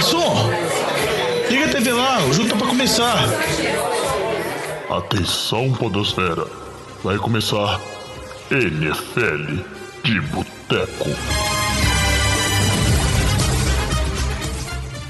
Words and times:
garçom! 0.00 0.34
Liga 1.50 1.66
a 1.66 1.68
TV 1.68 1.92
lá, 1.92 2.24
o 2.24 2.32
jogo 2.32 2.48
tá 2.48 2.56
pra 2.56 2.66
começar. 2.68 3.18
Atenção, 4.88 5.72
Podosfera. 5.74 6.46
Vai 7.04 7.18
começar 7.18 7.78
NFL 8.50 9.62
de 10.02 10.20
Boteco. 10.22 11.10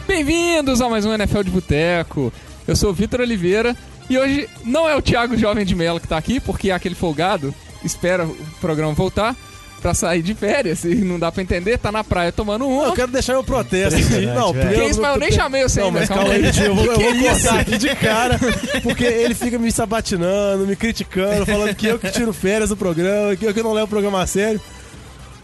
Bem-vindos 0.08 0.80
a 0.80 0.88
mais 0.88 1.06
um 1.06 1.12
NFL 1.12 1.42
de 1.42 1.50
Boteco. 1.50 2.32
Eu 2.66 2.74
sou 2.74 2.90
o 2.90 2.92
Vitor 2.94 3.20
Oliveira 3.20 3.76
e 4.08 4.18
hoje 4.18 4.48
não 4.64 4.88
é 4.88 4.96
o 4.96 5.02
Thiago 5.02 5.36
Jovem 5.36 5.64
de 5.64 5.76
Mello 5.76 6.00
que 6.00 6.08
tá 6.08 6.16
aqui, 6.16 6.40
porque 6.40 6.70
é 6.70 6.74
aquele 6.74 6.96
folgado 6.96 7.54
espera 7.84 8.26
o 8.26 8.36
programa 8.60 8.92
voltar 8.92 9.36
pra 9.80 9.94
sair 9.94 10.22
de 10.22 10.34
férias 10.34 10.84
e 10.84 10.94
não 10.94 11.18
dá 11.18 11.32
pra 11.32 11.42
entender, 11.42 11.78
tá 11.78 11.90
na 11.90 12.04
praia 12.04 12.30
tomando 12.30 12.66
um. 12.66 12.84
Eu 12.84 12.92
quero 12.92 13.10
deixar 13.10 13.32
meu 13.32 13.44
protesto 13.44 13.98
aqui. 13.98 14.26
Não, 14.26 14.52
Que 14.52 14.58
primeiro, 14.60 14.88
isso, 14.88 15.00
mas 15.00 15.14
eu 15.14 15.20
nem 15.20 15.32
chamei 15.32 15.62
você 15.62 15.80
Não, 15.80 15.86
ainda, 15.88 16.00
mas 16.00 16.08
calma 16.08 16.32
aí. 16.32 16.42
eu 16.64 16.74
vou, 16.74 16.84
eu 16.84 16.98
vou 16.98 17.10
é 17.10 17.30
cortar 17.30 17.60
aqui 17.60 17.78
de 17.78 17.96
cara, 17.96 18.38
porque 18.82 19.04
ele 19.04 19.34
fica 19.34 19.58
me 19.58 19.72
sabatinando, 19.72 20.66
me 20.66 20.76
criticando, 20.76 21.46
falando 21.46 21.74
que 21.74 21.86
eu 21.86 21.98
que 21.98 22.10
tiro 22.10 22.32
férias 22.32 22.68
do 22.68 22.76
programa, 22.76 23.34
que 23.36 23.44
eu 23.44 23.54
que 23.54 23.62
não 23.62 23.72
levo 23.72 23.86
o 23.86 23.90
programa 23.90 24.22
a 24.22 24.26
sério. 24.26 24.60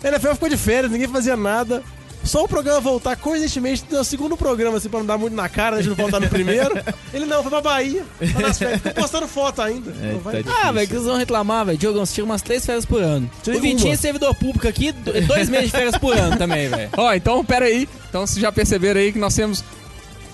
A 0.05 0.09
NFL 0.09 0.35
ficou 0.35 0.49
de 0.49 0.57
férias, 0.57 0.93
ninguém 0.93 1.09
fazia 1.09 1.37
nada. 1.37 1.83
Só 2.27 2.45
o 2.45 2.48
programa 2.48 2.80
voltar, 2.80 3.16
coincidentemente, 3.16 3.85
no 3.91 4.05
segundo 4.05 4.37
programa, 4.37 4.77
assim, 4.79 4.89
pra 4.89 4.98
não 5.01 5.07
dar 5.07 5.16
muito 5.19 5.35
na 5.35 5.48
cara, 5.48 5.77
a 5.77 5.79
gente 5.83 5.89
não 5.91 5.97
voltar 5.97 6.21
no 6.21 6.29
primeiro. 6.29 6.75
Ele 7.15 7.25
não, 7.27 7.43
foi 7.43 7.51
pra 7.51 7.61
Bahia, 7.61 8.05
tá 8.33 8.41
nas 8.41 8.59
férias, 8.59 8.79
ficou 8.83 8.95
postando 9.02 9.29
foto 9.29 9.62
ainda. 9.62 9.91
Não 9.93 10.19
vai- 10.21 10.45
Ah, 10.62 10.73
velho, 10.73 10.87
que 10.89 10.95
eles 10.95 11.05
vão 11.07 11.16
reclamar, 11.16 11.65
velho. 11.66 11.79
Diogão, 11.79 12.05
você 12.05 12.15
tira 12.15 12.25
umas 12.25 12.43
três 12.43 12.65
férias 12.66 12.85
por 12.85 13.01
ano. 13.02 13.30
Tirei 13.43 13.59
o 13.59 13.62
Vitinho 13.62 13.93
é 13.93 13.97
servidor 13.97 14.35
público 14.35 14.66
aqui, 14.69 14.93
do- 14.93 15.12
dois 15.27 15.49
meses 15.49 15.66
de 15.66 15.73
férias 15.73 15.97
por 15.99 16.16
ano 16.16 16.37
também, 16.37 16.69
velho. 16.69 16.91
Ó, 16.97 17.12
então 17.15 17.45
pera 17.45 17.65
aí. 17.66 17.89
Então 18.09 18.27
vocês 18.27 18.41
já 18.41 18.51
perceberam 18.52 19.01
aí 19.01 19.13
que 19.13 19.19
nós 19.19 19.35
temos 19.35 19.63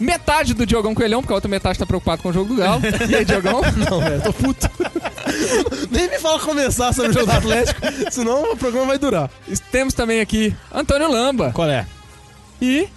metade 0.02 0.52
do 0.54 0.66
Diogão 0.66 0.94
Coelhão, 0.94 1.20
porque 1.22 1.32
a 1.32 1.36
outra 1.36 1.48
metade 1.48 1.78
tá 1.78 1.86
preocupado 1.86 2.22
com 2.22 2.28
o 2.28 2.32
jogo 2.32 2.54
do 2.54 2.56
Galo. 2.60 2.82
E 3.08 3.14
aí, 3.14 3.24
Diogão? 3.24 3.60
Não, 3.90 4.00
velho, 4.00 4.22
tô 4.22 4.32
puto. 4.32 4.68
Nem 5.90 6.08
me 6.10 6.18
fala 6.18 6.38
começar 6.40 6.92
sobre 6.92 7.10
o 7.10 7.14
jogo 7.14 7.26
do 7.26 7.32
Atlético, 7.32 7.80
senão 8.10 8.52
o 8.52 8.56
programa 8.56 8.86
vai 8.86 8.98
durar. 8.98 9.30
Temos 9.70 9.94
também 9.94 10.20
aqui 10.20 10.54
Antônio 10.72 11.10
Lamba 11.10 11.52
Qual 11.52 11.68
é? 11.68 11.86
e 12.60 12.88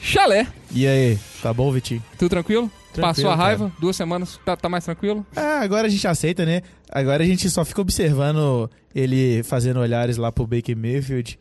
Chalé. 0.00 0.46
E 0.70 0.86
aí, 0.86 1.18
tá 1.42 1.52
bom, 1.52 1.70
Vitinho? 1.72 2.02
Tudo 2.18 2.30
tranquilo? 2.30 2.70
Tranquilo, 2.92 3.14
Passou 3.14 3.30
a 3.30 3.36
cara. 3.36 3.48
raiva? 3.48 3.72
Duas 3.80 3.96
semanas, 3.96 4.38
tá, 4.44 4.56
tá 4.56 4.68
mais 4.68 4.84
tranquilo? 4.84 5.26
Ah, 5.34 5.60
agora 5.62 5.86
a 5.86 5.90
gente 5.90 6.06
aceita, 6.06 6.44
né? 6.44 6.62
Agora 6.90 7.22
a 7.24 7.26
gente 7.26 7.48
só 7.50 7.64
fica 7.64 7.80
observando 7.80 8.70
ele 8.94 9.42
fazendo 9.42 9.80
olhares 9.80 10.16
lá 10.16 10.30
pro 10.30 10.46
Baker 10.46 10.76
Mayfield. 10.76 11.38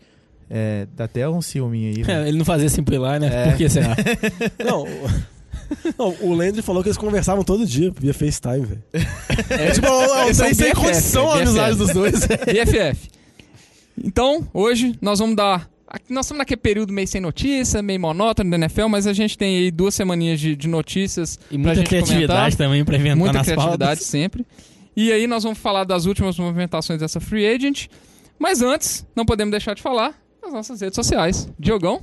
É, 0.50 0.88
dá 0.96 1.06
até 1.06 1.28
um 1.28 1.42
ciúminho 1.42 1.96
aí. 1.96 2.04
velho. 2.04 2.28
Ele 2.28 2.38
não 2.38 2.46
fazia 2.46 2.70
sempre 2.70 2.98
lá, 2.98 3.18
né? 3.20 3.28
É. 3.32 3.50
Por 3.50 3.58
que 3.58 3.70
será? 3.70 3.96
Não, 4.64 4.84
o- 4.84 5.34
não, 5.98 6.16
o 6.22 6.34
Landry 6.36 6.62
falou 6.62 6.84
que 6.84 6.90
eles 6.90 6.98
conversavam 6.98 7.44
todo 7.44 7.66
dia 7.66 7.92
via 8.00 8.14
FaceTime, 8.14 8.66
velho. 8.66 8.84
É 9.50 9.72
tipo, 9.72 9.88
é 9.88 10.26
um 10.26 10.34
são 10.34 10.46
trem 10.46 10.54
sem 10.54 10.68
BFF, 10.70 10.76
condição 10.76 11.30
a 11.32 11.36
amizade 11.38 11.78
dos 11.78 11.90
dois. 11.94 12.20
BFF. 12.46 13.10
Então, 14.04 14.48
hoje 14.54 14.96
nós 15.02 15.20
vamos 15.20 15.36
dar. 15.36 15.70
Nós 16.10 16.26
estamos 16.26 16.40
naquele 16.40 16.60
período 16.60 16.92
meio 16.92 17.08
sem 17.08 17.22
notícia, 17.22 17.82
meio 17.82 18.00
monótono 18.00 18.50
da 18.50 18.58
NFL, 18.58 18.88
mas 18.88 19.06
a 19.06 19.14
gente 19.14 19.38
tem 19.38 19.58
aí 19.60 19.70
duas 19.72 19.94
semaninhas 19.94 20.40
de, 20.40 20.56
de 20.56 20.68
notícias 20.68 21.36
E 21.46 21.50
pra 21.50 21.58
muita 21.60 21.76
gente 21.76 21.88
criatividade 21.88 22.28
comentar. 22.40 22.56
também 22.58 22.84
pra 22.86 22.96
inventar 22.96 23.18
Muita 23.18 23.38
nas 23.38 23.46
criatividade 23.48 23.80
pautas. 24.00 24.06
sempre. 24.08 24.46
E 24.96 25.12
aí 25.12 25.28
nós 25.28 25.44
vamos 25.44 25.60
falar 25.60 25.84
das 25.84 26.06
últimas 26.06 26.38
movimentações 26.40 27.00
dessa 27.00 27.20
free 27.20 27.46
agent. 27.46 27.88
Mas 28.40 28.62
antes, 28.64 29.06
não 29.16 29.24
podemos 29.26 29.52
deixar 29.52 29.76
de 29.76 29.82
falar 29.84 30.16
das 30.44 30.54
nossas 30.54 30.82
redes 30.82 30.96
sociais. 30.96 31.48
Diogão, 31.60 32.02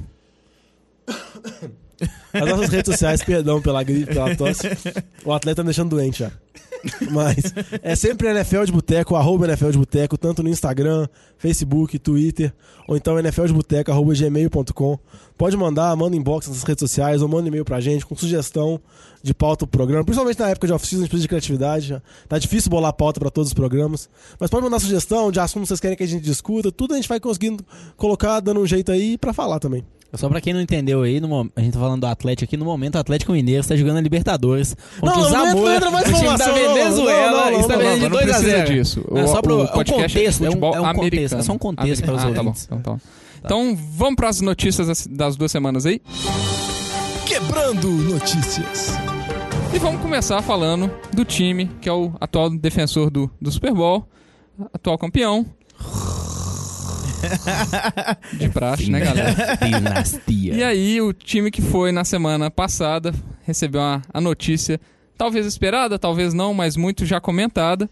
As 2.33 2.49
nossas 2.49 2.71
redes 2.71 2.93
sociais, 2.93 3.23
perdão 3.23 3.61
pela 3.61 3.83
gripe, 3.83 4.13
pela 4.13 4.35
tosse. 4.37 4.69
O 5.25 5.33
atleta 5.33 5.57
tá 5.57 5.63
me 5.63 5.67
deixando 5.69 5.91
doente 5.91 6.21
já. 6.21 6.31
Mas 7.11 7.55
é 7.83 7.95
sempre 7.95 8.29
NFL 8.29 8.65
de 8.65 8.73
Boteco, 8.73 9.15
arroba 9.15 9.47
NFL 9.47 9.71
de 9.71 9.79
Boteco, 9.79 10.17
tanto 10.17 10.43
no 10.43 10.49
Instagram, 10.49 11.09
Facebook, 11.39 11.99
Twitter, 11.99 12.53
ou 12.89 12.97
então 12.97 13.19
NFL 13.19 13.47
de 13.47 13.53
Boteco, 13.53 13.91
arroba 13.91 14.15
gmail.com. 14.15 14.99
Pode 15.37 15.57
mandar, 15.57 15.95
manda 15.97 16.17
inbox 16.17 16.49
nas 16.49 16.63
redes 16.63 16.81
sociais, 16.81 17.23
ou 17.23 17.29
manda 17.29 17.49
e-mail 17.49 17.65
pra 17.65 17.81
gente 17.81 18.05
com 18.05 18.17
sugestão 18.17 18.81
de 19.23 19.33
pauta 19.35 19.67
pro 19.67 19.79
programa. 19.79 20.05
Principalmente 20.05 20.39
na 20.39 20.51
época 20.51 20.67
de 20.67 20.73
off-season, 20.73 21.03
a 21.03 21.05
gente 21.05 21.11
precisa 21.11 21.23
de 21.23 21.29
criatividade. 21.29 22.03
Tá 22.29 22.39
difícil 22.39 22.71
bolar 22.71 22.93
pauta 22.93 23.21
pra 23.21 23.31
todos 23.31 23.49
os 23.51 23.55
programas. 23.55 24.09
Mas 24.39 24.51
pode 24.51 24.65
mandar 24.65 24.79
sugestão 24.79 25.31
de 25.31 25.41
assuntos 25.41 25.63
que 25.63 25.69
vocês 25.69 25.81
querem 25.81 25.97
que 25.97 26.03
a 26.03 26.07
gente 26.07 26.23
discuta. 26.23 26.71
Tudo 26.71 26.95
a 26.95 26.97
gente 26.97 27.09
vai 27.09 27.21
conseguindo 27.21 27.65
colocar, 27.97 28.41
dando 28.41 28.61
um 28.61 28.67
jeito 28.67 28.93
aí 28.93 29.17
pra 29.17 29.33
falar 29.33 29.59
também. 29.59 29.85
Só 30.15 30.29
pra 30.29 30.41
quem 30.41 30.53
não 30.53 30.61
entendeu 30.61 31.03
aí, 31.03 31.21
no 31.21 31.51
a 31.55 31.61
gente 31.61 31.73
tá 31.73 31.79
falando 31.79 32.01
do 32.01 32.07
Atlético 32.07 32.45
aqui, 32.45 32.57
no 32.57 32.65
momento 32.65 32.97
o 32.97 32.99
Atlético 32.99 33.33
Mineiro 33.33 33.61
está 33.61 33.77
jogando 33.77 33.99
a 33.99 34.01
Libertadores. 34.01 34.77
Contra 34.99 35.17
Não, 35.17 35.23
o 35.25 35.29
Zamora, 35.31 35.55
não 35.55 35.73
entra 35.75 35.91
mais 35.91 36.03
o 36.09 36.13
time 36.13 36.19
da 36.27 36.35
informação, 36.35 36.49
não, 36.57 36.75
Venezuela, 36.75 37.31
não, 37.45 37.51
não, 37.53 37.61
está 37.61 37.73
não, 37.77 37.83
ganhando 37.83 37.97
de 37.97 38.03
não 38.03 38.11
2 38.11 38.23
a 38.23 38.27
precisa 38.27 38.51
0 38.57 38.67
disso. 38.75 39.05
É 39.15 39.27
só 39.29 39.39
O- 39.39 39.43
pro, 39.43 39.57
o 39.57 39.61
é 39.61 39.65
um 39.65 39.67
podcast 39.69 40.19
é 40.19 40.21
contexto, 40.21 40.45
é 40.45 40.51
um, 40.51 40.75
é 40.75 40.81
um 40.81 40.95
contexto, 40.95 41.37
é 41.37 41.43
só 41.43 41.53
um 41.53 41.59
contexto 41.59 42.03
para 42.05 42.15
os 42.15 42.23
Ah, 42.23 42.27
tá 42.27 42.33
bom. 42.33 42.39
ouvintes. 42.41 42.65
Então, 42.65 42.81
tá 42.83 42.91
bom. 42.93 42.99
Então, 43.45 43.79
vamos 43.97 44.17
para 44.17 44.29
as 44.29 44.41
notícias 44.41 44.87
das, 44.89 45.07
das 45.07 45.37
duas 45.37 45.53
semanas 45.53 45.87
aí. 45.87 46.03
Quebrando 47.27 47.89
notícias. 47.89 48.95
E 49.73 49.79
vamos 49.79 50.03
começar 50.03 50.43
falando 50.43 50.91
do 51.15 51.25
time, 51.25 51.71
que 51.81 51.89
é 51.89 51.93
o 51.93 52.13
atual 52.21 52.51
defensor 52.51 53.09
do, 53.11 53.31
do 53.41 53.51
Super 53.53 53.73
Bowl, 53.73 54.05
atual 54.75 54.99
campeão. 54.99 55.47
De 58.33 58.49
praxe, 58.49 58.91
né, 58.91 59.01
galera? 59.01 59.35
Dinastia. 59.57 60.55
E 60.55 60.63
aí, 60.63 61.01
o 61.01 61.13
time 61.13 61.51
que 61.51 61.63
foi 61.63 61.93
na 61.93 62.05
semana 62.05 62.51
passada 62.51 63.13
recebeu 63.43 63.81
a, 63.81 64.03
a 64.13 64.21
notícia, 64.21 64.81
talvez 65.17 65.47
esperada, 65.47 65.99
talvez 65.99 66.33
não, 66.35 66.53
mas 66.55 66.77
muito 66.77 67.05
já 67.05 67.21
comentada, 67.21 67.89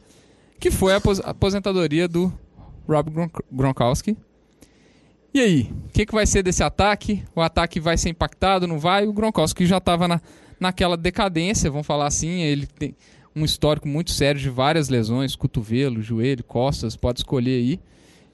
que 0.61 0.71
foi 0.71 0.93
a 0.95 0.97
apos- 0.97 1.21
a 1.21 1.31
aposentadoria 1.31 2.09
do 2.09 2.33
Rob 2.89 3.11
Gronk- 3.11 3.45
Gronkowski. 3.51 4.17
E 5.33 5.41
aí, 5.41 5.71
o 5.87 5.93
que, 5.93 6.07
que 6.07 6.15
vai 6.15 6.27
ser 6.27 6.43
desse 6.43 6.63
ataque? 6.63 7.23
O 7.35 7.41
ataque 7.41 7.79
vai 7.79 7.97
ser 7.97 8.09
impactado, 8.09 8.67
não 8.67 8.79
vai? 8.79 9.07
O 9.07 9.13
Gronkowski 9.13 9.67
já 9.67 9.77
estava 9.77 10.09
na, 10.09 10.21
naquela 10.59 10.97
decadência, 10.97 11.71
vamos 11.71 11.87
falar 11.87 12.07
assim, 12.07 12.41
ele 12.43 12.67
tem 12.67 12.95
um 13.37 13.45
histórico 13.45 13.87
muito 13.87 14.11
sério 14.11 14.41
de 14.41 14.49
várias 14.49 14.89
lesões, 14.89 15.37
cotovelo, 15.37 16.03
joelho, 16.03 16.43
costas, 16.43 16.97
pode 16.97 17.21
escolher 17.21 17.59
aí. 17.59 17.81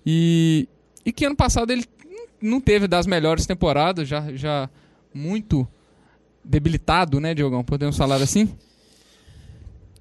E, 0.07 0.69
e 1.05 1.13
que 1.13 1.25
ano 1.25 1.37
passado 1.37 1.71
ele 1.73 1.85
não 2.41 2.61
teve 2.61 2.87
das 2.87 3.07
melhores 3.07 3.47
temporadas, 3.47 4.09
já, 4.09 4.33
já 4.35 4.69
muito 5.13 5.67
debilitado, 6.45 7.21
né, 7.21 7.35
Diogão? 7.35 7.65
Podemos 7.65 7.97
falar 7.97 8.21
assim? 8.21 8.49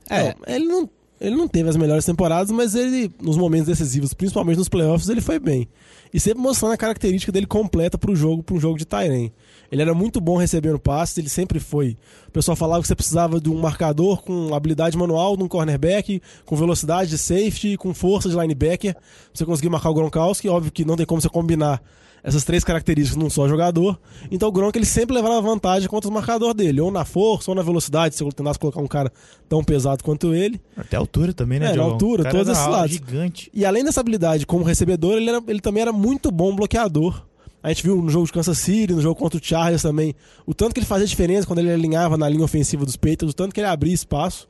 É, 0.10 0.28
É. 0.28 0.36
ele 0.48 0.66
não, 0.66 0.90
ele 1.22 1.36
não 1.36 1.48
teve 1.48 1.70
as 1.70 1.78
melhores 1.78 2.06
temporadas, 2.06 2.52
mas 2.52 2.76
ele, 2.76 3.12
nos 3.22 3.38
momentos 3.38 3.68
decisivos, 3.68 4.14
principalmente 4.14 4.58
nos 4.58 4.70
playoffs, 4.70 5.10
ele 5.10 5.22
foi 5.22 5.40
bem. 5.40 5.68
E 6.14 6.20
sempre 6.20 6.42
mostrando 6.42 6.74
a 6.74 6.78
característica 6.78 7.32
dele 7.32 7.46
completa 7.48 7.98
pro 7.98 8.16
jogo, 8.16 8.44
para 8.44 8.56
um 8.56 8.60
jogo 8.60 8.78
de 8.78 8.86
Tyren. 8.86 9.32
Ele 9.74 9.82
era 9.82 9.94
muito 9.96 10.22
bom 10.22 10.38
recebendo 10.38 10.78
passes, 10.78 11.18
ele 11.18 11.30
sempre 11.30 11.60
foi. 11.60 11.98
O 12.28 12.32
pessoal 12.32 12.56
falava 12.56 12.82
que 12.84 12.88
você 12.88 12.94
precisava 12.96 13.42
de 13.42 13.50
um 13.50 13.60
marcador 13.60 14.22
com 14.22 14.54
habilidade 14.54 14.96
manual 14.96 15.36
de 15.36 15.44
um 15.44 15.48
cornerback, 15.48 16.22
com 16.46 16.56
velocidade 16.56 17.10
de 17.10 17.18
safety, 17.18 17.76
com 17.76 17.92
força 17.94 18.30
de 18.30 18.36
linebacker, 18.38 18.94
pra 18.94 19.02
você 19.34 19.46
conseguir 19.46 19.70
marcar 19.70 19.90
o 19.90 19.94
Gronkowski. 19.96 20.48
Óbvio 20.48 20.72
que 20.72 20.86
não 20.86 20.96
tem 20.96 21.08
como 21.08 21.20
você 21.20 21.28
combinar 21.28 21.82
essas 22.24 22.44
três 22.44 22.64
características 22.64 23.22
num 23.22 23.30
só 23.30 23.48
jogador. 23.50 24.00
Então 24.32 24.48
o 24.48 24.52
Gronk 24.52 24.78
ele 24.78 24.86
sempre 24.86 25.16
levava 25.16 25.42
vantagem 25.42 25.90
contra 25.90 26.08
os 26.08 26.14
marcadores 26.14 26.56
dele, 26.56 26.80
ou 26.80 26.92
na 26.92 27.04
força, 27.04 27.50
ou 27.52 27.56
na 27.56 27.62
velocidade, 27.64 28.16
se 28.16 28.24
eu 28.24 28.32
tentasse 28.32 28.60
colocar 28.60 28.80
um 28.80 28.88
cara 28.88 29.12
tão 29.50 29.64
pesado 29.64 30.04
quanto 30.04 30.34
ele. 30.36 30.62
Até 30.78 30.96
a 30.96 31.00
altura 31.00 31.34
também, 31.34 31.60
né, 31.60 31.72
É, 31.72 31.76
na 31.76 31.84
altura, 31.84 32.22
O 32.22 32.32
todos 32.32 32.48
esses 32.48 32.68
lados. 32.68 32.92
Gigante. 32.94 33.50
E 33.54 33.66
além 33.66 33.84
dessa 33.84 34.00
habilidade 34.00 34.46
como 34.46 34.64
recebedor, 34.64 35.14
ele, 35.18 35.30
era- 35.30 35.44
ele 35.48 35.60
também 35.60 35.82
era 35.82 35.92
muito 35.92 36.30
bom 36.32 36.56
bloqueador. 36.56 37.24
A 37.64 37.70
gente 37.70 37.82
viu 37.82 37.96
no 38.02 38.10
jogo 38.10 38.26
de 38.26 38.34
Kansas 38.34 38.58
City, 38.58 38.94
no 38.94 39.02
jogo 39.02 39.16
contra 39.16 39.40
o 39.40 39.44
Chargers 39.44 39.82
também, 39.82 40.14
o 40.46 40.54
tanto 40.54 40.74
que 40.74 40.82
ele 40.82 40.86
fazia 40.86 41.08
diferença 41.08 41.48
quando 41.48 41.60
ele 41.60 41.72
alinhava 41.72 42.18
na 42.18 42.28
linha 42.28 42.44
ofensiva 42.44 42.86
dos 42.86 42.98
Patriots, 42.98 43.32
o 43.32 43.34
tanto 43.34 43.54
que 43.54 43.62
ele 43.62 43.68
abria 43.68 43.94
espaço. 43.94 44.50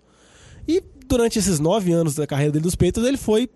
E 0.68 0.83
durante 1.07 1.38
esses 1.38 1.60
nove 1.60 1.92
anos 1.92 2.15
da 2.15 2.25
carreira 2.25 2.51
dele 2.51 2.63
dos 2.63 2.75
Patriots, 2.75 3.07
ele 3.07 3.18
foi 3.18 3.48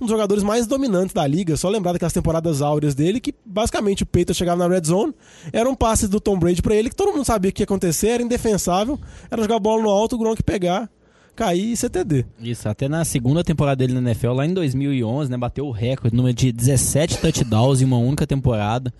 um 0.00 0.04
dos 0.04 0.10
jogadores 0.10 0.44
mais 0.44 0.68
dominantes 0.68 1.12
da 1.12 1.26
liga. 1.26 1.56
Só 1.56 1.68
lembrar 1.68 1.92
daquelas 1.92 2.12
temporadas 2.12 2.62
áureas 2.62 2.94
dele, 2.94 3.20
que 3.20 3.34
basicamente 3.44 4.04
o 4.04 4.06
Patriots 4.06 4.36
chegava 4.36 4.56
na 4.56 4.72
red 4.72 4.84
zone, 4.84 5.12
era 5.52 5.68
um 5.68 5.74
passe 5.74 6.06
do 6.06 6.20
Tom 6.20 6.38
Brady 6.38 6.62
pra 6.62 6.74
ele, 6.74 6.88
que 6.88 6.96
todo 6.96 7.12
mundo 7.12 7.24
sabia 7.24 7.50
o 7.50 7.52
que 7.52 7.62
ia 7.62 7.64
acontecer, 7.64 8.08
era 8.08 8.22
indefensável, 8.22 8.98
era 9.28 9.42
jogar 9.42 9.56
a 9.56 9.60
bola 9.60 9.82
no 9.82 9.90
alto, 9.90 10.14
o 10.14 10.18
Gronk 10.18 10.42
pegar, 10.44 10.88
cair 11.34 11.72
e 11.72 11.76
CTD. 11.76 12.24
Isso, 12.40 12.68
até 12.68 12.88
na 12.88 13.04
segunda 13.04 13.42
temporada 13.42 13.76
dele 13.76 13.98
na 13.98 14.10
NFL, 14.10 14.32
lá 14.32 14.46
em 14.46 14.54
2011, 14.54 15.30
né, 15.30 15.36
bateu 15.36 15.66
o 15.66 15.70
recorde, 15.70 16.16
número 16.16 16.34
de 16.34 16.52
17 16.52 17.18
touchdowns 17.18 17.80
em 17.80 17.84
uma 17.84 17.98
única 17.98 18.26
temporada. 18.26 18.92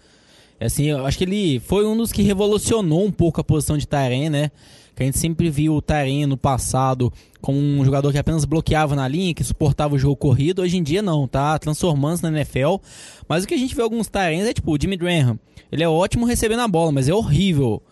É 0.58 0.66
Assim, 0.66 0.84
eu 0.84 1.04
acho 1.04 1.18
que 1.18 1.24
ele 1.24 1.60
foi 1.60 1.84
um 1.84 1.96
dos 1.96 2.12
que 2.12 2.22
revolucionou 2.22 3.04
um 3.04 3.10
pouco 3.10 3.40
a 3.40 3.44
posição 3.44 3.76
de 3.76 3.86
Taren, 3.86 4.30
né? 4.30 4.50
Que 4.94 5.02
a 5.02 5.06
gente 5.06 5.18
sempre 5.18 5.50
viu 5.50 5.74
o 5.74 5.82
Taren 5.82 6.26
no 6.26 6.36
passado 6.36 7.12
como 7.40 7.58
um 7.58 7.84
jogador 7.84 8.12
que 8.12 8.18
apenas 8.18 8.44
bloqueava 8.44 8.94
na 8.94 9.08
linha, 9.08 9.34
que 9.34 9.42
suportava 9.42 9.96
o 9.96 9.98
jogo 9.98 10.14
corrido. 10.14 10.62
Hoje 10.62 10.76
em 10.76 10.82
dia 10.82 11.02
não, 11.02 11.26
tá 11.26 11.58
transformando-se 11.58 12.22
na 12.22 12.28
NFL. 12.28 12.76
Mas 13.26 13.42
o 13.42 13.48
que 13.48 13.54
a 13.54 13.58
gente 13.58 13.74
vê 13.74 13.82
alguns 13.82 14.06
Tarens 14.06 14.46
é 14.46 14.52
tipo 14.52 14.72
o 14.72 14.78
Jimmy 14.80 14.96
Graham. 14.96 15.36
Ele 15.70 15.82
é 15.82 15.88
ótimo 15.88 16.26
recebendo 16.26 16.60
a 16.60 16.68
bola, 16.68 16.92
mas 16.92 17.08
é 17.08 17.14
horrível 17.14 17.82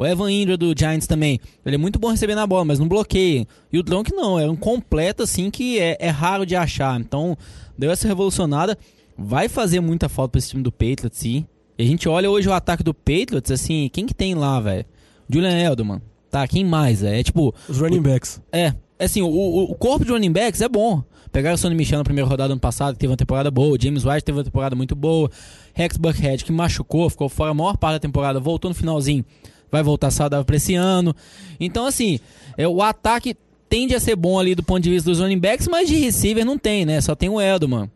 O 0.00 0.06
Evan 0.06 0.32
Ingram 0.32 0.56
do 0.56 0.72
Giants 0.74 1.06
também. 1.06 1.38
Ele 1.62 1.74
é 1.74 1.78
muito 1.78 1.98
bom 1.98 2.08
recebendo 2.08 2.38
a 2.38 2.46
bola, 2.46 2.64
mas 2.64 2.78
não 2.78 2.88
bloqueia. 2.88 3.46
E 3.70 3.78
o 3.78 3.84
Gronk 3.84 4.10
não, 4.14 4.40
é 4.40 4.50
um 4.50 4.56
completo 4.56 5.24
assim 5.24 5.50
que 5.50 5.78
é, 5.78 5.98
é 6.00 6.08
raro 6.08 6.46
de 6.46 6.56
achar. 6.56 6.98
Então, 6.98 7.36
deu 7.76 7.90
essa 7.90 8.08
revolucionada. 8.08 8.78
Vai 9.14 9.46
fazer 9.46 9.78
muita 9.80 10.08
falta 10.08 10.30
pra 10.32 10.38
esse 10.38 10.48
time 10.48 10.62
do 10.62 10.72
Patriots, 10.72 11.18
sim. 11.18 11.44
E 11.76 11.82
a 11.82 11.86
gente 11.86 12.08
olha 12.08 12.30
hoje 12.30 12.48
o 12.48 12.52
ataque 12.54 12.82
do 12.82 12.94
Patriots, 12.94 13.50
assim, 13.50 13.90
quem 13.92 14.06
que 14.06 14.14
tem 14.14 14.34
lá, 14.34 14.58
velho? 14.58 14.86
Julian 15.28 15.70
Edelman. 15.70 16.00
Tá, 16.30 16.48
quem 16.48 16.64
mais? 16.64 17.02
É 17.02 17.22
tipo. 17.22 17.54
Os 17.68 17.78
running 17.78 18.00
backs. 18.00 18.40
É, 18.50 18.72
assim, 18.98 19.20
o, 19.20 19.28
o, 19.28 19.64
o 19.64 19.74
corpo 19.74 20.06
de 20.06 20.12
running 20.12 20.32
backs 20.32 20.62
é 20.62 20.68
bom. 20.70 21.04
Pegaram 21.30 21.56
o 21.56 21.58
Sonny 21.58 21.74
Michel 21.74 21.98
na 21.98 22.04
primeira 22.04 22.26
rodada 22.26 22.54
ano 22.54 22.60
passado, 22.60 22.94
que 22.94 23.00
teve 23.00 23.10
uma 23.10 23.18
temporada 23.18 23.50
boa. 23.50 23.76
O 23.76 23.78
James 23.78 24.06
White 24.06 24.24
teve 24.24 24.38
uma 24.38 24.44
temporada 24.44 24.74
muito 24.74 24.96
boa. 24.96 25.30
Rex 25.74 25.98
Buckhead, 25.98 26.42
que 26.42 26.50
machucou, 26.50 27.10
ficou 27.10 27.28
fora 27.28 27.50
a 27.50 27.54
maior 27.54 27.76
parte 27.76 27.96
da 27.96 28.00
temporada, 28.00 28.40
voltou 28.40 28.70
no 28.70 28.74
finalzinho. 28.74 29.26
Vai 29.70 29.82
voltar 29.82 30.10
saudável 30.10 30.44
pra 30.44 30.56
esse 30.56 30.74
ano. 30.74 31.14
Então, 31.58 31.86
assim, 31.86 32.18
é, 32.56 32.66
o 32.66 32.82
ataque 32.82 33.36
tende 33.68 33.94
a 33.94 34.00
ser 34.00 34.16
bom 34.16 34.38
ali 34.38 34.54
do 34.54 34.62
ponto 34.62 34.80
de 34.80 34.90
vista 34.90 35.08
dos 35.08 35.20
running 35.20 35.38
backs, 35.38 35.68
mas 35.68 35.88
de 35.88 35.96
receiver 35.96 36.44
não 36.44 36.58
tem, 36.58 36.84
né? 36.84 37.00
Só 37.00 37.14
tem 37.14 37.28
o 37.28 37.40
Edelman. 37.40 37.88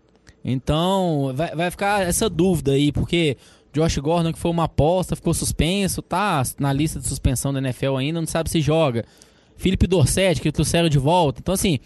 Então, 0.45 1.33
vai, 1.35 1.55
vai 1.55 1.71
ficar 1.71 2.07
essa 2.07 2.29
dúvida 2.29 2.73
aí, 2.73 2.93
porque 2.93 3.37
Josh 3.73 3.99
Gordon, 3.99 4.33
que 4.33 4.39
foi 4.39 4.51
uma 4.51 4.65
aposta, 4.65 5.17
ficou 5.17 5.35
suspenso, 5.35 6.01
tá 6.01 6.43
na 6.61 6.73
lista 6.73 7.01
de 7.01 7.09
suspensão 7.09 7.53
da 7.53 7.59
NFL 7.59 7.97
ainda, 7.97 8.21
não 8.21 8.27
sabe 8.27 8.49
se 8.49 8.61
joga. 8.61 9.05
Felipe 9.57 9.87
Dorset, 9.87 10.41
que 10.41 10.53
trouxeram 10.53 10.89
de 10.89 10.99
volta. 10.99 11.41
Então, 11.41 11.55
assim, 11.55 11.81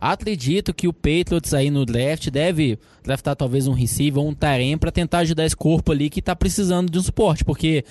acredito 0.00 0.72
que 0.72 0.86
o 0.86 0.92
Patriots 0.92 1.52
aí 1.52 1.70
no 1.70 1.84
draft 1.84 2.30
deve 2.30 2.78
draftar 3.02 3.34
talvez 3.34 3.66
um 3.66 3.72
receiver 3.72 4.22
ou 4.22 4.28
um 4.28 4.34
Tarem 4.34 4.78
para 4.78 4.92
tentar 4.92 5.18
ajudar 5.18 5.44
esse 5.44 5.56
corpo 5.56 5.90
ali 5.90 6.08
que 6.08 6.22
tá 6.22 6.36
precisando 6.36 6.90
de 6.90 6.98
um 6.98 7.02
suporte, 7.02 7.44
porque 7.44 7.84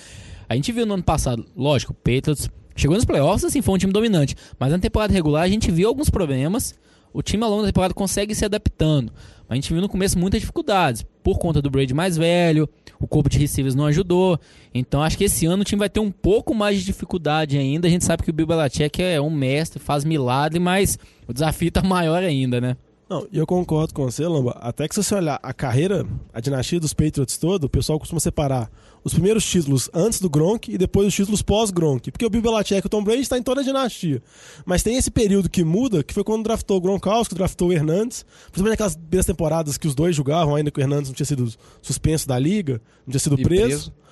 a 0.53 0.55
gente 0.55 0.71
viu 0.71 0.85
no 0.85 0.93
ano 0.93 1.03
passado, 1.03 1.45
lógico, 1.55 1.93
o 1.93 1.95
Patriots 1.95 2.49
chegou 2.75 2.95
nos 2.95 3.05
playoffs, 3.05 3.43
assim, 3.43 3.61
foi 3.61 3.75
um 3.75 3.77
time 3.77 3.91
dominante, 3.91 4.35
mas 4.59 4.71
na 4.71 4.77
temporada 4.77 5.11
regular 5.11 5.43
a 5.43 5.47
gente 5.47 5.71
viu 5.71 5.87
alguns 5.87 6.09
problemas. 6.09 6.75
O 7.11 7.21
time 7.21 7.43
ao 7.43 7.49
longo 7.49 7.61
da 7.61 7.67
temporada 7.67 7.93
consegue 7.93 8.33
se 8.33 8.43
adaptando. 8.43 9.11
A 9.47 9.53
gente 9.55 9.71
viu 9.71 9.81
no 9.81 9.89
começo 9.89 10.17
muitas 10.17 10.39
dificuldades, 10.39 11.05
por 11.23 11.37
conta 11.37 11.61
do 11.61 11.69
Brady 11.69 11.93
mais 11.93 12.17
velho, 12.17 12.67
o 12.99 13.07
corpo 13.07 13.29
de 13.29 13.37
receivers 13.37 13.75
não 13.75 13.85
ajudou. 13.85 14.39
Então 14.73 15.01
acho 15.01 15.17
que 15.17 15.23
esse 15.23 15.45
ano 15.45 15.61
o 15.61 15.65
time 15.65 15.79
vai 15.79 15.89
ter 15.89 15.99
um 15.99 16.11
pouco 16.11 16.55
mais 16.55 16.79
de 16.79 16.85
dificuldade 16.85 17.57
ainda. 17.57 17.87
A 17.87 17.91
gente 17.91 18.03
sabe 18.03 18.23
que 18.23 18.29
o 18.29 18.33
Bill 18.33 18.47
Belichick 18.47 19.01
é 19.01 19.21
um 19.21 19.29
mestre, 19.29 19.79
faz 19.79 20.03
milagre, 20.03 20.59
mas 20.59 20.97
o 21.27 21.33
desafio 21.33 21.71
tá 21.71 21.83
maior 21.83 22.23
ainda, 22.23 22.59
né? 22.59 22.77
Não, 23.09 23.27
eu 23.31 23.45
concordo 23.45 23.93
com 23.93 24.05
você, 24.05 24.25
Lamba. 24.25 24.57
Até 24.59 24.87
que 24.87 24.95
se 24.95 25.03
você 25.03 25.13
olhar 25.13 25.39
a 25.43 25.53
carreira, 25.53 26.03
a 26.33 26.39
dinastia 26.39 26.79
dos 26.79 26.93
Patriots 26.93 27.37
todo, 27.37 27.65
o 27.65 27.69
pessoal 27.69 27.99
costuma 27.99 28.19
separar 28.19 28.71
os 29.03 29.13
primeiros 29.13 29.45
títulos 29.45 29.89
antes 29.93 30.19
do 30.19 30.29
Gronk 30.29 30.71
e 30.71 30.77
depois 30.77 31.07
os 31.07 31.13
títulos 31.13 31.41
pós-Gronk. 31.41 32.09
Porque 32.11 32.25
o 32.25 32.29
Bill 32.29 32.41
Belichick 32.41 32.81
e 32.83 32.87
o 32.87 32.89
Tom 32.89 33.03
Brady 33.03 33.21
está 33.21 33.37
em 33.37 33.43
toda 33.43 33.61
a 33.61 33.63
dinastia. 33.63 34.21
Mas 34.65 34.81
tem 34.81 34.95
esse 34.95 35.11
período 35.11 35.49
que 35.49 35.63
muda, 35.63 36.03
que 36.03 36.13
foi 36.13 36.23
quando 36.23 36.43
draftou 36.43 36.77
o 36.77 36.81
Gronkowski, 36.81 37.35
draftou 37.35 37.69
o 37.69 37.73
Hernandes. 37.73 38.25
Principalmente 38.45 38.73
aquelas 38.75 38.95
primeiras 38.95 39.25
temporadas 39.25 39.77
que 39.77 39.87
os 39.87 39.93
dois 39.95 40.15
jogavam, 40.15 40.55
ainda 40.55 40.71
que 40.71 40.79
o 40.79 40.81
Hernandes 40.81 41.09
não 41.09 41.15
tinha 41.15 41.25
sido 41.25 41.51
suspenso 41.81 42.27
da 42.27 42.39
liga, 42.39 42.81
não 43.05 43.11
tinha 43.11 43.19
sido 43.19 43.39
E 43.39 43.43
preso. 43.43 43.91
preso. 43.91 44.03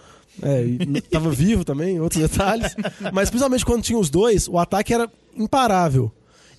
É, 0.41 0.63
e 0.65 1.01
tava 1.01 1.29
vivo 1.29 1.63
também, 1.63 1.99
outros 1.99 2.21
detalhes. 2.21 2.75
Mas 3.13 3.29
principalmente 3.29 3.65
quando 3.65 3.83
tinha 3.83 3.99
os 3.99 4.09
dois, 4.09 4.47
o 4.47 4.57
ataque 4.57 4.93
era 4.93 5.09
imparável. 5.37 6.11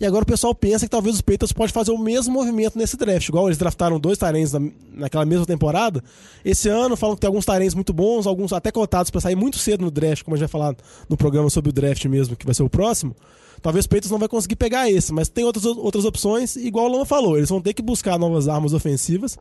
E 0.03 0.05
agora 0.05 0.25
o 0.25 0.27
pessoal 0.27 0.53
pensa 0.53 0.85
que 0.85 0.91
talvez 0.91 1.15
os 1.15 1.21
Patriots 1.21 1.53
pode 1.53 1.73
fazer 1.73 1.93
o 1.93 1.97
mesmo 1.97 2.33
movimento 2.35 2.77
nesse 2.77 2.97
draft. 2.97 3.29
Igual 3.29 3.47
eles 3.47 3.57
draftaram 3.57 4.01
dois 4.01 4.19
Tyrants 4.19 4.53
na, 4.53 4.61
naquela 4.95 5.25
mesma 5.25 5.47
temporada. 5.47 6.03
Esse 6.45 6.69
ano 6.69 6.97
falam 6.97 7.15
que 7.15 7.21
tem 7.21 7.29
alguns 7.29 7.47
Tyrants 7.47 7.73
muito 7.73 7.93
bons, 7.93 8.27
alguns 8.27 8.53
até 8.53 8.73
cotados 8.73 9.13
para 9.13 9.21
sair 9.21 9.37
muito 9.37 9.59
cedo 9.59 9.85
no 9.85 9.93
draft, 9.93 10.25
como 10.25 10.35
a 10.35 10.39
gente 10.39 10.49
vai 10.49 10.61
falar 10.61 10.75
no 11.09 11.17
programa 11.17 11.49
sobre 11.51 11.71
o 11.71 11.73
draft 11.73 12.05
mesmo, 12.07 12.35
que 12.35 12.45
vai 12.45 12.53
ser 12.53 12.65
o 12.65 12.69
próximo. 12.69 13.15
Talvez 13.63 13.85
os 13.85 13.87
Patriots 13.87 14.11
não 14.11 14.19
vai 14.19 14.27
conseguir 14.27 14.57
pegar 14.57 14.91
esse, 14.91 15.13
mas 15.13 15.29
tem 15.29 15.45
outras, 15.45 15.65
outras 15.65 16.05
opções, 16.05 16.57
igual 16.57 16.87
o 16.87 16.89
Lama 16.91 17.07
falou. 17.07 17.37
Eles 17.37 17.49
vão 17.49 17.61
ter 17.61 17.73
que 17.73 17.81
buscar 17.81 18.19
novas 18.19 18.49
armas 18.49 18.73
ofensivas, 18.73 19.39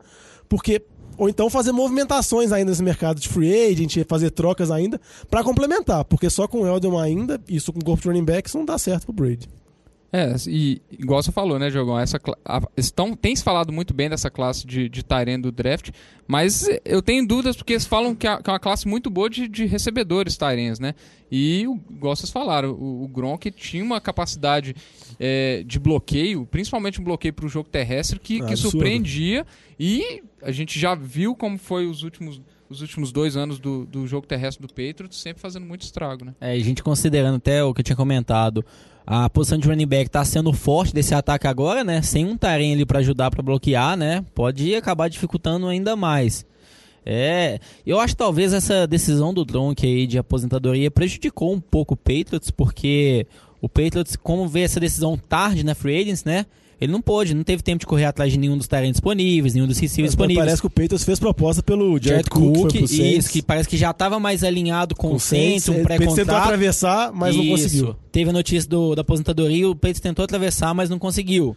porque 0.48 0.80
ou 1.18 1.28
então 1.28 1.50
fazer 1.50 1.72
movimentações 1.72 2.52
ainda 2.52 2.70
nesse 2.70 2.84
mercado 2.84 3.18
de 3.18 3.28
free 3.28 3.52
agent, 3.52 4.06
fazer 4.06 4.30
trocas 4.30 4.70
ainda, 4.70 5.00
para 5.28 5.42
complementar, 5.42 6.04
porque 6.04 6.30
só 6.30 6.46
com 6.46 6.60
o 6.60 6.66
Eldon 6.68 6.96
ainda, 6.96 7.40
isso 7.48 7.72
com 7.72 7.80
o 7.80 7.84
corpo 7.84 8.00
de 8.00 8.08
running 8.08 8.24
backs, 8.24 8.54
não 8.54 8.64
dá 8.64 8.78
certo 8.78 9.06
pro 9.06 9.12
Brady. 9.12 9.48
É, 10.12 10.34
e 10.46 10.82
igual 10.90 11.22
você 11.22 11.32
falou, 11.32 11.58
né, 11.58 11.70
Diogão? 11.70 11.98
Essa, 11.98 12.20
a- 12.44 12.60
estão, 12.76 13.16
tem 13.16 13.34
se 13.34 13.42
falado 13.42 13.72
muito 13.72 13.94
bem 13.94 14.10
dessa 14.10 14.30
classe 14.30 14.66
de, 14.66 14.86
de 14.88 15.02
Tyrene 15.02 15.42
do 15.42 15.50
draft, 15.50 15.88
mas 16.28 16.68
eu 16.84 17.00
tenho 17.00 17.26
dúvidas 17.26 17.56
porque 17.56 17.72
eles 17.72 17.86
falam 17.86 18.14
que, 18.14 18.26
é- 18.26 18.36
que 18.42 18.50
é 18.50 18.52
uma 18.52 18.58
classe 18.60 18.86
muito 18.86 19.08
boa 19.08 19.30
de, 19.30 19.48
de 19.48 19.64
recebedores 19.64 20.36
Tyrens, 20.36 20.78
né? 20.78 20.94
E, 21.30 21.66
o- 21.66 21.80
igual 21.90 22.14
vocês 22.14 22.30
falaram, 22.30 22.72
o, 22.72 23.04
o 23.04 23.08
Gronk 23.08 23.50
tinha 23.52 23.82
uma 23.82 24.02
capacidade 24.02 24.76
é, 25.18 25.62
de 25.66 25.78
bloqueio, 25.78 26.44
principalmente 26.44 27.00
um 27.00 27.04
bloqueio 27.04 27.32
para 27.32 27.46
o 27.46 27.48
jogo 27.48 27.70
terrestre, 27.70 28.18
que, 28.20 28.42
Ah, 28.42 28.44
que 28.46 28.56
surpreendia. 28.56 29.46
E 29.80 30.22
a 30.42 30.52
gente 30.52 30.78
já 30.78 30.94
viu 30.94 31.34
como 31.34 31.56
foi 31.56 31.86
os 31.86 32.02
últimos, 32.02 32.38
os 32.68 32.82
últimos 32.82 33.12
dois 33.12 33.34
anos 33.34 33.58
do, 33.58 33.86
do 33.86 34.06
jogo 34.06 34.26
terrestre 34.26 34.66
do 34.66 34.68
Patriots, 34.68 35.18
sempre 35.20 35.40
fazendo 35.40 35.64
muito 35.64 35.82
estrago, 35.82 36.22
né? 36.24 36.34
É, 36.38 36.52
a 36.52 36.58
gente 36.58 36.82
considerando 36.82 37.36
até 37.36 37.64
o 37.64 37.72
que 37.72 37.80
eu 37.80 37.84
tinha 37.84 37.96
comentado, 37.96 38.62
a 39.06 39.28
posição 39.28 39.58
de 39.58 39.68
running 39.68 39.86
back 39.86 40.10
tá 40.10 40.24
sendo 40.24 40.52
forte 40.52 40.94
desse 40.94 41.14
ataque 41.14 41.46
agora, 41.46 41.82
né? 41.82 42.02
Sem 42.02 42.24
um 42.24 42.36
Taren 42.36 42.72
ali 42.72 42.86
para 42.86 43.00
ajudar 43.00 43.30
para 43.30 43.42
bloquear, 43.42 43.96
né? 43.96 44.24
Pode 44.34 44.74
acabar 44.74 45.08
dificultando 45.08 45.66
ainda 45.66 45.96
mais. 45.96 46.46
É, 47.04 47.58
eu 47.84 47.98
acho 47.98 48.14
que 48.14 48.18
talvez 48.18 48.52
essa 48.52 48.86
decisão 48.86 49.34
do 49.34 49.44
Dronk 49.44 49.84
aí 49.84 50.06
de 50.06 50.18
aposentadoria 50.18 50.90
prejudicou 50.90 51.52
um 51.52 51.60
pouco 51.60 51.94
o 51.94 51.96
Patriots, 51.96 52.50
porque 52.50 53.26
o 53.60 53.68
Patriots, 53.68 54.14
como 54.14 54.46
vê 54.46 54.60
essa 54.60 54.78
decisão 54.78 55.16
tarde 55.16 55.64
na 55.64 55.74
Free 55.74 56.00
Agents, 56.00 56.24
né? 56.24 56.46
Ele 56.82 56.90
não 56.90 57.00
pôde, 57.00 57.32
não 57.32 57.44
teve 57.44 57.62
tempo 57.62 57.78
de 57.78 57.86
correr 57.86 58.06
atrás 58.06 58.32
de 58.32 58.36
nenhum 58.36 58.58
dos 58.58 58.66
Tyrants 58.66 58.94
disponíveis, 58.94 59.54
nenhum 59.54 59.68
dos 59.68 59.78
receivers 59.78 60.10
disponíveis. 60.10 60.44
parece 60.44 60.60
que 60.60 60.66
o 60.66 60.70
Patriots 60.70 61.04
fez 61.04 61.20
proposta 61.20 61.62
pelo 61.62 61.90
Jared, 61.92 62.08
Jared 62.08 62.30
Cook, 62.30 62.54
Cook, 62.56 62.72
pro 62.76 62.88
Saints. 62.88 63.18
isso, 63.18 63.30
que 63.30 63.40
parece 63.40 63.68
que 63.68 63.76
já 63.76 63.92
estava 63.92 64.18
mais 64.18 64.42
alinhado 64.42 64.96
com, 64.96 65.10
com 65.10 65.14
o 65.14 65.20
Saints, 65.20 65.68
um 65.68 65.74
O 65.74 65.82
Patriots 65.82 65.98
tentou 66.00 66.14
pré-contrato. 66.14 66.42
atravessar, 66.44 67.12
mas 67.12 67.36
não 67.36 67.44
Isso. 67.44 67.50
conseguiu. 67.52 67.96
Teve 68.10 68.30
a 68.30 68.32
notícia 68.32 68.68
do, 68.68 68.96
da 68.96 69.02
aposentadoria, 69.02 69.68
o 69.68 69.76
Patriots 69.76 70.00
tentou 70.00 70.24
atravessar, 70.24 70.74
mas 70.74 70.90
não 70.90 70.98
conseguiu. 70.98 71.56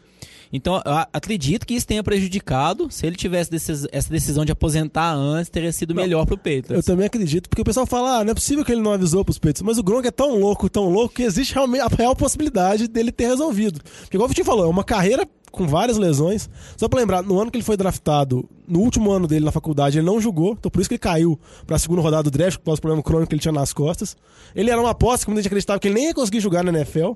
Então, 0.55 0.81
eu 0.85 0.91
a- 0.91 1.07
acredito 1.13 1.65
que 1.65 1.73
isso 1.73 1.85
tenha 1.85 2.03
prejudicado. 2.03 2.87
Se 2.89 3.05
ele 3.05 3.15
tivesse 3.15 3.51
decis- 3.51 3.87
essa 3.91 4.09
decisão 4.09 4.45
de 4.45 4.51
aposentar 4.51 5.13
antes, 5.13 5.49
teria 5.49 5.71
sido 5.71 5.93
melhor 5.93 6.25
pro 6.25 6.35
Eu 6.35 6.37
Patriots. 6.37 6.85
também 6.85 7.05
acredito, 7.05 7.49
porque 7.49 7.61
o 7.61 7.65
pessoal 7.65 7.85
fala, 7.85 8.19
ah, 8.19 8.23
não 8.23 8.31
é 8.31 8.33
possível 8.35 8.63
que 8.63 8.71
ele 8.71 8.81
não 8.81 8.91
avisou 8.93 9.23
pros 9.23 9.37
Patriots, 9.37 9.61
mas 9.61 9.77
o 9.77 9.83
Gronk 9.83 10.07
é 10.07 10.11
tão 10.11 10.39
louco, 10.39 10.69
tão 10.69 10.89
louco, 10.89 11.15
que 11.15 11.23
existe 11.23 11.53
realmente 11.53 11.81
a 11.81 11.87
real 11.87 12.15
possibilidade 12.15 12.87
dele 12.87 13.11
ter 13.11 13.27
resolvido. 13.27 13.79
Porque 14.01 14.17
igual 14.17 14.25
o 14.25 14.29
Vitinho 14.29 14.45
falou, 14.45 14.65
é 14.65 14.69
uma 14.69 14.83
carreira 14.83 15.27
com 15.51 15.65
várias 15.67 15.97
lesões. 15.97 16.49
Só 16.75 16.89
pra 16.89 16.99
lembrar, 16.99 17.23
no 17.23 17.39
ano 17.39 17.49
que 17.49 17.55
ele 17.57 17.63
foi 17.63 17.77
draftado, 17.77 18.47
no 18.67 18.79
último 18.79 19.09
ano 19.11 19.25
dele 19.25 19.45
na 19.45 19.51
faculdade, 19.53 19.97
ele 19.97 20.05
não 20.05 20.19
jogou, 20.19 20.51
então 20.59 20.69
por 20.69 20.81
isso 20.81 20.89
que 20.89 20.95
ele 20.95 20.99
caiu 20.99 21.39
pra 21.65 21.79
segunda 21.79 22.01
rodada 22.01 22.23
do 22.23 22.31
draft, 22.31 22.57
por 22.59 22.65
causa 22.65 22.79
do 22.79 22.81
problema 22.81 23.01
crônico 23.03 23.29
que 23.29 23.35
ele 23.35 23.41
tinha 23.41 23.51
nas 23.53 23.71
costas. 23.71 24.17
Ele 24.53 24.69
era 24.69 24.81
uma 24.81 24.89
aposta 24.89 25.25
que 25.25 25.29
muita 25.31 25.41
gente 25.41 25.47
acreditava 25.47 25.79
que 25.79 25.87
ele 25.87 25.95
nem 25.95 26.07
ia 26.07 26.13
conseguir 26.13 26.41
jogar 26.41 26.61
na 26.63 26.71
NFL. 26.71 27.13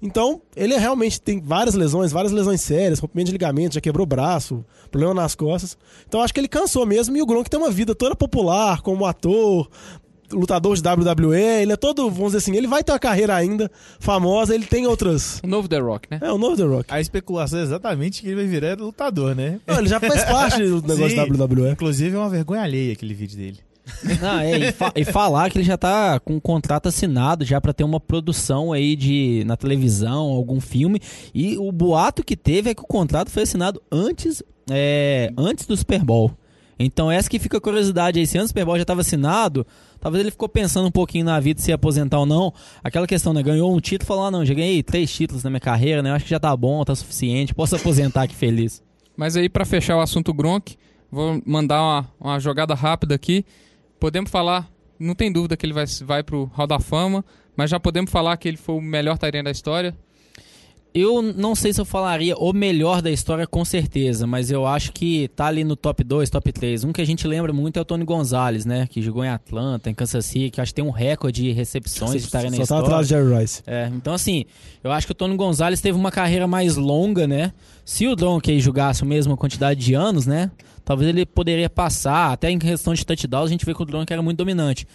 Então, 0.00 0.40
ele 0.54 0.76
realmente 0.76 1.20
tem 1.20 1.40
várias 1.40 1.74
lesões, 1.74 2.12
várias 2.12 2.32
lesões 2.32 2.60
sérias, 2.60 2.98
rompimento 2.98 3.26
de 3.26 3.32
ligamento, 3.32 3.74
já 3.74 3.80
quebrou 3.80 4.04
o 4.04 4.06
braço, 4.06 4.64
problema 4.90 5.12
nas 5.12 5.34
costas. 5.34 5.76
Então, 6.06 6.22
acho 6.22 6.32
que 6.32 6.40
ele 6.40 6.48
cansou 6.48 6.86
mesmo 6.86 7.16
e 7.16 7.22
o 7.22 7.26
Gronk 7.26 7.50
tem 7.50 7.58
uma 7.58 7.70
vida 7.70 7.94
toda 7.94 8.14
popular, 8.14 8.80
como 8.80 9.06
ator, 9.06 9.68
lutador 10.32 10.76
de 10.76 10.82
WWE, 10.86 11.62
ele 11.62 11.72
é 11.72 11.76
todo, 11.76 12.08
vamos 12.10 12.32
dizer 12.32 12.38
assim, 12.38 12.56
ele 12.56 12.66
vai 12.66 12.84
ter 12.84 12.92
uma 12.92 12.98
carreira 12.98 13.34
ainda 13.34 13.70
famosa, 13.98 14.54
ele 14.54 14.66
tem 14.66 14.86
outras. 14.86 15.40
O 15.42 15.46
novo 15.46 15.68
The 15.68 15.78
Rock, 15.78 16.08
né? 16.10 16.18
É, 16.22 16.30
o 16.30 16.38
novo 16.38 16.56
The 16.56 16.64
Rock. 16.64 16.84
A 16.88 17.00
especulação 17.00 17.58
é 17.58 17.62
exatamente 17.62 18.20
que 18.20 18.28
ele 18.28 18.36
vai 18.36 18.46
virar 18.46 18.78
lutador, 18.78 19.34
né? 19.34 19.60
Não, 19.66 19.78
ele 19.78 19.88
já 19.88 20.00
faz 20.00 20.24
parte 20.30 20.58
do 20.58 20.82
negócio 20.82 21.10
Sim. 21.10 21.32
WWE. 21.32 21.70
Inclusive 21.70 22.16
é 22.16 22.18
uma 22.18 22.28
vergonha 22.28 22.62
alheia 22.62 22.92
aquele 22.92 23.14
vídeo 23.14 23.36
dele. 23.36 23.58
Não, 24.20 24.38
é, 24.40 24.58
e, 24.58 24.72
fa- 24.72 24.92
e 24.94 25.04
falar 25.04 25.50
que 25.50 25.58
ele 25.58 25.64
já 25.64 25.76
tá 25.76 26.18
com 26.20 26.34
um 26.36 26.40
contrato 26.40 26.88
assinado 26.88 27.44
já 27.44 27.60
pra 27.60 27.72
ter 27.72 27.84
uma 27.84 27.98
produção 28.00 28.72
aí 28.72 28.94
de 28.96 29.42
na 29.46 29.56
televisão, 29.56 30.26
algum 30.28 30.60
filme. 30.60 31.00
E 31.34 31.56
o 31.58 31.70
boato 31.72 32.24
que 32.24 32.36
teve 32.36 32.70
é 32.70 32.74
que 32.74 32.82
o 32.82 32.86
contrato 32.86 33.30
foi 33.30 33.42
assinado 33.44 33.82
antes, 33.90 34.42
é, 34.70 35.32
antes 35.36 35.66
do 35.66 35.76
Super 35.76 36.04
Bowl. 36.04 36.30
Então 36.78 37.10
essa 37.10 37.28
que 37.28 37.40
fica 37.40 37.58
a 37.58 37.60
curiosidade 37.60 38.20
aí, 38.20 38.26
se 38.26 38.38
antes 38.38 38.46
do 38.46 38.50
Super 38.50 38.64
Bowl 38.64 38.76
já 38.76 38.82
estava 38.82 39.00
assinado, 39.00 39.66
talvez 40.00 40.20
ele 40.22 40.30
ficou 40.30 40.48
pensando 40.48 40.86
um 40.86 40.92
pouquinho 40.92 41.24
na 41.24 41.40
vida 41.40 41.60
se 41.60 41.72
aposentar 41.72 42.20
ou 42.20 42.26
não. 42.26 42.54
Aquela 42.84 43.04
questão, 43.06 43.32
né? 43.32 43.42
Ganhou 43.42 43.74
um 43.74 43.80
título, 43.80 44.06
falou, 44.06 44.26
ah, 44.26 44.30
não, 44.30 44.44
já 44.44 44.54
ganhei 44.54 44.80
três 44.82 45.12
títulos 45.12 45.42
na 45.42 45.50
minha 45.50 45.58
carreira, 45.60 46.02
né? 46.02 46.10
Eu 46.10 46.14
acho 46.14 46.24
que 46.24 46.30
já 46.30 46.38
tá 46.38 46.56
bom, 46.56 46.84
tá 46.84 46.94
suficiente, 46.94 47.52
posso 47.52 47.74
aposentar 47.74 48.22
aqui 48.22 48.34
feliz. 48.36 48.80
Mas 49.16 49.36
aí, 49.36 49.48
pra 49.48 49.64
fechar 49.64 49.96
o 49.96 50.00
assunto 50.00 50.32
Gronk, 50.32 50.76
vou 51.10 51.42
mandar 51.44 51.82
uma, 51.82 52.08
uma 52.20 52.38
jogada 52.38 52.74
rápida 52.74 53.16
aqui. 53.16 53.44
Podemos 53.98 54.30
falar, 54.30 54.70
não 54.98 55.14
tem 55.14 55.30
dúvida 55.32 55.56
que 55.56 55.66
ele 55.66 55.72
vai, 55.72 55.84
vai 56.04 56.22
pro 56.22 56.44
Hall 56.54 56.66
da 56.66 56.78
Fama, 56.78 57.24
mas 57.56 57.70
já 57.70 57.80
podemos 57.80 58.10
falar 58.10 58.36
que 58.36 58.46
ele 58.46 58.56
foi 58.56 58.76
o 58.76 58.80
melhor 58.80 59.18
Tyrene 59.18 59.44
da 59.44 59.50
história. 59.50 59.96
Eu 61.00 61.22
não 61.22 61.54
sei 61.54 61.72
se 61.72 61.80
eu 61.80 61.84
falaria 61.84 62.36
o 62.36 62.52
melhor 62.52 63.00
da 63.00 63.08
história 63.08 63.46
com 63.46 63.64
certeza, 63.64 64.26
mas 64.26 64.50
eu 64.50 64.66
acho 64.66 64.92
que 64.92 65.28
tá 65.28 65.46
ali 65.46 65.62
no 65.62 65.76
top 65.76 66.02
2, 66.02 66.28
top 66.28 66.50
3. 66.52 66.82
Um 66.82 66.92
que 66.92 67.00
a 67.00 67.04
gente 67.04 67.24
lembra 67.24 67.52
muito 67.52 67.78
é 67.78 67.82
o 67.82 67.84
Tony 67.84 68.04
Gonzalez, 68.04 68.64
né? 68.66 68.88
Que 68.88 69.00
jogou 69.00 69.24
em 69.24 69.28
Atlanta, 69.28 69.88
em 69.88 69.94
Kansas 69.94 70.26
City, 70.26 70.50
que 70.50 70.60
acho 70.60 70.72
que 70.72 70.76
tem 70.76 70.84
um 70.84 70.90
recorde 70.90 71.42
de 71.42 71.52
recepções 71.52 72.24
de 72.24 72.30
tarefa 72.30 72.56
na 72.56 72.56
Só 72.56 72.58
tá 72.58 72.62
história. 72.62 72.86
atrás 72.86 73.06
de 73.06 73.14
Jerry 73.14 73.40
Rice. 73.40 73.62
É, 73.64 73.90
então 73.94 74.12
assim, 74.12 74.44
eu 74.82 74.90
acho 74.90 75.06
que 75.06 75.12
o 75.12 75.14
Tony 75.14 75.36
Gonzalez 75.36 75.80
teve 75.80 75.96
uma 75.96 76.10
carreira 76.10 76.48
mais 76.48 76.76
longa, 76.76 77.28
né? 77.28 77.52
Se 77.84 78.08
o 78.08 78.16
Donkey 78.16 78.58
jogasse 78.58 79.04
a 79.04 79.06
mesma 79.06 79.36
quantidade 79.36 79.78
de 79.78 79.94
anos, 79.94 80.26
né? 80.26 80.50
Talvez 80.84 81.08
ele 81.10 81.24
poderia 81.24 81.70
passar, 81.70 82.32
até 82.32 82.50
em 82.50 82.58
questão 82.58 82.92
de 82.92 83.06
touchdowns, 83.06 83.46
a 83.46 83.52
gente 83.52 83.64
vê 83.64 83.72
que 83.72 83.82
o 83.82 83.84
Donkey 83.84 84.12
era 84.12 84.22
muito 84.22 84.38
dominante. 84.38 84.86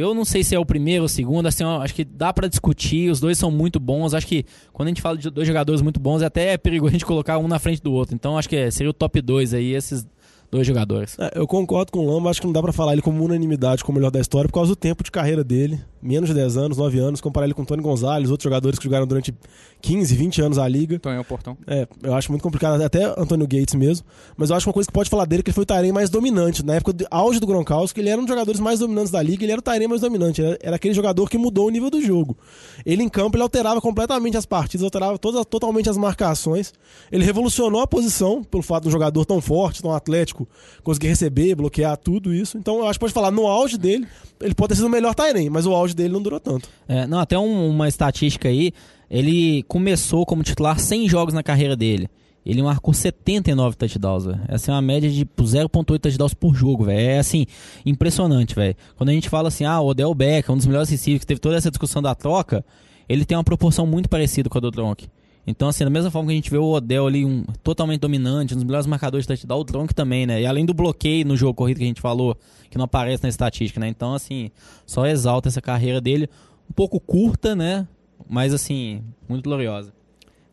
Eu 0.00 0.14
não 0.14 0.24
sei 0.24 0.42
se 0.42 0.54
é 0.54 0.58
o 0.58 0.64
primeiro 0.64 1.02
ou 1.02 1.06
o 1.06 1.08
segundo, 1.08 1.46
assim, 1.46 1.62
acho 1.64 1.94
que 1.94 2.04
dá 2.04 2.32
pra 2.32 2.48
discutir, 2.48 3.10
os 3.10 3.20
dois 3.20 3.36
são 3.38 3.50
muito 3.50 3.78
bons. 3.78 4.14
Acho 4.14 4.26
que 4.26 4.44
quando 4.72 4.88
a 4.88 4.90
gente 4.90 5.02
fala 5.02 5.16
de 5.18 5.30
dois 5.30 5.46
jogadores 5.46 5.82
muito 5.82 6.00
bons, 6.00 6.22
é 6.22 6.26
até 6.26 6.56
perigoso 6.56 6.88
a 6.90 6.92
gente 6.92 7.06
colocar 7.06 7.38
um 7.38 7.46
na 7.48 7.58
frente 7.58 7.82
do 7.82 7.92
outro. 7.92 8.14
Então 8.14 8.36
acho 8.38 8.48
que 8.48 8.56
é- 8.56 8.70
seria 8.70 8.90
o 8.90 8.94
top 8.94 9.20
2 9.20 9.54
aí, 9.54 9.74
esses 9.74 10.06
dois 10.50 10.66
jogadores. 10.66 11.16
É, 11.18 11.30
eu 11.36 11.46
concordo 11.46 11.92
com 11.92 12.00
o 12.00 12.12
Lamba, 12.12 12.28
acho 12.30 12.40
que 12.40 12.46
não 12.46 12.52
dá 12.52 12.60
pra 12.62 12.72
falar 12.72 12.92
ele 12.94 13.02
como 13.02 13.22
unanimidade 13.24 13.84
como 13.84 13.96
o 13.96 14.00
melhor 14.00 14.10
da 14.10 14.18
história 14.20 14.48
por 14.48 14.54
causa 14.54 14.70
do 14.72 14.76
tempo 14.76 15.04
de 15.04 15.10
carreira 15.10 15.44
dele. 15.44 15.80
Menos 16.02 16.28
de 16.28 16.34
10 16.34 16.56
anos, 16.56 16.78
9 16.78 16.98
anos, 16.98 17.20
comparar 17.20 17.46
ele 17.46 17.54
com 17.54 17.62
o 17.62 17.66
Tony 17.66 17.82
Gonzalez, 17.82 18.30
outros 18.30 18.44
jogadores 18.44 18.78
que 18.78 18.84
jogaram 18.84 19.06
durante 19.06 19.34
15, 19.82 20.14
20 20.14 20.42
anos 20.42 20.58
a 20.58 20.66
liga. 20.68 20.98
Tonho 20.98 21.16
é 21.16 21.20
o 21.20 21.24
portão. 21.24 21.56
É, 21.66 21.86
eu 22.02 22.14
acho 22.14 22.30
muito 22.30 22.42
complicado, 22.42 22.80
até 22.82 23.04
Antônio 23.18 23.46
Gates 23.46 23.74
mesmo. 23.74 24.06
Mas 24.36 24.50
eu 24.50 24.56
acho 24.56 24.68
uma 24.68 24.72
coisa 24.72 24.86
que 24.86 24.92
pode 24.92 25.10
falar 25.10 25.24
dele 25.24 25.42
que 25.42 25.50
ele 25.50 25.54
foi 25.54 25.62
o 25.62 25.66
Tyrene 25.66 25.92
mais 25.92 26.10
dominante. 26.10 26.64
Na 26.64 26.74
época 26.74 26.92
do 26.92 27.06
auge 27.10 27.40
do 27.40 27.46
Gronkowski, 27.46 28.00
ele 28.00 28.08
era 28.08 28.20
um 28.20 28.24
dos 28.24 28.30
jogadores 28.30 28.60
mais 28.60 28.78
dominantes 28.78 29.10
da 29.10 29.22
liga, 29.22 29.44
ele 29.44 29.52
era 29.52 29.58
o 29.58 29.62
Tyrene 29.62 29.88
mais 29.88 30.00
dominante. 30.00 30.42
Era, 30.42 30.58
era 30.62 30.76
aquele 30.76 30.94
jogador 30.94 31.28
que 31.28 31.38
mudou 31.38 31.66
o 31.66 31.70
nível 31.70 31.90
do 31.90 32.00
jogo. 32.00 32.36
Ele 32.84 33.02
em 33.02 33.08
campo, 33.08 33.36
ele 33.36 33.42
alterava 33.42 33.80
completamente 33.80 34.36
as 34.36 34.46
partidas, 34.46 34.84
alterava 34.84 35.18
todas, 35.18 35.44
totalmente 35.46 35.88
as 35.88 35.96
marcações. 35.96 36.72
Ele 37.10 37.24
revolucionou 37.24 37.80
a 37.80 37.86
posição, 37.86 38.42
pelo 38.42 38.62
fato 38.62 38.84
de 38.84 38.88
um 38.88 38.92
jogador 38.92 39.24
tão 39.24 39.40
forte, 39.40 39.82
tão 39.82 39.92
atlético, 39.92 40.48
conseguir 40.82 41.08
receber, 41.08 41.54
bloquear, 41.54 41.96
tudo 41.96 42.34
isso. 42.34 42.58
Então 42.58 42.78
eu 42.78 42.86
acho 42.86 42.98
que 42.98 43.00
pode 43.00 43.12
falar, 43.12 43.30
no 43.30 43.46
auge 43.46 43.76
dele, 43.78 44.06
ele 44.40 44.54
pode 44.54 44.70
ter 44.70 44.76
sido 44.76 44.86
o 44.86 44.90
melhor 44.90 45.14
Tyrene, 45.14 45.50
mas 45.50 45.66
o 45.66 45.74
auge 45.74 45.89
dele 45.94 46.12
não 46.12 46.22
durou 46.22 46.40
tanto. 46.40 46.68
É, 46.88 47.06
não, 47.06 47.18
até 47.18 47.38
um- 47.38 47.68
uma 47.70 47.88
estatística 47.88 48.48
aí, 48.48 48.72
ele 49.10 49.62
começou 49.64 50.24
como 50.26 50.42
titular 50.42 50.78
100 50.78 51.08
jogos 51.08 51.34
na 51.34 51.42
carreira 51.42 51.76
dele. 51.76 52.08
Ele 52.44 52.62
marcou 52.62 52.94
79 52.94 53.76
touchdowns. 53.76 54.24
Essa 54.48 54.70
é 54.70 54.74
uma 54.74 54.80
média 54.80 55.10
de 55.10 55.26
0.8 55.26 55.98
touchdowns 56.00 56.32
por 56.32 56.54
jogo, 56.54 56.84
velho. 56.84 56.98
É 56.98 57.18
assim, 57.18 57.44
impressionante, 57.84 58.54
velho. 58.54 58.74
Quando 58.96 59.10
a 59.10 59.12
gente 59.12 59.28
fala 59.28 59.48
assim, 59.48 59.64
ah, 59.64 59.80
o 59.80 59.88
Odell 59.88 60.14
Beckham, 60.14 60.54
um 60.54 60.56
dos 60.56 60.66
melhores 60.66 60.88
receivers 60.88 61.20
que 61.20 61.26
teve 61.26 61.40
toda 61.40 61.56
essa 61.56 61.70
discussão 61.70 62.00
da 62.00 62.14
troca, 62.14 62.64
ele 63.08 63.24
tem 63.24 63.36
uma 63.36 63.44
proporção 63.44 63.86
muito 63.86 64.08
parecida 64.08 64.48
com 64.48 64.56
a 64.56 64.60
do 64.60 64.70
Tronk. 64.70 65.06
Então, 65.46 65.68
assim, 65.68 65.84
da 65.84 65.90
mesma 65.90 66.10
forma 66.10 66.28
que 66.28 66.32
a 66.32 66.36
gente 66.36 66.50
vê 66.50 66.58
o 66.58 66.70
Odell 66.70 67.06
ali 67.06 67.24
um, 67.24 67.42
totalmente 67.62 68.00
dominante, 68.00 68.54
um 68.54 68.56
dos 68.56 68.64
melhores 68.64 68.86
marcadores 68.86 69.26
de 69.26 69.28
touchdown, 69.28 69.60
o 69.60 69.64
Tronk 69.64 69.94
também, 69.94 70.26
né? 70.26 70.42
E 70.42 70.46
além 70.46 70.64
do 70.64 70.74
bloqueio 70.74 71.26
no 71.26 71.36
jogo 71.36 71.54
corrido 71.54 71.78
que 71.78 71.84
a 71.84 71.86
gente 71.86 72.00
falou, 72.00 72.36
que 72.68 72.76
não 72.76 72.84
aparece 72.84 73.22
na 73.22 73.28
estatística, 73.28 73.80
né? 73.80 73.88
Então, 73.88 74.14
assim, 74.14 74.50
só 74.86 75.06
exalta 75.06 75.48
essa 75.48 75.60
carreira 75.60 76.00
dele. 76.00 76.28
Um 76.68 76.72
pouco 76.72 77.00
curta, 77.00 77.56
né? 77.56 77.86
Mas, 78.28 78.54
assim, 78.54 79.02
muito 79.28 79.42
gloriosa. 79.42 79.92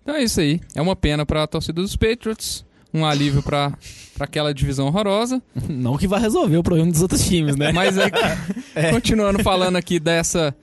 Então 0.02 0.16
é 0.16 0.24
isso 0.24 0.40
aí. 0.40 0.62
É 0.74 0.82
uma 0.82 0.96
pena 0.96 1.26
pra 1.26 1.46
torcida 1.46 1.82
dos 1.82 1.98
Patriots. 1.98 2.66
Um 2.94 3.06
alívio 3.06 3.44
pra, 3.44 3.78
pra 4.16 4.24
aquela 4.24 4.54
divisão 4.54 4.88
horrorosa. 4.88 5.44
Não 5.70 5.98
que 5.98 6.08
vai 6.08 6.22
resolver 6.22 6.56
o 6.56 6.64
problema 6.64 6.90
dos 6.90 7.02
outros 7.02 7.28
times, 7.28 7.58
né? 7.58 7.74
Mas 7.74 7.98
aí, 7.98 8.10
continuando 8.90 9.44
falando 9.44 9.76
aqui 9.76 10.00
dessa 10.00 10.56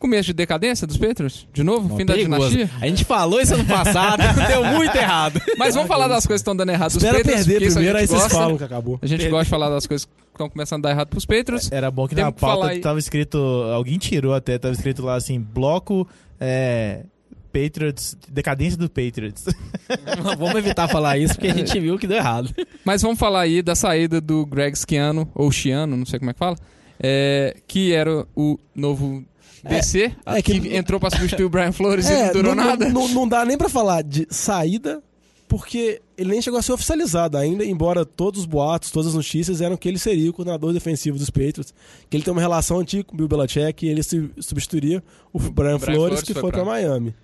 começo 0.00 0.24
de 0.26 0.32
decadência 0.32 0.86
dos 0.86 0.96
Patriots, 0.96 1.46
de 1.52 1.62
novo, 1.62 1.96
fim 1.96 2.04
da 2.04 2.14
Perigoso. 2.14 2.50
dinastia. 2.50 2.76
A 2.80 2.88
gente 2.88 3.04
falou 3.04 3.40
isso 3.40 3.54
ano 3.54 3.64
passado, 3.66 4.22
deu 4.48 4.64
muito 4.64 4.96
errado. 4.96 5.40
Mas 5.56 5.74
vamos 5.74 5.86
falar 5.88 6.08
das 6.08 6.26
coisas 6.26 6.40
que 6.40 6.42
estão 6.42 6.56
dando 6.56 6.70
errado 6.70 6.92
dos 6.94 6.96
Espera 7.04 7.18
Patriots. 7.18 7.46
perder 7.46 7.66
primeiro, 7.70 7.96
aí 7.98 8.02
gente 8.06 8.10
vocês 8.10 8.22
gosta. 8.22 8.36
falam 8.38 8.56
que 8.58 8.64
acabou. 8.64 8.98
A 9.00 9.06
gente 9.06 9.28
gosta 9.28 9.44
de 9.44 9.50
falar 9.50 9.68
das 9.70 9.86
coisas 9.86 10.04
que 10.06 10.10
estão 10.32 10.48
começando 10.50 10.84
a 10.86 10.88
dar 10.88 10.94
errado 10.94 11.08
pros 11.08 11.24
Patriots. 11.26 11.70
Era 11.70 11.90
bom 11.90 12.08
que 12.08 12.14
Temos 12.16 12.28
na 12.28 12.32
que 12.32 12.40
pauta 12.40 12.66
aí- 12.68 12.80
tava 12.80 12.98
escrito. 12.98 13.36
Alguém 13.72 13.98
tirou 13.98 14.34
até, 14.34 14.58
tava 14.58 14.74
escrito 14.74 15.02
lá 15.04 15.14
assim: 15.14 15.38
bloco. 15.38 16.08
É, 16.40 17.04
Patriots. 17.52 18.16
Decadência 18.28 18.78
do 18.78 18.88
Patriots. 18.88 19.44
Vamos 20.38 20.54
evitar 20.54 20.88
falar 20.88 21.18
isso 21.18 21.34
porque 21.34 21.48
a 21.48 21.54
gente 21.54 21.78
viu 21.80 21.98
que 21.98 22.06
deu 22.06 22.16
errado. 22.16 22.54
Mas 22.84 23.02
vamos 23.02 23.18
falar 23.18 23.40
aí 23.40 23.60
da 23.60 23.74
saída 23.74 24.20
do 24.20 24.46
Greg 24.46 24.76
Schiano, 24.78 25.28
ou 25.34 25.50
Chiano, 25.50 25.96
não 25.96 26.06
sei 26.06 26.18
como 26.20 26.30
é 26.30 26.32
que 26.32 26.38
fala, 26.38 26.56
é, 27.02 27.56
que 27.66 27.92
era 27.92 28.24
o 28.36 28.58
novo 28.74 29.24
DC, 29.68 30.12
é 30.26 30.42
que, 30.42 30.60
que- 30.60 30.76
entrou 30.76 30.98
pra 31.00 31.10
substituir 31.10 31.44
o 31.44 31.50
Brian 31.50 31.72
Flores 31.72 32.08
e 32.08 32.12
não 32.12 32.20
É, 32.20 32.32
durou 32.32 32.54
não, 32.54 32.64
nada. 32.64 32.88
Não, 32.88 33.08
não 33.08 33.28
dá 33.28 33.44
nem 33.44 33.58
pra 33.58 33.68
falar 33.68 34.02
de 34.02 34.26
saída, 34.30 35.02
porque 35.48 36.00
ele 36.16 36.30
nem 36.30 36.40
chegou 36.42 36.58
a 36.58 36.62
ser 36.62 36.72
oficializado 36.72 37.36
ainda, 37.36 37.64
embora 37.64 38.04
todos 38.04 38.40
os 38.40 38.46
boatos, 38.46 38.90
todas 38.90 39.08
as 39.08 39.14
notícias 39.14 39.60
eram 39.60 39.76
que 39.76 39.88
ele 39.88 39.98
seria 39.98 40.30
o 40.30 40.32
coordenador 40.32 40.72
defensivo 40.72 41.18
dos 41.18 41.28
Patriots, 41.30 41.74
que 42.08 42.16
ele 42.16 42.22
tem 42.24 42.32
uma 42.32 42.40
relação 42.40 42.78
antiga 42.78 43.04
com 43.04 43.14
o 43.14 43.16
Bill 43.16 43.28
Belichick 43.28 43.84
e 43.84 43.88
ele 43.88 44.02
substituiria 44.40 45.02
o 45.32 45.38
Brian, 45.38 45.52
Brian 45.52 45.78
Flores, 45.78 45.96
Flores 45.96 46.22
que 46.22 46.34
foi 46.34 46.50
pra 46.52 46.64
Miami. 46.64 47.14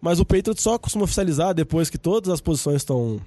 Mas 0.00 0.20
o 0.20 0.24
Patriots 0.24 0.62
só 0.62 0.78
costuma 0.78 1.04
oficializar 1.04 1.54
depois 1.54 1.90
que 1.90 1.98
todas 1.98 2.30
as 2.32 2.40
posições 2.40 2.76
estão, 2.76 3.20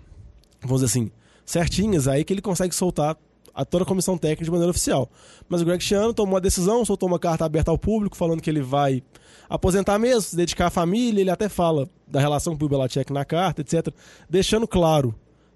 vamos 0.62 0.82
dizer 0.82 0.86
assim, 0.86 1.12
certinhas, 1.46 2.08
aí 2.08 2.24
que 2.24 2.32
ele 2.34 2.42
consegue 2.42 2.74
soltar 2.74 3.18
a 3.60 3.66
toda 3.66 3.84
a 3.84 3.86
comissão 3.86 4.18
técnica 4.18 4.46
de 4.46 4.52
maneira 4.52 4.72
oficial. 4.72 5.10
Mas 5.50 5.62
o 5.62 5.66
Greg 5.66 5.84
Schiano 5.84 6.14
tomou 6.14 6.36
uma 6.36 6.42
decisão, 6.42 6.86
soltou 6.86 7.10
uma 7.10 7.20
carta 7.20 7.44
aberta 7.44 7.70
ao 7.70 7.78
público, 7.78 8.16
falando 8.16 8.42
que 8.42 8.50
ele 8.50 8.62
vai 8.62 9.04
aposentar 9.50 10.00
mesmo, 10.00 10.22
se 10.22 10.36
dedicar 10.36 10.68
à 10.68 10.70
família, 10.70 11.20
ele 11.20 11.30
até 11.30 11.50
fala 11.50 11.90
da 12.08 12.22
relação 12.22 12.56
com 12.56 12.66
o 12.66 12.70
Belichick 12.70 13.12
na 13.12 13.26
carta, 13.26 13.60
etc. 13.60 13.94
Deixando 14.30 14.66
claro 14.66 15.14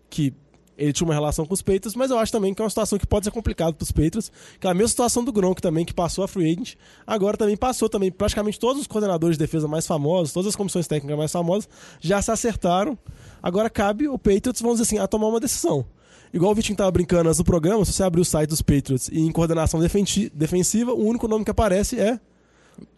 que 0.10 0.34
ele 0.78 0.92
tinha 0.92 1.08
uma 1.08 1.14
relação 1.14 1.46
com 1.46 1.54
os 1.54 1.62
Patriots, 1.62 1.96
mas 1.96 2.12
eu 2.12 2.18
acho 2.18 2.32
também 2.32 2.54
que 2.54 2.62
é 2.62 2.64
uma 2.64 2.70
situação 2.70 3.00
que 3.00 3.08
pode 3.08 3.24
ser 3.24 3.32
complicada 3.32 3.72
para 3.72 3.84
os 3.84 3.92
Patriots, 3.92 4.30
que 4.60 4.68
é 4.68 4.70
a 4.70 4.74
mesma 4.74 4.90
situação 4.90 5.24
do 5.24 5.32
Gronk 5.32 5.62
também, 5.62 5.86
que 5.86 5.94
passou 5.94 6.26
a 6.26 6.28
free 6.28 6.52
agent, 6.52 6.76
agora 7.08 7.38
também 7.38 7.56
passou 7.56 7.88
também, 7.88 8.12
praticamente 8.12 8.60
todos 8.60 8.82
os 8.82 8.88
coordenadores 8.88 9.38
de 9.38 9.44
defesa 9.46 9.66
mais 9.66 9.88
famosos, 9.88 10.34
todas 10.34 10.50
as 10.50 10.56
comissões 10.58 10.88
técnicas 10.88 11.18
mais 11.18 11.32
famosas, 11.32 11.70
já 12.02 12.22
se 12.22 12.32
acertaram, 12.32 12.98
agora 13.42 13.70
cabe 13.70 14.10
o 14.10 14.18
Patriots, 14.18 14.62
vamos 14.62 14.80
dizer 14.80 14.96
assim, 14.96 15.02
a 15.02 15.08
tomar 15.08 15.28
uma 15.28 15.40
decisão. 15.40 15.86
Igual 16.34 16.52
o 16.52 16.56
Vitinho 16.56 16.76
tava 16.76 16.90
brincando 16.92 17.30
antes 17.30 17.38
do 17.38 17.44
programa, 17.44 17.86
se 17.86 17.94
você 17.94 18.04
abrir 18.04 18.22
o 18.22 18.26
site 18.26 18.50
dos 18.50 18.62
Patriots 18.62 19.08
e 19.12 19.20
em 19.20 19.32
coordenação 19.32 19.80
defensi- 19.80 20.32
defensiva, 20.34 20.92
o 20.92 21.06
único 21.06 21.28
nome 21.28 21.46
que 21.46 21.52
aparece 21.52 22.00
é 22.00 22.20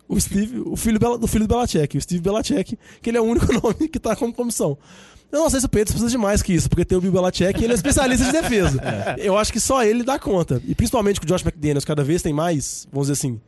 o 0.08 0.20
Steve, 0.20 0.60
o 0.66 0.76
filho 0.78 0.98
do 1.18 1.28
filho 1.28 1.46
do 1.48 1.54
Belichick, 1.56 1.98
o 1.98 2.02
Steve 2.02 2.22
Belichick, 2.22 2.78
que 3.02 3.10
ele 3.10 3.18
é 3.18 3.22
o 3.22 3.26
único 3.26 3.52
nome 3.62 3.90
que 3.90 4.00
tá 4.00 4.16
como 4.16 4.32
comissão. 4.34 4.78
Eu 5.32 5.40
não 5.40 5.50
sei 5.50 5.60
se 5.60 5.66
o 5.66 5.70
Patriots 5.70 5.92
precisa 5.92 6.12
de 6.12 6.18
mais 6.18 6.42
que 6.42 6.54
isso, 6.54 6.70
porque 6.70 6.86
tem 6.86 6.98
o 6.98 7.02
Bill 7.02 7.12
Belichick 7.12 7.60
e 7.60 7.64
ele 7.66 7.74
é 7.74 7.76
especialista 7.76 8.26
de 8.26 8.32
defesa. 8.32 8.80
Eu 9.18 9.38
acho 9.38 9.52
que 9.52 9.60
só 9.60 9.84
ele 9.84 10.04
dá 10.04 10.18
conta. 10.18 10.62
E 10.66 10.74
principalmente 10.74 11.20
com 11.20 11.26
o 11.26 11.28
Josh 11.28 11.42
McDaniels 11.42 11.84
cada 11.84 12.04
vez 12.06 12.22
tem 12.22 12.32
mais, 12.32 12.88
vamos 12.90 13.08
dizer 13.08 13.20
assim, 13.20 13.42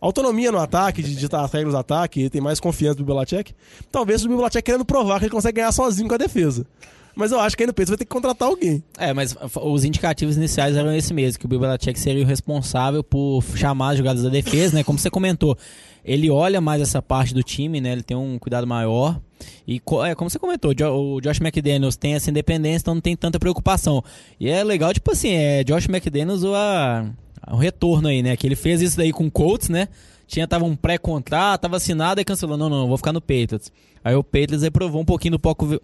autonomia 0.00 0.52
no 0.52 0.58
ataque, 0.58 1.02
de 1.02 1.16
ditar 1.16 1.42
as 1.44 1.50
regras 1.50 1.72
do 1.72 1.78
ataque, 1.78 2.20
ele 2.20 2.30
tem 2.30 2.40
mais 2.40 2.60
confiança 2.60 2.96
do 2.96 3.04
Belichick. 3.04 3.54
Talvez 3.90 4.24
o 4.24 4.28
Belichick 4.28 4.62
querendo 4.62 4.84
provar 4.84 5.18
que 5.18 5.24
ele 5.24 5.32
consegue 5.32 5.56
ganhar 5.56 5.72
sozinho 5.72 6.06
com 6.08 6.14
a 6.14 6.18
defesa. 6.18 6.64
Mas 7.14 7.30
eu 7.30 7.40
acho 7.40 7.56
que 7.56 7.66
no 7.66 7.72
Patriots 7.72 7.90
vai 7.90 7.98
ter 7.98 8.04
que 8.04 8.10
contratar 8.10 8.48
alguém. 8.48 8.82
É, 8.98 9.12
mas 9.12 9.36
os 9.60 9.84
indicativos 9.84 10.36
iniciais 10.36 10.76
eram 10.76 10.94
esse 10.94 11.12
mesmo, 11.12 11.38
que 11.38 11.46
o 11.46 11.48
Bill 11.48 11.60
Belichick 11.60 11.98
seria 11.98 12.24
o 12.24 12.26
responsável 12.26 13.04
por 13.04 13.42
chamar 13.54 13.90
as 13.90 13.98
jogadas 13.98 14.22
da 14.22 14.30
defesa, 14.30 14.74
né? 14.74 14.82
Como 14.82 14.98
você 14.98 15.10
comentou, 15.10 15.56
ele 16.04 16.30
olha 16.30 16.60
mais 16.60 16.80
essa 16.80 17.02
parte 17.02 17.34
do 17.34 17.42
time, 17.42 17.80
né? 17.80 17.92
Ele 17.92 18.02
tem 18.02 18.16
um 18.16 18.38
cuidado 18.38 18.66
maior. 18.66 19.20
E 19.66 19.80
é, 20.06 20.14
como 20.14 20.30
você 20.30 20.38
comentou, 20.38 20.72
o 20.72 21.20
Josh 21.20 21.40
McDaniels 21.40 21.96
tem 21.96 22.14
essa 22.14 22.30
independência, 22.30 22.84
então 22.84 22.94
não 22.94 23.00
tem 23.00 23.16
tanta 23.16 23.38
preocupação. 23.38 24.02
E 24.40 24.48
é 24.48 24.64
legal, 24.64 24.92
tipo 24.92 25.12
assim, 25.12 25.32
é 25.32 25.62
Josh 25.64 25.88
McDaniels 25.88 26.42
o, 26.42 26.54
a, 26.54 27.06
o 27.50 27.56
retorno 27.56 28.08
aí, 28.08 28.22
né? 28.22 28.36
Que 28.36 28.46
ele 28.46 28.56
fez 28.56 28.80
isso 28.80 28.96
daí 28.96 29.12
com 29.12 29.26
o 29.26 29.30
Colts, 29.30 29.68
né? 29.68 29.88
Tinha, 30.26 30.48
tava 30.48 30.64
um 30.64 30.74
pré-contrato, 30.74 31.60
tava 31.62 31.76
assinado 31.76 32.20
e 32.20 32.24
cancelou. 32.24 32.56
Não, 32.56 32.70
não, 32.70 32.88
vou 32.88 32.96
ficar 32.96 33.12
no 33.12 33.20
Patriots. 33.20 33.70
Aí 34.02 34.14
o 34.14 34.24
Patriots 34.24 34.62
reprovou 34.62 35.02
um 35.02 35.04
pouquinho 35.04 35.32
do, 35.32 35.38
pouco, 35.38 35.78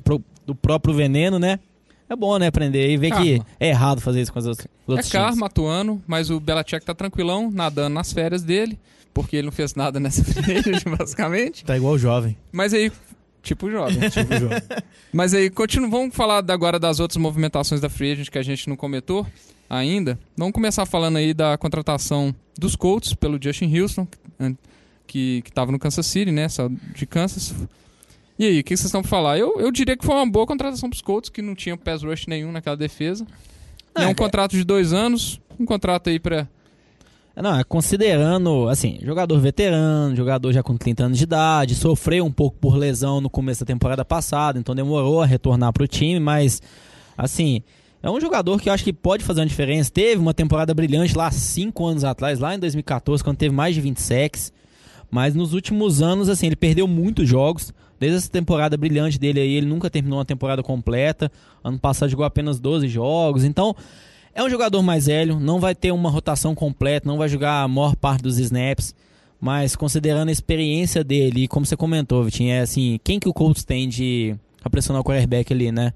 do 0.49 0.55
próprio 0.55 0.95
veneno, 0.95 1.39
né? 1.39 1.61
É 2.09 2.17
bom, 2.17 2.39
né, 2.39 2.47
aprender 2.47 2.91
e 2.91 2.97
ver 2.97 3.11
que 3.11 3.39
Karma. 3.39 3.47
é 3.61 3.69
errado 3.69 4.01
fazer 4.01 4.23
isso 4.23 4.33
com 4.33 4.39
os 4.39 4.47
outros, 4.47 4.67
os 4.87 4.89
É 4.89 4.93
outros 4.93 5.13
karma 5.13 5.31
times. 5.33 5.43
atuando, 5.43 6.03
mas 6.07 6.31
o 6.31 6.41
Belichick 6.41 6.83
tá 6.87 6.95
tranquilão, 6.95 7.51
nadando 7.51 7.91
nas 7.95 8.11
férias 8.15 8.43
dele, 8.43 8.79
porque 9.13 9.37
ele 9.37 9.45
não 9.45 9.53
fez 9.53 9.75
nada 9.75 10.01
nessa 10.01 10.23
agent, 10.51 10.85
basicamente. 10.97 11.65
tá 11.67 11.77
igual 11.77 11.93
o 11.93 11.99
jovem. 11.99 12.35
Mas 12.51 12.73
aí, 12.73 12.91
tipo 13.43 13.71
jovem. 13.71 13.99
Tipo 14.09 14.39
jovem. 14.39 14.63
Mas 15.13 15.35
aí, 15.35 15.51
continu... 15.51 15.91
vamos 15.91 16.17
falar 16.17 16.43
agora 16.51 16.79
das 16.79 16.99
outras 16.99 17.19
movimentações 17.19 17.79
da 17.81 17.91
Free 17.91 18.13
Agent 18.13 18.31
que 18.31 18.39
a 18.39 18.43
gente 18.43 18.71
não 18.71 18.77
comentou 18.77 19.27
ainda. 19.69 20.19
Vamos 20.35 20.55
começar 20.55 20.87
falando 20.87 21.17
aí 21.19 21.35
da 21.35 21.59
contratação 21.59 22.35
dos 22.59 22.75
Colts 22.75 23.13
pelo 23.13 23.39
Justin 23.43 23.79
Houston, 23.79 24.09
que, 25.07 25.43
que 25.43 25.53
tava 25.53 25.71
no 25.73 25.79
Kansas 25.79 26.07
City, 26.07 26.33
né? 26.33 26.47
De 26.95 27.05
Kansas. 27.07 27.55
E 28.39 28.47
aí, 28.47 28.61
o 28.61 28.65
que 28.65 28.77
vocês 28.77 28.87
estão 28.87 29.03
pra 29.03 29.11
falar? 29.11 29.37
Eu, 29.37 29.59
eu 29.59 29.73
diria 29.73 29.97
que 29.97 30.05
foi 30.05 30.15
uma 30.15 30.31
boa 30.31 30.47
contratação 30.47 30.89
pros 30.89 31.03
Colts, 31.03 31.29
que 31.29 31.43
não 31.43 31.57
tinha 31.57 31.77
pass 31.77 32.03
rush 32.05 32.27
nenhum 32.29 32.53
naquela 32.53 32.77
defesa. 32.77 33.27
É, 33.95 34.07
um 34.07 34.15
contrato 34.15 34.53
de 34.53 34.63
dois 34.63 34.93
anos, 34.93 35.41
um 35.59 35.67
contrato 35.67 36.09
aí 36.09 36.21
pra... 36.21 36.47
Não, 37.35 37.59
é 37.59 37.65
considerando, 37.65 38.69
assim, 38.69 38.99
jogador 39.03 39.39
veterano, 39.41 40.15
jogador 40.15 40.53
já 40.53 40.63
com 40.63 40.77
30 40.77 41.05
anos 41.05 41.19
de 41.19 41.25
idade, 41.25 41.75
sofreu 41.75 42.25
um 42.25 42.33
pouco 42.33 42.57
por 42.59 42.77
lesão 42.77 43.21
no 43.21 43.31
começo 43.31 43.61
da 43.61 43.67
temporada 43.67 44.05
passada, 44.05 44.59
então 44.59 44.75
demorou 44.75 45.23
a 45.23 45.27
retornar 45.27 45.73
pro 45.73 45.87
time, 45.87 46.19
mas, 46.19 46.61
assim, 47.17 47.63
é 48.03 48.11
um 48.11 48.21
jogador 48.21 48.61
que 48.61 48.69
eu 48.69 48.73
acho 48.73 48.85
que 48.85 48.93
pode 48.93 49.25
fazer 49.25 49.41
uma 49.41 49.47
diferença. 49.47 49.91
Teve 49.91 50.21
uma 50.21 50.35
temporada 50.35 50.73
brilhante 50.73 51.17
lá 51.17 51.31
cinco 51.31 51.87
anos 51.87 52.05
atrás, 52.05 52.39
lá 52.39 52.55
em 52.55 52.59
2014, 52.59 53.23
quando 53.23 53.37
teve 53.37 53.55
mais 53.55 53.75
de 53.75 53.81
20 53.81 54.01
sacks, 54.01 54.53
mas 55.11 55.35
nos 55.35 55.55
últimos 55.55 56.03
anos, 56.03 56.29
assim, 56.29 56.47
ele 56.47 56.57
perdeu 56.57 56.87
muitos 56.87 57.29
jogos. 57.29 57.73
Desde 57.99 58.19
essa 58.19 58.31
temporada 58.31 58.77
brilhante 58.77 59.19
dele 59.19 59.41
aí, 59.41 59.55
ele 59.55 59.67
nunca 59.67 59.91
terminou 59.91 60.19
uma 60.19 60.25
temporada 60.25 60.63
completa. 60.63 61.31
Ano 61.63 61.79
passado 61.79 62.09
jogou 62.09 62.25
apenas 62.25 62.59
12 62.59 62.89
jogos, 62.89 63.45
então... 63.45 63.75
É 64.35 64.45
um 64.45 64.49
jogador 64.49 64.81
mais 64.83 65.07
velho, 65.07 65.41
não 65.41 65.59
vai 65.59 65.75
ter 65.75 65.91
uma 65.91 66.09
rotação 66.09 66.55
completa, 66.55 67.09
não 67.09 67.19
vai 67.19 67.29
jogar 67.29 67.63
a 67.63 67.67
maior 67.67 67.97
parte 67.97 68.23
dos 68.23 68.39
snaps, 68.39 68.95
mas 69.41 69.75
considerando 69.75 70.29
a 70.29 70.33
experiência 70.33 71.03
dele, 71.03 71.43
e 71.45 71.49
como 71.49 71.67
você 71.67 71.77
comentou, 71.77 72.23
Vitinho, 72.23 72.53
é 72.53 72.61
assim, 72.61 73.01
quem 73.03 73.19
que 73.19 73.29
o 73.29 73.33
Colts 73.33 73.65
tem 73.65 73.89
de 73.89 74.37
pra 74.61 74.71
pressionar 74.71 75.01
o 75.01 75.05
quarterback 75.05 75.53
ali, 75.53 75.73
né? 75.73 75.93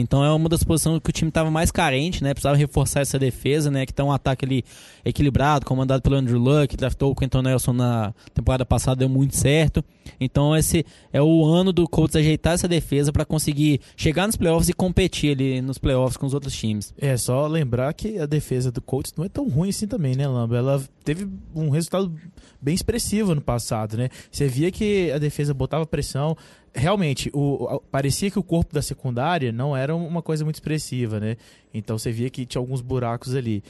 Então 0.00 0.24
é 0.24 0.32
uma 0.32 0.48
das 0.48 0.62
posições 0.62 1.00
que 1.02 1.10
o 1.10 1.12
time 1.12 1.28
estava 1.28 1.50
mais 1.50 1.72
carente, 1.72 2.22
né? 2.22 2.32
Precisava 2.32 2.56
reforçar 2.56 3.00
essa 3.00 3.18
defesa, 3.18 3.68
né? 3.68 3.84
Que 3.84 3.92
tá 3.92 4.04
um 4.04 4.12
ataque 4.12 4.44
ali 4.44 4.64
equilibrado, 5.04 5.66
comandado 5.66 6.00
pelo 6.00 6.14
Andrew 6.14 6.38
Luck, 6.38 6.76
draftou 6.76 7.10
o 7.10 7.16
Quentin 7.16 7.42
Nelson 7.42 7.72
na 7.72 8.14
temporada 8.32 8.64
passada, 8.64 9.00
deu 9.00 9.08
muito 9.08 9.36
certo. 9.36 9.84
Então 10.20 10.56
esse 10.56 10.86
é 11.12 11.20
o 11.20 11.44
ano 11.44 11.72
do 11.72 11.88
Colts 11.88 12.14
ajeitar 12.14 12.54
essa 12.54 12.68
defesa 12.68 13.12
para 13.12 13.24
conseguir 13.24 13.80
chegar 13.96 14.26
nos 14.26 14.36
playoffs 14.36 14.68
e 14.68 14.72
competir 14.72 15.32
ali 15.32 15.60
nos 15.60 15.78
playoffs 15.78 16.16
com 16.16 16.26
os 16.26 16.34
outros 16.34 16.54
times. 16.54 16.94
É 16.96 17.16
só 17.16 17.48
lembrar 17.48 17.92
que 17.92 18.20
a 18.20 18.26
defesa 18.26 18.70
do 18.70 18.80
Colts 18.80 19.12
não 19.16 19.24
é 19.24 19.28
tão 19.28 19.48
ruim 19.48 19.70
assim 19.70 19.88
também, 19.88 20.14
né, 20.14 20.28
Lamba? 20.28 20.56
Ela 20.56 20.82
teve 21.04 21.28
um 21.52 21.70
resultado 21.70 22.14
bem 22.62 22.74
expressivo 22.74 23.34
no 23.34 23.40
passado, 23.40 23.96
né? 23.96 24.08
Você 24.30 24.46
via 24.46 24.70
que 24.70 25.10
a 25.10 25.18
defesa 25.18 25.52
botava 25.52 25.84
pressão. 25.84 26.36
Realmente, 26.78 27.30
o, 27.34 27.66
a- 27.68 27.80
parecia 27.90 28.30
que 28.30 28.38
o 28.38 28.42
corpo 28.42 28.72
da 28.74 28.80
secundária 28.82 29.52
não 29.52 29.76
era 29.76 29.94
uma 29.94 30.22
coisa 30.22 30.44
muito 30.44 30.56
expressiva, 30.56 31.18
né? 31.20 31.36
Então 31.74 31.98
você 31.98 32.10
via 32.12 32.30
que 32.30 32.46
tinha 32.46 32.60
alguns 32.60 32.80
buracos 32.80 33.34
ali. 33.34 33.62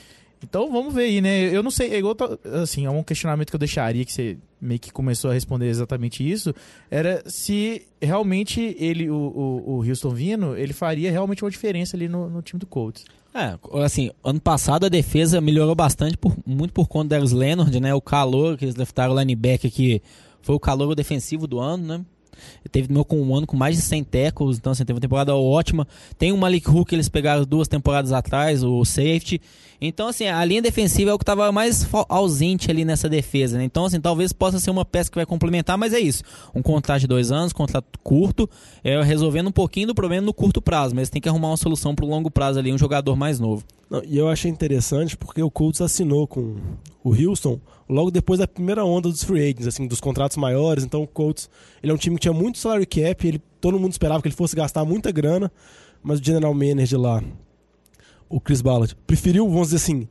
Então 0.43 0.71
vamos 0.71 0.95
ver 0.95 1.03
aí, 1.05 1.21
né? 1.21 1.55
Eu 1.55 1.65
não 1.65 1.71
sei, 1.71 1.91
é 1.93 1.99
igual, 1.99 2.15
assim, 2.63 2.87
é 2.87 2.91
um 2.91 3.03
questionamento 3.03 3.51
que 3.51 3.57
eu 3.57 3.59
deixaria, 3.59 4.05
que 4.05 4.13
você 4.13 4.37
meio 4.61 4.79
que 4.79 4.93
começou 4.93 5.31
a 5.31 5.35
responder 5.35 5.67
exatamente 5.69 6.29
isso, 6.29 6.55
era 6.91 7.23
se 7.27 7.83
realmente 8.01 8.77
ele, 8.79 9.11
o, 9.11 9.15
o, 9.17 9.71
o 9.79 9.89
Houston 9.89 10.11
vindo, 10.11 10.57
ele 10.57 10.73
faria 10.73 11.11
realmente 11.11 11.43
uma 11.45 11.51
diferença 11.51 11.97
ali 11.97 12.09
no, 12.09 12.29
no 12.31 12.41
time 12.43 12.61
do 12.61 12.67
Colts. 12.67 13.05
É, 13.35 13.59
assim, 13.85 14.11
ano 14.23 14.41
passado 14.41 14.87
a 14.87 14.89
defesa 14.89 15.41
melhorou 15.41 15.75
bastante, 15.75 16.17
por- 16.17 16.37
muito 16.47 16.73
por 16.73 16.87
conta 16.89 17.19
do 17.19 17.37
Leonard, 17.37 17.81
né? 17.81 17.93
O 17.95 18.01
calor 18.01 18.57
que 18.57 18.65
eles 18.65 18.75
draftaram 18.77 19.15
o 19.15 19.19
linebacker 19.19 19.71
que 19.73 20.01
foi 20.41 20.55
o 20.55 20.61
calor 20.61 20.95
defensivo 20.95 21.49
do 21.49 21.59
ano, 21.59 21.85
né? 21.85 22.05
Teve 22.71 22.93
meu 22.93 23.05
com 23.05 23.21
um 23.21 23.35
ano 23.35 23.47
com 23.47 23.57
mais 23.57 23.77
de 23.77 23.83
100 23.83 24.05
tackles, 24.05 24.59
então 24.59 24.73
assim, 24.73 24.85
teve 24.85 24.97
uma 24.97 25.01
temporada 25.01 25.35
ótima. 25.35 25.87
Tem 26.19 26.33
o 26.33 26.37
Malik 26.37 26.69
Hook 26.69 26.93
eles 26.93 27.09
pegaram 27.09 27.45
duas 27.45 27.69
temporadas 27.69 28.13
atrás, 28.13 28.63
o 28.63 28.85
safety. 28.85 29.41
Então 29.81 30.09
assim, 30.09 30.27
a 30.27 30.45
linha 30.45 30.61
defensiva 30.61 31.11
é 31.11 31.15
o 31.15 31.19
que 31.19 31.23
estava 31.23 31.51
mais 31.53 31.89
ausente 32.09 32.71
ali 32.71 32.85
nessa 32.85 33.09
defesa, 33.09 33.59
né? 33.59 33.65
Então 33.65 33.85
assim, 33.85 34.01
talvez 34.01 34.33
possa 34.33 34.59
ser 34.59 34.71
uma 34.71 34.85
peça 34.85 35.11
que 35.11 35.17
vai 35.17 35.27
complementar, 35.27 35.79
mas 35.79 35.93
é 35.93 36.01
isso. 36.01 36.23
Um 36.55 36.63
contrato 36.63 37.01
de 37.01 37.07
dois 37.07 37.31
anos, 37.31 37.53
contrato 37.53 37.87
curto, 38.03 38.49
é, 38.83 39.01
resolvendo 39.03 39.49
um 39.49 39.53
pouquinho 39.53 39.89
do 39.89 39.95
problema 39.95 40.27
no 40.27 40.35
curto 40.35 40.61
prazo, 40.61 40.95
mas 40.95 41.09
tem 41.09 41.23
que 41.23 41.29
arrumar 41.29 41.49
uma 41.49 41.57
solução 41.57 41.95
para 41.95 42.05
o 42.05 42.09
longo 42.09 42.31
prazo 42.31 42.59
ali, 42.59 42.73
um 42.73 42.79
jogador 42.79 43.15
mais 43.15 43.39
novo. 43.39 43.65
Não, 43.89 44.03
e 44.05 44.19
eu 44.19 44.29
achei 44.29 44.51
interessante 44.51 45.17
porque 45.17 45.43
o 45.43 45.51
Colts 45.51 45.81
assinou 45.81 46.27
com 46.27 46.57
o 47.03 47.15
Houston 47.15 47.59
logo 47.89 48.11
depois 48.11 48.39
da 48.39 48.47
primeira 48.47 48.85
onda 48.85 49.09
dos 49.09 49.25
free 49.25 49.43
agents, 49.43 49.67
assim, 49.67 49.87
dos 49.87 50.01
contratos 50.01 50.37
maiores. 50.37 50.85
Então 50.85 51.03
o 51.03 51.07
Colts, 51.07 51.49
ele 51.83 51.91
é 51.91 51.95
um 51.95 51.99
time 51.99 52.17
que 52.17 52.23
tinha 52.23 52.35
muito 52.35 52.59
salary 52.59 52.87
cap, 52.87 53.27
ele, 53.27 53.41
todo 53.61 53.79
mundo 53.79 53.93
esperava 53.93 54.21
que 54.21 54.29
ele 54.29 54.35
fosse 54.35 54.55
gastar 54.55 54.85
muita 54.85 55.11
grana, 55.11 55.51
mas 56.03 56.21
o 56.21 56.25
general 56.25 56.53
manager 56.53 57.01
lá, 57.01 57.23
o 58.29 58.41
Chris 58.41 58.61
Ballard, 58.61 58.95
preferiu, 59.07 59.49
vamos 59.49 59.69
dizer 59.69 59.77
assim, 59.77 60.07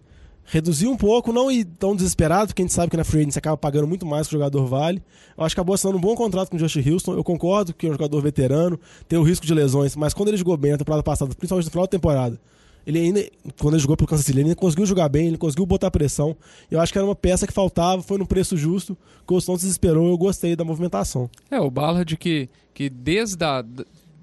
reduzir 0.48 0.88
um 0.88 0.98
pouco, 0.98 1.32
não 1.32 1.52
ir 1.52 1.66
tão 1.66 1.96
desesperado, 1.96 2.48
porque 2.48 2.62
a 2.62 2.66
gente 2.66 2.74
sabe 2.74 2.90
que 2.90 2.98
na 2.98 3.04
free 3.04 3.26
você 3.26 3.38
acaba 3.38 3.58
pagando 3.58 3.86
muito 3.86 4.06
mais 4.06 4.28
que 4.28 4.34
o 4.34 4.40
jogador 4.40 4.66
vale. 4.66 5.04
Eu 5.38 5.44
acho 5.44 5.54
que 5.54 5.60
acabou 5.60 5.76
assinando 5.76 5.98
um 5.98 6.02
bom 6.02 6.16
contrato 6.16 6.50
com 6.50 6.56
o 6.56 6.60
Josh 6.60 6.78
Houston. 6.78 7.14
Eu 7.14 7.24
concordo 7.24 7.74
que 7.74 7.86
é 7.86 7.90
um 7.90 7.94
jogador 7.94 8.22
veterano, 8.22 8.80
tem 9.08 9.20
o 9.20 9.24
risco 9.24 9.46
de 9.46 9.54
lesões, 9.54 9.96
mas 9.96 10.14
quando 10.14 10.30
ele 10.30 10.38
jogou 10.38 10.56
bem 10.58 10.72
na 10.72 10.78
temporada 10.78 11.04
passada, 11.04 11.36
principalmente 11.36 11.66
no 11.66 11.72
final 11.72 11.86
da 11.86 11.92
temporada, 11.92 12.40
ele 12.88 13.00
ainda, 13.00 13.30
quando 13.60 13.74
ele 13.74 13.82
jogou 13.82 13.98
pelo 13.98 14.08
Kansas 14.08 14.26
City, 14.26 14.40
ele 14.40 14.46
ainda 14.48 14.56
conseguiu 14.56 14.86
jogar 14.86 15.10
bem, 15.10 15.28
ele 15.28 15.38
conseguiu 15.38 15.66
botar 15.66 15.92
pressão. 15.92 16.36
Eu 16.72 16.80
acho 16.80 16.92
que 16.94 16.98
era 16.98 17.06
uma 17.06 17.14
peça 17.16 17.46
que 17.46 17.52
faltava, 17.52 18.02
foi 18.02 18.18
num 18.18 18.26
preço 18.26 18.56
justo, 18.56 18.98
o 19.30 19.42
se 19.42 19.52
desesperou, 19.52 20.10
eu 20.10 20.18
gostei 20.18 20.56
da 20.56 20.64
movimentação. 20.64 21.30
É, 21.52 21.60
o 21.60 21.70
Ballard 21.70 22.16
que, 22.16 22.50
que 22.74 22.90
desde, 22.90 23.44
a, 23.44 23.64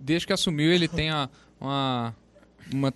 desde 0.00 0.26
que 0.26 0.32
assumiu 0.32 0.72
ele 0.72 0.88
tem 0.88 1.10
a, 1.10 1.28
uma, 1.60 2.14
uma, 2.72 2.94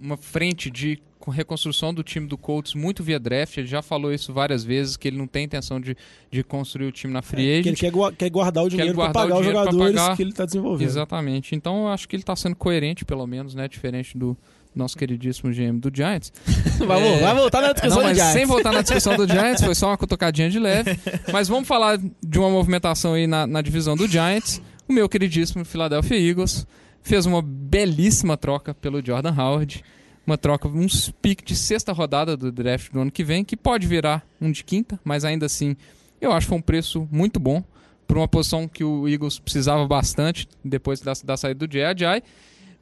uma 0.00 0.16
frente 0.16 0.68
de 0.68 0.98
reconstrução 1.26 1.94
do 1.94 2.02
time 2.02 2.26
do 2.26 2.36
Colts 2.36 2.74
muito 2.74 3.02
via 3.02 3.18
draft. 3.18 3.56
Ele 3.56 3.66
já 3.66 3.80
falou 3.80 4.12
isso 4.12 4.30
várias 4.32 4.62
vezes, 4.62 4.94
que 4.96 5.08
ele 5.08 5.16
não 5.16 5.26
tem 5.26 5.44
intenção 5.44 5.80
de, 5.80 5.96
de 6.30 6.42
construir 6.44 6.86
o 6.86 6.92
time 6.92 7.12
na 7.14 7.22
free 7.22 7.36
Que 7.36 7.48
ele 7.50 7.60
agent. 7.60 7.78
quer, 7.78 7.90
gua- 7.90 8.12
quer 8.12 8.28
guardar 8.28 8.62
o 8.64 8.68
dinheiro 8.68 8.94
para 8.94 9.10
pagar 9.10 9.38
os 9.38 9.46
jogadores 9.46 9.94
pagar. 9.94 10.16
que 10.16 10.22
ele 10.22 10.30
está 10.32 10.44
desenvolvendo. 10.44 10.86
Exatamente. 10.86 11.54
Então 11.54 11.82
eu 11.84 11.88
acho 11.88 12.06
que 12.08 12.14
ele 12.16 12.22
está 12.22 12.36
sendo 12.36 12.54
coerente, 12.56 13.04
pelo 13.06 13.26
menos, 13.26 13.54
né? 13.54 13.66
Diferente 13.68 14.18
do 14.18 14.36
nosso 14.74 14.96
queridíssimo 14.96 15.52
GM 15.52 15.78
do 15.78 15.90
Giants. 15.94 16.32
Vai, 16.86 17.00
É. 17.02 17.20
vai 17.20 17.34
voltar 17.34 17.60
na 17.60 17.72
discussão 17.72 18.02
Não, 18.02 18.08
do 18.08 18.14
Giants. 18.14 18.32
sem 18.32 18.46
voltar 18.46 18.72
na 18.72 18.82
discussão 18.82 19.16
do 19.16 19.28
Giants, 19.28 19.62
foi 19.62 19.74
só 19.74 19.88
uma 19.88 19.96
cutucadinha 19.96 20.50
de 20.50 20.58
leve. 20.58 20.98
Mas 21.32 21.46
vamos 21.48 21.68
falar 21.68 21.98
de 21.98 22.38
uma 22.38 22.50
movimentação 22.50 23.14
aí 23.14 23.26
na, 23.26 23.46
na 23.46 23.62
divisão 23.62 23.96
do 23.96 24.08
Giants. 24.08 24.60
O 24.88 24.92
meu 24.92 25.08
queridíssimo 25.08 25.64
Philadelphia 25.64 26.18
Eagles 26.18 26.66
fez 27.02 27.26
uma 27.26 27.40
belíssima 27.40 28.36
troca 28.36 28.74
pelo 28.74 29.04
Jordan 29.04 29.34
Howard. 29.36 29.84
Uma 30.26 30.36
troca, 30.38 30.66
um 30.66 30.86
pick 31.20 31.44
de 31.44 31.54
sexta 31.54 31.92
rodada 31.92 32.36
do 32.36 32.50
draft 32.50 32.90
do 32.90 33.00
ano 33.00 33.10
que 33.10 33.22
vem, 33.22 33.44
que 33.44 33.56
pode 33.56 33.86
virar 33.86 34.26
um 34.40 34.50
de 34.50 34.64
quinta, 34.64 34.98
mas 35.04 35.24
ainda 35.24 35.44
assim 35.46 35.76
eu 36.20 36.32
acho 36.32 36.46
que 36.46 36.48
foi 36.48 36.58
um 36.58 36.62
preço 36.62 37.06
muito 37.12 37.38
bom 37.38 37.62
para 38.06 38.18
uma 38.18 38.26
posição 38.28 38.66
que 38.66 38.82
o 38.82 39.06
Eagles 39.06 39.38
precisava 39.38 39.86
bastante 39.86 40.48
depois 40.64 41.00
da, 41.00 41.12
da 41.24 41.36
saída 41.36 41.66
do 41.66 41.70
J.A.J. 41.70 42.22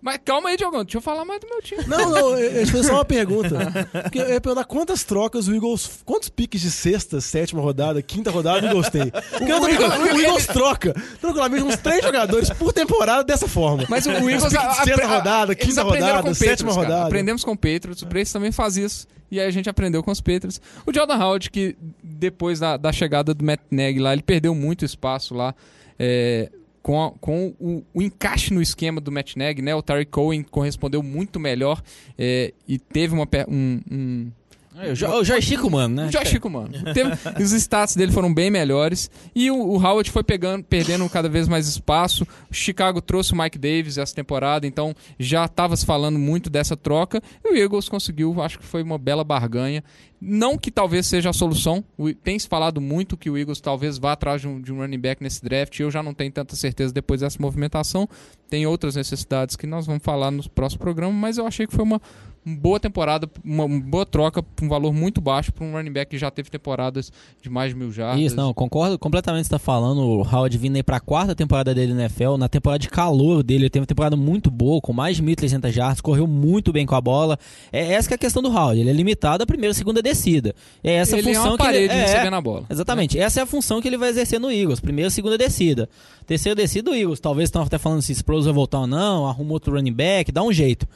Mas 0.05 0.19
calma 0.25 0.49
aí, 0.49 0.57
Diogão, 0.57 0.83
deixa 0.83 0.99
eu 0.99 1.01
falar 1.01 1.25
mais 1.25 1.41
do 1.41 1.47
meu 1.49 1.63
time. 1.63 1.85
Não, 1.87 2.11
não, 2.11 2.37
eu 2.37 2.67
fiz 2.67 2.87
só 2.87 2.95
uma 2.95 3.05
pergunta. 3.05 3.57
Porque 4.03 4.19
eu 4.19 4.29
ia 4.31 4.41
perguntar 4.41 4.65
quantas 4.65 5.05
trocas 5.05 5.47
o 5.47 5.55
Eagles. 5.55 6.01
Quantos 6.05 6.29
piques 6.29 6.61
de 6.61 6.73
sexta, 6.73 7.21
sétima 7.21 7.63
rodada, 7.63 8.03
quinta 8.03 8.29
rodada 8.29 8.67
o 8.67 8.69
Eagles 8.69 8.91
tem? 8.91 9.11
Porque 9.11 9.53
o, 9.53 9.69
Eagles, 9.69 9.99
o 9.99 10.21
Eagles 10.21 10.47
troca 10.49 10.93
tranquilamente 11.21 11.63
uns 11.63 11.77
três 11.77 12.03
jogadores 12.05 12.51
por 12.51 12.73
temporada 12.73 13.23
dessa 13.23 13.47
forma. 13.47 13.85
Mas 13.89 14.05
o, 14.05 14.11
o 14.11 14.29
Eagles... 14.29 14.43
Pique 14.43 14.51
de 14.51 14.57
a- 14.59 14.73
sexta 14.85 15.05
a- 15.07 15.17
rodada, 15.19 15.55
quinta 15.55 15.83
rodada, 15.85 16.31
o 16.31 16.35
sétima 16.35 16.71
cara. 16.71 16.83
rodada. 16.83 17.07
Aprendemos 17.07 17.45
com 17.45 17.53
o 17.53 17.57
Patriots, 17.57 18.03
o 18.03 18.07
Brace 18.07 18.33
também 18.33 18.51
faz 18.51 18.77
isso. 18.77 19.07
E 19.31 19.39
aí 19.39 19.47
a 19.47 19.51
gente 19.53 19.71
aprendeu 19.71 20.03
com 20.03 20.11
os 20.11 20.21
Patriots. 20.21 20.61
O 20.85 20.93
Jordan 20.93 21.15
Howard, 21.17 21.49
que 21.49 21.77
depois 22.03 22.59
da, 22.59 22.77
da 22.77 22.91
chegada 22.93 23.33
do 23.33 23.45
Matt 23.45 23.61
Nagy 23.71 23.99
lá, 24.01 24.13
ele 24.13 24.23
perdeu 24.23 24.53
muito 24.53 24.85
espaço 24.85 25.33
lá. 25.33 25.55
é, 25.99 26.51
com, 26.83 27.03
a- 27.03 27.11
com 27.21 27.55
o, 27.61 27.85
o 27.95 28.03
encaixe 28.03 28.53
no 28.53 28.61
esquema 28.61 29.01
do 29.01 29.13
Matt 29.13 29.37
Nagy, 29.37 29.63
né? 29.63 29.75
O 29.75 29.83
Terry 29.83 30.05
Cohen 30.07 30.43
correspondeu 30.43 31.03
muito 31.03 31.39
melhor 31.39 31.81
é, 32.19 32.53
e 32.67 32.79
teve 32.79 33.15
uma, 33.15 33.27
um, 33.49 33.81
um, 33.91 34.33
É, 34.79 34.93
O 34.93 34.95
Jo- 34.97 35.09
o 35.21 35.25
Jorge 35.25 35.47
Chico, 35.49 35.71
mano, 35.71 35.95
né? 35.97 36.07
o 36.07 36.11
Josh 36.11 36.29
Chico, 36.29 36.49
mano. 36.49 36.71
Teve- 36.95 37.13
os 37.43 37.53
stats 37.53 37.95
dele 37.95 38.11
foram 38.13 38.33
bem 38.33 38.51
melhores. 38.51 39.11
E 39.35 39.51
o, 39.51 39.57
o 39.57 39.77
Howard 39.77 40.11
foi 40.11 40.23
pegando, 40.23 40.65
perdendo 40.65 41.09
cada 41.11 41.29
vez 41.29 41.47
mais 41.49 41.69
espaço. 41.69 42.27
O 42.51 42.55
Chicago 42.55 43.01
trouxe 43.01 43.33
o 43.33 43.37
Mike 43.37 43.59
Davis 43.59 43.99
essa 43.99 44.15
temporada, 44.15 44.67
então 44.67 44.95
já 45.19 45.45
estava 45.45 45.77
se 45.77 45.85
falando 45.85 46.19
muito 46.19 46.49
dessa 46.49 46.77
troca. 46.77 47.21
E 47.45 47.53
o 47.53 47.57
Eagles 47.57 47.89
conseguiu, 47.89 48.41
acho 48.43 48.59
que 48.59 48.65
foi 48.65 48.83
uma 48.83 48.99
bela 48.99 49.23
barganha. 49.25 49.85
Não 50.25 50.57
que 50.57 50.71
talvez 50.71 51.07
seja 51.07 51.31
a 51.31 51.33
solução. 51.33 51.85
Tem 52.23 52.39
se 52.39 52.47
falado 52.47 52.81
muito 52.81 53.17
que 53.17 53.29
o 53.29 53.37
Eagles 53.37 53.61
talvez 53.61 53.99
vá 53.99 54.13
atrás 54.13 54.41
de 54.41 54.47
um, 54.47 54.61
de 54.61 54.73
um 54.73 54.77
running 54.79 55.01
back 55.01 55.21
nesse 55.23 55.43
draft. 55.43 55.79
Eu 55.81 55.91
já 55.91 56.01
não 56.01 56.15
tenho 56.15 56.31
tanta 56.31 56.55
certeza 56.55 56.95
depois 56.95 57.21
dessa 57.23 57.39
movimentação. 57.41 58.09
Tem 58.49 58.65
outras 58.65 58.95
necessidades 58.95 59.57
que 59.57 59.67
nós 59.67 59.85
vamos 59.85 60.03
falar 60.05 60.31
no 60.31 60.49
próximo 60.51 60.81
programa, 60.81 61.13
mas 61.13 61.39
eu 61.39 61.47
achei 61.47 61.67
que 61.67 61.75
foi 61.75 61.85
uma 61.85 62.01
uma 62.45 62.57
boa 62.57 62.81
temporada, 62.81 63.29
uma, 63.45 63.69
boa 63.69 64.05
troca 64.05 64.43
por 64.43 64.65
um 64.65 64.69
valor 64.69 64.93
muito 64.93 65.21
baixo 65.21 65.53
para 65.53 65.65
um 65.65 65.73
running 65.73 65.93
back 65.93 66.11
que 66.11 66.19
já 66.19 66.31
teve 66.31 66.51
temporadas 66.51 67.13
de 67.41 67.49
mais 67.49 67.71
de 67.71 67.79
mil 67.79 67.93
jardas. 67.93 68.21
Isso, 68.21 68.37
não, 68.37 68.53
concordo 68.53 68.99
completamente 68.99 69.49
com 69.49 69.55
o 69.55 69.59
que 69.59 69.65
você 69.65 69.65
tá 69.65 69.73
falando. 69.73 70.01
O 70.01 70.23
Howard 70.23 70.59
vindo 70.59 70.77
aí 70.77 70.83
pra 70.83 70.99
quarta 70.99 71.35
temporada 71.35 71.75
dele 71.75 71.95
na 71.95 72.03
NFL, 72.03 72.37
na 72.37 72.49
temporada 72.49 72.81
de 72.81 72.89
calor 72.89 73.43
dele, 73.43 73.65
ele 73.65 73.71
teve 73.71 73.83
uma 73.83 73.87
temporada 73.87 74.17
muito 74.17 74.51
boa, 74.51 74.81
com 74.81 74.93
mais 74.93 75.17
de 75.17 75.23
1.300 75.23 75.71
jardas, 75.71 76.01
correu 76.01 76.27
muito 76.27 76.73
bem 76.73 76.85
com 76.85 76.95
a 76.95 77.01
bola. 77.01 77.39
É 77.73 77.93
essa 77.93 78.09
que 78.09 78.15
é 78.15 78.17
a 78.17 78.19
questão 78.19 78.43
do 78.43 78.49
Howard, 78.49 78.81
ele 78.81 78.91
é 78.91 78.93
limitado 78.93 79.45
à 79.45 79.47
primeira 79.47 79.73
e 79.73 79.75
segunda 79.75 80.03
descida. 80.03 80.55
É 80.83 80.95
essa 80.95 81.15
a 81.15 81.19
ele 81.19 81.31
é 81.31 81.35
função 81.35 81.51
uma 81.53 81.59
que 81.59 81.65
parede 81.65 81.85
ele 81.85 81.93
é, 81.93 82.07
recebendo 82.07 82.35
a 82.35 82.41
bola. 82.41 82.65
Exatamente, 82.69 83.19
essa 83.19 83.41
é 83.41 83.43
a 83.45 83.47
função 83.47 83.81
que 83.81 83.89
ele 83.89 83.97
vai 83.97 84.09
exercer 84.09 84.41
no 84.41 84.51
Eagles. 84.51 84.81
Primeira, 84.81 85.11
segunda 85.11 85.39
descida. 85.39 85.89
Terceira 86.27 86.57
descida 86.57 86.91
do 86.91 86.97
Eagles. 86.97 87.21
Talvez 87.21 87.49
estão 87.49 87.63
até 87.63 87.79
falando 87.79 88.03
se 88.03 88.13
Sproles 88.13 88.45
vai 88.47 88.55
voltar 88.55 88.81
ou 88.81 88.87
não, 88.87 89.27
arruma 89.27 89.53
outro 89.53 89.75
running 89.75 89.93
back, 89.93 90.33
dá 90.33 90.43
um 90.43 90.53
jeito. 90.53 90.87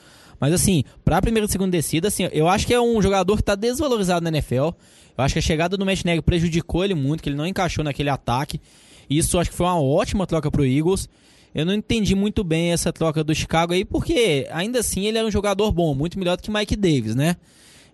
Mas 0.41 0.53
assim, 0.53 0.85
pra 1.05 1.23
primeira 1.23 1.47
e 1.47 1.51
segunda 1.51 1.71
descida, 1.71 2.09
assim, 2.09 2.29
eu 2.33 2.49
acho 2.49 2.67
que 2.67 2.75
é 2.75 2.81
um 2.81 3.01
jogador 3.01 3.37
que 3.37 3.43
tá 3.43 3.55
desvalorizado 3.55 4.23
na 4.23 4.31
NFL. 4.31 4.71
Eu 5.17 5.25
acho 5.25 5.35
que 5.35 5.39
a 5.39 5.43
chegada 5.43 5.77
do 5.77 5.87
Matt 5.87 6.03
prejudicou 6.25 6.85
ele 6.85 6.95
muito, 6.95 7.23
que 7.23 7.29
ele 7.29 7.37
não 7.37 7.47
encaixou 7.47 7.83
naquele 7.83 8.11
ataque. 8.11 8.61
Isso 9.09 9.37
eu 9.37 9.41
acho 9.41 9.51
que 9.51 9.57
foi 9.57 9.67
uma 9.67 9.81
ótima 9.81 10.27
troca 10.27 10.51
pro 10.51 10.65
Eagles. 10.65 11.09
Eu 11.55 11.65
não 11.65 11.73
entendi 11.73 12.15
muito 12.15 12.45
bem 12.45 12.73
essa 12.73 12.93
troca 12.93 13.25
do 13.25 13.35
Chicago 13.35 13.73
aí, 13.73 13.85
porque 13.85 14.47
ainda 14.51 14.81
assim 14.81 15.07
ele 15.07 15.17
era 15.17 15.27
um 15.27 15.31
jogador 15.31 15.73
bom, 15.73 15.95
muito 15.95 16.19
melhor 16.19 16.37
do 16.37 16.43
que 16.43 16.51
Mike 16.51 16.77
Davis, 16.77 17.15
né? 17.15 17.37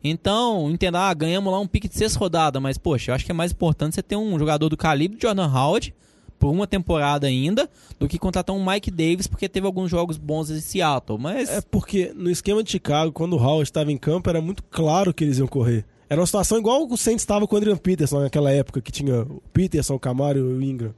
Então, 0.03 0.69
entenda, 0.69 0.99
ah, 0.99 1.15
ganhamos 1.15 1.53
lá 1.53 1.61
um 1.61 1.67
pique 1.67 1.89
de 1.89 1.97
sexta 1.97 2.19
rodada, 2.19 2.59
mas 2.59 2.77
poxa, 2.77 3.13
eu 3.13 3.15
acho 3.15 3.25
que 3.25 3.31
é 3.31 3.35
mais 3.35 3.53
importante 3.53 3.95
você 3.95 4.03
ter 4.03 4.17
um 4.17 4.37
jogador 4.37 4.69
do 4.69 4.77
calibre 4.77 5.17
de 5.17 5.23
Jordan 5.23 5.47
Howard 5.47 5.95
por 6.43 6.51
uma 6.51 6.67
temporada 6.67 7.29
ainda, 7.29 7.71
do 8.01 8.09
que 8.09 8.19
contratar 8.19 8.57
um 8.57 8.67
Mike 8.67 8.91
Davis, 8.91 9.29
porque 9.29 9.49
teve 9.49 9.65
alguns 9.65 9.89
jogos 9.89 10.17
bons 10.17 10.51
em 10.51 10.61
Seattle, 10.61 11.17
mas... 11.17 11.49
É 11.49 11.61
porque 11.61 12.13
no 12.17 12.29
esquema 12.29 12.65
de 12.65 12.71
Chicago, 12.73 13.13
quando 13.13 13.35
o 13.35 13.37
Howard 13.37 13.63
estava 13.63 13.93
em 13.93 13.97
campo, 13.97 14.29
era 14.29 14.41
muito 14.41 14.61
claro 14.65 15.15
que 15.15 15.23
eles 15.23 15.39
iam 15.39 15.47
correr. 15.47 15.85
Era 16.11 16.21
uma 16.21 16.27
situação 16.27 16.59
igual 16.59 16.85
o 16.85 16.97
Saints 16.97 17.23
estava 17.23 17.47
com 17.47 17.55
o 17.55 17.59
Adrian 17.59 17.77
Peterson 17.77 18.23
naquela 18.23 18.51
época, 18.51 18.81
que 18.81 18.91
tinha 18.91 19.23
o 19.23 19.41
Peterson, 19.53 19.95
o 19.95 20.01
Camaro 20.01 20.37
e 20.37 20.43
o 20.43 20.61
Ingram. 20.61 20.93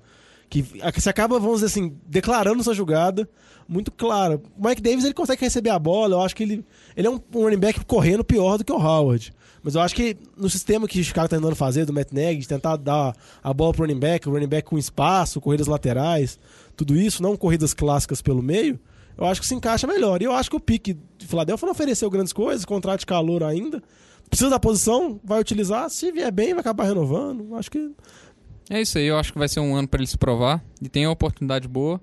Que 0.48 0.62
você 0.94 1.10
acaba, 1.10 1.38
vamos 1.38 1.56
dizer 1.56 1.66
assim, 1.66 1.94
declarando 2.06 2.64
sua 2.64 2.72
jogada 2.72 3.28
muito 3.68 3.92
clara. 3.92 4.40
O 4.58 4.66
Mike 4.66 4.80
Davis 4.80 5.04
ele 5.04 5.12
consegue 5.12 5.44
receber 5.44 5.68
a 5.68 5.78
bola, 5.78 6.14
eu 6.14 6.22
acho 6.22 6.34
que 6.34 6.42
ele, 6.42 6.64
ele 6.96 7.06
é 7.06 7.10
um 7.10 7.20
running 7.34 7.58
back 7.58 7.84
correndo 7.84 8.24
pior 8.24 8.56
do 8.56 8.64
que 8.64 8.72
o 8.72 8.78
Howard. 8.78 9.30
Mas 9.64 9.74
eu 9.74 9.80
acho 9.80 9.94
que 9.94 10.14
no 10.36 10.50
sistema 10.50 10.86
que 10.86 11.00
os 11.00 11.10
caras 11.10 11.28
estão 11.28 11.38
tentando 11.38 11.56
fazer, 11.56 11.86
do 11.86 11.92
Matt 11.92 12.12
Nagy, 12.12 12.36
de 12.36 12.46
tentar 12.46 12.76
dar 12.76 13.16
a 13.42 13.54
bola 13.54 13.72
pro 13.72 13.86
running 13.86 13.98
back, 13.98 14.28
o 14.28 14.32
running 14.32 14.46
back 14.46 14.68
com 14.68 14.76
espaço, 14.76 15.40
corridas 15.40 15.66
laterais, 15.66 16.38
tudo 16.76 16.94
isso, 16.94 17.22
não 17.22 17.34
corridas 17.34 17.72
clássicas 17.72 18.20
pelo 18.20 18.42
meio, 18.42 18.78
eu 19.16 19.24
acho 19.24 19.40
que 19.40 19.46
se 19.46 19.54
encaixa 19.54 19.86
melhor. 19.86 20.20
E 20.20 20.26
eu 20.26 20.32
acho 20.32 20.50
que 20.50 20.56
o 20.56 20.60
pique 20.60 20.98
de 21.16 21.26
Philadelphia 21.26 21.64
não 21.64 21.72
ofereceu 21.72 22.10
grandes 22.10 22.32
coisas, 22.32 22.66
contrato 22.66 23.00
de 23.00 23.06
calor 23.06 23.42
ainda. 23.42 23.82
Precisa 24.28 24.50
da 24.50 24.60
posição, 24.60 25.18
vai 25.24 25.40
utilizar. 25.40 25.88
Se 25.88 26.12
vier 26.12 26.30
bem, 26.30 26.52
vai 26.52 26.60
acabar 26.60 26.84
renovando. 26.84 27.54
Acho 27.56 27.70
que 27.70 27.90
É 28.68 28.82
isso 28.82 28.98
aí, 28.98 29.06
eu 29.06 29.16
acho 29.16 29.32
que 29.32 29.38
vai 29.38 29.48
ser 29.48 29.60
um 29.60 29.74
ano 29.74 29.88
para 29.88 30.00
ele 30.00 30.06
se 30.06 30.18
provar 30.18 30.62
e 30.82 30.90
tem 30.90 31.06
uma 31.06 31.12
oportunidade 31.12 31.66
boa. 31.66 31.98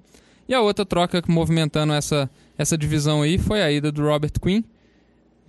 E 0.49 0.53
a 0.53 0.61
outra 0.61 0.83
troca 0.83 1.21
movimentando 1.27 1.93
essa, 1.93 2.27
essa 2.57 2.75
divisão 2.75 3.21
aí 3.21 3.37
foi 3.37 3.61
a 3.61 3.71
ida 3.71 3.91
do 3.91 4.01
Robert 4.01 4.33
Quinn 4.41 4.63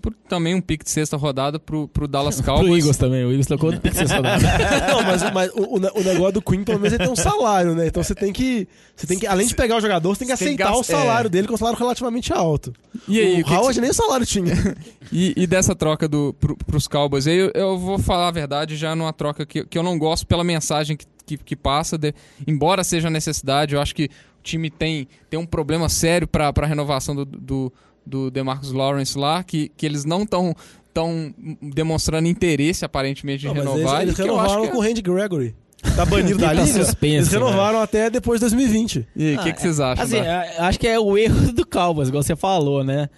por 0.02 0.12
também 0.28 0.54
um 0.54 0.60
pique 0.60 0.84
de 0.84 0.90
sexta 0.90 1.16
rodada 1.16 1.58
pro, 1.58 1.86
pro 1.88 2.08
Dallas 2.08 2.40
Pro 2.42 2.52
Cowboys. 2.52 2.80
Eagles 2.80 2.96
também, 2.96 3.24
o 3.24 3.30
Eagles 3.30 3.46
trocou 3.46 3.68
outro 3.68 3.80
pique 3.80 3.96
sexta 3.96 4.16
rodada. 4.16 4.42
Não, 4.88 5.02
mas, 5.02 5.32
mas 5.32 5.50
o, 5.54 5.76
o 5.76 5.78
ne- 5.78 5.90
o 5.94 6.02
negócio 6.02 6.32
do 6.32 6.42
Queen, 6.42 6.64
pelo 6.64 6.78
menos, 6.80 6.92
ele 6.92 7.04
tem 7.04 7.12
um 7.12 7.16
salário, 7.16 7.74
né? 7.74 7.86
Então 7.86 8.02
você 8.02 8.14
tem 8.14 8.32
que. 8.32 8.66
Você 8.96 9.06
tem 9.06 9.18
que, 9.18 9.26
além 9.26 9.46
de 9.46 9.54
pegar 9.54 9.76
o 9.76 9.80
jogador, 9.80 10.14
você 10.14 10.18
tem 10.24 10.28
que 10.28 10.36
Você 10.36 10.44
tem 10.44 10.56
que 10.56 10.62
aceitar 10.62 10.78
o 10.78 10.82
salário 10.84 11.28
é. 11.28 11.30
dele 11.30 11.46
com 11.48 11.54
um 11.54 11.56
salário 11.56 11.78
relativamente 11.78 12.32
alto. 12.32 12.72
E 13.08 13.18
aí, 13.20 13.26
o 13.28 13.32
o 13.32 13.36
que 13.38 13.44
que 13.44 13.54
Howard 13.54 13.74
você- 13.74 13.80
nem 13.80 13.90
o 13.90 13.94
salário 13.94 14.26
tinha. 14.26 14.52
E, 15.14 15.34
e 15.36 15.46
dessa 15.46 15.74
troca 15.74 16.08
do, 16.08 16.34
pro, 16.40 16.56
pros 16.56 16.88
Cowboys, 16.88 17.26
aí 17.26 17.36
eu, 17.36 17.50
eu 17.54 17.78
vou 17.78 17.98
falar 17.98 18.28
a 18.28 18.30
verdade 18.30 18.76
já 18.76 18.96
numa 18.96 19.12
troca 19.12 19.44
que, 19.44 19.62
que 19.62 19.76
eu 19.76 19.82
não 19.82 19.98
gosto 19.98 20.26
pela 20.26 20.42
mensagem 20.42 20.96
que, 20.96 21.04
que, 21.26 21.36
que 21.36 21.54
passa, 21.54 21.98
de- 21.98 22.14
embora 22.46 22.82
seja 22.82 23.10
necessidade, 23.10 23.74
eu 23.74 23.80
acho 23.82 23.94
que 23.94 24.04
o 24.04 24.42
time 24.42 24.70
tem, 24.70 25.06
tem 25.28 25.38
um 25.38 25.44
problema 25.44 25.86
sério 25.90 26.26
para 26.26 26.50
a 26.56 26.66
renovação 26.66 27.14
do, 27.14 27.26
do, 27.26 27.72
do 28.04 28.30
DeMarcus 28.30 28.72
Lawrence 28.72 29.16
lá, 29.18 29.42
que, 29.42 29.70
que 29.76 29.86
eles 29.86 30.04
não 30.04 30.22
estão 30.22 30.54
tão 30.92 31.34
demonstrando 31.60 32.28
interesse 32.28 32.84
aparentemente 32.84 33.40
de 33.40 33.46
Não, 33.48 33.54
renovar. 33.54 34.02
eles, 34.02 34.02
eles 34.02 34.14
que 34.16 34.22
eu 34.22 34.38
acho 34.38 34.50
renovaram 34.50 34.62
que 34.66 34.70
com 34.72 34.78
o 34.78 34.80
Randy 34.80 35.02
Gregory. 35.02 35.54
Tá 35.96 36.04
banido 36.06 36.38
da 36.38 36.48
Tá 36.48 36.52
liga. 36.52 36.66
suspenso, 36.84 37.16
eles 37.16 37.32
né? 37.32 37.38
renovaram 37.38 37.80
até 37.80 38.08
depois 38.08 38.38
de 38.38 38.42
2020. 38.46 39.08
E 39.16 39.34
o 39.34 39.42
que, 39.42 39.52
que 39.52 39.60
vocês 39.60 39.80
acham? 39.80 40.04
Assim, 40.04 40.18
acho 40.58 40.78
que 40.78 40.86
é 40.86 40.98
o 40.98 41.16
erro 41.18 41.52
do 41.52 41.66
Cowboys, 41.66 42.08
igual 42.08 42.22
você 42.22 42.36
falou, 42.36 42.84
né? 42.84 43.08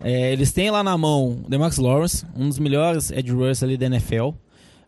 É, 0.00 0.32
eles 0.32 0.52
têm 0.52 0.70
lá 0.70 0.82
na 0.82 0.96
mão 0.96 1.42
o 1.44 1.48
DeMarcus 1.50 1.78
Lawrence, 1.78 2.26
um 2.36 2.48
dos 2.48 2.58
melhores 2.58 3.10
edge 3.10 3.30
rushers 3.32 3.62
ali 3.62 3.76
da 3.76 3.86
NFL. 3.86 4.30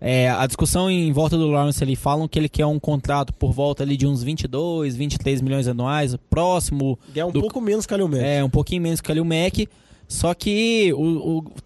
É, 0.00 0.28
a 0.28 0.46
discussão 0.46 0.90
em 0.90 1.10
volta 1.12 1.36
do 1.38 1.46
Lawrence 1.48 1.82
ali 1.82 1.96
falam 1.96 2.28
que 2.28 2.38
ele 2.38 2.48
quer 2.48 2.66
um 2.66 2.78
contrato 2.78 3.32
por 3.32 3.52
volta 3.52 3.82
ali 3.82 3.96
de 3.96 4.06
uns 4.06 4.22
22, 4.22 4.94
23 4.94 5.40
milhões 5.40 5.66
anuais, 5.66 6.14
próximo, 6.28 6.98
é 7.14 7.24
um 7.24 7.30
Do- 7.30 7.40
pouco 7.40 7.60
menos 7.60 7.86
que 7.86 7.94
o 7.94 8.08
Mack. 8.08 8.22
é 8.22 8.44
um 8.44 8.50
pouquinho 8.50 8.82
menos 8.82 9.00
que 9.00 9.10
ali 9.10 9.20
o 9.20 9.24
Mac. 9.24 9.66
Só 10.08 10.32
que 10.34 10.92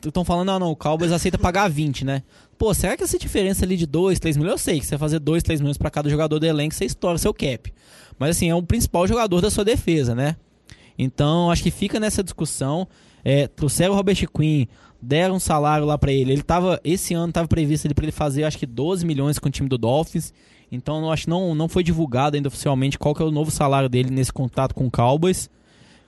estão 0.07 0.25
falando, 0.25 0.47
não, 0.47 0.59
não, 0.61 0.71
o 0.71 0.77
Cowboys 0.77 1.13
aceita 1.13 1.37
pagar 1.37 1.69
20, 1.69 2.07
né? 2.07 2.23
Pô, 2.57 2.73
será 2.73 2.97
que 2.97 3.03
essa 3.03 3.19
diferença 3.19 3.65
ali 3.67 3.77
de 3.77 3.85
2, 3.87 4.19
3 4.19 4.37
milhões? 4.37 4.53
Eu 4.53 4.59
sei 4.59 4.81
que 4.81 4.87
você 4.87 4.91
vai 4.93 4.99
fazer 4.99 5.19
2, 5.19 5.43
3 5.43 5.61
milhões 5.61 5.77
pra 5.77 5.91
cada 5.91 6.09
jogador 6.09 6.39
do 6.39 6.47
elenco, 6.47 6.75
você 6.75 6.87
estoura 6.87 7.19
seu 7.19 7.35
cap. 7.35 7.71
Mas 8.19 8.31
assim, 8.37 8.49
é 8.49 8.55
o 8.55 8.63
principal 8.63 9.07
jogador 9.07 9.43
da 9.43 9.51
sua 9.51 9.65
defesa, 9.65 10.15
né? 10.15 10.37
Então, 10.99 11.51
acho 11.51 11.63
que 11.63 11.71
fica 11.71 11.99
nessa 12.01 12.23
discussão. 12.23 12.87
É, 13.25 13.47
trouxeram 13.47 13.93
o 13.93 13.97
Robert 13.97 14.17
Quinn, 14.29 14.67
deram 15.01 15.37
um 15.37 15.41
salário 15.41 15.87
lá 15.87 15.97
pra 15.97 16.13
ele. 16.13 16.33
Ele 16.33 16.43
tava, 16.43 16.81
esse 16.85 17.15
ano 17.15 17.33
tava 17.33 17.49
previsto 17.49 17.87
ele 17.87 17.95
para 17.95 18.05
ele 18.05 18.13
fazer 18.13 18.45
acho 18.45 18.59
que 18.59 18.67
12 18.67 19.05
milhões 19.05 19.39
com 19.39 19.49
o 19.49 19.53
time 19.53 19.69
do 19.69 19.79
Dolphins. 19.79 20.33
Então, 20.73 21.03
eu 21.03 21.11
acho 21.11 21.29
não, 21.29 21.55
não 21.55 21.69
foi 21.69 21.83
divulgado 21.83 22.37
ainda 22.37 22.49
oficialmente 22.49 22.99
qual 22.99 23.15
que 23.15 23.23
é 23.23 23.25
o 23.25 23.31
novo 23.31 23.51
salário 23.51 23.89
dele 23.89 24.11
nesse 24.11 24.33
contrato 24.33 24.75
com 24.75 24.87
o 24.87 24.91
Cowboys. 24.91 25.51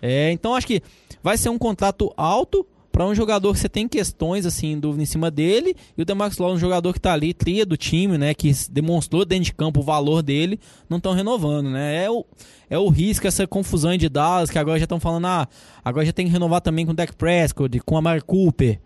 É, 0.01 0.31
então, 0.33 0.55
acho 0.55 0.67
que 0.67 0.83
vai 1.23 1.37
ser 1.37 1.49
um 1.49 1.59
contrato 1.59 2.13
alto 2.17 2.67
para 2.93 3.07
um 3.07 3.15
jogador 3.15 3.53
que 3.55 3.59
você 3.59 3.69
tem 3.69 3.89
questões 3.89 4.45
assim, 4.45 4.79
dúvida 4.79 5.03
em 5.03 5.07
cima 5.07 5.31
dele, 5.31 5.75
e 5.97 6.03
o 6.03 6.05
Demarcus 6.05 6.39
Lawrence, 6.39 6.59
um 6.59 6.61
jogador 6.61 6.93
que 6.93 7.01
tá 7.01 7.15
ali, 7.15 7.33
tria 7.33 7.65
do 7.65 7.77
time, 7.77 8.19
né, 8.19 8.35
que 8.35 8.53
demonstrou 8.71 9.25
dentro 9.25 9.47
de 9.47 9.55
campo 9.55 9.81
o 9.81 9.83
valor 9.83 10.23
dele, 10.23 10.61
não 10.89 10.99
estão 10.99 11.15
renovando, 11.15 11.71
né? 11.71 12.05
É 12.05 12.11
o, 12.11 12.25
é 12.69 12.79
o 12.79 12.89
risco, 12.91 13.27
essa 13.27 13.47
confusão 13.47 13.97
de 13.97 14.09
Dallas, 14.09 14.51
que 14.51 14.59
agora 14.59 14.79
já 14.79 14.85
estão 14.85 15.01
falando, 15.01 15.27
ah, 15.27 15.49
agora 15.83 16.05
já 16.05 16.13
tem 16.13 16.27
que 16.27 16.33
renovar 16.33 16.61
também 16.61 16.85
com 16.85 16.93
o 16.93 16.95
Dak 16.95 17.15
Prescott, 17.17 17.81
com 17.81 17.97
a 17.97 18.03
Mari 18.03 18.21
Cooper. 18.21 18.79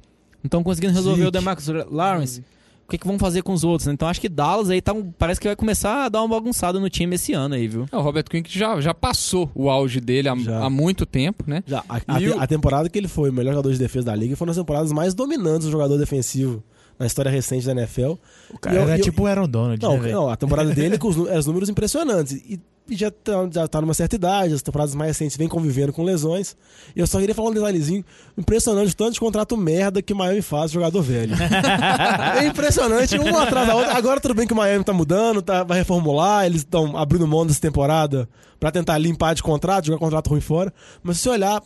Não 0.42 0.46
estão 0.46 0.62
conseguindo 0.62 0.94
resolver 0.94 1.24
o. 1.24 1.30
Demarcus 1.30 1.66
Lawrence. 1.90 2.44
O 2.86 2.88
que, 2.88 2.98
que 2.98 3.06
vão 3.06 3.18
fazer 3.18 3.42
com 3.42 3.52
os 3.52 3.64
outros? 3.64 3.88
né? 3.88 3.92
Então 3.94 4.06
acho 4.06 4.20
que 4.20 4.28
Dallas 4.28 4.70
aí 4.70 4.80
tá, 4.80 4.92
um- 4.92 5.10
parece 5.10 5.40
que 5.40 5.48
vai 5.48 5.56
começar 5.56 6.04
a 6.04 6.08
dar 6.08 6.22
uma 6.22 6.28
bagunçada 6.28 6.78
no 6.78 6.88
time 6.88 7.16
esse 7.16 7.32
ano 7.32 7.56
aí, 7.56 7.66
viu? 7.66 7.84
É, 7.90 7.96
o 7.96 8.00
Robert 8.00 8.24
Quinn 8.30 8.42
que 8.44 8.56
já, 8.56 8.80
já 8.80 8.94
passou 8.94 9.50
o 9.54 9.68
auge 9.68 10.00
dele 10.00 10.28
há, 10.28 10.32
há 10.32 10.70
muito 10.70 11.04
tempo, 11.04 11.42
né? 11.48 11.64
Já, 11.66 11.82
a, 11.88 11.96
a 12.06 12.18
o- 12.20 12.40
a 12.40 12.46
temporada 12.46 12.88
que 12.88 12.96
ele 12.96 13.08
foi 13.08 13.30
o 13.30 13.32
melhor 13.32 13.50
jogador 13.52 13.72
de 13.72 13.78
defesa 13.78 14.06
da 14.06 14.14
liga 14.14 14.36
foi 14.36 14.44
uma 14.46 14.50
das 14.54 14.56
temporadas 14.62 14.92
mais 14.92 15.14
dominantes 15.14 15.66
do 15.66 15.72
jogador 15.72 15.98
defensivo 15.98 16.62
na 16.98 17.06
história 17.06 17.30
recente 17.30 17.66
da 17.66 17.72
NFL. 17.72 18.12
O 18.50 18.58
cara 18.58 18.76
eu- 18.76 18.82
era 18.82 18.98
eu- 18.98 19.02
tipo 19.02 19.24
o 19.24 19.26
Aaron 19.26 19.48
Donald, 19.48 19.82
Não, 19.82 20.00
né, 20.00 20.12
não, 20.12 20.28
a 20.30 20.36
temporada 20.36 20.72
dele 20.72 20.96
com 20.98 21.08
os, 21.08 21.16
nu- 21.16 21.28
os 21.36 21.46
números 21.46 21.68
impressionantes. 21.68 22.32
E 22.34 22.60
já, 22.90 23.10
tá, 23.10 23.32
já 23.50 23.66
tá 23.66 23.80
numa 23.80 23.94
certa 23.94 24.16
idade, 24.16 24.54
as 24.54 24.62
temporadas 24.62 24.94
mais 24.94 25.08
recentes 25.08 25.36
vem 25.36 25.48
convivendo 25.48 25.92
com 25.92 26.04
lesões. 26.04 26.56
E 26.94 27.00
eu 27.00 27.06
só 27.06 27.18
queria 27.18 27.34
falar 27.34 27.50
um 27.50 27.54
detalhezinho 27.54 28.04
impressionante, 28.36 28.94
tanto 28.94 29.14
de 29.14 29.20
contrato 29.20 29.56
merda 29.56 30.02
que 30.02 30.14
Miami 30.14 30.42
faz 30.42 30.70
jogador 30.70 31.02
velho. 31.02 31.34
é 32.38 32.46
impressionante, 32.46 33.18
um 33.18 33.36
atrás 33.36 33.66
da 33.66 33.74
outra. 33.74 33.96
Agora 33.96 34.20
tudo 34.20 34.34
bem 34.34 34.46
que 34.46 34.52
o 34.52 34.56
Miami 34.56 34.84
tá 34.84 34.92
mudando, 34.92 35.42
tá, 35.42 35.64
vai 35.64 35.78
reformular, 35.78 36.46
eles 36.46 36.60
estão 36.60 36.96
abrindo 36.96 37.26
mão 37.26 37.46
dessa 37.46 37.60
temporada 37.60 38.28
pra 38.60 38.70
tentar 38.70 38.98
limpar 38.98 39.34
de 39.34 39.42
contrato, 39.42 39.86
jogar 39.86 39.98
contrato 39.98 40.28
ruim 40.28 40.40
fora. 40.40 40.72
Mas 41.02 41.16
se 41.16 41.24
você 41.24 41.30
olhar, 41.30 41.62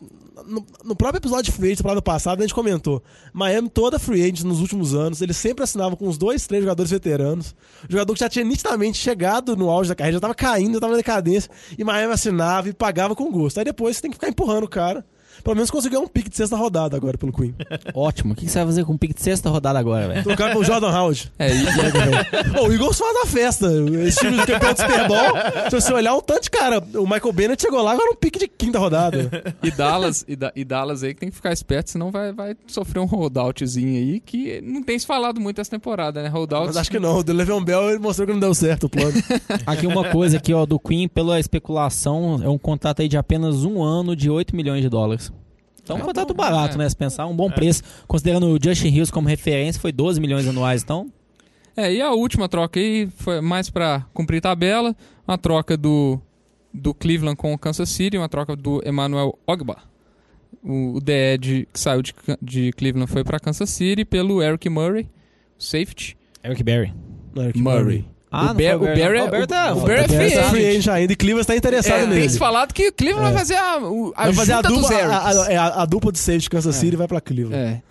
no, 0.47 0.65
no 0.85 0.97
próprio 0.97 1.19
episódio 1.19 1.45
de 1.45 1.53
free 1.53 1.69
agent, 1.69 1.79
temporada 1.79 2.03
passada, 2.03 2.43
a 2.43 2.47
gente 2.47 2.55
comentou. 2.55 3.03
Miami 3.33 3.69
toda 3.69 3.99
free 3.99 4.23
agent 4.23 4.43
nos 4.43 4.61
últimos 4.61 4.95
anos, 4.95 5.21
eles 5.21 5.37
sempre 5.37 5.65
assinavam 5.65 5.97
com 5.97 6.09
uns 6.09 6.19
dois, 6.19 6.47
três 6.47 6.63
jogadores 6.63 6.91
veteranos. 6.91 7.55
Jogador 7.89 8.13
que 8.15 8.21
já 8.21 8.29
tinha 8.29 8.45
nitidamente 8.45 8.99
chegado 8.99 9.57
no 9.57 9.71
auge 9.71 9.89
da 9.89 9.95
carreira, 9.95 10.17
já 10.17 10.21
tava 10.21 10.35
caindo, 10.35 10.75
já 10.75 10.81
tava 10.81 10.97
E 11.79 11.83
Miami 11.83 12.13
assinava 12.13 12.69
e 12.69 12.73
pagava 12.73 13.17
com 13.17 13.31
gosto. 13.31 13.59
Aí 13.59 13.65
depois 13.65 13.97
você 13.97 14.03
tem 14.03 14.11
que 14.11 14.17
ficar 14.17 14.29
empurrando 14.29 14.65
o 14.65 14.69
cara. 14.69 15.05
Pelo 15.43 15.57
menos 15.57 15.71
conseguiu 15.71 16.01
um 16.01 16.07
pique 16.09 16.29
de 16.31 16.37
sexta 16.37 16.57
rodada 16.57 16.97
agora 16.97 17.17
pelo 17.19 17.33
Queen. 17.33 17.55
Ótimo. 17.95 18.33
O 18.33 18.37
que, 18.37 18.45
que 18.47 18.51
você 18.51 18.59
vai 18.59 18.67
fazer 18.67 18.85
com 18.85 18.93
o 18.95 18.99
pique 18.99 19.15
de 19.15 19.23
sexta 19.23 19.49
rodada 19.51 19.79
agora, 19.79 20.09
velho? 20.09 20.23
Trocaram 20.23 20.53
pro 20.55 20.65
Jordan 20.65 20.91
Howard. 20.91 21.33
É, 21.39 21.51
e, 21.55 21.65
Ô, 22.61 22.69
o 22.69 22.73
Eagles 22.73 22.99
faz 22.99 23.17
a 23.23 23.27
festa. 23.27 23.67
Esse 24.07 24.21
time 24.21 24.37
de 24.39 24.47
campeão 24.47 24.73
de 24.75 24.81
Super 24.81 25.09
Bowl, 25.09 25.71
se 25.71 25.81
você 25.81 25.93
olhar 25.93 26.15
um 26.15 26.21
tanto 26.21 26.43
de 26.45 26.51
cara, 26.51 26.83
o 26.95 27.03
Michael 27.07 27.33
Bennett 27.33 27.63
chegou 27.63 27.83
lá 27.83 27.93
agora 27.93 28.11
um 28.11 28.17
pique 28.17 28.39
de 28.39 28.49
quinta 28.49 28.79
rodada. 28.79 29.31
e 29.63 29.71
Dallas, 29.71 30.25
e, 30.29 30.37
Da- 30.37 30.53
e 30.55 30.65
Dallas 30.65 31.03
aí 31.03 31.15
que 31.15 31.21
tem 31.21 31.31
que 31.31 31.37
ficar 31.37 31.53
esperto, 31.53 31.91
senão 31.91 32.11
vai, 32.11 32.33
vai 32.33 32.57
sofrer 32.67 33.01
um 33.01 33.07
holdoutzinho 33.07 33.97
aí 33.97 34.21
que 34.21 34.61
não 34.63 34.83
tem 34.83 34.99
se 34.99 35.07
falado 35.07 35.41
muito 35.41 35.61
essa 35.61 35.71
temporada, 35.71 36.23
né? 36.23 36.29
Holdout. 36.29 36.67
Mas 36.67 36.77
acho 36.77 36.91
que 36.91 36.99
não. 36.99 37.17
O 37.19 37.25
Le'Veon 37.33 37.63
Bell 37.65 37.91
ele 37.91 37.99
mostrou 37.99 38.27
que 38.27 38.33
não 38.33 38.41
deu 38.41 38.55
certo 38.55 38.85
o 38.85 38.89
plano. 38.89 39.13
Aqui 39.67 39.87
uma 39.87 40.05
coisa 40.11 40.37
aqui, 40.37 40.53
ó, 40.53 40.65
do 40.67 40.79
Queen, 40.79 41.09
pela 41.09 41.39
especulação, 41.41 42.41
é 42.43 42.49
um 42.49 42.59
contrato 42.59 43.03
aí 43.03 43.09
de 43.09 43.17
apenas 43.17 43.65
um 43.65 43.83
ano 43.83 44.15
de 44.17 44.29
8 44.31 44.55
milhões 44.55 44.83
de 44.83 44.89
dólares. 44.89 45.30
Então, 45.95 45.99
um 45.99 46.03
É 46.03 46.05
contrato 46.07 46.29
bom, 46.35 46.43
barato, 46.43 46.75
é. 46.75 46.79
né? 46.79 46.89
Se 46.89 46.97
pensar, 46.97 47.27
um 47.27 47.35
bom 47.37 47.51
preço. 47.51 47.83
Considerando 48.07 48.47
o 48.49 48.59
Justin 48.63 48.89
Hills 48.89 49.13
como 49.13 49.29
referência, 49.29 49.81
foi 49.81 49.93
12 49.93 50.21
milhões 50.21 50.47
anuais. 50.47 50.83
Então, 50.83 51.11
É, 51.77 51.93
e 51.93 52.01
a 52.03 52.11
última 52.13 52.49
troca 52.49 52.79
aí 52.81 53.09
foi 53.17 53.41
mais 53.41 53.71
pra 53.71 54.05
cumprir 54.13 54.41
tabela, 54.41 54.95
uma 55.27 55.39
troca 55.39 55.77
do, 55.77 56.21
do 56.75 56.93
Cleveland 56.93 57.37
com 57.37 57.53
o 57.55 57.59
Kansas 57.59 57.89
City, 57.89 58.17
uma 58.19 58.29
troca 58.29 58.55
do 58.57 58.83
Emmanuel 58.87 59.39
Ogba. 59.47 59.79
O, 60.63 60.97
o 60.97 61.01
DE 61.01 61.39
de, 61.39 61.69
que 61.73 61.79
saiu 61.81 62.03
de, 62.03 62.13
de 62.43 62.73
Cleveland 62.73 63.11
foi 63.11 63.23
pra 63.25 63.39
Kansas 63.41 63.71
City 63.71 64.05
pelo 64.05 64.43
Eric 64.43 64.69
Murray, 64.69 65.09
safety. 65.59 66.17
Eric 66.45 66.63
Berry. 66.63 66.93
Eric 67.37 67.59
Murray. 67.59 68.05
Ah, 68.33 68.53
o, 68.53 68.55
Bear, 68.55 68.77
o 68.77 68.81
Barry 68.81 69.01
é, 69.19 69.25
o 69.25 69.31
Barry 69.31 69.47
tá- 69.47 69.75
o, 69.75 69.79
o 69.79 69.81
Barry 69.81 70.01
é 70.03 70.05
O 70.05 70.09
free 70.09 70.17
agent. 70.27 70.51
free 70.51 70.67
agent 70.69 70.89
ainda 70.89 71.13
e 71.13 71.17
Cleveland 71.17 71.41
está 71.43 71.57
interessado 71.57 72.03
É, 72.03 72.07
nele. 72.07 72.21
tem 72.21 72.29
se 72.29 72.39
falado 72.39 72.73
que 72.73 72.89
o 72.89 72.93
Cleveland 72.93 73.29
É. 73.29 73.33
vai 73.33 73.39
fazer 73.41 73.57
a, 73.57 73.79
o- 73.79 74.13
a 74.17 74.25
vai 74.27 74.33
fazer 74.35 74.53
a 74.53 74.63
dupla, 74.63 74.89
a, 74.97 75.53
é 75.53 75.57
a- 75.57 75.83
a 75.83 75.85
dupla 75.85 76.13
de 76.13 76.19
safety 76.19 76.43
de 76.45 76.51
Kansas 76.51 76.77
City 76.77 76.95
vai 76.97 77.09
pra 77.09 77.21
Cleveland. 77.21 77.57
É. 77.57 77.83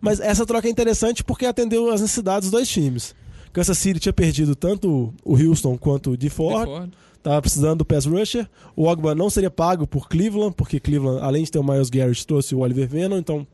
Mas 0.00 0.20
essa 0.20 0.44
troca 0.44 0.68
é 0.68 0.70
interessante 0.70 1.24
porque 1.24 1.46
atendeu 1.46 1.90
as 1.90 2.00
necessidades 2.02 2.50
dos 2.50 2.50
dois 2.50 2.68
times. 2.68 3.14
Kansas 3.52 3.78
City 3.78 3.98
tinha 3.98 4.12
perdido 4.12 4.54
tanto 4.54 5.12
o 5.24 5.34
Houston 5.36 5.76
quanto 5.78 6.10
o 6.10 6.16
DeFord. 6.16 6.66
DeFord. 6.70 6.92
Tava 7.22 7.40
precisando 7.40 7.78
do 7.78 7.84
pass 7.84 8.04
rusher. 8.04 8.46
O 8.76 8.84
Ogba 8.84 9.14
não 9.14 9.28
seria 9.30 9.50
pago 9.50 9.86
por 9.86 10.06
Cleveland, 10.08 10.54
porque 10.56 10.78
Cleveland, 10.78 11.20
além 11.22 11.42
de 11.44 11.50
ter 11.50 11.58
o 11.58 11.64
Miles 11.64 11.90
Garrett, 11.90 12.26
trouxe 12.26 12.54
o 12.54 12.58
Oliver 12.58 12.86
Venom, 12.86 13.16
então 13.18 13.46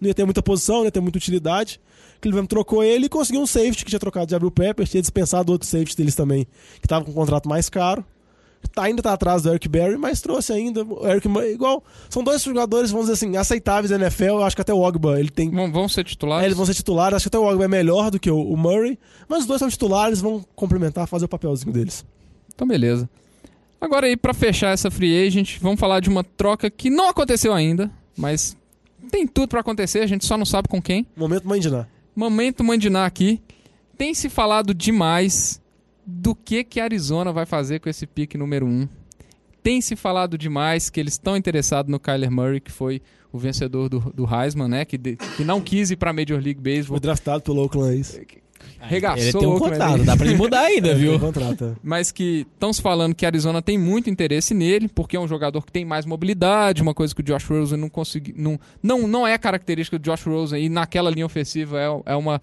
não 0.00 0.08
ia 0.08 0.14
ter 0.14 0.24
muita 0.24 0.40
posição, 0.42 0.76
não 0.78 0.84
ia 0.84 0.90
ter 0.90 1.00
muita 1.00 1.18
utilidade. 1.18 1.78
Cleveland 2.20 2.48
trocou 2.48 2.82
ele 2.84 3.06
e 3.06 3.08
conseguiu 3.08 3.40
um 3.40 3.46
safety 3.46 3.84
que 3.84 3.90
tinha 3.90 3.98
trocado 4.00 4.26
de 4.26 4.34
Abril 4.34 4.50
Pepper, 4.50 4.86
tinha 4.86 5.00
dispensado 5.00 5.52
outro 5.52 5.66
safety 5.66 5.96
deles 5.96 6.14
também, 6.14 6.46
que 6.80 6.86
tava 6.88 7.04
com 7.04 7.10
um 7.10 7.14
contrato 7.14 7.48
mais 7.48 7.68
caro. 7.68 8.04
Tá, 8.74 8.82
ainda 8.82 9.02
tá 9.02 9.14
atrás 9.14 9.42
do 9.42 9.48
Eric 9.48 9.66
Berry, 9.70 9.96
mas 9.96 10.20
trouxe 10.20 10.52
ainda 10.52 10.84
o 10.84 11.06
Eric 11.08 11.26
Murray, 11.26 11.54
igual. 11.54 11.82
São 12.10 12.22
dois 12.22 12.42
jogadores, 12.42 12.90
vamos 12.90 13.06
dizer 13.06 13.14
assim, 13.14 13.36
aceitáveis 13.36 13.88
da 13.88 13.96
NFL. 13.96 14.24
Eu 14.24 14.42
acho 14.44 14.54
que 14.54 14.60
até 14.60 14.72
o 14.72 14.78
Ogba, 14.80 15.18
ele 15.18 15.30
tem 15.30 15.50
Vão, 15.50 15.72
vão 15.72 15.88
ser 15.88 16.04
titulares. 16.04 16.42
é, 16.42 16.46
eles 16.46 16.56
vão 16.56 16.66
ser 16.66 16.74
titulares, 16.74 17.16
acho 17.16 17.24
que 17.24 17.28
até 17.28 17.38
o 17.38 17.44
Ogba 17.50 17.64
é 17.64 17.68
melhor 17.68 18.10
do 18.10 18.20
que 18.20 18.30
o, 18.30 18.38
o 18.38 18.56
Murray, 18.58 18.98
mas 19.26 19.40
os 19.40 19.46
dois 19.46 19.58
são 19.60 19.68
titulares, 19.68 20.20
vão 20.20 20.44
complementar, 20.54 21.06
fazer 21.08 21.24
o 21.24 21.28
papelzinho 21.28 21.72
deles. 21.72 22.04
Então, 22.54 22.68
beleza. 22.68 23.08
Agora 23.80 24.06
aí, 24.06 24.14
pra 24.14 24.34
fechar 24.34 24.74
essa 24.74 24.90
free 24.90 25.26
agent, 25.26 25.58
vamos 25.58 25.80
falar 25.80 26.00
de 26.00 26.10
uma 26.10 26.22
troca 26.22 26.68
que 26.70 26.90
não 26.90 27.08
aconteceu 27.08 27.54
ainda, 27.54 27.90
mas 28.14 28.54
tem 29.10 29.26
tudo 29.26 29.48
pra 29.48 29.60
acontecer, 29.60 30.00
a 30.00 30.06
gente 30.06 30.26
só 30.26 30.36
não 30.36 30.44
sabe 30.44 30.68
com 30.68 30.82
quem. 30.82 31.06
Momento 31.16 31.48
Mandiná. 31.48 31.86
Momento 32.14 32.62
Mandiná 32.64 33.06
aqui. 33.06 33.40
Tem 33.96 34.14
se 34.14 34.28
falado 34.28 34.72
demais 34.74 35.60
do 36.06 36.34
que 36.34 36.64
que 36.64 36.80
a 36.80 36.84
Arizona 36.84 37.32
vai 37.32 37.46
fazer 37.46 37.80
com 37.80 37.88
esse 37.88 38.06
pique 38.06 38.36
número 38.38 38.66
1. 38.66 38.68
Um. 38.68 38.88
Tem 39.62 39.80
se 39.80 39.94
falado 39.94 40.38
demais 40.38 40.88
que 40.88 40.98
eles 40.98 41.14
estão 41.14 41.36
interessados 41.36 41.90
no 41.90 42.00
Kyler 42.00 42.30
Murray, 42.30 42.60
que 42.60 42.72
foi 42.72 43.02
o 43.30 43.38
vencedor 43.38 43.88
do, 43.90 44.00
do 44.00 44.24
Heisman, 44.26 44.68
né? 44.68 44.84
Que, 44.86 44.96
de- 44.96 45.16
que 45.16 45.44
não 45.44 45.60
quis 45.60 45.90
ir 45.90 45.96
pra 45.96 46.12
Major 46.14 46.40
League 46.42 46.60
Baseball. 46.60 46.94
Foi 46.96 47.00
draftado 47.00 47.42
pelo 47.42 47.62
Oakland 47.62 48.00
A's. 48.00 48.18
Regaçou 48.80 49.22
Ele 49.22 49.32
tem 49.32 49.46
um 49.48 49.58
contrato, 49.58 50.04
dá 50.04 50.16
pra 50.16 50.26
ele 50.26 50.36
mudar 50.36 50.60
ainda, 50.62 50.94
viu? 50.96 51.14
é. 51.14 51.74
mas 51.82 52.10
que 52.10 52.46
estão 52.54 52.72
se 52.72 52.80
falando 52.80 53.14
que 53.14 53.24
a 53.24 53.28
Arizona 53.28 53.60
tem 53.60 53.76
muito 53.78 54.08
interesse 54.08 54.54
nele, 54.54 54.88
porque 54.88 55.16
é 55.16 55.20
um 55.20 55.28
jogador 55.28 55.64
que 55.64 55.70
tem 55.72 55.84
mais 55.84 56.06
mobilidade, 56.06 56.80
uma 56.82 56.94
coisa 56.94 57.14
que 57.14 57.20
o 57.20 57.24
Josh 57.24 57.44
Rosen 57.44 57.78
não 57.78 57.88
conseguiu. 57.88 58.34
Não, 58.36 58.58
não, 58.82 59.06
não 59.06 59.26
é 59.26 59.36
característica 59.38 59.98
do 59.98 60.02
Josh 60.04 60.24
Rosen 60.24 60.64
e 60.64 60.68
naquela 60.68 61.10
linha 61.10 61.26
ofensiva 61.26 61.78
é, 61.80 62.12
é 62.12 62.16
uma 62.16 62.40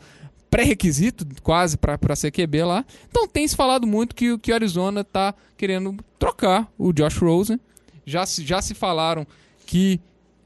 pré-requisito 0.49 1.25
quase 1.43 1.77
para 1.77 2.15
ser 2.15 2.31
QB 2.31 2.63
lá. 2.63 2.85
Então 3.09 3.27
tem 3.27 3.47
se 3.47 3.55
falado 3.55 3.85
muito 3.85 4.15
que, 4.15 4.31
o- 4.31 4.39
que 4.39 4.51
o 4.51 4.55
Arizona 4.55 5.03
tá 5.03 5.33
querendo 5.57 5.95
trocar 6.17 6.71
o 6.77 6.93
Josh 6.93 7.17
Rosen. 7.17 7.59
Já 8.05 8.25
se, 8.25 8.45
já 8.45 8.61
se 8.61 8.73
falaram 8.73 9.27
que 9.65 9.99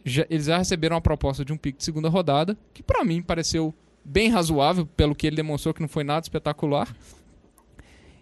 já- 0.03 0.25
eles 0.29 0.45
já 0.47 0.57
receberam 0.57 0.95
uma 0.95 1.01
proposta 1.01 1.45
de 1.45 1.53
um 1.53 1.57
pick 1.57 1.77
de 1.77 1.83
segunda 1.83 2.09
rodada, 2.09 2.57
que 2.73 2.81
para 2.81 3.03
mim 3.05 3.21
pareceu 3.21 3.71
bem 4.03 4.29
razoável, 4.29 4.85
pelo 4.85 5.15
que 5.15 5.27
ele 5.27 5.35
demonstrou 5.35 5.73
que 5.73 5.81
não 5.81 5.87
foi 5.87 6.03
nada 6.03 6.23
espetacular. 6.23 6.95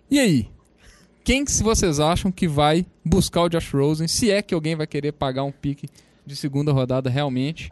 E 0.09 0.19
aí? 0.19 0.49
Quem 1.23 1.45
que 1.45 1.51
vocês 1.61 1.99
acham 1.99 2.31
que 2.31 2.47
vai 2.47 2.85
buscar 3.05 3.43
o 3.43 3.49
Josh 3.49 3.71
Rosen? 3.71 4.07
Se 4.07 4.31
é 4.31 4.41
que 4.41 4.53
alguém 4.53 4.75
vai 4.75 4.87
querer 4.87 5.11
pagar 5.11 5.43
um 5.43 5.51
pique 5.51 5.87
de 6.25 6.35
segunda 6.35 6.71
rodada 6.71 7.09
realmente. 7.09 7.71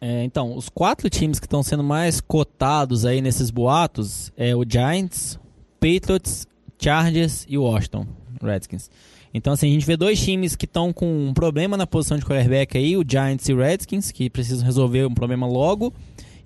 É, 0.00 0.22
então, 0.24 0.56
os 0.56 0.68
quatro 0.68 1.10
times 1.10 1.40
que 1.40 1.46
estão 1.46 1.62
sendo 1.62 1.82
mais 1.82 2.20
cotados 2.20 3.04
aí 3.04 3.20
nesses 3.20 3.50
boatos 3.50 4.32
é 4.36 4.54
o 4.54 4.64
Giants, 4.68 5.38
Patriots, 5.80 6.46
Chargers 6.78 7.44
e 7.48 7.58
Washington 7.58 8.06
Redskins. 8.40 8.88
Então, 9.34 9.52
assim, 9.52 9.68
a 9.68 9.72
gente 9.72 9.84
vê 9.84 9.96
dois 9.96 10.20
times 10.20 10.56
que 10.56 10.64
estão 10.64 10.92
com 10.92 11.28
um 11.28 11.34
problema 11.34 11.76
na 11.76 11.86
posição 11.86 12.16
de 12.16 12.24
quarterback 12.24 12.78
aí, 12.78 12.96
o 12.96 13.04
Giants 13.06 13.48
e 13.48 13.52
o 13.52 13.58
Redskins, 13.58 14.10
que 14.10 14.30
precisam 14.30 14.64
resolver 14.64 15.06
um 15.06 15.14
problema 15.14 15.46
logo. 15.46 15.92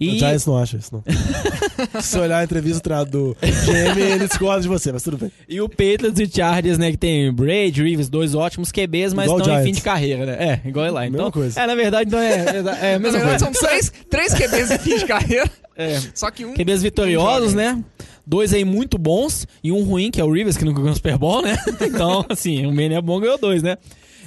E 0.01 0.09
O 0.09 0.19
Giants 0.19 0.47
não 0.47 0.59
acha 0.59 0.77
isso, 0.77 0.91
não. 0.93 1.03
Se 2.01 2.19
olhar 2.19 2.39
a 2.39 2.45
entrevista 2.45 3.05
do 3.05 3.37
GM, 3.41 4.01
ele 4.01 4.27
discorda 4.27 4.61
de 4.63 4.69
você, 4.69 4.93
mas 4.93 5.03
tudo 5.03 5.19
bem. 5.19 5.31
E 5.49 5.61
o 5.61 5.69
Patriots 5.69 6.19
e 6.19 6.25
o 6.25 6.31
Chargers, 6.35 6.79
né, 6.79 6.91
que 6.91 6.97
tem 6.97 7.33
Brady, 7.33 7.83
Reeves, 7.83 8.09
dois 8.09 8.35
ótimos 8.35 8.71
QBs, 8.73 9.15
mas 9.15 9.27
Igual 9.27 9.39
estão 9.41 9.61
em 9.61 9.65
fim 9.65 9.73
de 9.73 9.81
carreira, 9.81 10.27
né? 10.27 10.61
É, 10.65 10.69
igual 10.69 10.87
ele 10.87 10.95
lá. 10.95 11.07
Então, 11.07 11.19
Mesma 11.19 11.33
coisa. 11.33 11.61
É, 11.61 11.67
na 11.67 11.75
verdade, 11.75 12.09
então 12.09 12.19
é, 12.19 12.33
é, 12.33 12.91
é 12.91 12.95
a 12.95 12.99
mesma 12.99 13.19
Na 13.19 13.25
verdade, 13.25 13.45
coisa. 13.45 13.59
são 13.59 13.69
três, 13.69 13.93
três 14.11 14.35
QBs 14.35 14.71
em 14.71 14.79
fim 14.79 14.99
de 14.99 15.05
carreira. 15.07 15.51
É. 15.77 16.01
Só 16.15 16.31
que 16.31 16.45
um. 16.45 16.55
QBs 16.55 16.83
vitoriosos, 16.83 17.55
né? 17.55 17.83
Dois 18.27 18.53
aí 18.53 18.65
muito 18.65 18.99
bons 18.99 19.49
e 19.65 19.73
um 19.73 19.83
ruim, 19.83 20.11
que 20.11 20.21
é 20.21 20.25
o 20.25 20.31
Rivers, 20.31 20.57
que 20.57 20.65
nunca 20.65 20.79
ganhou 20.79 20.93
o 20.93 20.97
Super 20.97 21.19
Bowl, 21.19 21.43
né? 21.43 21.57
Então, 21.83 22.25
assim, 22.29 22.65
o 22.67 22.71
Manny 22.71 22.95
é 22.95 23.01
bom, 23.01 23.19
ganhou 23.19 23.37
dois, 23.39 23.63
né? 23.63 23.77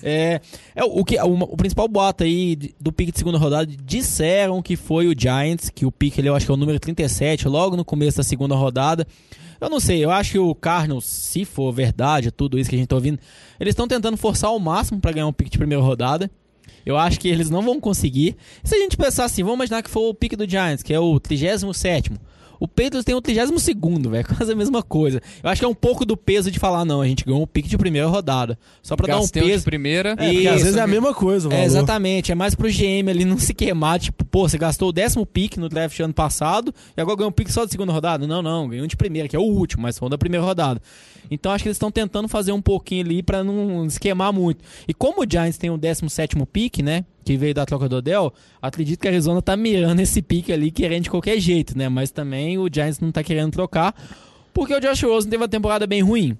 É, 0.03 0.39
é 0.75 0.83
o, 0.83 1.03
que, 1.03 1.19
o, 1.19 1.33
o 1.33 1.57
principal 1.57 1.87
boato 1.87 2.23
aí 2.23 2.55
do 2.79 2.91
pique 2.91 3.11
de 3.11 3.17
segunda 3.17 3.37
rodada, 3.37 3.65
disseram 3.83 4.61
que 4.61 4.75
foi 4.75 5.07
o 5.07 5.15
Giants, 5.17 5.69
que 5.69 5.85
o 5.85 5.91
pique 5.91 6.21
ele 6.21 6.29
eu 6.29 6.35
acho 6.35 6.45
que 6.45 6.51
é 6.51 6.55
o 6.55 6.57
número 6.57 6.79
37, 6.79 7.47
logo 7.47 7.75
no 7.75 7.85
começo 7.85 8.17
da 8.17 8.23
segunda 8.23 8.55
rodada. 8.55 9.07
Eu 9.59 9.69
não 9.69 9.79
sei, 9.79 10.03
eu 10.03 10.11
acho 10.11 10.33
que 10.33 10.39
o 10.39 10.53
Cardinals, 10.53 11.05
se 11.05 11.45
for 11.45 11.71
verdade, 11.71 12.29
tudo 12.29 12.59
isso 12.59 12.69
que 12.69 12.75
a 12.75 12.79
gente 12.79 12.89
tá 12.89 12.95
ouvindo, 12.95 13.19
eles 13.59 13.71
estão 13.71 13.87
tentando 13.87 14.17
forçar 14.17 14.49
ao 14.49 14.59
máximo 14.59 14.99
para 14.99 15.11
ganhar 15.13 15.27
um 15.27 15.33
pique 15.33 15.49
de 15.49 15.57
primeira 15.57 15.81
rodada. 15.81 16.29
Eu 16.85 16.97
acho 16.97 17.19
que 17.19 17.27
eles 17.27 17.49
não 17.49 17.61
vão 17.61 17.79
conseguir. 17.79 18.35
Se 18.63 18.75
a 18.75 18.77
gente 18.77 18.95
pensar 18.95 19.25
assim, 19.25 19.41
vamos 19.41 19.55
imaginar 19.55 19.81
que 19.81 19.89
for 19.89 20.09
o 20.09 20.13
pique 20.13 20.35
do 20.35 20.47
Giants, 20.47 20.83
que 20.83 20.93
é 20.93 20.99
o 20.99 21.19
37 21.19 22.11
o 22.59 22.67
Patriots 22.67 23.03
tem 23.03 23.15
o 23.15 23.21
32 23.21 23.65
velho, 24.09 24.25
quase 24.35 24.51
a 24.51 24.55
mesma 24.55 24.81
coisa. 24.83 25.21
Eu 25.43 25.49
acho 25.49 25.59
que 25.59 25.65
é 25.65 25.67
um 25.67 25.73
pouco 25.73 26.05
do 26.05 26.15
peso 26.15 26.49
de 26.51 26.59
falar, 26.59 26.85
não, 26.85 27.01
a 27.01 27.07
gente 27.07 27.25
ganhou 27.25 27.41
um 27.41 27.47
pique 27.47 27.67
de 27.69 27.77
primeira 27.77 28.07
rodada. 28.07 28.57
Só 28.81 28.95
pra 28.95 29.07
dar 29.07 29.17
um 29.17 29.21
Gastei 29.21 29.41
o 29.41 29.45
de 29.45 29.51
peso. 29.51 29.65
primeira. 29.65 30.11
É, 30.17 30.31
Porque 30.31 30.47
às 30.47 30.61
vezes 30.61 30.77
é 30.77 30.81
a 30.81 30.87
mesma 30.87 31.13
coisa, 31.13 31.53
É, 31.53 31.63
exatamente, 31.65 32.31
é 32.31 32.35
mais 32.35 32.55
pro 32.55 32.67
GM 32.69 33.09
ali 33.09 33.25
não 33.25 33.37
se 33.39 33.53
queimar, 33.53 33.99
tipo, 33.99 34.23
pô, 34.25 34.47
você 34.47 34.57
gastou 34.57 34.89
o 34.89 34.91
décimo 34.91 35.25
pique 35.25 35.59
no 35.59 35.69
draft 35.69 35.99
ano 35.99 36.13
passado 36.13 36.73
e 36.95 37.01
agora 37.01 37.17
ganhou 37.17 37.29
um 37.29 37.33
pique 37.33 37.51
só 37.51 37.65
de 37.65 37.71
segunda 37.71 37.91
rodada? 37.91 38.25
Não, 38.27 38.41
não, 38.41 38.67
ganhou 38.67 38.85
um 38.85 38.87
de 38.87 38.95
primeira, 38.97 39.27
que 39.27 39.35
é 39.35 39.39
o 39.39 39.43
último, 39.43 39.83
mas 39.83 39.97
foi 39.97 40.07
um 40.07 40.09
da 40.09 40.17
primeira 40.17 40.45
rodada. 40.45 40.81
Então 41.29 41.51
acho 41.51 41.63
que 41.63 41.69
eles 41.69 41.75
estão 41.75 41.91
tentando 41.91 42.27
fazer 42.27 42.51
um 42.51 42.61
pouquinho 42.61 43.03
ali 43.05 43.23
pra 43.23 43.43
não 43.43 43.89
se 43.89 43.99
queimar 43.99 44.31
muito. 44.31 44.63
E 44.87 44.93
como 44.93 45.23
o 45.23 45.25
Giants 45.29 45.57
tem 45.57 45.69
o 45.69 45.77
17 45.77 46.35
pique, 46.51 46.83
né, 46.83 47.05
que 47.23 47.37
veio 47.37 47.53
da 47.53 47.65
troca 47.65 47.89
do 47.89 47.97
Odell, 47.97 48.33
acredito 48.61 48.99
que 48.99 49.07
a 49.07 49.11
Arizona 49.11 49.41
tá 49.41 49.55
mirando 49.57 49.99
esse 49.99 50.21
pique 50.21 50.51
ali, 50.53 50.71
querendo 50.71 51.03
de 51.03 51.09
qualquer 51.09 51.39
jeito, 51.39 51.77
né, 51.77 51.89
mas 51.89 52.11
também 52.11 52.57
o 52.57 52.69
Giants 52.71 52.99
não 52.99 53.11
tá 53.11 53.23
querendo 53.23 53.51
trocar, 53.51 53.95
porque 54.53 54.73
o 54.73 54.79
Josh 54.79 55.03
Rosen 55.03 55.29
teve 55.29 55.41
uma 55.41 55.49
temporada 55.49 55.85
bem 55.85 56.01
ruim. 56.01 56.37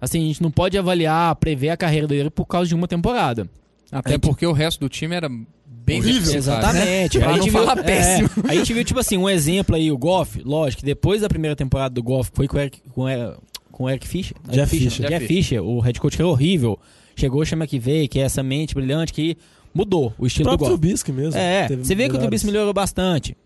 Assim, 0.00 0.24
a 0.24 0.26
gente 0.26 0.42
não 0.42 0.50
pode 0.50 0.76
avaliar, 0.76 1.36
prever 1.36 1.68
a 1.68 1.76
carreira 1.76 2.08
dele 2.08 2.28
por 2.28 2.44
causa 2.44 2.68
de 2.68 2.74
uma 2.74 2.88
temporada. 2.88 3.48
Até 3.90 4.18
porque 4.18 4.44
o 4.44 4.52
resto 4.52 4.80
do 4.80 4.88
time 4.88 5.14
era 5.14 5.28
bem 5.64 6.00
Horrível. 6.00 6.32
né? 6.32 6.38
Exatamente. 6.38 7.18
Pra 7.18 7.28
a 7.28 7.30
não 7.32 7.42
gente 7.42 7.50
viu, 7.50 7.70
é, 7.70 7.82
péssimo. 7.82 8.28
a 8.48 8.54
gente 8.54 8.72
viu, 8.72 8.84
tipo 8.84 8.98
assim, 8.98 9.16
um 9.16 9.28
exemplo 9.28 9.76
aí, 9.76 9.92
o 9.92 9.98
Goff, 9.98 10.40
lógico, 10.44 10.84
depois 10.84 11.20
da 11.20 11.28
primeira 11.28 11.54
temporada 11.54 11.94
do 11.94 12.02
Goff, 12.02 12.30
foi 12.34 12.48
com 12.48 12.56
o 12.56 12.60
Eric, 12.60 12.80
com 12.94 13.08
com 13.82 13.86
o 13.86 13.90
Eric 13.90 14.06
Fischer? 14.06 14.36
Jeff 14.48 14.76
Eric 14.76 14.90
Fisher. 14.90 15.08
Jeff 15.08 15.26
Fisher, 15.26 15.62
o 15.62 15.80
head 15.80 16.00
coach 16.00 16.16
que 16.16 16.22
é 16.22 16.24
horrível. 16.24 16.78
Chegou 17.16 17.42
o 17.42 17.44
Chama 17.44 17.66
que 17.66 17.78
veio, 17.78 18.08
que 18.08 18.20
é 18.20 18.22
essa 18.22 18.42
mente 18.42 18.74
brilhante 18.74 19.12
que 19.12 19.36
mudou 19.74 20.14
o 20.18 20.24
O 20.24 20.26
estilo 20.26 20.44
do 20.44 20.48
próprio 20.50 20.68
Goff. 20.70 20.80
Trubisky 20.80 21.12
mesmo. 21.12 21.38
É, 21.38 21.68
você 21.68 21.94
vê 21.94 22.08
que 22.08 22.14
o. 22.16 22.18
Trubisky 22.18 22.46
melhorou 22.46 22.72
bastante. 22.72 23.36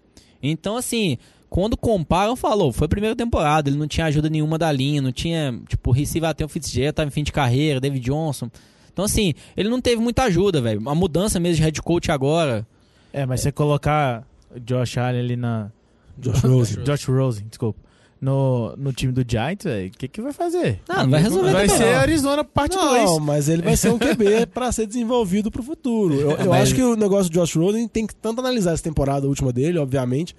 Então, 0.43 0.77
assim, 0.77 1.17
quando 1.49 1.77
comparam, 1.77 2.37
falou, 2.37 2.73
foi 2.73 2.85
a 2.85 2.89
primeira 2.89 3.17
temporada, 3.17 3.71
ele 3.71 3.79
não 3.79 3.89
tinha 3.89 4.07
ajuda 4.07 4.29
nenhuma 4.29 4.59
da 4.59 4.71
linha, 4.71 5.01
não 5.01 5.11
tinha, 5.11 5.59
tipo, 5.67 5.91
receiver 5.91 6.29
até 6.29 6.45
o 6.45 6.49
Fitzgerald, 6.49 6.95
tava 6.95 7.09
em 7.09 7.11
fim 7.11 7.23
de 7.25 7.33
carreira, 7.33 7.81
David 7.81 8.05
Johnson. 8.05 8.51
Então, 8.93 9.05
assim, 9.05 9.33
ele 9.57 9.69
não 9.69 9.81
teve 9.81 10.01
muita 10.01 10.25
ajuda, 10.25 10.61
velho. 10.61 10.87
A 10.89 10.95
mudança 10.95 11.41
mesmo 11.41 11.57
de 11.57 11.63
head 11.63 11.83
coach 11.83 12.13
agora. 12.13 12.67
É, 13.13 13.25
mas 13.25 13.41
você 13.41 13.51
colocar 13.51 14.27
o 14.55 14.61
Josh 14.61 14.99
Allen 14.99 15.21
ali 15.21 15.37
na. 15.37 15.71
Josh 16.19 16.41
Rosen. 16.43 16.85
Josh 16.85 17.05
Rosen, 17.07 17.47
desculpa. 17.49 17.86
No, 18.19 18.75
no 18.79 18.93
time 18.95 19.13
do 19.13 19.23
Giants, 19.31 19.65
velho, 19.65 19.89
o 19.89 19.91
que, 19.91 20.09
que 20.09 20.23
vai 20.23 20.33
fazer? 20.33 20.81
Não, 20.89 21.03
não 21.05 21.11
vai 21.11 21.23
resolver 21.23 21.53
Vai 21.53 21.67
também, 21.67 21.85
ser 21.87 21.93
não. 21.93 22.01
Arizona 22.01 22.45
parte 22.45 22.75
2. 22.77 23.05
Não, 23.05 23.21
mas 23.21 23.47
ele 23.49 23.61
vai 23.61 23.77
ser 23.77 23.91
um 23.91 23.99
QB 23.99 24.47
pra 24.55 24.73
ser 24.73 24.87
desenvolvido 24.87 25.51
pro 25.51 25.63
futuro. 25.63 26.15
Eu, 26.15 26.31
eu 26.31 26.47
Mas- 26.47 26.63
acho 26.63 26.75
que 26.75 26.83
o 26.83 26.97
negócio 26.97 27.31
do 27.31 27.35
Josh 27.35 27.55
Rosen 27.57 27.87
tem 27.87 28.07
que 28.07 28.15
tanto 28.15 28.41
analisar 28.41 28.73
essa 28.73 28.83
temporada 28.83 29.27
última 29.29 29.53
dele, 29.53 29.79
obviamente, 29.79 30.35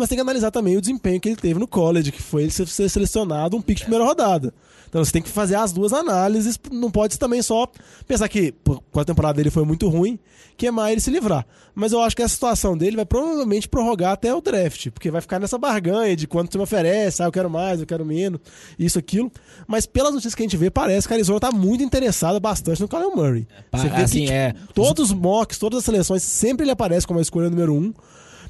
mas 0.00 0.08
tem 0.08 0.16
que 0.16 0.22
analisar 0.22 0.50
também 0.50 0.76
o 0.76 0.80
desempenho 0.80 1.20
que 1.20 1.28
ele 1.28 1.36
teve 1.36 1.60
no 1.60 1.68
college, 1.68 2.10
que 2.10 2.20
foi 2.22 2.42
ele 2.42 2.50
ser, 2.50 2.66
selecionado 2.88 3.56
um 3.56 3.62
pick 3.62 3.76
de 3.78 3.82
primeira 3.84 4.04
rodada. 4.04 4.52
Então 4.88 5.04
você 5.04 5.12
tem 5.12 5.22
que 5.22 5.28
fazer 5.28 5.54
as 5.54 5.72
duas 5.72 5.92
análises, 5.92 6.58
não 6.72 6.90
pode 6.90 7.16
também 7.16 7.40
só 7.42 7.68
pensar 8.08 8.28
que 8.28 8.52
com 8.90 8.98
a 8.98 9.04
temporada 9.04 9.34
dele 9.36 9.48
foi 9.48 9.64
muito 9.64 9.88
ruim, 9.88 10.18
queimar 10.56 10.90
ele 10.90 10.98
e 10.98 11.00
se 11.00 11.10
livrar. 11.12 11.46
Mas 11.76 11.92
eu 11.92 12.00
acho 12.00 12.16
que 12.16 12.22
essa 12.22 12.34
situação 12.34 12.76
dele 12.76 12.96
vai 12.96 13.04
provavelmente 13.04 13.68
prorrogar 13.68 14.12
até 14.12 14.34
o 14.34 14.40
draft, 14.40 14.90
porque 14.90 15.08
vai 15.08 15.20
ficar 15.20 15.38
nessa 15.38 15.56
barganha 15.56 16.16
de 16.16 16.26
quanto 16.26 16.50
você 16.50 16.58
me 16.58 16.64
oferece, 16.64 17.22
ah, 17.22 17.26
eu 17.26 17.32
quero 17.32 17.48
mais, 17.48 17.78
eu 17.80 17.86
quero 17.86 18.04
menos, 18.04 18.40
isso, 18.76 18.98
aquilo. 18.98 19.30
Mas 19.64 19.86
pelas 19.86 20.10
notícias 20.12 20.34
que 20.34 20.42
a 20.42 20.44
gente 20.44 20.56
vê, 20.56 20.70
parece 20.70 21.06
que 21.06 21.14
a 21.14 21.16
Arizona 21.16 21.38
tá 21.38 21.52
muito 21.52 21.84
interessada 21.84 22.40
bastante 22.40 22.80
no 22.82 22.88
Kyler 22.88 23.14
Murray. 23.14 23.46
Pa- 23.70 23.78
Você 23.78 23.88
vê 23.88 24.02
assim, 24.02 24.26
que, 24.26 24.32
é. 24.32 24.54
Todos 24.74 25.10
os 25.10 25.16
mocks, 25.16 25.56
todas 25.56 25.78
as 25.78 25.84
seleções, 25.84 26.24
sempre 26.24 26.64
ele 26.64 26.72
aparece 26.72 27.06
como 27.06 27.20
a 27.20 27.22
escolha 27.22 27.48
número 27.48 27.72
um. 27.72 27.94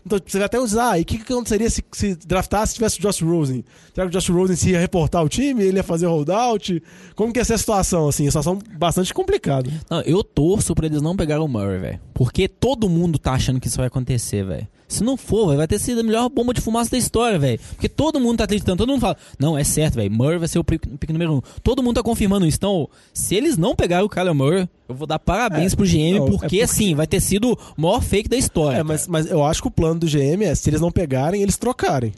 Então 0.04 0.18
você 0.24 0.38
vai 0.38 0.46
até 0.46 0.58
usar. 0.58 0.98
E 0.98 1.02
o 1.02 1.04
que, 1.04 1.18
que 1.18 1.32
aconteceria 1.32 1.68
se, 1.68 1.84
se 1.92 2.14
draftasse 2.14 2.72
se 2.72 2.74
tivesse 2.76 2.98
o 2.98 3.02
Josh 3.02 3.20
Rosen? 3.20 3.64
Será 3.94 4.08
que 4.08 4.16
o 4.16 4.18
Josh 4.18 4.28
Rosen 4.28 4.56
se 4.56 4.70
ia 4.70 4.80
reportar 4.80 5.22
o 5.24 5.28
time? 5.28 5.62
Ele 5.62 5.76
ia 5.78 5.82
fazer 5.82 6.06
holdout? 6.06 6.82
Como 7.14 7.32
que 7.32 7.38
ia 7.38 7.44
ser 7.44 7.54
a 7.54 7.58
situação, 7.58 8.08
assim? 8.08 8.26
A 8.26 8.30
situação 8.30 8.58
bastante 8.78 9.12
complicada. 9.12 9.70
Não, 9.90 10.00
eu 10.02 10.24
torço 10.24 10.74
pra 10.74 10.86
eles 10.86 11.02
não 11.02 11.16
pegarem 11.16 11.44
o 11.44 11.48
Murray, 11.48 11.78
velho. 11.78 12.00
Porque 12.14 12.48
todo 12.48 12.88
mundo 12.88 13.18
tá 13.18 13.32
achando 13.32 13.60
que 13.60 13.68
isso 13.68 13.76
vai 13.76 13.86
acontecer, 13.86 14.44
velho. 14.44 14.66
Se 14.90 15.04
não 15.04 15.16
for, 15.16 15.56
vai 15.56 15.66
ter 15.68 15.78
sido 15.78 16.00
a 16.00 16.02
melhor 16.02 16.28
bomba 16.28 16.52
de 16.52 16.60
fumaça 16.60 16.90
da 16.90 16.98
história, 16.98 17.38
velho. 17.38 17.60
Porque 17.70 17.88
todo 17.88 18.18
mundo 18.18 18.38
tá 18.38 18.44
acreditando, 18.44 18.78
todo 18.78 18.88
mundo 18.90 19.00
fala, 19.00 19.16
não, 19.38 19.56
é 19.56 19.62
certo, 19.62 19.94
velho. 19.94 20.10
Murray 20.10 20.38
vai 20.38 20.48
ser 20.48 20.58
o 20.58 20.64
pick, 20.64 20.84
pick 20.98 21.10
número 21.10 21.34
um. 21.36 21.40
Todo 21.62 21.82
mundo 21.82 21.94
tá 21.96 22.02
confirmando 22.02 22.44
isso. 22.46 22.56
Então, 22.56 22.88
se 23.14 23.34
eles 23.36 23.56
não 23.56 23.74
pegarem 23.76 24.04
o 24.04 24.08
Kyler 24.08 24.34
Murray, 24.34 24.68
eu 24.88 24.94
vou 24.94 25.06
dar 25.06 25.18
parabéns 25.20 25.72
É, 25.72 25.76
pro 25.76 25.86
GM, 25.86 26.18
não, 26.18 26.26
é 26.26 26.30
porque, 26.30 26.38
porque- 26.38 26.60
assim, 26.62 26.94
vai 26.94 27.06
ter 27.06 27.20
sido 27.20 27.52
o 27.52 27.80
maior 27.80 28.02
fake 28.02 28.28
da 28.28 28.36
história. 28.36 28.78
É, 28.78 28.82
mas, 28.82 29.06
mas 29.06 29.30
eu 29.30 29.44
acho 29.44 29.62
que 29.62 29.68
o 29.68 29.70
plano 29.70 30.00
do 30.00 30.06
GM 30.08 30.42
é, 30.44 30.54
se 30.54 30.68
eles 30.68 30.80
não 30.80 30.90
pegarem, 30.90 31.40
eles 31.42 31.56
trocarem. 31.56 32.12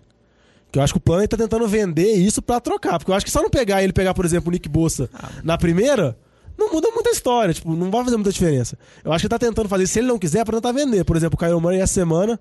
Que 0.73 0.79
eu 0.79 0.83
acho 0.83 0.95
que 0.95 0.99
o 0.99 1.03
plano 1.03 1.21
ele 1.21 1.29
tá 1.29 1.37
tentando 1.37 1.69
vender 1.69 2.15
isso 2.15 2.41
pra 2.41 2.59
trocar. 2.59 2.99
Porque 2.99 3.11
eu 3.11 3.15
acho 3.15 3.27
que 3.27 3.31
só 3.31 3.43
não 3.43 3.51
pegar 3.51 3.83
ele 3.85 3.93
pegar, 3.93 4.15
por 4.15 4.25
exemplo, 4.25 4.49
o 4.49 4.53
Nick 4.53 4.67
Bossa 4.71 5.11
na 5.45 5.59
primeira, 5.59 6.17
não 6.67 6.73
muda 6.73 6.91
muita 6.91 7.11
história. 7.11 7.53
Tipo, 7.55 7.75
não 7.75 7.91
vai 7.91 8.05
fazer 8.05 8.17
muita 8.17 8.33
diferença. 8.33 8.79
Eu 9.05 9.13
acho 9.13 9.23
que 9.23 9.27
ele 9.27 9.39
tá 9.39 9.39
tentando 9.39 9.69
fazer, 9.69 9.87
se 9.87 9.99
ele 9.99 10.09
não 10.09 10.19
quiser, 10.19 10.41
é 10.41 10.45
pra 10.45 10.55
tentar 10.57 10.73
vender. 10.73 11.05
Por 11.05 11.17
exemplo, 11.17 11.37
o 11.37 11.39
Kyle 11.39 11.61
Murray 11.61 11.81
essa 11.81 11.95
semana 11.95 12.39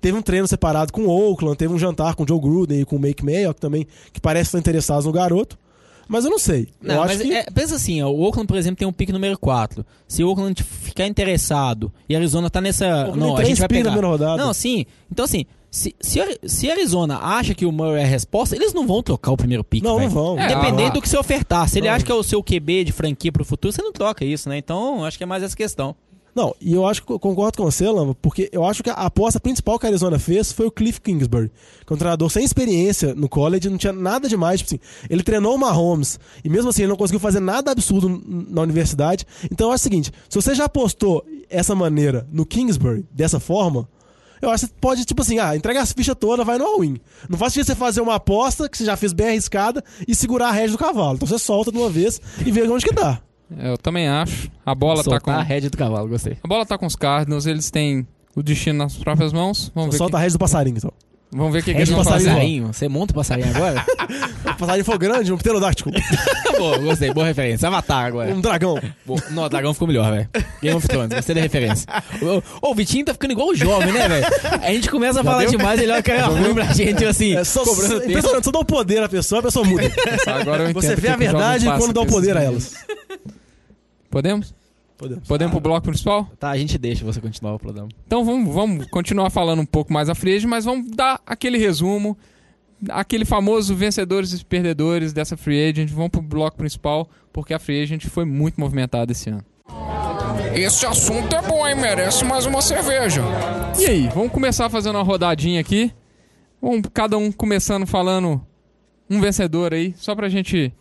teve 0.00 0.16
um 0.16 0.22
treino 0.22 0.46
separado 0.46 0.92
com 0.92 1.02
o 1.02 1.08
Oakland, 1.08 1.56
teve 1.56 1.72
um 1.72 1.78
jantar 1.78 2.14
com 2.14 2.24
o 2.24 2.28
Joe 2.28 2.40
Gruden 2.40 2.80
e 2.80 2.84
com 2.84 2.96
o 2.96 2.98
Make 2.98 3.24
Mayock 3.24 3.60
também, 3.60 3.86
que 4.12 4.20
parece 4.20 4.48
estar 4.48 4.58
interessados 4.58 5.06
no 5.06 5.12
garoto. 5.12 5.58
Mas 6.06 6.24
eu 6.24 6.30
não 6.30 6.38
sei. 6.38 6.68
Não, 6.82 6.96
eu 6.96 7.02
acho 7.02 7.18
que... 7.18 7.32
é, 7.32 7.44
pensa 7.44 7.76
assim, 7.76 8.02
ó, 8.02 8.10
o 8.10 8.20
Oakland, 8.20 8.46
por 8.46 8.56
exemplo, 8.56 8.76
tem 8.76 8.86
um 8.86 8.92
pique 8.92 9.12
número 9.12 9.38
4. 9.38 9.84
Se 10.06 10.22
o 10.22 10.28
Oakland 10.28 10.62
ficar 10.62 11.06
interessado 11.06 11.92
e 12.08 12.14
Arizona 12.14 12.50
tá 12.50 12.60
nessa. 12.60 13.06
Não, 13.16 13.34
tem 13.34 13.44
a 13.44 13.48
gente 13.48 13.58
vai 13.58 13.68
pegar. 13.68 13.96
Não, 14.36 14.52
sim. 14.52 14.84
Então, 15.10 15.24
assim, 15.24 15.46
se, 15.74 15.92
se, 16.00 16.20
se 16.46 16.70
Arizona 16.70 17.18
acha 17.18 17.52
que 17.52 17.66
o 17.66 17.72
Murray 17.72 18.02
é 18.02 18.04
a 18.04 18.06
resposta, 18.06 18.54
eles 18.54 18.72
não 18.72 18.86
vão 18.86 19.02
trocar 19.02 19.32
o 19.32 19.36
primeiro 19.36 19.64
pique. 19.64 19.82
Não, 19.82 19.94
não 19.94 19.98
velho. 19.98 20.10
vão. 20.10 20.38
É, 20.38 20.44
Independente 20.44 20.90
ah, 20.90 20.92
do 20.92 21.02
que 21.02 21.08
você 21.08 21.18
ofertar. 21.18 21.68
Se 21.68 21.80
ele 21.80 21.88
Não. 21.88 21.96
acha 21.96 22.04
que 22.04 22.12
é 22.12 22.14
o 22.14 22.22
seu 22.22 22.40
QB 22.44 22.84
de 22.84 22.92
franquia 22.92 23.32
pro 23.32 23.44
futuro, 23.44 23.72
você 23.72 23.82
não 23.82 23.92
troca 23.92 24.24
isso, 24.24 24.48
né? 24.48 24.56
Então, 24.56 25.04
acho 25.04 25.18
que 25.18 25.24
é 25.24 25.26
mais 25.26 25.42
essa 25.42 25.56
questão. 25.56 25.96
Não, 26.32 26.54
e 26.60 26.72
eu 26.72 26.86
acho 26.86 27.02
que 27.02 27.10
eu 27.10 27.18
concordo 27.18 27.58
com 27.58 27.64
você, 27.64 27.88
Lamba, 27.88 28.14
porque 28.22 28.48
eu 28.52 28.64
acho 28.64 28.84
que 28.84 28.90
a 28.90 28.92
aposta 28.92 29.40
principal 29.40 29.76
que 29.76 29.86
a 29.86 29.88
Arizona 29.88 30.16
fez 30.16 30.52
foi 30.52 30.66
o 30.66 30.70
Cliff 30.70 31.00
Kingsbury, 31.00 31.50
que 31.84 31.92
é 31.92 31.94
um 31.94 31.98
treinador 31.98 32.30
sem 32.30 32.44
experiência 32.44 33.12
no 33.12 33.28
college, 33.28 33.68
não 33.68 33.76
tinha 33.76 33.92
nada 33.92 34.28
demais, 34.28 34.60
tipo 34.60 34.72
assim, 34.72 34.80
ele 35.10 35.24
treinou 35.24 35.56
o 35.56 35.58
Mahomes, 35.58 36.20
e 36.44 36.48
mesmo 36.48 36.70
assim 36.70 36.82
ele 36.82 36.90
não 36.90 36.96
conseguiu 36.96 37.20
fazer 37.20 37.40
nada 37.40 37.72
absurdo 37.72 38.22
na 38.48 38.62
universidade. 38.62 39.26
Então 39.50 39.68
eu 39.68 39.72
acho 39.72 39.82
o 39.82 39.84
seguinte, 39.84 40.12
se 40.28 40.40
você 40.40 40.54
já 40.54 40.64
apostou 40.66 41.24
essa 41.50 41.74
maneira 41.74 42.26
no 42.32 42.46
Kingsbury, 42.46 43.04
dessa 43.12 43.38
forma, 43.40 43.88
eu 44.42 44.50
acho 44.50 44.66
que 44.66 44.72
você 44.72 44.78
pode, 44.80 45.04
tipo 45.04 45.22
assim, 45.22 45.38
ah, 45.38 45.56
entrega 45.56 45.80
as 45.80 45.92
fichas 45.92 46.14
todas, 46.18 46.44
vai 46.46 46.58
no 46.58 46.64
all-in. 46.64 46.96
Não 47.28 47.38
faz 47.38 47.52
sentido 47.52 47.66
você 47.66 47.74
fazer 47.74 48.00
uma 48.00 48.14
aposta 48.16 48.68
que 48.68 48.76
você 48.76 48.84
já 48.84 48.96
fez 48.96 49.12
bem 49.12 49.28
arriscada 49.28 49.82
e 50.06 50.14
segurar 50.14 50.48
a 50.48 50.52
rédea 50.52 50.72
do 50.72 50.78
cavalo. 50.78 51.14
Então 51.16 51.26
você 51.26 51.38
solta 51.38 51.70
de 51.72 51.78
uma 51.78 51.88
vez 51.90 52.20
e 52.44 52.50
vê 52.50 52.62
onde 52.68 52.84
que 52.84 52.92
dá. 52.92 53.20
Eu 53.58 53.76
também 53.78 54.08
acho. 54.08 54.50
A 54.64 54.74
bola 54.74 54.96
tá 54.98 55.04
Soltar 55.04 55.20
com. 55.20 55.30
a 55.30 55.42
rédea 55.42 55.70
do 55.70 55.76
cavalo, 55.76 56.08
gostei. 56.08 56.38
A 56.42 56.48
bola 56.48 56.64
tá 56.66 56.76
com 56.78 56.86
os 56.86 56.96
Cardinals, 56.96 57.46
eles 57.46 57.70
têm 57.70 58.06
o 58.34 58.42
destino 58.42 58.78
nas 58.78 58.96
próprias 58.96 59.32
mãos. 59.32 59.70
Vamos 59.74 59.92
ver, 59.92 59.98
Solta 59.98 60.16
a 60.16 60.20
rédea 60.20 60.32
do 60.32 60.38
passarinho, 60.40 60.76
então. 60.78 60.92
Vamos 61.32 61.52
ver 61.52 61.58
o 61.60 61.62
que, 61.64 61.72
que 61.72 61.78
eles 61.78 61.88
vão 61.88 62.04
fazer. 62.04 62.28
passarinho. 62.28 62.68
Você 62.68 62.88
monta 62.88 63.12
o 63.12 63.14
passarinho 63.16 63.48
agora? 63.54 63.84
O 64.44 64.56
passarinho 64.56 64.84
foi 64.84 64.98
grande, 64.98 65.32
um 65.32 65.36
pterodáctico, 65.36 65.90
Boa, 66.56 66.78
gostei. 66.78 67.12
Boa 67.12 67.26
referência. 67.26 67.66
Avatar 67.66 68.04
agora. 68.06 68.32
um 68.32 68.40
dragão. 68.40 68.80
Boa. 69.04 69.20
Não, 69.30 69.42
o 69.44 69.48
dragão 69.48 69.72
ficou 69.72 69.88
melhor, 69.88 70.12
velho. 70.12 70.28
Game 70.62 70.76
of 70.76 70.86
Thrones, 70.86 71.12
gostei 71.12 71.34
da 71.34 71.40
referência. 71.40 71.88
Ô, 72.22 72.68
ô, 72.68 72.70
o 72.70 72.74
Vitinho 72.74 73.04
tá 73.04 73.12
ficando 73.12 73.32
igual 73.32 73.48
o 73.48 73.54
jovem, 73.54 73.92
né, 73.92 74.06
velho? 74.08 74.26
A 74.62 74.70
gente 74.72 74.88
começa 74.88 75.22
a 75.22 75.24
falar 75.24 75.46
demais, 75.46 75.80
ele 75.80 75.90
olha 75.90 76.26
ruim 76.26 76.54
pra 76.54 76.66
gente, 76.72 76.94
tipo 76.98 77.08
assim, 77.10 77.36
É 77.36 77.42
só, 77.42 77.64
cobrando 77.64 77.94
tempo. 78.00 78.10
impressionante, 78.10 78.44
só 78.44 78.52
dá 78.52 78.58
o 78.60 78.64
poder 78.64 79.02
à 79.02 79.08
pessoa, 79.08 79.40
a 79.40 79.42
pessoa 79.42 79.66
muda. 79.66 79.82
Agora 80.26 80.62
eu 80.62 80.70
entendo 80.70 80.82
Você 80.82 80.94
vê 80.94 81.08
que 81.08 81.14
a 81.14 81.16
verdade 81.16 81.66
quando 81.66 81.92
dá 81.92 82.00
o 82.02 82.06
poder 82.06 82.36
a 82.36 82.42
elas. 82.44 82.74
Podemos? 84.08 84.54
Podemos. 85.04 85.28
Podemos 85.28 85.52
pro 85.52 85.60
bloco 85.60 85.82
principal? 85.82 86.30
Tá, 86.38 86.50
a 86.50 86.56
gente 86.56 86.78
deixa 86.78 87.04
você 87.04 87.20
continuar 87.20 87.54
o 87.54 87.58
programa. 87.58 87.88
Então 88.06 88.24
vamos, 88.24 88.54
vamos 88.54 88.86
continuar 88.86 89.28
falando 89.30 89.60
um 89.60 89.66
pouco 89.66 89.92
mais 89.92 90.08
a 90.08 90.14
free 90.14 90.36
agent, 90.36 90.48
mas 90.48 90.64
vamos 90.64 90.90
dar 90.90 91.20
aquele 91.26 91.58
resumo, 91.58 92.16
aquele 92.88 93.24
famoso 93.24 93.74
vencedores 93.74 94.32
e 94.32 94.44
perdedores 94.44 95.12
dessa 95.12 95.36
free 95.36 95.68
agent. 95.68 95.90
Vamos 95.90 96.10
pro 96.10 96.22
bloco 96.22 96.56
principal, 96.56 97.08
porque 97.32 97.52
a 97.52 97.58
free 97.58 97.82
agent 97.82 98.06
foi 98.06 98.24
muito 98.24 98.58
movimentada 98.58 99.12
esse 99.12 99.28
ano. 99.28 99.44
Esse 100.54 100.86
assunto 100.86 101.34
é 101.34 101.42
bom, 101.42 101.66
hein? 101.66 101.74
Merece 101.74 102.24
mais 102.24 102.46
uma 102.46 102.62
cerveja. 102.62 103.22
E 103.78 103.86
aí, 103.86 104.08
vamos 104.14 104.32
começar 104.32 104.70
fazendo 104.70 104.96
uma 104.96 105.02
rodadinha 105.04 105.60
aqui. 105.60 105.92
Vamos 106.62 106.82
cada 106.94 107.18
um 107.18 107.30
começando 107.30 107.86
falando 107.86 108.40
um 109.10 109.20
vencedor 109.20 109.74
aí, 109.74 109.92
só 109.98 110.14
pra 110.14 110.28
gente 110.28 110.72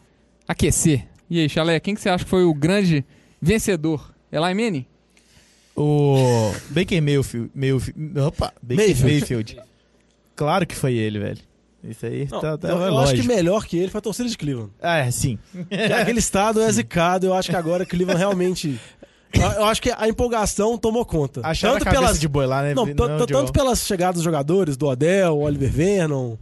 aquecer. 0.47 1.07
E 1.29 1.39
aí, 1.39 1.49
Chalé, 1.49 1.79
quem 1.79 1.95
que 1.95 2.01
você 2.01 2.09
acha 2.09 2.23
que 2.23 2.29
foi 2.29 2.43
o 2.43 2.53
grande 2.53 3.03
vencedor? 3.41 4.12
Eli 4.33 4.53
Manning? 4.53 4.85
O 5.75 6.51
Baker 6.69 7.01
Mayfield. 7.01 7.51
Mayfield 7.53 8.19
opa, 8.19 8.53
Baker 8.61 8.85
Mayfield. 8.85 9.03
Mayfield. 9.11 9.57
Claro 10.35 10.65
que 10.67 10.75
foi 10.75 10.93
ele, 10.95 11.19
velho. 11.19 11.39
Isso 11.83 12.05
aí 12.05 12.27
Não, 12.31 12.39
tá, 12.39 12.57
tá 12.57 12.69
eu, 12.69 12.81
é 12.81 12.87
eu 12.89 12.97
acho 12.99 13.13
que 13.13 13.23
melhor 13.23 13.65
que 13.65 13.77
ele 13.77 13.89
foi 13.89 13.99
a 13.99 14.01
torcida 14.01 14.29
de 14.29 14.37
Cleveland. 14.37 14.71
Ah, 14.81 14.97
é, 14.99 15.11
sim. 15.11 15.37
Que 15.69 15.93
aquele 15.93 16.19
estado 16.19 16.61
é 16.61 16.71
zicado, 16.71 17.25
eu 17.27 17.33
acho 17.33 17.49
que 17.49 17.55
agora 17.55 17.85
Cleveland 17.85 18.17
realmente... 18.19 18.79
Eu, 19.33 19.65
acho 19.65 19.81
que 19.81 19.91
a 19.91 20.07
empolgação 20.07 20.77
tomou 20.77 21.03
conta. 21.03 21.41
Acharam 21.43 21.79
tanto 21.79 21.87
a 21.87 21.91
pelas, 21.91 22.19
de 22.19 22.27
boi 22.27 22.45
lá, 22.45 22.61
né? 22.61 22.73
não, 22.75 22.85
Não, 22.85 22.95
tan- 22.95 23.07
tan- 23.07 23.17
Joe? 23.17 23.27
tanto 23.27 23.51
pelas 23.51 23.85
chegadas 23.85 24.15
dos 24.15 24.23
jogadores, 24.23 24.77
do 24.77 24.85
Odell, 24.87 25.39
Oliver 25.39 25.71
Vernon, 25.71 26.35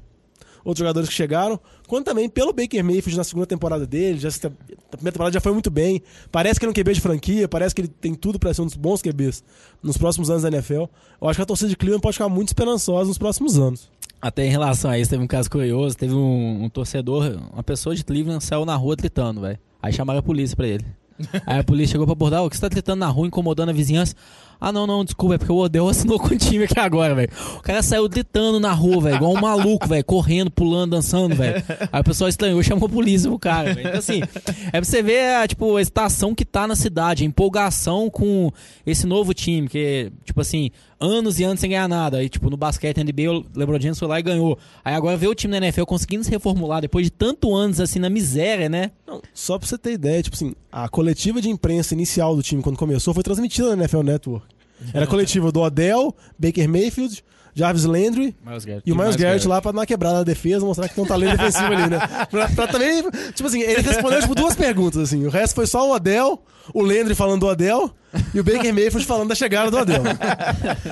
outros 0.64 0.80
jogadores 0.80 1.10
que 1.10 1.16
chegaram, 1.16 1.60
quanto 1.88 2.06
também 2.06 2.30
pelo 2.30 2.54
Baker 2.54 2.84
Mayfield 2.84 3.18
na 3.18 3.24
segunda 3.24 3.46
temporada 3.48 3.86
dele. 3.86 4.20
Já, 4.20 4.30
se- 4.32 4.46
a 4.48 4.50
primeira 4.50 5.12
temporada 5.14 5.34
já 5.34 5.40
foi 5.42 5.52
muito 5.54 5.70
bem. 5.72 6.02
Parece 6.32 6.60
que 6.60 6.66
ele 6.66 6.70
é 6.70 6.72
um 6.72 6.74
QB 6.84 6.94
de 6.94 7.02
franquia, 7.02 7.48
parece 7.48 7.74
que 7.76 7.82
ele 7.82 7.88
tem 7.88 8.14
tudo 8.14 8.38
para 8.40 8.54
ser 8.54 8.62
um 8.62 8.66
dos 8.66 8.76
bons 8.76 9.02
QBs 9.02 9.44
nos 9.82 9.98
próximos 9.98 10.30
anos 10.30 10.44
da 10.44 10.50
NFL. 10.50 10.84
Eu 11.22 11.28
acho 11.30 11.38
que 11.38 11.42
a 11.44 11.46
torcida 11.46 11.70
de 11.70 11.76
Cleveland 11.76 12.02
pode 12.02 12.14
ficar 12.14 12.30
muito 12.30 12.50
esperançosa 12.50 13.08
nos 13.08 13.18
próximos 13.18 13.58
anos. 13.60 13.90
Até 14.22 14.46
em 14.46 14.50
relação 14.50 14.92
a 14.92 15.00
isso, 15.00 15.10
teve 15.10 15.24
um 15.24 15.28
caso 15.28 15.50
curioso, 15.50 15.98
teve 15.98 16.14
um, 16.14 16.64
um 16.66 16.70
torcedor, 16.70 17.40
uma 17.52 17.64
pessoa 17.64 17.96
de 17.96 18.04
Cleveland 18.04 18.44
saiu 18.44 18.66
na 18.66 18.76
rua 18.76 18.96
gritando, 18.96 19.42
velho. 19.42 19.58
Aí 19.82 19.92
chamaram 19.92 20.20
a 20.20 20.24
polícia 20.24 20.56
pra 20.56 20.68
ele. 20.68 20.86
Aí 21.46 21.60
a 21.60 21.64
polícia 21.64 21.94
chegou 21.94 22.06
pra 22.06 22.14
abordar, 22.14 22.44
o 22.44 22.50
que 22.50 22.56
você 22.56 22.62
tá 22.62 22.70
gritando 22.70 23.00
na 23.00 23.08
rua, 23.08 23.26
incomodando 23.28 23.70
a 23.70 23.74
vizinhança? 23.74 24.16
Ah, 24.64 24.72
não, 24.72 24.86
não, 24.86 25.04
desculpa, 25.04 25.34
é 25.34 25.38
porque 25.40 25.52
o 25.52 25.58
Odell 25.58 25.90
assinou 25.90 26.20
com 26.20 26.36
o 26.36 26.38
time 26.38 26.66
aqui 26.66 26.80
agora, 26.80 27.16
velho. 27.16 27.30
O 27.58 27.62
cara 27.62 27.82
saiu 27.82 28.08
gritando 28.08 28.60
na 28.60 28.72
rua, 28.72 29.02
velho, 29.02 29.16
igual 29.16 29.34
um 29.34 29.42
maluco, 29.42 29.88
velho, 29.88 30.06
correndo, 30.06 30.52
pulando, 30.52 30.92
dançando, 30.92 31.36
velho. 31.36 31.64
Aí 31.92 32.00
o 32.00 32.04
pessoal 32.04 32.30
estranhou, 32.30 32.62
chamou 32.62 32.86
a 32.86 32.90
polícia 32.90 33.28
pro 33.28 33.40
cara, 33.40 33.74
velho. 33.74 33.88
Então, 33.88 33.98
assim, 33.98 34.22
é 34.68 34.70
pra 34.70 34.84
você 34.84 35.02
ver, 35.02 35.36
a, 35.38 35.48
tipo, 35.48 35.76
a 35.78 35.82
estação 35.82 36.36
que 36.36 36.46
tá 36.46 36.68
na 36.68 36.76
cidade, 36.76 37.24
a 37.24 37.28
empolgação 37.28 38.08
com 38.08 38.52
esse 38.86 39.08
novo 39.08 39.34
time, 39.34 39.68
que, 39.68 40.12
tipo 40.24 40.40
assim, 40.40 40.70
anos 41.00 41.40
e 41.40 41.44
anos 41.44 41.60
sem 41.60 41.72
ganhar 41.72 41.90
nada. 41.90 42.18
Aí, 42.18 42.30
tipo, 42.30 42.48
no 42.50 42.56
basquete, 42.56 43.04
NBA, 43.04 43.32
o 43.32 43.46
LeBron 43.56 43.80
James 43.80 43.98
foi 43.98 44.08
lá 44.08 44.20
e 44.20 44.24
ganhou. 44.24 44.60
Aí 44.86 44.94
agora 44.94 45.18
vê 45.18 45.28
o 45.28 45.34
time 45.34 45.52
da 45.52 45.66
NFL 45.66 45.86
conseguindo 45.86 46.24
se 46.24 46.30
reformular 46.30 46.82
depois 46.82 47.08
de 47.08 47.12
tanto 47.12 47.54
anos, 47.54 47.80
assim, 47.80 47.98
na 47.98 48.10
miséria, 48.10 48.70
né? 48.70 48.92
Não, 49.08 49.22
só 49.34 49.58
pra 49.58 49.68
você 49.68 49.78
ter 49.78 49.94
ideia, 49.94 50.22
tipo 50.22 50.36
assim, 50.36 50.54
a 50.72 50.88
coletiva 50.88 51.42
de 51.42 51.50
imprensa 51.50 51.96
inicial 51.96 52.36
do 52.36 52.44
time 52.44 52.62
quando 52.62 52.78
começou 52.78 53.14
foi 53.14 53.24
transmitida 53.24 53.76
na 53.76 53.84
NFL 53.84 54.04
Network. 54.04 54.51
Era 54.94 55.06
a 55.06 55.08
coletiva 55.08 55.52
do 55.52 55.62
Odell, 55.62 56.16
Baker 56.38 56.68
Mayfield, 56.70 57.24
Jarvis 57.54 57.84
Landry 57.84 58.36
Miles 58.46 58.64
Garrett. 58.66 58.90
e 58.90 58.92
o 58.92 58.96
Miles 58.96 59.08
Miles 59.10 59.16
Garrett 59.16 59.22
Garrett. 59.22 59.48
lá 59.48 59.62
pra 59.62 59.72
dar 59.72 59.80
uma 59.80 59.86
quebrada 59.86 60.18
na 60.20 60.24
defesa, 60.24 60.66
mostrar 60.66 60.88
que 60.88 60.96
tem 60.96 61.04
um 61.04 61.08
talento 61.08 61.38
defensivo 61.38 61.66
ali, 61.66 61.90
né? 61.90 62.00
Pra, 62.30 62.48
pra 62.50 62.68
também, 62.68 63.04
tipo 63.34 63.48
assim, 63.48 63.62
ele 63.62 63.82
respondeu 63.82 64.22
tipo, 64.22 64.34
duas 64.36 64.56
perguntas, 64.56 65.02
assim. 65.02 65.26
O 65.26 65.30
resto 65.30 65.56
foi 65.56 65.68
só 65.68 65.90
o 65.90 65.94
Odell, 65.94 66.42
o 66.74 66.82
Landry 66.82 67.14
falando 67.14 67.42
do 67.42 67.48
Odell 67.48 67.92
e 68.34 68.40
o 68.40 68.44
Baker 68.44 68.74
Mayfield 68.74 69.06
falando 69.06 69.30
da 69.30 69.36
chegada 69.36 69.70
do 69.70 69.78
Odell. 69.78 70.04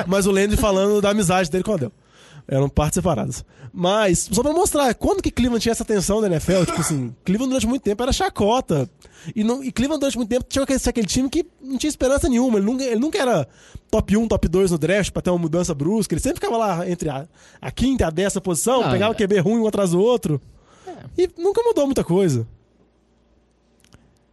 Mas 0.07 0.25
o 0.27 0.31
Landry 0.31 0.57
falando 0.57 1.01
da 1.01 1.09
amizade 1.11 1.49
dele 1.49 1.63
com 1.63 1.71
o 1.71 1.75
Odell. 1.75 1.91
Eram 2.51 2.67
partes 2.67 2.95
separadas. 2.95 3.45
Mas, 3.71 4.27
só 4.31 4.41
pra 4.41 4.51
mostrar, 4.51 4.91
quando 4.95 5.21
que 5.21 5.29
Cleveland 5.29 5.61
tinha 5.61 5.71
essa 5.71 5.83
atenção 5.83 6.19
da 6.19 6.25
NFL, 6.25 6.65
tipo 6.65 6.81
assim, 6.81 7.15
Cleveland 7.23 7.49
durante 7.51 7.67
muito 7.67 7.83
tempo 7.83 8.01
era 8.01 8.11
chacota. 8.11 8.89
E, 9.35 9.43
não, 9.43 9.63
e 9.63 9.71
Cleveland 9.71 9.99
durante 9.99 10.17
muito 10.17 10.29
tempo 10.29 10.45
tinha 10.49 10.63
aquele, 10.63 10.79
aquele 10.83 11.05
time 11.07 11.29
que 11.29 11.45
não 11.61 11.77
tinha 11.77 11.89
esperança 11.89 12.27
nenhuma. 12.27 12.57
Ele 12.57 12.65
nunca, 12.65 12.83
ele 12.83 12.99
nunca 12.99 13.19
era 13.19 13.47
top 13.91 14.17
1, 14.17 14.27
top 14.27 14.47
2 14.47 14.71
no 14.71 14.77
draft 14.79 15.11
pra 15.11 15.21
ter 15.21 15.29
uma 15.29 15.37
mudança 15.37 15.75
brusca. 15.75 16.15
Ele 16.15 16.21
sempre 16.21 16.37
ficava 16.39 16.57
lá 16.57 16.89
entre 16.89 17.07
a, 17.09 17.27
a 17.61 17.69
quinta 17.69 18.03
e 18.03 18.07
a 18.07 18.09
décima 18.09 18.41
posição, 18.41 18.81
Ah, 18.83 18.89
pegava 18.89 19.13
é. 19.13 19.15
QB 19.15 19.39
ruim 19.41 19.59
um 19.61 19.67
atrás 19.67 19.91
do 19.91 19.99
outro. 20.01 20.41
E 21.15 21.29
nunca 21.37 21.61
mudou 21.61 21.85
muita 21.85 22.03
coisa. 22.03 22.47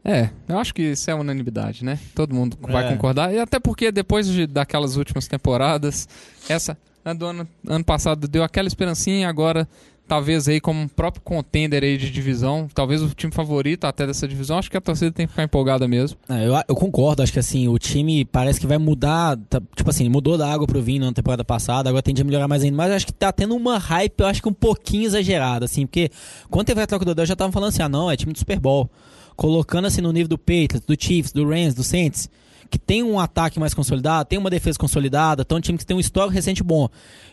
É, 0.05 0.31
eu 0.48 0.57
acho 0.59 0.72
que 0.72 0.83
isso 0.83 1.11
é 1.11 1.14
unanimidade, 1.14 1.85
né? 1.85 1.98
Todo 2.14 2.33
mundo 2.35 2.57
vai 2.62 2.87
É. 2.87 2.92
concordar. 2.92 3.35
E 3.35 3.38
até 3.38 3.59
porque 3.59 3.90
depois 3.90 4.26
de, 4.26 4.46
daquelas 4.46 4.96
últimas 4.96 5.26
temporadas, 5.26 6.09
essa 6.48 6.79
a 7.07 7.13
do 7.15 7.27
ano, 7.27 7.48
ano 7.67 7.85
passado 7.85 8.27
deu 8.27 8.42
aquela 8.42 8.67
esperancinha, 8.67 9.29
agora 9.29 9.69
talvez 10.09 10.48
aí 10.48 10.61
como 10.61 10.88
próprio 10.88 11.23
contender 11.23 11.83
aí 11.83 11.96
de 11.96 12.11
divisão, 12.11 12.69
talvez 12.73 13.02
o 13.02 13.09
time 13.11 13.33
favorito 13.33 13.85
até 13.85 14.07
dessa 14.07 14.27
divisão, 14.27 14.59
acho 14.59 14.71
que 14.71 14.77
a 14.77 14.81
torcida 14.81 15.11
tem 15.11 15.27
que 15.27 15.33
ficar 15.33 15.42
empolgada 15.42 15.88
mesmo. 15.88 16.17
Ah, 16.29 16.40
eu, 16.42 16.54
eu 16.69 16.75
concordo, 16.77 17.23
acho 17.23 17.33
que 17.33 17.38
assim, 17.40 17.67
o 17.69 17.79
time 17.79 18.25
parece 18.25 18.61
que 18.61 18.67
vai 18.67 18.79
mudar, 18.79 19.37
tá- 19.48 19.61
tipo 19.75 19.90
assim, 19.90 20.09
mudou 20.09 20.38
da 20.38 20.52
água 20.52 20.67
pro 20.67 20.81
vinho 20.81 21.04
na 21.04 21.13
temporada 21.13 21.44
passada, 21.44 21.88
agora 21.88 22.02
tende 22.02 22.23
a 22.23 22.25
melhorar 22.25 22.46
mais 22.46 22.63
ainda, 22.63 22.77
mas 22.77 22.92
acho 22.92 23.07
que 23.07 23.13
tá 23.13 23.33
tendo 23.33 23.54
uma 23.57 23.79
hype, 23.79 24.21
eu 24.21 24.27
acho 24.27 24.40
que 24.42 24.48
um 24.48 24.52
pouquinho 24.54 25.04
exagerada, 25.04 25.65
assim, 25.65 25.87
porque 25.87 26.11
quando 26.50 26.67
teve 26.67 26.81
a 26.81 26.87
troca 26.87 27.04
do 27.04 27.11
Odell, 27.11 27.27
já 27.27 27.33
estavam 27.35 27.52
falando 27.52 27.71
assim, 27.71 27.83
ah 27.83 27.88
não, 27.88 28.11
é 28.11 28.17
time 28.17 28.33
do 28.33 28.38
Super 28.38 28.61
Bowl, 28.61 28.88
colocando 29.35 29.87
assim 29.87 30.00
no 30.00 30.13
nível 30.13 30.29
do 30.29 30.38
Patriots, 30.38 30.83
do 30.87 30.94
Chiefs, 30.98 31.33
do 31.33 31.48
Rams, 31.48 31.75
do 31.75 31.83
Saints, 31.83 32.29
que 32.77 32.85
tem 32.85 33.02
um 33.02 33.18
ataque 33.18 33.58
mais 33.58 33.72
consolidado, 33.72 34.29
tem 34.29 34.38
uma 34.38 34.50
defesa 34.50 34.79
consolidada, 34.79 35.42
então 35.42 35.56
é 35.56 35.58
um 35.58 35.62
time 35.62 35.79
que 35.79 35.87
tem 35.87 35.96
um 35.96 36.00
histórico 36.00 36.35
recente 36.35 36.62
bom. 36.62 36.88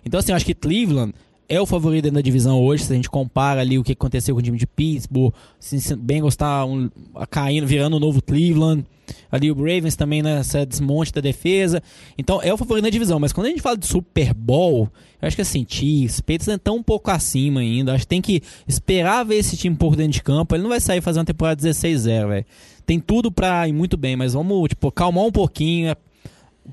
Então 0.05 0.19
assim, 0.19 0.31
eu 0.31 0.35
acho 0.35 0.45
que 0.45 0.53
Cleveland 0.53 1.13
é 1.49 1.59
o 1.59 1.65
favorito 1.65 2.09
da 2.09 2.21
divisão 2.21 2.61
hoje, 2.61 2.85
se 2.85 2.93
a 2.93 2.95
gente 2.95 3.09
compara 3.09 3.59
ali 3.59 3.77
o 3.77 3.83
que 3.83 3.91
aconteceu 3.91 4.33
com 4.33 4.39
o 4.39 4.43
time 4.43 4.57
de 4.57 4.65
Pittsburgh, 4.65 5.33
se 5.59 5.95
Bengals 5.95 6.37
tá 6.37 6.63
um, 6.65 6.89
caindo, 7.29 7.67
virando 7.67 7.97
um 7.97 7.99
novo 7.99 8.21
Cleveland, 8.21 8.85
ali 9.29 9.51
o 9.51 9.53
Ravens 9.53 9.97
também 9.97 10.21
nessa 10.21 10.65
desmonte 10.65 11.11
da 11.11 11.19
defesa, 11.19 11.83
então 12.17 12.41
é 12.41 12.53
o 12.53 12.57
favorito 12.57 12.85
da 12.85 12.89
divisão, 12.89 13.19
mas 13.19 13.33
quando 13.33 13.47
a 13.47 13.49
gente 13.49 13.61
fala 13.61 13.77
de 13.77 13.85
Super 13.85 14.33
Bowl, 14.33 14.89
eu 15.21 15.27
acho 15.27 15.35
que 15.35 15.41
assim, 15.41 15.65
Chiefs, 15.67 16.21
Patriots 16.21 16.47
estão 16.47 16.77
um 16.77 16.83
pouco 16.83 17.11
acima 17.11 17.59
ainda, 17.59 17.93
acho 17.93 18.03
que 18.03 18.07
tem 18.07 18.21
que 18.21 18.41
esperar 18.65 19.25
ver 19.25 19.35
esse 19.35 19.57
time 19.57 19.75
pouco 19.75 19.97
dentro 19.97 20.13
de 20.13 20.23
campo, 20.23 20.55
ele 20.55 20.63
não 20.63 20.69
vai 20.69 20.79
sair 20.79 21.01
fazer 21.01 21.19
uma 21.19 21.25
temporada 21.25 21.61
16-0, 21.61 22.29
velho. 22.29 22.45
Tem 22.85 22.99
tudo 22.99 23.31
pra 23.31 23.67
ir 23.67 23.73
muito 23.73 23.95
bem, 23.97 24.15
mas 24.15 24.33
vamos, 24.33 24.69
tipo, 24.69 24.91
calmar 24.91 25.23
um 25.25 25.31
pouquinho, 25.31 25.95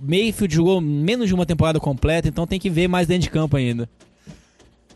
Mayfield 0.00 0.54
jogou 0.54 0.80
menos 0.80 1.28
de 1.28 1.34
uma 1.34 1.46
temporada 1.46 1.80
completa, 1.80 2.28
então 2.28 2.46
tem 2.46 2.58
que 2.60 2.70
ver 2.70 2.88
mais 2.88 3.06
dentro 3.06 3.22
de 3.22 3.30
campo 3.30 3.56
ainda. 3.56 3.88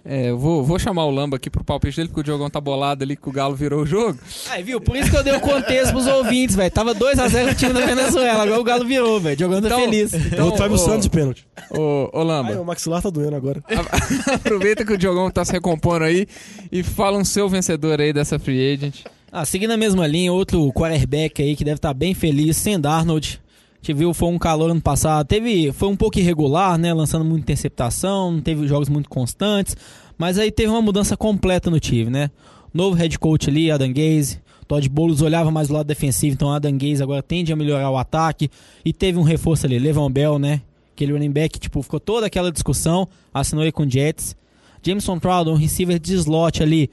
É, 0.06 0.28
eu 0.28 0.38
vou, 0.38 0.62
vou 0.62 0.78
chamar 0.78 1.06
o 1.06 1.10
Lamba 1.10 1.38
aqui 1.38 1.48
pro 1.48 1.64
palpite 1.64 1.96
dele, 1.96 2.08
porque 2.08 2.20
o 2.20 2.24
Diogão 2.24 2.50
tá 2.50 2.60
bolado 2.60 3.02
ali 3.02 3.16
que 3.16 3.26
o 3.26 3.32
Galo 3.32 3.54
virou 3.56 3.80
o 3.82 3.86
jogo. 3.86 4.18
Aí, 4.50 4.62
viu? 4.62 4.78
Por 4.78 4.94
isso 4.96 5.10
que 5.10 5.16
eu 5.16 5.24
dei 5.24 5.34
o 5.34 5.40
contexto 5.40 5.92
pros 5.92 6.06
ouvintes, 6.06 6.54
velho. 6.54 6.70
Tava 6.70 6.94
2x0 6.94 7.52
o 7.52 7.54
time 7.54 7.72
da 7.72 7.86
Venezuela, 7.86 8.42
agora 8.42 8.60
o 8.60 8.64
Galo 8.64 8.84
virou, 8.84 9.18
velho. 9.18 9.38
Jogando 9.38 9.64
Então- 9.66 9.80
feliz. 9.80 10.12
o 10.12 10.42
outro 10.44 10.58
vai 10.58 10.68
pro 10.68 10.74
ô, 10.74 10.78
Santos 10.78 11.04
de 11.04 11.10
pênalti. 11.10 11.46
Ô, 11.70 12.10
ô 12.12 12.22
Lamba, 12.22 12.50
Ai, 12.50 12.58
o 12.58 12.64
maxilar 12.66 13.00
tá 13.00 13.08
doendo 13.08 13.34
agora. 13.34 13.64
aproveita 14.34 14.84
que 14.84 14.92
o 14.92 14.98
Diogão 14.98 15.30
tá 15.30 15.42
se 15.42 15.52
recompondo 15.52 16.04
aí 16.04 16.26
e 16.70 16.82
fala 16.82 17.16
um 17.16 17.24
seu 17.24 17.48
vencedor 17.48 17.98
aí 17.98 18.12
dessa 18.12 18.38
free 18.38 18.74
agent. 18.74 19.04
Ah, 19.36 19.44
seguindo 19.44 19.72
a 19.72 19.76
mesma 19.76 20.06
linha, 20.06 20.32
outro 20.32 20.72
quarterback 20.72 21.42
aí 21.42 21.56
que 21.56 21.64
deve 21.64 21.78
estar 21.78 21.92
bem 21.92 22.14
feliz, 22.14 22.56
Sam 22.56 22.78
Darnold. 22.78 23.40
Gente 23.82 23.98
viu, 23.98 24.14
foi 24.14 24.28
um 24.28 24.38
calor 24.38 24.70
ano 24.70 24.80
passado. 24.80 25.26
Teve, 25.26 25.72
foi 25.72 25.88
um 25.88 25.96
pouco 25.96 26.20
irregular, 26.20 26.78
né? 26.78 26.94
Lançando 26.94 27.24
muita 27.24 27.40
interceptação, 27.40 28.30
não 28.30 28.40
teve 28.40 28.64
jogos 28.68 28.88
muito 28.88 29.08
constantes. 29.08 29.76
Mas 30.16 30.38
aí 30.38 30.52
teve 30.52 30.68
uma 30.68 30.80
mudança 30.80 31.16
completa 31.16 31.68
no 31.68 31.80
time, 31.80 32.10
né? 32.10 32.30
Novo 32.72 32.94
head 32.94 33.18
coach 33.18 33.50
ali, 33.50 33.72
Adam 33.72 33.92
Gaze. 33.92 34.38
Todd 34.68 34.88
Bowles 34.88 35.20
olhava 35.20 35.50
mais 35.50 35.66
do 35.66 35.74
lado 35.74 35.86
defensivo, 35.88 36.34
então 36.34 36.52
Adam 36.52 36.78
Gaze 36.78 37.02
agora 37.02 37.20
tende 37.20 37.52
a 37.52 37.56
melhorar 37.56 37.90
o 37.90 37.98
ataque. 37.98 38.48
E 38.84 38.92
teve 38.92 39.18
um 39.18 39.24
reforço 39.24 39.66
ali, 39.66 39.80
Levan 39.80 40.12
Bell, 40.12 40.38
né? 40.38 40.62
Aquele 40.94 41.12
running 41.12 41.32
back, 41.32 41.58
tipo, 41.58 41.82
ficou 41.82 41.98
toda 41.98 42.28
aquela 42.28 42.52
discussão. 42.52 43.08
Assinou 43.34 43.64
aí 43.64 43.72
com 43.72 43.82
o 43.82 43.90
Jets. 43.90 44.36
Jameson 44.80 45.18
Crowder, 45.18 45.52
um 45.52 45.56
receiver 45.56 45.98
de 45.98 46.14
slot 46.14 46.62
ali. 46.62 46.88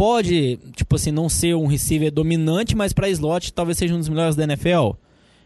Pode, 0.00 0.58
tipo 0.74 0.96
assim, 0.96 1.10
não 1.10 1.28
ser 1.28 1.54
um 1.54 1.66
receiver 1.66 2.10
dominante, 2.10 2.74
mas 2.74 2.90
para 2.90 3.10
slot 3.10 3.52
talvez 3.52 3.76
seja 3.76 3.94
um 3.94 3.98
dos 3.98 4.08
melhores 4.08 4.34
da 4.34 4.44
NFL. 4.44 4.92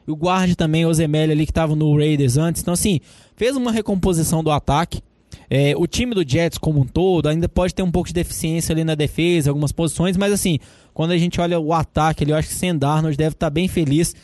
E 0.06 0.12
o 0.12 0.14
guard 0.14 0.54
também, 0.54 0.86
o 0.86 0.88
Ozemelli 0.90 1.32
ali 1.32 1.44
que 1.44 1.50
estava 1.50 1.74
no 1.74 1.92
Raiders 1.96 2.36
antes. 2.36 2.62
Então, 2.62 2.72
assim, 2.72 3.00
fez 3.34 3.56
uma 3.56 3.72
recomposição 3.72 4.44
do 4.44 4.52
ataque. 4.52 5.02
É, 5.50 5.74
o 5.76 5.88
time 5.88 6.14
do 6.14 6.22
Jets 6.24 6.56
como 6.56 6.82
um 6.82 6.86
todo 6.86 7.28
ainda 7.28 7.48
pode 7.48 7.74
ter 7.74 7.82
um 7.82 7.90
pouco 7.90 8.06
de 8.06 8.14
deficiência 8.14 8.72
ali 8.72 8.84
na 8.84 8.94
defesa, 8.94 9.50
algumas 9.50 9.72
posições, 9.72 10.16
mas 10.16 10.32
assim, 10.32 10.60
quando 10.92 11.10
a 11.10 11.18
gente 11.18 11.40
olha 11.40 11.58
o 11.58 11.72
ataque 11.72 12.24
eu 12.24 12.36
acho 12.36 12.46
que 12.46 12.54
Sam 12.54 12.76
Darnold 12.76 13.16
deve 13.16 13.34
estar 13.34 13.50
bem 13.50 13.66
feliz. 13.66 14.14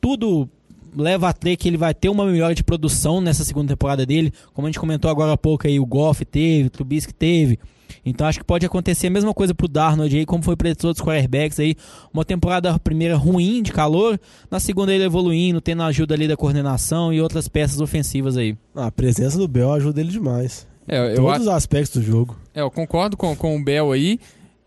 Tudo 0.00 0.48
leva 0.96 1.28
a 1.28 1.32
crer 1.32 1.56
que 1.56 1.68
ele 1.68 1.76
vai 1.76 1.92
ter 1.92 2.08
uma 2.08 2.24
melhora 2.24 2.54
de 2.54 2.62
produção 2.62 3.20
nessa 3.20 3.42
segunda 3.42 3.72
temporada 3.72 4.06
dele. 4.06 4.32
Como 4.54 4.68
a 4.68 4.70
gente 4.70 4.78
comentou 4.78 5.10
agora 5.10 5.32
há 5.32 5.36
pouco 5.36 5.66
aí, 5.66 5.80
o 5.80 5.84
Goff 5.84 6.24
teve, 6.24 6.68
o 6.68 6.70
Trubisky 6.70 7.12
teve. 7.12 7.58
Então 8.04 8.26
acho 8.26 8.38
que 8.38 8.44
pode 8.44 8.64
acontecer 8.66 9.06
a 9.06 9.10
mesma 9.10 9.32
coisa 9.34 9.54
pro 9.54 9.68
Darnold 9.68 10.16
aí, 10.16 10.24
como 10.26 10.42
foi 10.42 10.56
para 10.56 10.70
esses 10.70 10.84
outros 10.84 11.04
quarterbacks 11.06 11.58
aí. 11.60 11.74
Uma 12.12 12.24
temporada 12.24 12.78
primeira 12.78 13.16
ruim 13.16 13.62
de 13.62 13.72
calor, 13.72 14.18
na 14.50 14.58
segunda 14.60 14.92
ele 14.94 15.04
evoluindo, 15.04 15.60
tendo 15.60 15.82
a 15.82 15.86
ajuda 15.86 16.14
ali 16.14 16.26
da 16.28 16.36
coordenação 16.36 17.12
e 17.12 17.20
outras 17.20 17.48
peças 17.48 17.80
ofensivas 17.80 18.36
aí. 18.36 18.56
Ah, 18.74 18.86
a 18.86 18.92
presença 18.92 19.36
do 19.38 19.46
Bell 19.48 19.72
ajuda 19.72 20.00
ele 20.00 20.10
demais. 20.10 20.66
É, 20.88 21.12
eu, 21.12 21.16
Todos 21.16 21.38
a- 21.38 21.40
os 21.40 21.48
aspectos 21.48 22.00
do 22.00 22.02
jogo. 22.02 22.36
é, 22.54 22.60
eu 22.60 22.70
concordo 22.70 23.16
com, 23.16 23.34
com 23.36 23.56
o 23.56 23.62
Bell 23.64 23.92
aí. 23.92 24.18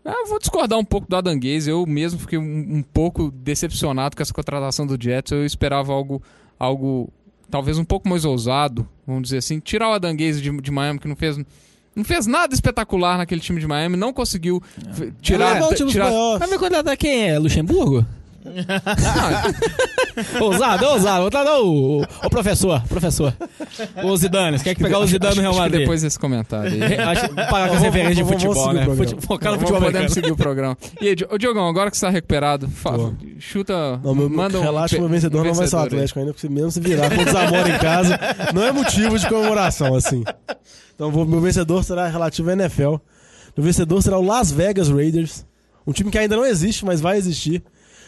Ah, 0.04 0.14
Eu 0.22 0.28
vou 0.28 0.38
discordar 0.38 0.78
um 0.78 0.84
pouco 0.84 1.08
do 1.08 1.16
Adam 1.16 1.38
Gaze. 1.38 1.68
Eu 1.68 1.84
mesmo 1.84 2.20
fiquei 2.20 2.38
um, 2.38 2.76
um 2.78 2.82
pouco 2.82 3.30
decepcionado 3.30 4.16
com 4.16 4.22
essa 4.22 4.32
contratação 4.32 4.86
do 4.86 4.96
Jets. 5.02 5.32
Eu 5.32 5.44
esperava 5.44 5.92
algo, 5.92 6.22
algo 6.58 7.12
talvez 7.50 7.76
um 7.76 7.84
pouco 7.84 8.08
mais 8.08 8.24
ousado, 8.24 8.88
vamos 9.06 9.24
dizer 9.24 9.38
assim. 9.38 9.58
Tirar 9.58 9.90
o 9.90 9.92
Adam 9.94 10.16
Gaze 10.16 10.40
de, 10.40 10.50
de 10.60 10.70
Miami, 10.70 11.00
que 11.00 11.08
não 11.08 11.16
fez, 11.16 11.36
não 11.96 12.04
fez 12.04 12.26
nada 12.26 12.54
espetacular 12.54 13.16
naquele 13.18 13.40
time 13.40 13.58
de 13.58 13.66
Miami. 13.66 13.96
Não 13.96 14.12
conseguiu 14.12 14.62
f- 14.94 15.12
tirar... 15.22 15.54
O 15.62 15.74
time 15.74 15.84
dos 15.86 15.92
tirar 15.92 16.10
vai 16.48 16.58
contratar 16.58 16.96
quem 16.96 17.30
é? 17.30 17.38
Luxemburgo? 17.38 18.06
ousado, 20.40 20.86
ousado. 20.86 21.20
Vou 21.22 21.30
tratar 21.30 21.58
o, 21.60 22.00
o, 22.00 22.02
o 22.02 22.30
professor, 22.30 22.80
professor. 22.88 23.34
O 24.04 24.16
Zidane, 24.16 24.58
você 24.58 24.64
quer 24.64 24.74
que 24.74 24.82
pegar 24.82 24.98
o 24.98 25.06
Zidane 25.06 25.36
no 25.36 25.40
Real 25.42 25.52
Acho 25.52 25.60
Madrid? 25.60 25.80
depois 25.80 26.02
desse 26.02 26.18
comentário 26.18 26.72
aí. 26.72 26.94
Acho- 26.98 27.34
Parar 27.34 27.68
com 27.68 27.76
referências 27.76 28.16
de 28.16 28.24
futebol, 28.24 28.72
né? 28.72 28.84
Focar 29.20 29.52
no 29.52 29.58
futebol 29.58 29.80
podemos 29.80 29.84
americano. 29.84 30.08
seguir 30.10 30.32
o 30.32 30.36
programa. 30.36 30.76
E 31.00 31.08
aí, 31.08 31.14
Diogão, 31.38 31.68
agora 31.68 31.90
que 31.90 31.96
você 31.96 32.06
tá 32.06 32.10
recuperado, 32.10 32.68
fa- 32.68 32.92
Tô. 32.92 33.12
chuta. 33.38 33.98
Não, 34.02 34.14
meu, 34.14 34.28
manda 34.30 34.58
um 34.58 34.62
relaxa, 34.62 34.96
pe- 34.96 35.00
meu 35.00 35.08
vencedor 35.08 35.42
um 35.42 35.48
não 35.48 35.54
vai 35.54 35.66
ser 35.66 35.76
o. 35.76 35.78
Atlético 35.80 36.18
ainda, 36.20 36.32
porque 36.32 36.48
mesmo 36.48 36.70
se 36.70 36.80
virar 36.80 37.10
com 37.10 37.24
Zamora 37.30 37.68
em 37.68 37.78
casa, 37.78 38.18
não 38.54 38.62
é 38.64 38.72
motivo 38.72 39.18
de 39.18 39.28
comemoração, 39.28 39.94
assim. 39.94 40.24
Então, 40.94 41.10
vou- 41.10 41.26
meu 41.26 41.40
vencedor 41.40 41.84
será 41.84 42.06
relativo 42.08 42.50
à 42.50 42.52
NFL. 42.54 42.96
Meu 43.56 43.64
vencedor 43.64 44.02
será 44.02 44.18
o 44.18 44.22
Las 44.22 44.50
Vegas 44.50 44.88
Raiders. 44.88 45.44
Um 45.86 45.92
time 45.92 46.10
que 46.10 46.18
ainda 46.18 46.36
não 46.36 46.44
existe, 46.44 46.84
mas 46.84 47.00
vai 47.00 47.16
existir. 47.16 47.62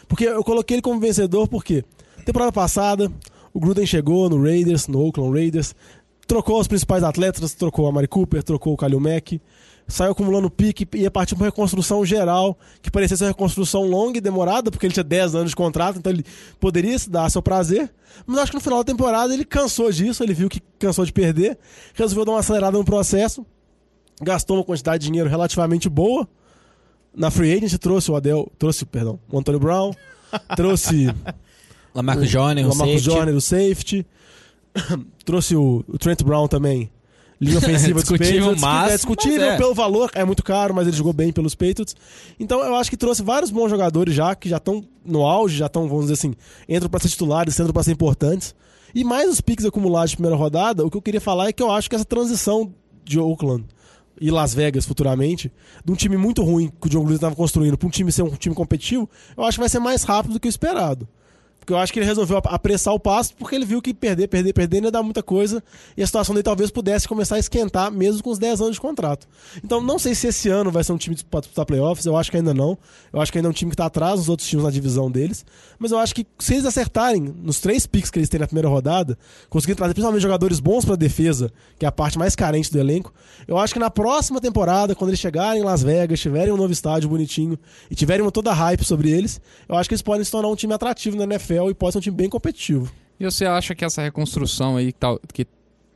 Porque 0.09 0.25
eu 0.25 0.43
coloquei 0.43 0.77
ele 0.77 0.83
como 0.83 0.99
vencedor 0.99 1.47
porque 1.47 1.85
temporada 2.25 2.51
passada, 2.51 3.13
o 3.53 3.61
Gruden 3.61 3.87
chegou 3.87 4.29
no 4.29 4.43
Raiders, 4.43 4.89
no 4.89 5.01
Oakland 5.01 5.39
Raiders, 5.39 5.75
trocou 6.27 6.61
os 6.61 6.67
principais 6.67 7.03
atletas, 7.03 7.55
trocou 7.55 7.87
a 7.87 7.93
Mari 7.93 8.09
Cooper, 8.09 8.43
trocou 8.43 8.75
o 8.75 8.77
Kalil 8.77 9.01
Mack, 9.01 9.41
saiu 9.89 10.13
acumulando 10.13 10.51
pique 10.51 10.87
e 10.95 10.99
ia 10.99 11.11
partir 11.11 11.35
para 11.35 11.45
uma 11.45 11.49
reconstrução 11.49 12.05
geral, 12.05 12.57
que 12.83 12.91
parecia 12.91 13.17
ser 13.17 13.25
uma 13.25 13.31
reconstrução 13.31 13.85
longa 13.85 14.19
e 14.19 14.21
demorada, 14.21 14.71
porque 14.71 14.87
ele 14.87 14.93
tinha 14.93 15.05
10 15.05 15.35
anos 15.35 15.51
de 15.51 15.57
contrato, 15.57 15.99
então 15.99 16.13
ele 16.13 16.25
poderia 16.61 16.99
se 16.99 17.09
dar 17.09 17.31
seu 17.31 17.43
prazer. 17.43 17.91
Mas 18.27 18.39
acho 18.39 18.53
que 18.53 18.57
no 18.57 18.63
final 18.63 18.79
da 18.81 18.85
temporada 18.85 19.33
ele 19.33 19.45
cansou 19.45 19.91
disso, 19.91 20.23
ele 20.23 20.35
viu 20.35 20.49
que 20.49 20.61
cansou 20.79 21.05
de 21.05 21.13
perder, 21.13 21.59
resolveu 21.95 22.27
dar 22.27 22.33
uma 22.33 22.41
acelerada 22.41 22.77
no 22.77 22.85
processo, 22.85 23.45
gastou 24.21 24.59
uma 24.59 24.65
quantidade 24.65 25.01
de 25.01 25.07
dinheiro 25.07 25.29
relativamente 25.29 25.89
boa. 25.89 26.29
Na 27.19 27.31
free 27.31 27.53
agent 27.53 27.77
trouxe 27.79 28.11
o 28.11 28.17
Adel, 28.17 28.51
trouxe, 28.59 28.85
perdão, 28.87 29.19
o 29.31 29.39
Antônio 29.39 29.59
Brown, 29.61 29.93
trouxe 30.57 31.13
Lamarcus 31.95 32.31
Joyner, 32.31 32.67
o 32.69 32.73
o 32.73 32.77
Marcus 32.77 33.03
safety. 33.03 33.11
Joyner, 33.17 33.35
o 33.35 33.41
safety. 33.41 34.07
Trouxe 35.25 35.57
o, 35.57 35.85
o 35.89 35.99
Trent 35.99 36.23
Brown 36.23 36.47
também. 36.47 36.91
Linha 37.41 37.59
ofensiva 37.59 37.95
dos 38.01 38.03
Discutível, 38.09 38.55
Patriots. 38.55 38.61
que 38.61 38.67
mas- 38.67 38.93
é 38.93 38.97
discutível 38.97 39.41
mas 39.47 39.55
é. 39.55 39.57
pelo 39.57 39.75
valor, 39.75 40.11
é 40.15 40.25
muito 40.25 40.43
caro, 40.43 40.75
mas 40.75 40.87
ele 40.87 40.97
jogou 40.97 41.13
bem 41.13 41.33
pelos 41.33 41.55
Patriots. 41.55 41.95
Então 42.39 42.61
eu 42.65 42.75
acho 42.77 42.89
que 42.91 42.97
trouxe 42.97 43.23
vários 43.23 43.51
bons 43.51 43.69
jogadores 43.71 44.15
já, 44.15 44.35
que 44.35 44.49
já 44.49 44.57
estão 44.59 44.85
no 45.05 45.25
auge, 45.27 45.57
já 45.57 45.67
estão, 45.67 45.89
vamos 45.89 46.05
dizer 46.05 46.15
assim, 46.15 46.35
entram 46.69 46.89
para 46.89 47.01
ser 47.01 47.09
titulares, 47.09 47.59
entram 47.59 47.73
para 47.73 47.83
ser 47.83 47.93
importantes. 47.93 48.55
E 48.95 49.05
mais 49.05 49.29
os 49.31 49.41
picks 49.41 49.65
acumulados 49.65 50.11
de 50.11 50.17
primeira 50.17 50.37
rodada, 50.37 50.85
o 50.85 50.91
que 50.91 50.97
eu 50.97 51.03
queria 51.03 51.21
falar 51.21 51.49
é 51.49 51.53
que 51.53 51.63
eu 51.63 51.71
acho 51.71 51.89
que 51.89 51.97
essa 51.97 52.05
transição 52.05 52.73
de 53.05 53.19
Oakland 53.19 53.65
e 54.21 54.31
Las 54.31 54.55
Vegas 54.55 54.85
futuramente, 54.85 55.53
de 55.85 55.93
um 55.93 55.95
time 55.95 56.17
muito 56.17 56.43
ruim 56.43 56.71
que 56.81 56.87
o 56.87 56.91
John 56.91 57.01
Gruden 57.01 57.17
estava 57.17 57.35
construindo 57.35 57.77
para 57.77 57.87
um 57.87 57.91
time 57.91 58.11
ser 58.13 58.23
um 58.23 58.31
time 58.31 58.55
competitivo, 58.55 59.09
eu 59.37 59.45
acho 59.45 59.57
que 59.57 59.61
vai 59.61 59.69
ser 59.69 59.79
mais 59.79 60.03
rápido 60.03 60.35
do 60.35 60.41
que 60.41 60.49
o 60.49 60.51
esperado. 60.51 61.09
Porque 61.61 61.73
eu 61.75 61.77
acho 61.77 61.93
que 61.93 61.99
ele 61.99 62.07
resolveu 62.07 62.39
ap- 62.39 62.47
apressar 62.47 62.95
o 62.95 62.99
passo 62.99 63.35
porque 63.37 63.55
ele 63.55 63.67
viu 63.67 63.83
que 63.83 63.93
perder, 63.93 64.27
perder, 64.27 64.55
perder 64.55 64.77
ainda 64.79 64.91
dá 64.91 65.03
muita 65.03 65.23
coisa 65.23 65.63
e 65.97 66.03
a 66.03 66.07
situação 66.07 66.35
dele 66.35 66.43
talvez 66.43 66.71
pudesse 66.71 67.07
começar 67.07 67.37
a 67.37 67.39
esquentar 67.39 67.93
mesmo 67.93 68.23
com 68.23 68.31
os 68.31 68.39
10 68.39 68.63
anos 68.63 68.75
de 68.77 68.81
contrato. 68.81 69.29
Então 69.63 69.79
não 69.83 69.99
sei 69.99 70.15
se 70.15 70.29
esse 70.29 70.49
ano 70.49 70.71
vai 70.71 70.83
ser 70.83 70.93
um 70.93 70.97
time 70.97 71.15
para 71.31 71.67
playoffs, 71.67 72.07
eu 72.07 72.17
acho 72.17 72.31
que 72.31 72.39
ainda 72.39 72.55
não. 72.55 72.79
Eu 73.13 73.21
acho 73.21 73.31
que 73.31 73.37
ainda 73.37 73.49
é 73.49 73.51
um 73.51 73.53
time 73.53 73.71
que 73.71 73.75
está 73.75 73.85
atrás 73.85 74.19
dos 74.21 74.31
outros 74.31 74.49
times 74.49 74.65
na 74.65 74.71
divisão 74.71 75.11
deles. 75.11 75.45
Mas 75.79 75.93
eu 75.93 75.99
acho 75.99 76.15
que 76.15 76.27
se 76.39 76.55
eles 76.55 76.65
acertarem 76.65 77.21
nos 77.43 77.61
três 77.61 77.87
picks 77.87 78.11
que 78.11 78.19
eles 78.19 78.31
têm 78.31 78.41
na 78.41 78.47
primeira 78.47 78.69
rodada, 78.69 79.19
conseguirem 79.51 79.77
trazer 79.77 79.93
principalmente 79.93 80.23
jogadores 80.23 80.61
bons 80.61 80.87
para 80.87 80.97
defesa, 80.97 81.53
que 81.79 81.85
é 81.85 81.89
a 81.89 81.93
parte 81.93 82.19
mais 82.19 82.35
carente 82.35 82.73
do 82.73 82.79
elenco, 82.79 83.13
eu 83.47 83.59
acho 83.59 83.75
que 83.75 83.79
na 83.81 83.91
próxima 83.91 84.41
temporada, 84.41 84.95
quando 84.95 85.11
eles 85.11 85.21
chegarem 85.21 85.61
em 85.61 85.65
Las 85.65 85.83
Vegas, 85.83 86.19
tiverem 86.19 86.51
um 86.53 86.57
novo 86.57 86.73
estádio 86.73 87.11
bonitinho 87.11 87.59
e 87.91 87.95
tiverem 87.95 88.29
toda 88.31 88.55
hype 88.55 88.85
sobre 88.85 89.11
eles, 89.11 89.39
eu 89.69 89.77
acho 89.77 89.87
que 89.89 89.95
eles 89.95 90.03
podem 90.03 90.25
se 90.25 90.31
tornar 90.31 90.49
um 90.49 90.57
time 90.57 90.73
atrativo 90.73 91.15
na 91.15 91.25
NFL 91.25 91.58
e 91.71 91.75
pode 91.75 91.93
ser 91.93 91.99
um 91.99 92.03
time 92.03 92.17
bem 92.17 92.29
competitivo. 92.29 92.91
E 93.19 93.25
você 93.25 93.45
acha 93.47 93.75
que 93.75 93.85
essa 93.85 94.03
reconstrução 94.03 94.77
aí 94.77 94.93
que 94.93 94.99
tá, 94.99 95.17
que 95.33 95.47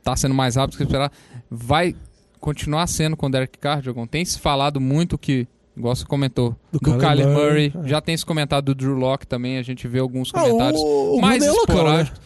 tá 0.03 0.15
sendo 0.15 0.33
mais 0.35 0.55
rápida 0.55 0.73
do 0.73 0.77
que 0.77 0.83
esperar 0.83 1.11
vai 1.49 1.95
continuar 2.39 2.85
sendo 2.87 3.15
com 3.15 3.27
o 3.27 3.31
Derek 3.31 3.57
Carr, 3.57 3.81
Diogão? 3.81 4.05
Tem 4.05 4.25
se 4.25 4.37
falado 4.39 4.81
muito 4.81 5.17
que, 5.17 5.47
igual 5.77 5.95
você 5.95 6.03
comentou, 6.05 6.55
Do 6.71 6.79
do, 6.79 6.97
Kyler 6.97 7.27
Murray, 7.27 7.69
Murray. 7.69 7.85
é. 7.85 7.87
Já 7.87 8.01
tem 8.01 8.17
se 8.17 8.25
comentado 8.25 8.65
do 8.65 8.75
Drew 8.75 8.95
Locke 8.95 9.25
também. 9.25 9.57
A 9.57 9.61
gente 9.63 9.87
vê 9.87 9.99
alguns 9.99 10.31
Ah, 10.33 10.41
comentários 10.41 10.81
o, 10.81 11.15
o 11.17 11.21
mais 11.21 11.41
é 11.41 11.47
né? 11.47 11.53
esporádicos. 11.53 12.21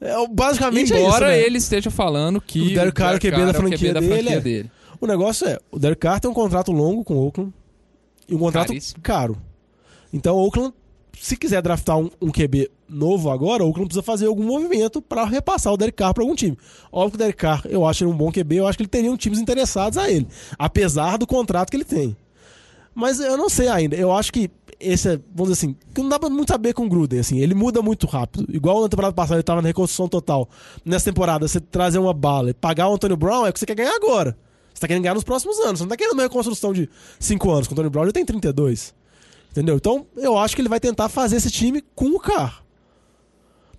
É, 0.00 0.28
basicamente 0.28 0.92
é 0.92 0.96
isso, 0.96 1.06
Embora 1.06 1.28
né? 1.28 1.40
ele 1.40 1.56
esteja 1.58 1.90
falando 1.90 2.40
que 2.40 2.60
O 2.60 2.74
Derek 2.74 2.92
Carr 2.92 3.12
é 3.14 3.16
o 3.16 3.20
QB 3.20 3.30
da 3.30 3.38
é 3.38 3.50
o 3.50 3.54
franquia 3.54 3.94
da 3.94 4.00
dele, 4.00 4.12
franquia 4.12 4.36
é. 4.36 4.40
dele. 4.40 4.70
O 5.00 5.06
negócio 5.06 5.46
é, 5.48 5.58
o 5.70 5.78
Derek 5.78 6.00
Carr 6.00 6.20
tem 6.20 6.30
um 6.30 6.34
contrato 6.34 6.70
longo 6.72 7.02
com 7.04 7.14
o 7.14 7.24
Oakland 7.26 7.52
e 8.28 8.34
um 8.34 8.38
contrato 8.38 8.68
Caríssimo. 8.68 9.00
caro. 9.02 9.38
Então 10.12 10.34
o 10.36 10.44
Oakland, 10.44 10.74
se 11.18 11.36
quiser 11.36 11.62
draftar 11.62 11.98
um, 11.98 12.10
um 12.20 12.30
QB 12.30 12.70
novo 12.88 13.30
agora, 13.30 13.64
o 13.64 13.68
Oakland 13.68 13.88
precisa 13.88 14.02
fazer 14.02 14.26
algum 14.26 14.44
movimento 14.44 15.00
pra 15.02 15.24
repassar 15.24 15.72
o 15.72 15.76
Derek 15.76 15.96
Carr 15.96 16.14
pra 16.14 16.22
algum 16.22 16.34
time. 16.34 16.56
Óbvio 16.92 17.10
que 17.10 17.16
o 17.16 17.18
Derek 17.18 17.38
Carr, 17.38 17.62
eu 17.68 17.86
acho 17.86 18.04
ele 18.04 18.10
um 18.10 18.16
bom 18.16 18.30
QB, 18.30 18.56
eu 18.56 18.66
acho 18.66 18.78
que 18.78 18.82
ele 18.82 18.88
teria 18.88 19.10
um 19.10 19.16
times 19.16 19.38
interessados 19.38 19.98
a 19.98 20.10
ele, 20.10 20.26
apesar 20.58 21.16
do 21.16 21.26
contrato 21.26 21.70
que 21.70 21.76
ele 21.76 21.84
tem. 21.84 22.16
Mas 22.94 23.20
eu 23.20 23.36
não 23.36 23.50
sei 23.50 23.68
ainda. 23.68 23.94
Eu 23.94 24.10
acho 24.10 24.32
que 24.32 24.50
esse, 24.80 25.08
é, 25.08 25.20
vamos 25.34 25.52
dizer 25.52 25.66
assim, 25.66 25.76
que 25.94 26.00
não 26.00 26.08
dá 26.08 26.18
pra 26.18 26.30
muito 26.30 26.50
saber 26.50 26.72
com 26.72 26.86
o 26.86 26.88
Gruden, 26.88 27.20
assim, 27.20 27.38
ele 27.38 27.54
muda 27.54 27.82
muito 27.82 28.06
rápido. 28.06 28.46
Igual 28.48 28.82
na 28.82 28.88
temporada 28.88 29.12
passada 29.12 29.36
ele 29.36 29.42
tava 29.42 29.60
na 29.60 29.68
reconstrução 29.68 30.08
total. 30.08 30.48
Nessa 30.82 31.04
temporada, 31.04 31.46
você 31.46 31.60
trazer 31.60 31.98
uma 31.98 32.14
bala 32.14 32.50
e 32.50 32.54
pagar 32.54 32.88
o 32.88 32.94
Antônio 32.94 33.16
Brown 33.16 33.46
é 33.46 33.50
o 33.50 33.52
que 33.52 33.58
você 33.58 33.66
quer 33.66 33.74
ganhar 33.74 33.94
agora. 33.94 34.36
Você 34.72 34.80
tá 34.80 34.86
querendo 34.86 35.02
ganhar 35.02 35.14
nos 35.14 35.24
próximos 35.24 35.58
anos. 35.60 35.78
Você 35.78 35.84
não 35.84 35.88
tá 35.88 35.96
querendo 35.96 36.14
uma 36.14 36.22
reconstrução 36.22 36.72
de 36.72 36.88
5 37.18 37.50
anos. 37.50 37.66
Com 37.66 37.72
o 37.72 37.74
Antônio 37.74 37.90
Brown 37.90 38.06
já 38.06 38.12
tem 38.12 38.24
32. 38.24 38.94
Entendeu? 39.56 39.76
Então, 39.76 40.06
eu 40.16 40.36
acho 40.36 40.54
que 40.54 40.60
ele 40.60 40.68
vai 40.68 40.78
tentar 40.78 41.08
fazer 41.08 41.36
esse 41.36 41.50
time 41.50 41.82
com 41.94 42.06
o 42.08 42.20
Carr. 42.20 42.62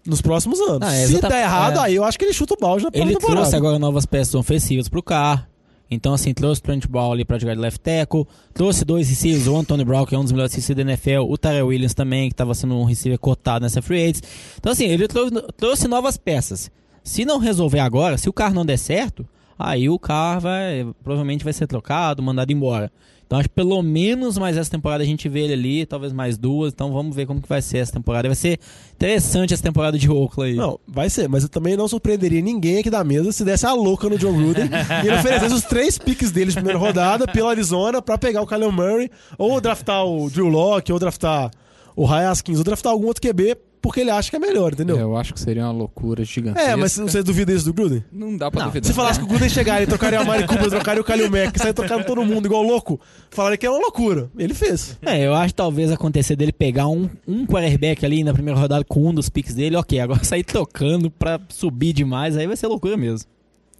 Nos 0.05 0.21
próximos 0.21 0.59
anos. 0.61 0.87
Ah, 0.87 0.93
é, 0.95 1.05
Se 1.05 1.19
der 1.21 1.41
errado, 1.43 1.77
é. 1.79 1.81
aí 1.83 1.95
eu 1.95 2.03
acho 2.03 2.17
que 2.17 2.25
ele 2.25 2.33
chuta 2.33 2.53
o 2.53 2.57
balde 2.57 2.85
na 2.85 2.89
Ele 2.93 3.13
temporada. 3.13 3.41
trouxe 3.41 3.55
agora 3.55 3.77
novas 3.77 4.05
peças 4.05 4.33
ofensivas 4.35 4.87
pro 4.87 5.03
carro. 5.03 5.45
Então, 5.91 6.13
assim, 6.13 6.33
trouxe 6.33 6.59
o 6.61 6.63
Trent 6.63 6.87
Ball 6.87 7.11
ali 7.11 7.23
pra 7.25 7.37
jogar 7.37 7.53
de 7.55 7.61
left 7.61 7.79
tackle. 7.79 8.25
Trouxe 8.53 8.83
dois 8.83 9.07
receivers, 9.09 9.47
o 9.47 9.55
Anthony 9.55 9.85
Brown, 9.85 10.05
que 10.05 10.15
é 10.15 10.17
um 10.17 10.23
dos 10.23 10.31
melhores 10.31 10.53
receivers 10.53 10.85
da 10.85 10.91
NFL. 10.91 11.29
O 11.31 11.37
Tyrell 11.37 11.67
Williams 11.67 11.93
também, 11.93 12.29
que 12.29 12.35
tava 12.35 12.53
sendo 12.55 12.75
um 12.75 12.85
receiver 12.85 13.19
cotado 13.19 13.63
nessa 13.63 13.81
free 13.81 14.01
agents. 14.01 14.21
Então, 14.57 14.71
assim, 14.71 14.85
ele 14.85 15.07
trouxe, 15.07 15.31
trouxe 15.55 15.87
novas 15.87 16.17
peças. 16.17 16.71
Se 17.03 17.23
não 17.23 17.37
resolver 17.37 17.79
agora, 17.79 18.17
se 18.17 18.27
o 18.27 18.33
carro 18.33 18.53
não 18.55 18.65
der 18.65 18.77
certo, 18.77 19.27
aí 19.59 19.89
o 19.89 19.97
carro 19.99 20.41
vai, 20.41 20.87
provavelmente 21.03 21.43
vai 21.43 21.53
ser 21.53 21.67
trocado, 21.67 22.21
mandado 22.23 22.51
embora. 22.51 22.91
Então, 23.27 23.37
acho 23.39 23.49
que 23.49 23.55
pelo 23.55 23.83
menos 23.83 24.37
mais 24.37 24.55
essa 24.55 24.71
temporada 24.71 25.03
a 25.03 25.05
gente 25.05 25.27
vê 25.27 25.41
ele 25.41 25.53
ali, 25.53 25.85
talvez 25.85 26.13
mais 26.13 26.37
duas. 26.37 26.71
Então, 26.71 26.93
vamos 26.93 27.13
ver 27.13 27.25
como 27.25 27.41
que 27.41 27.49
vai 27.49 27.61
ser 27.61 27.79
essa 27.79 27.91
temporada. 27.91 28.29
Vai 28.29 28.35
ser 28.37 28.57
interessante 28.93 29.53
essa 29.53 29.61
temporada 29.61 29.99
de 29.99 30.09
Oakland 30.09 30.51
aí. 30.51 30.55
Não, 30.55 30.79
vai 30.87 31.09
ser, 31.09 31.27
mas 31.27 31.43
eu 31.43 31.49
também 31.49 31.75
não 31.75 31.89
surpreenderia 31.89 32.41
ninguém 32.41 32.79
aqui 32.79 32.89
da 32.89 33.03
mesa 33.03 33.33
se 33.33 33.43
desse 33.43 33.65
a 33.65 33.73
louca 33.73 34.07
no 34.07 34.17
John 34.17 34.31
Gruden 34.31 34.69
e 35.03 35.07
ele 35.07 35.17
oferecesse 35.17 35.53
os 35.53 35.63
três 35.63 35.97
piques 35.97 36.31
dele 36.31 36.51
de 36.51 36.55
primeira 36.55 36.79
rodada 36.79 37.27
pela 37.27 37.49
Arizona 37.49 38.01
pra 38.01 38.17
pegar 38.17 38.41
o 38.41 38.47
Kyler 38.47 38.71
Murray, 38.71 39.11
ou 39.37 39.59
draftar 39.59 40.05
o 40.05 40.29
Drew 40.29 40.47
Locke, 40.47 40.93
ou 40.93 40.97
draftar 40.97 41.51
o 41.97 42.05
Ryan 42.05 42.29
Haskins, 42.29 42.59
ou 42.59 42.63
draftar 42.63 42.93
algum 42.93 43.07
outro 43.07 43.21
QB 43.21 43.57
porque 43.87 44.01
ele 44.01 44.11
acha 44.11 44.29
que 44.29 44.35
é 44.35 44.39
melhor, 44.39 44.73
entendeu? 44.73 44.97
Eu 44.97 45.15
acho 45.15 45.33
que 45.33 45.39
seria 45.39 45.63
uma 45.63 45.71
loucura 45.71 46.25
gigantesca. 46.25 46.71
É, 46.71 46.75
mas 46.75 46.97
você 46.97 47.23
duvida 47.23 47.53
isso 47.53 47.63
do 47.63 47.73
Gruden? 47.73 48.03
Não 48.11 48.35
dá 48.35 48.51
pra 48.51 48.59
Não, 48.59 48.67
duvidar. 48.67 48.85
Se 48.85 48.93
falasse 48.93 49.17
que 49.17 49.23
o 49.23 49.27
Gruden 49.29 49.47
chegaria 49.47 49.85
e 49.85 49.87
trocaria 49.87 50.19
a 50.19 50.25
Mari 50.25 50.45
Cooper, 50.45 50.69
trocaria 50.69 51.01
o 51.01 51.05
Kalil 51.05 51.31
Mack, 51.31 51.57
sair 51.57 51.73
trocando 51.73 52.03
todo 52.03 52.25
mundo 52.25 52.45
igual 52.47 52.61
louco, 52.63 52.99
falaria 53.29 53.57
que 53.57 53.65
é 53.65 53.69
uma 53.69 53.79
loucura. 53.79 54.29
Ele 54.37 54.53
fez. 54.53 54.97
É, 55.01 55.25
eu 55.25 55.33
acho 55.33 55.53
que 55.53 55.55
talvez 55.55 55.89
acontecer 55.89 56.35
dele 56.35 56.51
pegar 56.51 56.89
um, 56.89 57.09
um 57.25 57.45
quarterback 57.45 58.05
ali 58.05 58.25
na 58.25 58.33
primeira 58.33 58.59
rodada 58.59 58.83
com 58.83 59.07
um 59.07 59.13
dos 59.13 59.29
picks 59.29 59.55
dele, 59.55 59.77
ok. 59.77 60.01
Agora 60.01 60.21
sair 60.25 60.43
tocando 60.43 61.09
pra 61.09 61.39
subir 61.47 61.93
demais, 61.93 62.35
aí 62.35 62.45
vai 62.45 62.57
ser 62.57 62.67
loucura 62.67 62.97
mesmo. 62.97 63.25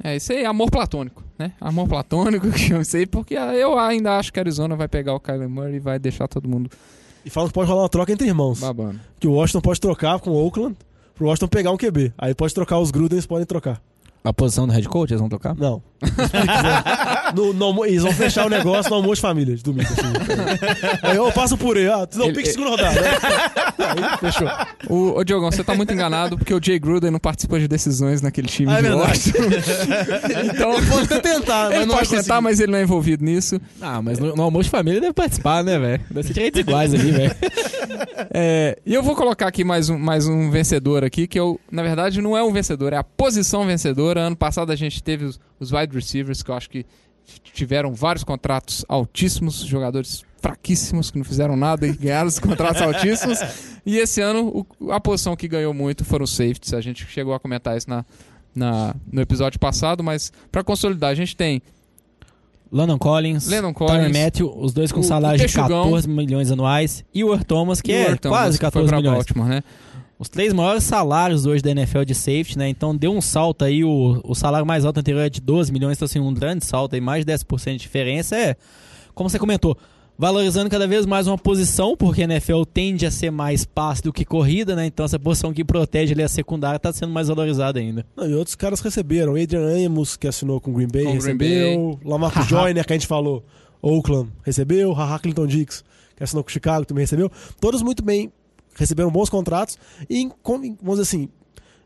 É, 0.02 0.16
isso 0.16 0.32
aí 0.32 0.44
é 0.44 0.46
amor 0.46 0.72
platônico, 0.72 1.22
né? 1.38 1.52
Amor 1.60 1.88
platônico 1.90 2.48
que 2.54 2.74
isso 2.74 2.96
aí, 2.96 3.06
porque 3.06 3.34
eu 3.34 3.78
ainda 3.78 4.18
acho 4.18 4.32
que 4.32 4.40
a 4.40 4.42
Arizona 4.42 4.74
vai 4.74 4.88
pegar 4.88 5.14
o 5.14 5.20
Kyler 5.20 5.50
Murray 5.50 5.76
e 5.76 5.80
vai 5.80 6.00
deixar 6.00 6.28
todo 6.30 6.48
mundo 6.48 6.70
E 7.28 7.30
falam 7.30 7.50
que 7.50 7.54
pode 7.54 7.70
rolar 7.70 7.84
uma 7.84 7.90
troca 7.90 8.10
entre 8.14 8.26
irmãos. 8.26 8.62
babando. 8.62 9.02
Que 9.20 9.28
o 9.28 9.34
Washington 9.34 9.60
pode 9.60 9.82
trocar 9.82 10.18
com 10.20 10.30
o 10.30 10.46
Oakland 10.46 10.78
pro 11.14 11.28
Washington 11.28 11.50
pegar 11.50 11.72
um 11.72 11.78
QB. 11.78 12.14
Aí 12.18 12.34
pode 12.34 12.54
trocar 12.54 12.80
os 12.80 12.90
Grudens, 12.90 13.26
podem 13.26 13.46
trocar. 13.46 13.82
A 14.24 14.32
posição 14.32 14.66
do 14.66 14.72
head 14.72 14.88
coach, 14.88 15.12
eles 15.12 15.20
vão 15.20 15.28
tocar? 15.28 15.54
Não. 15.54 15.84
no, 17.36 17.54
no 17.54 17.86
eles 17.86 18.04
vão 18.04 18.12
fechar 18.12 18.46
o 18.46 18.50
negócio 18.50 18.90
no 18.90 18.98
almoço 18.98 19.16
de 19.16 19.22
família, 19.22 19.56
de 19.56 19.64
domingo. 19.64 19.88
Assim. 19.92 21.00
Aí 21.02 21.16
eu 21.16 21.32
passo 21.32 21.58
por 21.58 21.78
aí, 21.78 21.88
ah, 21.88 22.06
tu 22.06 22.20
não 22.20 22.34
pique 22.34 22.50
segunda 22.50 22.72
rodada. 22.72 23.00
Né? 23.02 23.10
Aí 23.80 24.18
fechou. 24.20 24.48
O, 24.90 25.18
ô, 25.20 25.24
Diogão, 25.24 25.52
você 25.52 25.64
tá 25.64 25.74
muito 25.76 25.94
enganado 25.94 26.38
porque 26.38 26.54
o 26.54 26.60
Jay 26.64 26.80
Gruden 26.80 27.12
não 27.12 27.20
participa 27.20 27.60
de 27.60 27.68
decisões 27.68 28.22
naquele 28.22 28.48
time 28.48 28.72
Ah, 28.72 28.80
é 28.80 28.82
de. 28.82 28.90
Washington. 28.90 29.44
então, 30.54 30.74
Ele 30.74 30.86
pode 30.88 31.04
até 31.06 31.20
tentar, 31.20 31.70
mas 31.70 31.82
ele 31.82 31.88
pode 31.88 32.10
tentar, 32.10 32.18
conseguir. 32.18 32.42
mas 32.42 32.60
ele 32.60 32.72
não 32.72 32.80
é 32.80 32.82
envolvido 32.84 33.24
nisso. 33.24 33.60
Ah, 33.82 34.02
mas 34.02 34.20
no, 34.20 34.36
no 34.36 34.44
almoço 34.44 34.66
de 34.66 34.70
família 34.70 35.00
deve 35.02 35.14
participar, 35.14 35.64
né, 35.64 35.78
velho? 35.80 36.04
Deve 36.10 36.28
ser 36.28 36.34
direitos 36.34 36.60
iguais 36.62 36.94
ali, 36.94 37.12
velho. 37.12 37.36
É, 38.34 38.78
e 38.86 38.94
eu 38.94 39.02
vou 39.02 39.16
colocar 39.16 39.48
aqui 39.48 39.64
mais 39.64 39.90
um, 39.90 39.98
mais 39.98 40.28
um 40.28 40.50
vencedor 40.52 41.04
aqui, 41.04 41.28
que 41.28 41.40
eu, 41.40 41.60
na 41.72 41.82
verdade, 41.82 42.22
não 42.22 42.36
é 42.38 42.44
um 42.44 42.52
vencedor, 42.52 42.94
é 42.94 42.98
a 42.98 43.04
posição 43.04 43.66
vencedora. 43.66 44.22
Ano 44.22 44.36
passado 44.36 44.72
a 44.72 44.76
gente 44.76 45.02
teve 45.02 45.26
os, 45.26 45.40
os 45.60 45.72
wide 45.72 45.94
receivers, 45.96 46.42
que 46.44 46.52
eu 46.52 46.56
acho 46.56 46.70
que 46.70 46.86
tiveram 47.54 47.94
vários 47.94 48.24
contratos 48.24 48.86
altíssimos, 48.88 49.56
jogadores 49.62 50.24
fraquíssimos 50.40 51.12
que 51.12 51.18
não 51.18 51.26
fizeram 51.26 51.56
nada 51.58 51.86
e 51.88 51.92
ganharam 51.94 52.28
os 52.28 52.40
contratos 52.40 52.82
altíssimos. 52.82 53.40
E 53.86 53.98
esse 53.98 54.22
ano 54.22 54.66
o- 54.80 54.92
a 54.92 55.00
posição 55.00 55.36
que 55.36 55.48
ganhou 55.48 55.74
muito 55.74 56.06
foram 56.06 56.24
os 56.24 56.32
safeties. 56.36 56.74
A 56.74 56.80
gente 56.82 57.06
chegou 57.08 57.34
a 57.34 57.40
comentar 57.40 57.76
isso 57.76 57.90
na, 57.90 58.06
na- 58.56 58.96
no 59.12 59.20
episódio 59.20 59.60
passado, 59.60 60.04
mas 60.04 60.32
para 60.52 60.64
consolidar 60.64 61.10
a 61.12 61.16
gente 61.16 61.36
tem 61.36 61.62
Landon 62.72 62.98
Collins, 63.00 63.48
Landon 63.48 63.74
Collins, 63.74 64.12
Matthew, 64.18 64.54
os 64.60 64.74
dois 64.74 64.92
com 64.92 65.00
o- 65.00 65.04
salários 65.04 65.42
o 65.42 65.48
de 65.48 65.54
Texugão. 65.54 65.84
14 65.86 66.08
milhões 66.10 66.52
anuais, 66.52 67.04
e 67.14 67.24
o 67.24 67.38
Thomas, 67.44 67.82
que 67.82 67.92
é 67.94 68.16
Thomas, 68.18 68.38
quase 68.40 68.58
que 68.58 68.62
foi 68.66 68.68
14 68.84 68.88
pra 68.90 68.98
milhões. 68.98 69.16
Baltimore, 69.18 69.48
né? 69.50 69.64
Os 70.20 70.30
três 70.30 70.52
maiores 70.52 70.84
salários 70.84 71.46
hoje 71.46 71.62
da 71.62 71.70
NFL 71.70 72.04
de 72.04 72.16
safety, 72.16 72.58
né? 72.58 72.68
Então 72.68 72.96
deu 72.96 73.12
um 73.12 73.22
salto 73.22 73.64
aí, 73.64 73.84
o, 73.84 74.20
o 74.24 74.34
salário 74.34 74.66
mais 74.66 74.84
alto 74.84 75.00
anterior 75.00 75.22
é 75.22 75.30
de 75.30 75.40
12 75.40 75.72
milhões, 75.72 75.98
então 75.98 76.08
assim, 76.08 76.20
um 76.20 76.34
grande 76.34 76.66
salto 76.66 76.96
aí, 76.96 77.02
mais 77.02 77.24
de 77.24 77.32
10% 77.32 77.74
de 77.74 77.78
diferença. 77.78 78.36
É, 78.36 78.56
como 79.14 79.30
você 79.30 79.38
comentou, 79.38 79.78
valorizando 80.18 80.70
cada 80.70 80.88
vez 80.88 81.06
mais 81.06 81.28
uma 81.28 81.38
posição, 81.38 81.96
porque 81.96 82.22
a 82.22 82.24
NFL 82.24 82.64
tende 82.64 83.06
a 83.06 83.12
ser 83.12 83.30
mais 83.30 83.64
passe 83.64 84.02
do 84.02 84.12
que 84.12 84.26
corrida, 84.26 84.76
né? 84.76 84.88
Então 84.88 85.06
essa 85.06 85.20
posição 85.20 85.54
que 85.54 85.64
protege 85.64 86.14
ali 86.14 86.24
a 86.24 86.28
secundária 86.28 86.80
tá 86.80 86.92
sendo 86.92 87.14
mais 87.14 87.28
valorizada 87.28 87.80
ainda. 87.80 88.04
Não, 88.16 88.28
e 88.28 88.34
outros 88.34 88.56
caras 88.56 88.80
receberam. 88.80 89.36
Adrian 89.36 89.86
Amos, 89.86 90.18
que 90.18 90.28
assinou 90.28 90.60
com 90.60 90.72
o 90.72 90.74
Green 90.74 90.88
Bay, 90.88 91.04
Com 91.04 91.12
recebeu. 91.14 92.00
Lamarcus 92.04 92.46
Joyner, 92.50 92.86
que 92.86 92.94
a 92.94 92.96
gente 92.96 93.08
falou, 93.08 93.46
Oakland, 93.82 94.32
recebeu. 94.44 94.94
Haha 94.94 95.20
Clinton 95.20 95.46
Dix, 95.46 95.84
que 96.16 96.24
assinou 96.24 96.44
com 96.44 96.50
o 96.50 96.54
Chicago, 96.54 96.86
também 96.86 97.04
recebeu. 97.04 97.32
Todos 97.62 97.84
muito 97.84 98.04
bem, 98.04 98.32
receberam 98.78 99.12
bons 99.12 99.30
contratos. 99.30 99.78
E, 100.10 100.30
vamos 100.46 101.00
dizer 101.00 101.02
assim, 101.02 101.30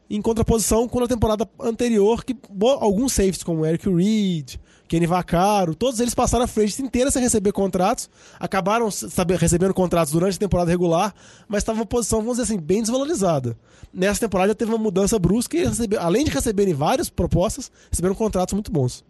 em 0.09 0.21
contraposição 0.21 0.87
com 0.87 1.03
a 1.03 1.07
temporada 1.07 1.49
anterior, 1.59 2.23
que 2.23 2.35
alguns 2.79 3.13
safeties, 3.13 3.43
como 3.43 3.65
Eric 3.65 3.89
Reed, 3.89 4.55
Kenny 4.87 5.05
Vaccaro, 5.05 5.73
todos 5.73 6.01
eles 6.01 6.13
passaram 6.13 6.43
a 6.43 6.47
frente 6.47 6.81
inteira 6.81 7.09
sem 7.09 7.21
receber 7.21 7.53
contratos, 7.53 8.09
acabaram 8.37 8.91
sabe, 8.91 9.37
recebendo 9.37 9.73
contratos 9.73 10.11
durante 10.11 10.35
a 10.35 10.39
temporada 10.39 10.69
regular, 10.69 11.15
mas 11.47 11.59
estava 11.59 11.79
uma 11.79 11.85
posição, 11.85 12.19
vamos 12.19 12.37
dizer 12.37 12.43
assim, 12.53 12.61
bem 12.61 12.81
desvalorizada. 12.81 13.57
Nessa 13.93 14.19
temporada 14.19 14.49
já 14.49 14.55
teve 14.55 14.69
uma 14.71 14.77
mudança 14.77 15.17
brusca 15.17 15.55
e 15.55 15.65
recebe- 15.65 15.95
além 15.95 16.25
de 16.25 16.31
receberem 16.31 16.73
várias 16.73 17.09
propostas, 17.09 17.71
receberam 17.89 18.13
contratos 18.13 18.53
muito 18.53 18.69
bons. 18.69 19.01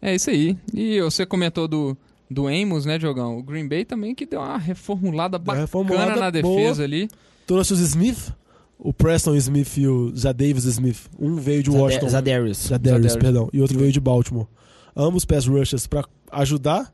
É 0.00 0.16
isso 0.16 0.30
aí. 0.30 0.58
E 0.74 1.00
você 1.00 1.24
comentou 1.24 1.68
do, 1.68 1.96
do 2.32 2.46
Amos, 2.48 2.84
né, 2.84 2.98
Diogão? 2.98 3.38
O 3.38 3.42
Green 3.42 3.68
Bay 3.68 3.84
também 3.84 4.14
que 4.14 4.26
deu 4.26 4.40
uma 4.40 4.58
reformulada 4.58 5.36
uma 5.36 5.44
bacana 5.44 5.64
reformulada 5.64 6.16
na 6.16 6.30
boa. 6.30 6.56
defesa 6.56 6.84
ali. 6.84 7.08
Trouxe 7.46 7.72
os 7.72 7.80
Smith, 7.80 8.32
o 8.78 8.92
Preston 8.92 9.34
Smith 9.36 9.76
e 9.76 9.86
o 9.86 10.10
Davis 10.10 10.64
Smith. 10.64 11.08
Um 11.18 11.36
veio 11.36 11.62
de 11.62 11.70
Washington. 11.70 12.08
Zadarius. 12.08 12.58
Zadarius, 12.58 13.12
Zadarius. 13.12 13.16
perdão. 13.16 13.48
E 13.52 13.60
outro 13.60 13.78
veio 13.78 13.92
de 13.92 14.00
Baltimore. 14.00 14.46
Ambos 14.96 15.24
pass 15.24 15.46
rushers 15.46 15.86
para 15.86 16.06
ajudar 16.30 16.92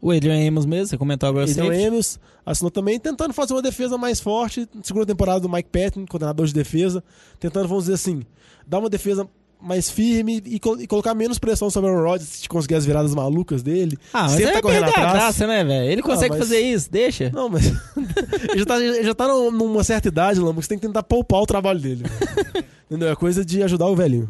O 0.00 0.10
Adrian 0.10 0.48
Amos 0.48 0.64
mesmo, 0.64 0.86
você 0.86 0.98
comentou 0.98 1.28
agora 1.28 1.44
Adrian 1.44 1.64
safety. 1.66 1.86
Amos 1.86 2.20
assinou 2.44 2.70
também, 2.70 2.98
tentando 2.98 3.32
fazer 3.32 3.54
uma 3.54 3.62
defesa 3.62 3.96
mais 3.96 4.20
forte. 4.20 4.68
Segunda 4.82 5.06
temporada 5.06 5.40
do 5.40 5.48
Mike 5.48 5.70
Patton, 5.70 6.06
coordenador 6.06 6.46
de 6.46 6.52
defesa. 6.52 7.02
Tentando, 7.38 7.68
vamos 7.68 7.84
dizer 7.84 7.94
assim, 7.94 8.22
dar 8.66 8.78
uma 8.78 8.90
defesa 8.90 9.28
mais 9.62 9.88
firme 9.90 10.42
e, 10.44 10.58
col- 10.58 10.80
e 10.80 10.86
colocar 10.86 11.14
menos 11.14 11.38
pressão 11.38 11.70
sobre 11.70 11.88
o 11.90 11.92
Aaron 11.94 12.08
Rodgers 12.08 12.28
se 12.28 12.48
conseguir 12.48 12.74
as 12.74 12.84
viradas 12.84 13.14
malucas 13.14 13.62
dele. 13.62 13.96
Ah, 14.12 14.22
mas 14.22 14.32
Sempre 14.32 14.46
é 14.46 14.52
tá 14.54 14.62
correndo 14.62 14.84
perder 14.84 14.98
a 14.98 15.02
atrás. 15.02 15.18
graça, 15.22 15.46
né, 15.46 15.64
velho? 15.64 15.90
Ele 15.90 16.02
consegue 16.02 16.30
mas- 16.30 16.38
fazer 16.38 16.60
isso, 16.60 16.90
deixa. 16.90 17.30
Não, 17.30 17.48
mas 17.48 17.66
ele 18.50 18.58
já 18.58 18.66
tá, 18.66 18.80
ele 18.80 19.04
já 19.04 19.14
tá 19.14 19.28
num- 19.28 19.50
numa 19.50 19.84
certa 19.84 20.08
idade, 20.08 20.40
Lama, 20.40 20.54
que 20.54 20.62
você 20.62 20.68
tem 20.70 20.78
que 20.78 20.86
tentar 20.86 21.02
poupar 21.02 21.40
o 21.40 21.46
trabalho 21.46 21.78
dele. 21.80 22.04
Entendeu? 22.90 23.08
É 23.10 23.16
coisa 23.16 23.44
de 23.44 23.62
ajudar 23.62 23.86
o 23.86 23.96
velhinho. 23.96 24.28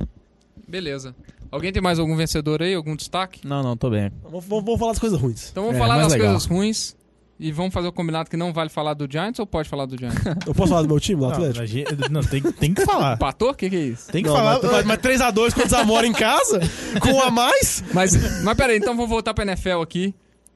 Beleza. 0.68 1.14
Alguém 1.50 1.72
tem 1.72 1.82
mais 1.82 1.98
algum 1.98 2.16
vencedor 2.16 2.62
aí? 2.62 2.74
Algum 2.74 2.96
destaque? 2.96 3.46
Não, 3.46 3.62
não, 3.62 3.76
tô 3.76 3.90
bem. 3.90 4.10
Vamos, 4.22 4.44
vamos- 4.46 4.64
vamos 4.64 4.78
falar 4.78 4.92
das 4.92 4.98
coisas 5.00 5.20
ruins. 5.20 5.48
Então 5.50 5.64
vamos 5.64 5.76
É, 5.76 5.78
falar 5.80 5.98
das 6.02 6.12
legal. 6.12 6.28
coisas 6.28 6.46
ruins. 6.48 6.96
E 7.45 7.51
vamos 7.51 7.74
fazer 7.74 7.88
o 7.88 7.93
combinado 7.93 8.30
que 8.30 8.36
não 8.36 8.53
vale 8.53 8.70
falar 8.70 8.95
do 8.95 9.11
Giants 9.11 9.40
ou 9.40 9.47
pode 9.47 9.68
falar 9.68 9.86
do 9.86 9.99
Giants? 9.99 10.22
Eu 10.47 10.55
posso 10.55 10.68
falar 10.70 10.82
do 10.82 10.88
meu 10.88 11.01
time, 11.01 11.20
do 11.20 11.26
Não, 11.26 11.32
Atlético? 11.32 11.66
gente- 11.66 12.09
não, 12.11 12.20
tem, 12.22 12.40
tem 12.40 12.72
que 12.72 12.84
falar. 12.86 13.14
Empatou? 13.16 13.51
O 13.51 13.55
que, 13.55 13.68
que 13.68 13.74
é 13.76 13.80
isso? 13.80 14.12
Tem 14.12 14.22
que 14.22 14.28
Não, 14.28 14.36
falar. 14.36 14.61
mas, 14.62 14.84
mas 14.86 14.99
3x2 14.99 15.53
contra 15.53 15.66
o 15.66 15.68
Zamora 15.68 16.07
em 16.07 16.12
casa? 16.12 16.61
Com 17.01 17.12
um 17.14 17.20
a 17.20 17.30
mais? 17.32 17.82
Mas, 17.93 18.43
mas 18.45 18.57
peraí, 18.57 18.78
então 18.78 18.97
vou 18.97 19.09
voltar 19.09 19.34
pra 19.34 19.45
NFL 19.45 19.80
aqui. 19.82 20.14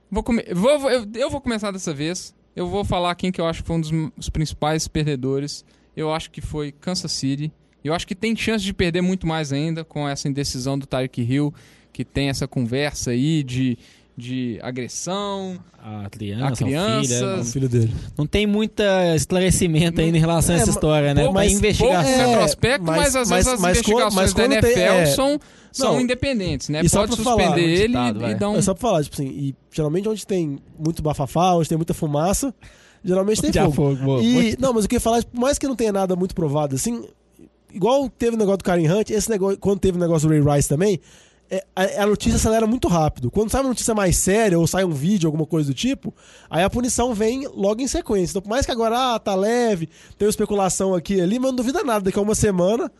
Vou 0.09 0.23
come... 0.23 0.45
vou, 0.53 0.79
vou- 0.79 0.91
eu, 0.91 1.05
eu 1.17 1.29
vou 1.29 1.41
começar 1.41 1.73
dessa 1.73 1.93
vez. 1.93 2.33
Eu 2.55 2.69
vou 2.69 2.85
falar 2.85 3.15
quem 3.17 3.33
que 3.33 3.41
eu 3.41 3.47
acho 3.47 3.63
que 3.63 3.67
foi 3.67 3.77
um 3.77 4.11
dos 4.17 4.31
principais 4.31 4.87
perdedores. 4.87 5.65
Eu 5.97 6.13
acho 6.13 6.31
que 6.31 6.41
foi 6.41 6.71
Kansas 6.71 7.11
City. 7.11 7.53
Eu 7.83 7.95
acho 7.95 8.07
que 8.07 8.15
tem 8.15 8.35
chance 8.37 8.65
de 8.65 8.73
perder 8.73 9.01
muito 9.01 9.27
mais 9.27 9.53
ainda 9.53 9.85
com 9.85 10.09
essa 10.09 10.29
indecisão 10.29 10.79
do 10.79 10.87
Tyreek 10.87 11.21
Hill, 11.23 11.53
que 11.93 12.05
tem 12.05 12.29
essa 12.29 12.47
conversa 12.47 13.11
aí 13.11 13.43
de, 13.43 13.77
de 14.17 14.59
agressão. 14.63 15.59
A 15.79 16.09
criança, 16.09 16.45
A 16.45 16.49
a 16.49 16.53
criança- 16.53 17.03
filha, 17.09 17.41
O 17.41 17.45
filho 17.45 17.69
dele. 17.69 17.95
Não 18.17 18.27
tem 18.27 18.47
muito 18.47 18.83
esclarecimento 19.15 20.01
ainda 20.01 20.17
em 20.17 20.21
relação 20.21 20.55
a 20.55 20.59
É, 20.59 20.63
essa 20.63 20.67
mas- 20.69 20.75
história, 20.77 21.15
né? 21.15 21.23
pouco- 21.23 21.39
Uma 21.39 21.43
pouco 21.43 21.57
investigação. 21.57 22.11
É, 22.11 22.27
retrospecto, 22.27 22.85
mas, 22.87 22.97
mas- 22.97 23.17
às 23.17 23.29
mas- 23.29 23.31
vezes 23.31 23.53
as 23.53 23.61
mas 23.61 23.81
quando- 23.83 23.97
investigações 23.99 24.15
mas 24.15 24.33
da 24.35 24.43
quando 24.43 24.61
tem- 24.63 24.73
NFL 24.73 24.95
é, 24.95 25.07
são, 25.07 25.41
são 25.71 25.93
não. 25.95 26.01
independentes, 26.01 26.69
né? 26.71 26.81
E 26.83 26.89
só 26.89 27.07
Pode 27.07 27.23
falar, 27.23 27.43
suspender 27.45 27.61
um 27.67 27.69
ele 27.71 27.87
ditado, 27.89 28.23
e, 28.27 28.31
e 28.31 28.35
dar 28.35 28.51
um... 28.51 28.57
É 28.57 28.63
só 28.63 28.73
pra 28.75 28.81
falar, 28.81 29.03
tipo 29.05 29.15
assim, 29.17 29.27
e 29.29 29.55
geralmente 29.71 30.09
onde 30.09 30.27
tem 30.27 30.59
muito 30.79 31.03
bafafá, 31.03 31.55
onde 31.55 31.69
tem 31.69 31.77
muita 31.77 31.93
fumaça, 31.95 32.55
geralmente 33.05 33.43
tem 33.43 33.53
fogo. 33.53 33.73
foi, 33.73 33.95
boa. 33.97 34.23
E, 34.23 34.57
não, 34.59 34.73
mas 34.73 34.85
eu 34.85 34.89
queria 34.89 35.01
falar, 35.01 35.23
por 35.25 35.39
mais 35.39 35.59
que 35.59 35.69
não 35.69 35.77
tenha 35.77 35.93
nada 35.93 36.17
muito 36.17 36.35
provado 36.35 36.75
assim, 36.75 37.05
igual 37.73 38.09
teve 38.09 38.35
o 38.35 38.39
negócio 38.39 38.59
do 38.59 38.65
Karen 38.65 38.91
Hunt, 38.91 39.11
esse 39.11 39.29
negócio, 39.29 39.59
quando 39.59 39.79
teve 39.79 39.99
o 39.99 40.01
negócio 40.01 40.27
do 40.27 40.33
Ray 40.33 40.57
Rice 40.57 40.69
também, 40.69 40.95
é, 40.95 40.99
a, 41.75 42.03
a 42.03 42.07
notícia 42.07 42.37
acelera 42.37 42.67
muito 42.67 42.89
rápido. 42.89 43.31
Quando 43.31 43.51
sai 43.51 43.61
uma 43.61 43.69
notícia 43.69 43.95
mais 43.95 44.17
séria 44.17 44.59
ou 44.59 44.67
sai 44.67 44.85
um 44.85 44.91
vídeo, 44.91 45.29
alguma 45.29 45.47
coisa 45.47 45.69
do 45.69 45.75
tipo, 45.75 46.15
aí 46.51 46.63
a 46.63 46.71
punição 46.71 47.15
vem 47.15 47.47
logo 47.49 47.81
em 47.81 47.89
sequência. 47.89 48.33
Então, 48.33 48.43
por 48.43 48.49
mais 48.51 48.67
que 48.67 48.73
agora 48.73 49.15
ah, 49.15 49.19
tá 49.19 49.35
leve, 49.35 49.89
tem 50.19 50.29
especulação 50.29 50.95
aqui 50.95 51.15
e 51.15 51.21
ali, 51.21 51.39
mas 51.39 51.51
não 51.51 51.57
duvida 51.57 51.85
nada, 51.85 52.05
daqui 52.05 52.19
a 52.19 52.23
uma 52.23 52.35
semana 52.35 52.91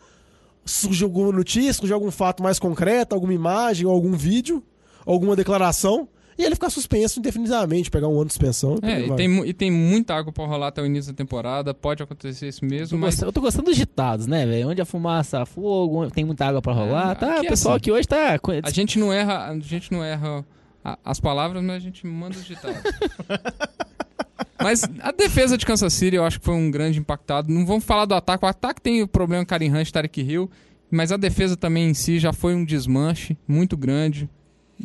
surge 0.65 1.03
alguma 1.03 1.31
notícia, 1.31 1.73
surge 1.73 1.93
algum 1.93 2.11
fato 2.11 2.43
mais 2.43 2.59
concreto, 2.59 3.15
alguma 3.15 3.33
imagem, 3.33 3.85
ou 3.85 3.93
algum 3.93 4.11
vídeo, 4.11 4.61
alguma 5.05 5.35
declaração, 5.35 6.07
e 6.37 6.43
ele 6.43 6.55
ficar 6.55 6.69
suspenso 6.69 7.19
indefinidamente, 7.19 7.89
pegar 7.89 8.07
um 8.07 8.15
ano 8.15 8.25
de 8.25 8.33
suspensão. 8.33 8.77
É, 8.81 9.01
e 9.01 9.15
tem, 9.15 9.47
e 9.47 9.53
tem 9.53 9.71
muita 9.71 10.13
água 10.15 10.31
pra 10.31 10.45
rolar 10.45 10.67
até 10.67 10.81
o 10.81 10.85
início 10.85 11.11
da 11.11 11.17
temporada. 11.17 11.73
Pode 11.73 12.03
acontecer 12.03 12.47
isso 12.47 12.63
Eu 12.63 12.69
mesmo, 12.69 12.89
tô 12.89 12.97
mas 12.97 13.15
gostando- 13.15 13.29
Eu 13.29 13.33
tô 13.33 13.41
gostando 13.41 13.65
dos 13.65 13.77
ditados, 13.77 14.27
né, 14.27 14.45
velho? 14.45 14.69
Onde 14.69 14.81
a 14.81 14.85
fumaça, 14.85 15.45
fogo, 15.45 16.09
tem 16.11 16.23
muita 16.23 16.45
água 16.45 16.61
pra 16.61 16.73
rolar. 16.73 17.11
É, 17.11 17.15
tá, 17.15 17.33
aqui 17.37 17.45
o 17.45 17.47
é 17.47 17.49
pessoal 17.49 17.75
assim. 17.75 17.79
aqui 17.81 17.91
hoje 17.91 18.07
tá. 18.07 18.39
a 18.63 18.69
gente 18.69 18.99
não 18.99 19.11
erra, 19.11 19.47
a 19.49 19.59
gente 19.59 19.91
não 19.91 20.03
erra 20.03 20.45
as 21.03 21.19
palavras, 21.19 21.63
mas 21.63 21.77
a 21.77 21.79
gente 21.79 22.05
manda 22.05 22.37
os 22.37 22.45
ditados. 22.45 22.81
mas 24.61 24.83
a 24.99 25.11
defesa 25.11 25.57
de 25.57 25.65
Kansas 25.65 25.93
City 25.93 26.15
eu 26.15 26.23
acho 26.23 26.39
que 26.39 26.45
foi 26.45 26.55
um 26.55 26.69
grande 26.69 26.99
impactado. 26.99 27.51
Não 27.51 27.65
vamos 27.65 27.83
falar 27.83 28.05
do 28.05 28.13
ataque. 28.13 28.45
O 28.45 28.47
ataque 28.47 28.81
tem 28.81 29.01
o 29.01 29.07
problema 29.07 29.45
Karen 29.45 29.69
Hunt, 29.75 29.91
Tarek 29.91 30.21
Hill, 30.21 30.49
mas 30.89 31.11
a 31.11 31.17
defesa 31.17 31.57
também 31.57 31.89
em 31.89 31.93
si 31.93 32.19
já 32.19 32.31
foi 32.31 32.55
um 32.55 32.63
desmanche 32.63 33.37
muito 33.47 33.75
grande. 33.75 34.29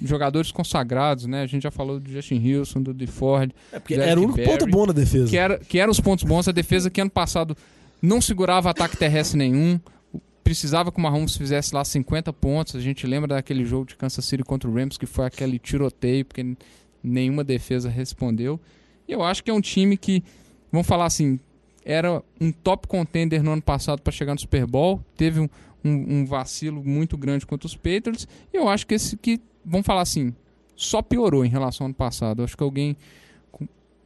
Jogadores 0.05 0.51
consagrados, 0.51 1.26
né? 1.26 1.43
A 1.43 1.47
gente 1.47 1.62
já 1.64 1.70
falou 1.70 2.01
do 2.01 2.11
Justin 2.11 2.38
Wilson, 2.38 2.82
do 2.82 2.95
DeFord, 2.95 3.55
É 3.72 3.78
porque 3.78 3.95
era 3.95 4.18
o 4.18 4.24
único 4.24 4.38
Barry, 4.38 4.49
ponto 4.51 4.66
bom 4.66 4.86
na 4.86 4.93
defesa. 4.93 5.28
que 5.28 5.36
era, 5.36 5.59
que 5.59 5.78
eram 5.78 5.90
os 5.90 6.01
pontos 6.01 6.24
bons. 6.24 6.49
A 6.49 6.53
defesa 6.53 6.88
que 6.90 7.01
ano 7.01 7.11
passado 7.11 7.57
não 8.01 8.20
segurava 8.20 8.70
ataque 8.70 8.97
terrestre 8.97 9.38
nenhum. 9.38 9.78
Precisava 10.43 10.90
que 10.90 10.99
o 10.99 11.01
Mahomes 11.01 11.36
fizesse 11.36 11.74
lá 11.74 11.84
50 11.84 12.32
pontos. 12.32 12.74
A 12.74 12.80
gente 12.80 13.07
lembra 13.07 13.28
daquele 13.28 13.64
jogo 13.64 13.86
de 13.86 13.95
Kansas 13.97 14.24
City 14.24 14.43
contra 14.43 14.68
o 14.68 14.74
Rams, 14.74 14.97
que 14.99 15.07
foi 15.07 15.24
aquele 15.26 15.59
tiroteio, 15.59 16.24
porque 16.24 16.57
nenhuma 17.03 17.45
defesa 17.45 17.88
respondeu. 17.88 18.59
E 19.07 19.12
eu 19.12 19.22
acho 19.22 19.45
que 19.45 19.51
é 19.51 19.55
um 19.55 19.61
time 19.61 19.97
que, 19.97 20.22
vamos 20.70 20.86
falar 20.86 21.05
assim, 21.07 21.38
era 21.84 22.22
um 22.40 22.51
top 22.51 22.88
contender 22.88 23.43
no 23.43 23.53
ano 23.53 23.62
passado 23.62 24.01
para 24.03 24.12
chegar 24.12 24.34
no 24.34 24.40
Super 24.40 24.66
Bowl. 24.66 25.01
Teve 25.16 25.38
um, 25.40 25.49
um- 25.84 26.18
um 26.20 26.24
vacilo 26.26 26.82
muito 26.84 27.16
grande 27.16 27.47
contra 27.47 27.66
os 27.66 27.76
Patriots. 27.76 28.26
E 28.53 28.57
eu 28.57 28.68
acho 28.68 28.86
que 28.86 28.95
esse 28.95 29.16
que, 29.16 29.40
vamos 29.65 29.87
falar 29.87 30.03
assim, 30.03 30.35
só 30.77 31.01
piorou 31.03 31.45
em 31.45 31.49
relação 31.49 31.85
ao 31.85 31.89
ano 31.89 31.95
passado. 31.95 32.43
Acho 32.43 32.57
que 32.57 32.63
alguém. 32.63 32.97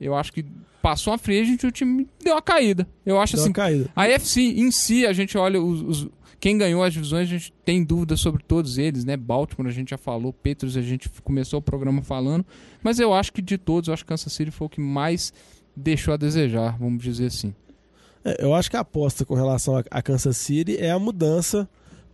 Eu 0.01 0.15
acho 0.15 0.33
que 0.33 0.45
passou 0.83 1.13
a 1.13 1.19
free 1.19 1.41
agent 1.41 1.63
e 1.63 1.67
o 1.67 1.73
time 1.73 2.07
deu 2.23 2.35
uma 2.35 2.43
caída. 2.43 2.87
Eu 3.05 3.19
acho 3.21 3.35
Deu 3.35 3.43
assim. 3.43 3.51
uma 3.51 3.55
caída. 3.55 3.91
A 3.97 4.07
FC 4.07 4.41
em 4.41 4.71
si, 4.71 5.07
a 5.07 5.13
gente 5.13 5.37
olha 5.39 5.61
os, 5.61 5.81
os- 5.83 6.09
quem 6.39 6.59
ganhou 6.59 6.85
as 6.85 6.93
divisões, 6.93 7.27
a 7.29 7.31
gente 7.33 7.53
tem 7.65 7.83
dúvidas 7.83 8.21
sobre 8.21 8.43
todos 8.45 8.77
eles, 8.77 9.05
né? 9.07 9.17
Baltimore 9.17 9.69
a 9.71 9.73
gente 9.73 9.91
já 9.91 9.97
falou, 9.99 10.33
Petros 10.35 10.77
a 10.77 10.83
gente 10.83 11.09
começou 11.25 11.59
o 11.59 11.63
programa 11.63 12.03
falando, 12.03 12.45
mas 12.83 13.01
eu 13.01 13.15
acho 13.15 13.33
que 13.33 13.41
de 13.41 13.57
todos, 13.57 13.89
eu 13.89 13.95
acho 13.95 14.05
que 14.05 14.09
Kansas 14.09 14.31
City 14.33 14.51
foi 14.51 14.67
o 14.67 14.71
que 14.71 14.81
mais 14.81 15.33
deixou 15.75 16.13
a 16.13 16.17
desejar, 16.19 16.77
vamos 16.79 17.03
dizer 17.03 17.27
assim. 17.27 17.55
É, 18.23 18.45
eu 18.45 18.55
acho 18.55 18.71
que 18.71 18.77
a 18.77 18.81
aposta 18.81 19.25
com 19.25 19.35
relação 19.35 19.79
a, 19.79 19.85
a 19.91 20.03
Kansas 20.03 20.37
City 20.37 20.77
é 20.77 20.91
a 20.91 20.99
mudança, 20.99 21.67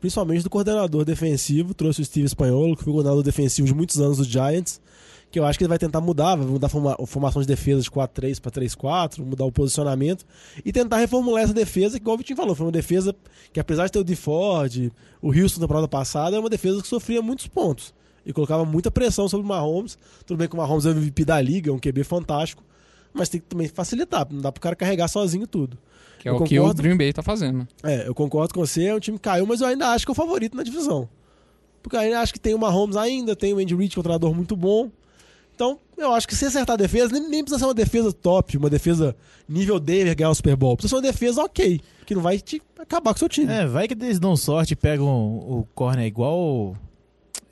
principalmente 0.03 0.43
do 0.43 0.51
coordenador 0.51 1.05
defensivo. 1.05 1.73
Trouxe 1.73 2.03
o 2.03 2.05
Steve 2.05 2.27
Espanholo, 2.27 2.77
que 2.77 2.83
foi 2.83 2.93
coordenador 2.93 3.23
defensivo 3.23 3.69
de 3.69 3.73
muitos 3.73 4.01
anos 4.01 4.19
do 4.19 4.25
Giants. 4.25 4.81
Que 5.31 5.39
eu 5.39 5.47
acho 5.47 5.57
que 5.57 5.65
ele 5.65 5.69
vai 5.71 5.79
tentar 5.79 6.01
mudar, 6.03 6.35
vai 6.37 6.45
mudar 6.45 6.67
a 6.67 6.69
forma- 6.69 6.97
a 7.01 7.07
formação 7.07 7.41
de 7.41 7.49
defesa 7.49 7.81
de 7.81 7.91
4-3 7.91 8.39
para 8.39 8.51
3-4, 8.51 9.25
mudar 9.25 9.47
o 9.47 9.53
posicionamento 9.53 10.27
e 10.63 10.71
tentar 10.73 10.99
reformular 10.99 11.43
essa 11.43 11.55
defesa, 11.55 11.97
que, 11.97 12.03
igual 12.03 12.17
o 12.17 12.19
Vitinho 12.19 12.37
falou, 12.37 12.55
foi 12.55 12.67
uma 12.67 12.73
defesa 12.73 13.15
que, 13.51 13.59
apesar 13.59 13.87
de 13.87 13.93
ter 13.93 13.99
o 14.01 14.05
DeFord, 14.05 14.93
o 15.23 15.29
Houston 15.29 15.61
na 15.61 15.67
temporada 15.67 15.89
passada, 15.89 16.37
é 16.37 16.39
uma 16.39 16.51
defesa 16.51 16.83
que 16.83 16.89
sofria 16.89 17.23
muitos 17.23 17.47
pontos 17.47 17.95
e 18.27 18.33
colocava 18.33 18.65
muita 18.67 18.91
pressão 18.91 19.27
sobre 19.27 19.47
o 19.47 19.49
Mahomes. 19.49 19.97
Tudo 20.27 20.37
bem 20.37 20.49
que 20.49 20.55
o 20.55 20.59
Mahomes 20.59 20.85
é 20.85 20.91
o 20.91 20.93
MVP 20.93 21.25
da 21.25 21.41
liga, 21.41 21.71
é 21.71 21.73
um 21.73 21.79
QB 21.79 22.05
fantástico, 22.05 22.63
mas 23.13 23.29
tem 23.29 23.41
que 23.41 23.47
também 23.47 23.69
facilitar, 23.69 24.27
não 24.31 24.41
dá 24.41 24.51
pro 24.53 24.61
cara 24.61 24.77
carregar 24.77 25.09
sozinho 25.09 25.47
tudo. 25.47 25.79
Que 26.19 26.29
é 26.29 26.31
Eu 26.31 26.37
o 26.37 26.45
que 26.45 26.59
o 26.59 26.63
concordo. 26.63 26.83
Green 26.83 26.97
Bay 26.97 27.13
tá 27.13 27.23
fazendo. 27.23 27.67
É, 27.83 28.07
eu 28.07 28.15
concordo 28.15 28.55
com 28.55 28.61
você, 28.61 28.85
é 28.87 28.95
um 28.95 29.01
time 29.01 29.19
que 29.19 29.25
caiu, 29.25 29.47
mas 29.47 29.61
eu 29.61 29.67
ainda 29.67 29.89
acho 29.89 30.05
que 30.07 30.11
é 30.11 30.13
o 30.13 30.15
favorito 30.15 30.57
na 30.57 30.63
divisão. 30.63 31.09
Porque 31.83 31.97
eu 31.97 32.01
ainda 32.01 32.21
acho 32.21 32.33
que 32.33 32.39
tem 32.39 32.55
o 32.55 32.59
Mahomes 32.59 32.97
ainda, 32.97 33.35
tem 33.35 33.53
o 33.53 33.59
Andy 33.59 33.75
Reid, 33.75 33.93
que 33.93 33.99
é 33.99 34.01
um 34.01 34.03
treinador 34.05 34.33
muito 34.33 34.55
bom. 34.55 34.89
Então, 35.55 35.79
eu 35.99 36.13
acho 36.13 36.27
que 36.27 36.35
se 36.35 36.45
acertar 36.47 36.75
a 36.75 36.77
defesa, 36.77 37.13
nem, 37.13 37.29
nem 37.29 37.43
precisa 37.45 37.59
ser 37.59 37.67
uma 37.67 37.75
defesa 37.75 38.13
top, 38.13 38.57
uma 38.57 38.71
defesa 38.71 39.15
nível 39.49 39.79
Denver 39.79 40.17
ganhar 40.17 40.31
o 40.31 40.35
Super 40.35 40.57
Bowl. 40.57 40.77
Precisa 40.77 40.91
ser 40.91 40.97
uma 40.97 41.13
defesa 41.13 41.43
ok, 41.43 41.81
que 42.07 42.15
não 42.15 42.23
vai 42.23 42.39
te 42.39 42.63
acabar 42.79 43.13
com 43.13 43.17
o 43.17 43.19
seu 43.19 43.29
time. 43.29 43.53
É, 43.53 43.67
vai 43.67 43.87
que 43.87 43.95
eles 43.95 44.19
dão 44.19 44.37
sorte 44.37 44.73
e 44.73 44.77
pegam 44.77 45.07
o 45.07 45.67
corner 45.75 46.07
igual 46.07 46.77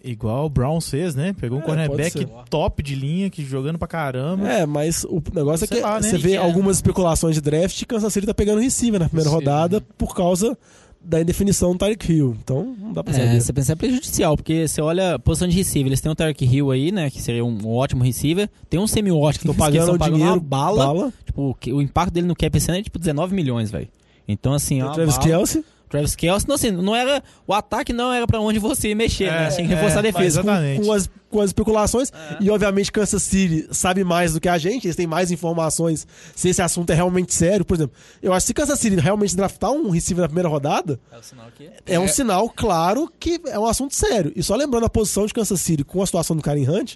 igual 0.04 0.46
o 0.46 0.48
Brown 0.48 0.80
fez, 0.80 1.14
né? 1.14 1.32
Pegou 1.38 1.58
um 1.58 1.62
É, 1.62 1.64
pode 1.64 1.78
cornerback 1.86 2.26
top 2.48 2.82
de 2.82 2.94
linha, 2.94 3.30
que 3.30 3.44
jogando 3.44 3.78
pra 3.78 3.88
caramba. 3.88 4.48
É, 4.48 4.66
mas 4.66 5.04
o 5.04 5.22
negócio 5.34 5.66
Sei 5.66 5.78
é 5.78 5.80
que 5.80 5.86
lá, 5.86 6.00
né? 6.00 6.08
você 6.08 6.18
vê 6.18 6.32
É. 6.34 6.36
algumas 6.36 6.76
especulações 6.76 7.34
de 7.34 7.40
draft, 7.40 7.84
Kansas 7.86 8.12
City 8.12 8.26
tá 8.26 8.34
pegando 8.34 8.60
receiver 8.60 8.98
na 9.00 9.08
primeira 9.08 9.30
Receiver, 9.30 9.48
rodada 9.52 9.80
né? 9.80 9.86
por 9.98 10.14
causa 10.14 10.56
da 11.02 11.18
indefinição 11.20 11.72
do 11.72 11.78
Tyreek 11.78 12.12
Hill. 12.12 12.36
Então, 12.44 12.76
não 12.78 12.92
dá 12.92 13.02
pra 13.02 13.14
É, 13.14 13.16
saber. 13.16 13.40
você 13.40 13.52
pensa 13.54 13.72
é 13.72 13.76
prejudicial, 13.76 14.36
porque 14.36 14.68
você 14.68 14.82
olha 14.82 15.14
a 15.14 15.18
posição 15.18 15.48
de 15.48 15.56
receiver, 15.56 15.88
eles 15.88 16.00
têm 16.00 16.12
o 16.12 16.14
Tarek 16.14 16.44
Hill 16.44 16.70
aí, 16.70 16.92
né, 16.92 17.08
que 17.08 17.22
seria 17.22 17.42
um 17.44 17.66
ótimo 17.66 18.04
receiver. 18.04 18.50
Tem 18.68 18.78
um 18.78 18.86
Semi 18.86 19.10
Watkins 19.10 19.36
Estão 19.36 19.54
que 19.54 19.60
eles 19.62 19.78
pagando 19.80 19.92
estão 19.94 20.08
o 20.08 20.12
dinheiro, 20.12 20.34
uma 20.34 20.40
bala. 20.40 20.86
bala. 20.86 21.12
Tipo, 21.24 21.56
o 21.68 21.80
impacto 21.80 22.12
dele 22.12 22.26
no 22.26 22.36
cap 22.36 22.54
esse 22.56 22.70
ano 22.70 22.80
é 22.80 22.82
tipo 22.82 22.98
19 22.98 23.34
milhões, 23.34 23.70
velho. 23.70 23.88
Então, 24.28 24.52
assim, 24.52 24.80
é 24.80 24.84
o 24.84 24.88
uma 24.88 24.92
Travis 24.94 25.16
bala. 25.16 25.26
Kelsey. 25.28 25.64
Travis 25.90 26.14
Kelsey, 26.14 26.48
não, 26.48 26.54
assim, 26.54 26.70
não 26.70 26.94
era. 26.96 27.22
O 27.46 27.52
ataque 27.52 27.92
não 27.92 28.12
era 28.12 28.26
pra 28.26 28.40
onde 28.40 28.58
você 28.60 28.88
ia 28.90 28.96
mexer, 28.96 29.24
É, 29.24 29.30
né? 29.32 29.48
Tinha 29.50 29.66
que 29.68 29.74
reforçar 29.74 29.96
a 29.96 30.08
é, 30.08 30.12
defesa. 30.12 30.42
mas 30.42 30.54
Exatamente. 30.54 30.86
com 30.86 30.92
as, 30.92 31.10
com 31.28 31.40
as 31.40 31.46
especulações. 31.50 32.12
E 32.40 32.48
obviamente 32.48 32.92
Kansas 32.92 33.22
City 33.22 33.66
sabe 33.72 34.04
mais 34.04 34.32
do 34.32 34.40
que 34.40 34.48
a 34.48 34.56
gente, 34.56 34.86
eles 34.86 34.94
têm 34.96 35.06
mais 35.06 35.30
informações 35.32 36.06
se 36.34 36.48
esse 36.48 36.62
assunto 36.62 36.90
é 36.90 36.94
realmente 36.94 37.34
sério. 37.34 37.64
Por 37.64 37.74
exemplo, 37.74 37.96
eu 38.22 38.32
acho 38.32 38.44
que 38.44 38.48
se 38.48 38.54
Kansas 38.54 38.78
City 38.78 38.96
realmente 38.96 39.34
draftar 39.36 39.72
um 39.72 39.90
receiver 39.90 40.22
na 40.22 40.28
primeira 40.28 40.48
rodada, 40.48 40.98
É 41.12 41.18
o 41.18 41.22
sinal 41.22 41.46
aqui. 41.48 41.68
é 41.84 41.98
um 41.98 42.04
É. 42.04 42.08
sinal 42.08 42.48
claro 42.48 43.10
que 43.18 43.40
é 43.48 43.58
um 43.58 43.66
assunto 43.66 43.94
sério. 43.94 44.32
E 44.36 44.42
só 44.44 44.54
lembrando 44.54 44.86
a 44.86 44.88
posição 44.88 45.26
de 45.26 45.34
Kansas 45.34 45.60
City 45.60 45.82
com 45.82 46.00
a 46.00 46.06
situação 46.06 46.36
do 46.36 46.42
Karen 46.42 46.68
Hunt, 46.70 46.94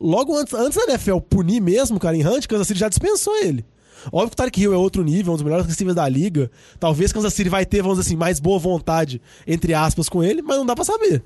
logo 0.00 0.36
antes, 0.36 0.54
antes 0.54 0.78
da 0.78 0.92
NFL 0.92 1.18
punir 1.28 1.60
mesmo 1.60 1.96
o 1.96 2.00
Karen 2.00 2.24
Hunt, 2.24 2.46
Kansas 2.46 2.68
City 2.68 2.78
já 2.78 2.88
dispensou 2.88 3.34
ele. 3.38 3.64
Óbvio 4.06 4.28
que 4.28 4.34
o 4.34 4.36
Tarek 4.36 4.60
Hill 4.60 4.74
é 4.74 4.76
outro 4.76 5.02
nível, 5.02 5.32
um 5.32 5.36
dos 5.36 5.44
melhores 5.44 5.66
receivers 5.66 5.96
da 5.96 6.08
liga. 6.08 6.50
Talvez 6.78 7.12
Kansas 7.12 7.34
City 7.34 7.48
vai 7.48 7.66
ter, 7.66 7.82
vamos 7.82 7.98
dizer 7.98 8.08
assim, 8.08 8.16
mais 8.16 8.40
boa 8.40 8.58
vontade, 8.58 9.20
entre 9.46 9.74
aspas, 9.74 10.08
com 10.08 10.22
ele, 10.22 10.42
mas 10.42 10.56
não 10.56 10.66
dá 10.66 10.74
pra 10.74 10.84
saber. 10.84 11.22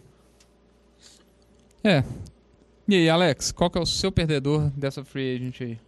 É. 1.84 2.04
E 2.88 2.94
aí, 2.94 3.08
Alex, 3.08 3.52
qual 3.52 3.70
que 3.70 3.78
é 3.78 3.80
o 3.80 3.86
seu 3.86 4.10
perdedor 4.10 4.70
dessa 4.76 5.04
free 5.04 5.36
agent 5.36 5.60
aí? 5.60 5.78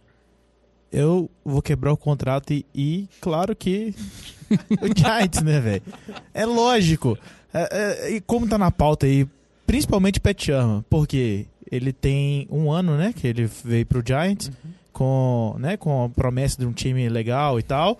Eu 0.91 1.29
vou 1.43 1.61
quebrar 1.61 1.91
o 1.91 1.97
contrato 1.97 2.53
e, 2.53 2.65
e 2.73 3.07
claro 3.19 3.55
que 3.55 3.93
o 4.81 4.87
Giants, 4.97 5.41
né, 5.41 5.59
velho? 5.59 5.83
É 6.33 6.45
lógico. 6.45 7.17
É, 7.53 7.69
é, 7.71 8.11
e 8.11 8.21
como 8.21 8.47
tá 8.47 8.57
na 8.57 8.71
pauta 8.71 9.05
aí, 9.05 9.27
principalmente 9.65 10.19
Pat 10.19 10.41
Sherman, 10.41 10.85
porque 10.89 11.47
ele 11.69 11.91
tem 11.91 12.47
um 12.49 12.71
ano, 12.71 12.97
né, 12.97 13.13
que 13.13 13.27
ele 13.27 13.45
veio 13.45 13.85
pro 13.85 14.03
Giants 14.05 14.51
com, 14.95 15.57
né, 15.59 15.75
com 15.75 16.05
a 16.05 16.09
promessa 16.09 16.57
de 16.57 16.65
um 16.65 16.71
time 16.71 17.09
legal 17.09 17.59
e 17.59 17.63
tal. 17.63 17.99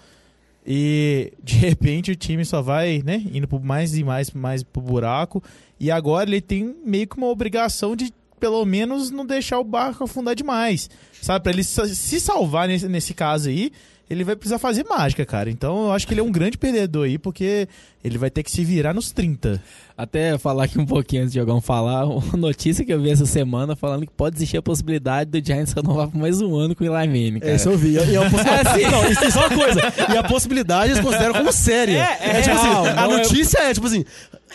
E 0.65 1.33
de 1.43 1.57
repente 1.59 2.09
o 2.09 2.15
time 2.15 2.45
só 2.45 2.61
vai, 2.61 3.03
né, 3.03 3.21
indo 3.33 3.47
pro 3.49 3.59
mais 3.59 3.97
e 3.97 4.03
mais 4.03 4.31
mais 4.31 4.63
pro 4.63 4.81
buraco. 4.81 5.43
E 5.77 5.91
agora 5.91 6.29
ele 6.29 6.39
tem 6.39 6.73
meio 6.85 7.05
que 7.05 7.17
uma 7.17 7.27
obrigação 7.27 7.97
de 7.97 8.13
pelo 8.39 8.63
menos 8.65 9.11
não 9.11 9.25
deixar 9.25 9.59
o 9.59 9.63
barco 9.63 10.05
afundar 10.05 10.35
demais. 10.35 10.89
Sabe? 11.21 11.43
Pra 11.43 11.51
ele 11.51 11.65
se 11.65 12.19
salvar 12.19 12.69
nesse, 12.69 12.87
nesse 12.87 13.13
caso 13.13 13.49
aí, 13.49 13.73
ele 14.09 14.23
vai 14.23 14.35
precisar 14.35 14.59
fazer 14.59 14.85
mágica, 14.87 15.25
cara. 15.25 15.49
Então 15.49 15.85
eu 15.85 15.91
acho 15.91 16.05
que 16.05 16.13
ele 16.13 16.21
é 16.21 16.23
um 16.23 16.31
grande 16.31 16.57
perdedor 16.57 17.05
aí, 17.05 17.17
porque 17.17 17.67
ele 18.03 18.17
vai 18.17 18.29
ter 18.29 18.43
que 18.43 18.51
se 18.51 18.63
virar 18.63 18.93
nos 18.93 19.11
30. 19.11 19.61
Até 19.97 20.37
falar 20.37 20.65
aqui 20.65 20.77
um 20.77 20.85
pouquinho 20.85 21.23
antes 21.23 21.33
de 21.33 21.39
Diogão 21.39 21.59
falar, 21.59 22.05
uma 22.05 22.37
notícia 22.37 22.85
que 22.85 22.93
eu 22.93 23.01
vi 23.01 23.09
essa 23.09 23.25
semana 23.25 23.75
falando 23.75 24.05
que 24.05 24.11
pode 24.11 24.35
existir 24.35 24.57
a 24.57 24.61
possibilidade 24.61 25.31
do 25.31 25.45
Giants 25.45 25.73
renovar 25.73 26.07
por 26.09 26.19
mais 26.19 26.39
um 26.39 26.55
ano 26.55 26.75
com 26.75 26.83
o 26.83 26.87
Eli 26.87 27.07
Manning, 27.07 27.39
cara. 27.39 27.53
É, 27.53 27.55
isso 27.55 27.69
eu 27.69 27.77
vi. 27.77 27.93
E 27.93 27.97
é 28.15 28.19
uma 28.19 28.29
possibilidade. 28.29 28.81
É, 28.81 28.85
sim. 28.85 28.91
Não, 28.91 29.09
isso 29.09 29.21
tem 29.21 29.31
só 29.31 29.39
uma 29.47 29.57
coisa. 29.57 29.81
E 30.13 30.17
a 30.17 30.23
possibilidade 30.23 30.91
eles 30.91 31.03
consideram 31.03 31.33
como 31.33 31.51
séria. 31.51 32.17
É, 32.21 32.37
é 32.37 32.41
tipo 32.41 32.55
real, 32.55 32.85
assim, 32.85 32.99
a 32.99 33.03
é- 33.03 33.07
notícia 33.07 33.59
é, 33.59 33.73
tipo 33.73 33.87
assim, 33.87 34.05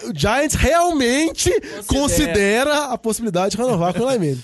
o 0.04 0.16
Giants 0.16 0.54
realmente 0.54 1.50
considera, 1.86 2.84
a 2.86 2.98
possibilidade 2.98 3.56
de 3.56 3.56
renovar 3.56 3.92
com 3.94 4.04
o 4.04 4.10
Eli 4.10 4.18
Manning. 4.18 4.42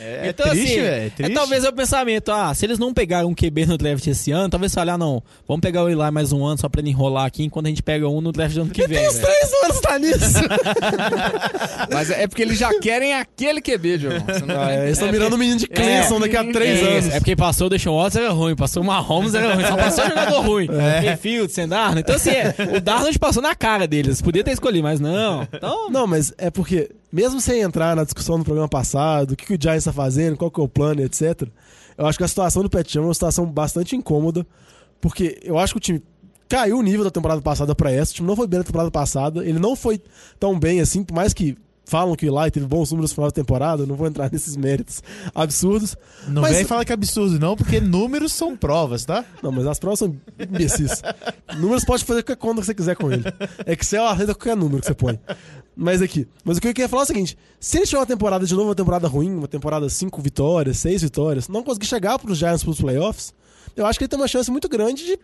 É, 0.00 0.28
então, 0.30 0.48
triste, 0.50 0.72
assim, 0.72 0.80
velho. 0.80 1.02
É 1.02 1.06
é 1.06 1.10
triste. 1.10 1.34
talvez 1.34 1.64
é 1.64 1.68
o 1.68 1.72
pensamento, 1.72 2.30
ah, 2.30 2.54
se 2.54 2.66
eles 2.66 2.78
não 2.78 2.92
pegaram 2.92 3.28
um 3.28 3.34
QB 3.34 3.66
no 3.66 3.78
draft 3.78 4.06
esse 4.06 4.30
ano, 4.30 4.48
talvez 4.48 4.72
você 4.72 4.80
olhar, 4.80 4.98
não, 4.98 5.22
vamos 5.46 5.60
pegar 5.60 5.84
o 5.84 5.88
Eli 5.88 6.10
mais 6.10 6.32
um 6.32 6.44
ano 6.44 6.58
só 6.58 6.68
pra 6.68 6.80
ele 6.80 6.90
enrolar 6.90 7.26
aqui, 7.26 7.44
enquanto 7.44 7.66
a 7.66 7.68
gente 7.68 7.82
pega 7.82 8.08
um 8.08 8.20
no 8.20 8.32
draft 8.32 8.54
do 8.54 8.62
ano 8.62 8.70
que 8.70 8.86
vem. 8.86 8.98
Tem 8.98 9.08
uns 9.08 9.18
três 9.18 9.52
anos 9.64 9.80
tá 9.80 9.98
nisso. 9.98 10.40
Mas 11.92 12.10
é 12.10 12.26
porque 12.26 12.42
eles 12.42 12.58
já 12.58 12.78
querem 12.80 13.14
aquele 13.14 13.60
QB, 13.60 13.98
João. 13.98 14.14
Não 14.46 14.60
Ah, 14.60 14.72
é, 14.72 14.84
eles 14.84 14.92
estão 14.92 15.10
mirando 15.10 15.34
o 15.34 15.38
menino 15.38 15.58
de 15.58 15.66
Clemson 15.66 16.20
daqui 16.20 16.36
a 16.36 16.44
três 16.44 16.82
é, 16.82 16.98
anos. 16.98 17.14
É 17.14 17.18
porque 17.18 17.36
passou 17.36 17.66
o 17.66 17.70
Deshaun 17.70 17.96
Watson 18.02 18.18
era 18.20 18.30
ruim, 18.30 18.56
passou 18.56 18.82
o 18.82 18.86
Mahomes 18.86 19.34
era 19.34 19.54
ruim, 19.54 19.64
só 19.64 19.76
passou 19.76 20.06
jogador 20.06 20.40
ruim. 20.40 20.68
É. 20.76 21.00
Mayfield, 21.00 21.52
sem 21.52 21.66
Darnold. 21.66 22.00
Então, 22.00 22.14
assim, 22.14 22.30
é, 22.30 22.54
o 22.76 22.80
Darnold 22.80 23.18
passou 23.18 23.42
na 23.42 23.54
cara 23.54 23.86
deles. 23.86 24.20
Podia 24.20 24.44
ter 24.44 24.52
escolhido, 24.52 24.82
mas 24.84 25.00
não. 25.00 25.48
Então, 25.52 25.90
Não, 25.90 26.06
mas 26.06 26.32
é 26.38 26.50
porque, 26.50 26.90
mesmo 27.12 27.40
sem 27.40 27.60
entrar 27.60 27.94
na 27.96 28.04
discussão 28.04 28.38
do 28.38 28.44
programa 28.44 28.68
passado, 28.68 29.32
o 29.32 29.36
que, 29.36 29.46
que 29.46 29.54
o 29.54 29.58
Giants 29.60 29.84
tá 29.84 29.92
fazendo, 29.92 30.36
qual 30.36 30.50
que 30.50 30.60
é 30.60 30.62
o 30.62 30.68
plano, 30.68 31.02
etc., 31.02 31.48
eu 31.96 32.06
acho 32.06 32.18
que 32.18 32.24
a 32.24 32.28
situação 32.28 32.62
do 32.62 32.68
Pet 32.68 32.90
Chan 32.92 33.00
é 33.00 33.04
uma 33.04 33.14
situação 33.14 33.46
bastante 33.46 33.96
incômoda, 33.96 34.46
porque 35.00 35.38
eu 35.42 35.58
acho 35.58 35.72
que 35.72 35.78
o 35.78 35.80
time 35.80 36.02
caiu 36.48 36.78
o 36.78 36.82
nível 36.82 37.04
da 37.04 37.10
temporada 37.10 37.40
passada 37.40 37.74
pra 37.74 37.90
essa, 37.90 38.12
o 38.12 38.14
time 38.16 38.28
não 38.28 38.36
foi 38.36 38.46
bem 38.46 38.58
na 38.58 38.64
temporada 38.64 38.90
passada, 38.90 39.44
ele 39.46 39.58
não 39.58 39.74
foi 39.74 40.00
tão 40.38 40.58
bem 40.58 40.80
assim, 40.80 41.02
por 41.02 41.14
mais 41.14 41.32
que 41.32 41.56
falam 41.86 42.16
que 42.16 42.28
o 42.28 42.40
Eli 42.42 42.50
teve 42.50 42.66
bons 42.66 42.90
números 42.90 43.12
no 43.12 43.14
final 43.14 43.28
da 43.30 43.34
temporada, 43.34 43.84
eu 43.84 43.86
não 43.86 43.94
vou 43.94 44.08
entrar 44.08 44.30
nesses 44.30 44.56
méritos 44.56 45.02
absurdos. 45.34 45.96
Não 46.26 46.42
Mas- 46.42 46.56
vem 46.56 46.64
falar 46.64 46.84
que 46.84 46.92
é 46.92 46.94
absurdo, 46.94 47.38
não, 47.38 47.56
porque 47.56 47.80
números 47.80 48.32
são 48.32 48.56
provas, 48.56 49.04
tá? 49.04 49.24
Não, 49.42 49.52
mas 49.52 49.66
as 49.66 49.78
provas 49.78 50.00
são 50.00 50.14
imbecis. 50.38 51.00
Números 51.56 51.84
pode 51.84 52.04
fazer 52.04 52.22
qualquer 52.24 52.40
conta 52.40 52.60
que 52.60 52.66
você 52.66 52.74
quiser 52.74 52.96
com 52.96 53.10
ele. 53.10 53.22
Excel 53.66 54.04
aceita 54.04 54.34
qualquer 54.34 54.56
número 54.56 54.80
que 54.80 54.86
você 54.86 54.94
põe. 54.94 55.18
Mas 55.76 56.00
aqui. 56.00 56.26
Mas 56.42 56.56
o 56.56 56.60
que 56.60 56.68
eu 56.68 56.72
queria 56.72 56.88
falar 56.88 57.02
é 57.02 57.04
o 57.04 57.06
seguinte: 57.06 57.36
se 57.60 57.76
ele 57.76 57.86
tiver 57.86 57.98
uma 57.98 58.06
temporada 58.06 58.46
de 58.46 58.54
novo, 58.54 58.68
uma 58.68 58.74
temporada 58.74 59.06
ruim, 59.06 59.34
uma 59.34 59.46
temporada 59.46 59.88
5 59.88 60.22
vitórias, 60.22 60.78
6 60.78 61.02
vitórias, 61.02 61.48
não 61.48 61.62
conseguir 61.62 61.86
chegar 61.86 62.18
pros 62.18 62.38
Giants 62.38 62.64
pros 62.64 62.80
playoffs, 62.80 63.34
eu 63.76 63.84
acho 63.84 63.98
que 63.98 64.04
ele 64.04 64.08
tem 64.08 64.18
uma 64.18 64.26
chance 64.26 64.50
muito 64.50 64.68
grande 64.70 65.04
de, 65.04 65.18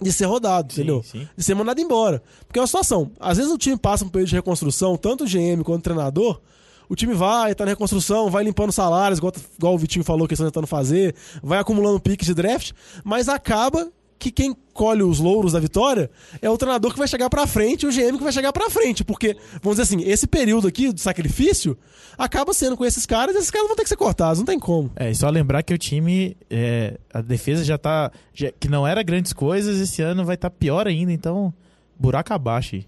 de 0.00 0.12
ser 0.12 0.24
rodado, 0.24 0.72
entendeu? 0.72 1.02
sim. 1.04 1.28
De 1.36 1.44
ser 1.44 1.54
mandado 1.54 1.80
embora. 1.80 2.20
Porque 2.44 2.58
é 2.58 2.62
uma 2.62 2.66
situação. 2.66 3.12
Às 3.20 3.36
vezes 3.38 3.52
o 3.52 3.56
time 3.56 3.76
passa 3.76 4.04
um 4.04 4.08
período 4.08 4.30
de 4.30 4.34
reconstrução, 4.34 4.96
tanto 4.96 5.22
o 5.22 5.26
GM 5.28 5.62
quanto 5.62 5.78
o 5.78 5.84
treinador. 5.84 6.40
O 6.88 6.96
time 6.96 7.14
vai, 7.14 7.54
tá 7.54 7.64
na 7.64 7.70
reconstrução, 7.70 8.28
vai 8.30 8.42
limpando 8.42 8.72
salários, 8.72 9.18
igual, 9.18 9.32
igual 9.56 9.74
o 9.74 9.78
Vitinho 9.78 10.04
falou 10.04 10.26
que 10.26 10.32
eles 10.34 10.40
estão 10.40 10.50
tentando 10.50 10.66
fazer, 10.66 11.14
vai 11.42 11.58
acumulando 11.58 12.00
piques 12.00 12.26
de 12.26 12.34
draft, 12.34 12.72
mas 13.04 13.28
acaba 13.28 13.88
que 14.22 14.30
quem 14.30 14.56
colhe 14.72 15.02
os 15.02 15.18
louros 15.18 15.52
da 15.52 15.58
vitória 15.60 16.08
é 16.40 16.48
o 16.48 16.56
treinador 16.56 16.92
que 16.92 16.98
vai 16.98 17.08
chegar 17.08 17.28
pra 17.28 17.46
frente 17.46 17.82
e 17.82 17.86
o 17.86 17.90
GM 17.90 18.16
que 18.16 18.22
vai 18.22 18.32
chegar 18.32 18.52
pra 18.52 18.70
frente. 18.70 19.02
Porque, 19.04 19.36
vamos 19.62 19.78
dizer 19.78 19.82
assim, 19.82 20.08
esse 20.08 20.26
período 20.26 20.68
aqui 20.68 20.92
do 20.92 21.00
sacrifício 21.00 21.76
acaba 22.16 22.54
sendo 22.54 22.76
com 22.76 22.84
esses 22.84 23.04
caras 23.04 23.34
e 23.34 23.38
esses 23.38 23.50
caras 23.50 23.66
vão 23.66 23.76
ter 23.76 23.82
que 23.82 23.88
ser 23.88 23.96
cortados, 23.96 24.38
não 24.38 24.46
tem 24.46 24.58
como. 24.58 24.90
É, 24.94 25.10
e 25.10 25.14
só 25.14 25.28
lembrar 25.28 25.62
que 25.62 25.74
o 25.74 25.78
time, 25.78 26.36
é, 26.48 26.98
a 27.12 27.20
defesa 27.20 27.64
já 27.64 27.76
tá. 27.76 28.12
já- 28.32 28.52
que 28.52 28.68
não 28.68 28.86
era 28.86 29.02
grandes 29.02 29.32
coisas, 29.32 29.80
esse 29.80 30.00
ano 30.02 30.24
vai 30.24 30.36
estar 30.36 30.50
pior 30.50 30.86
ainda, 30.86 31.12
então. 31.12 31.52
Buraco 31.98 32.32
abaixo 32.32 32.76
aí. 32.76 32.86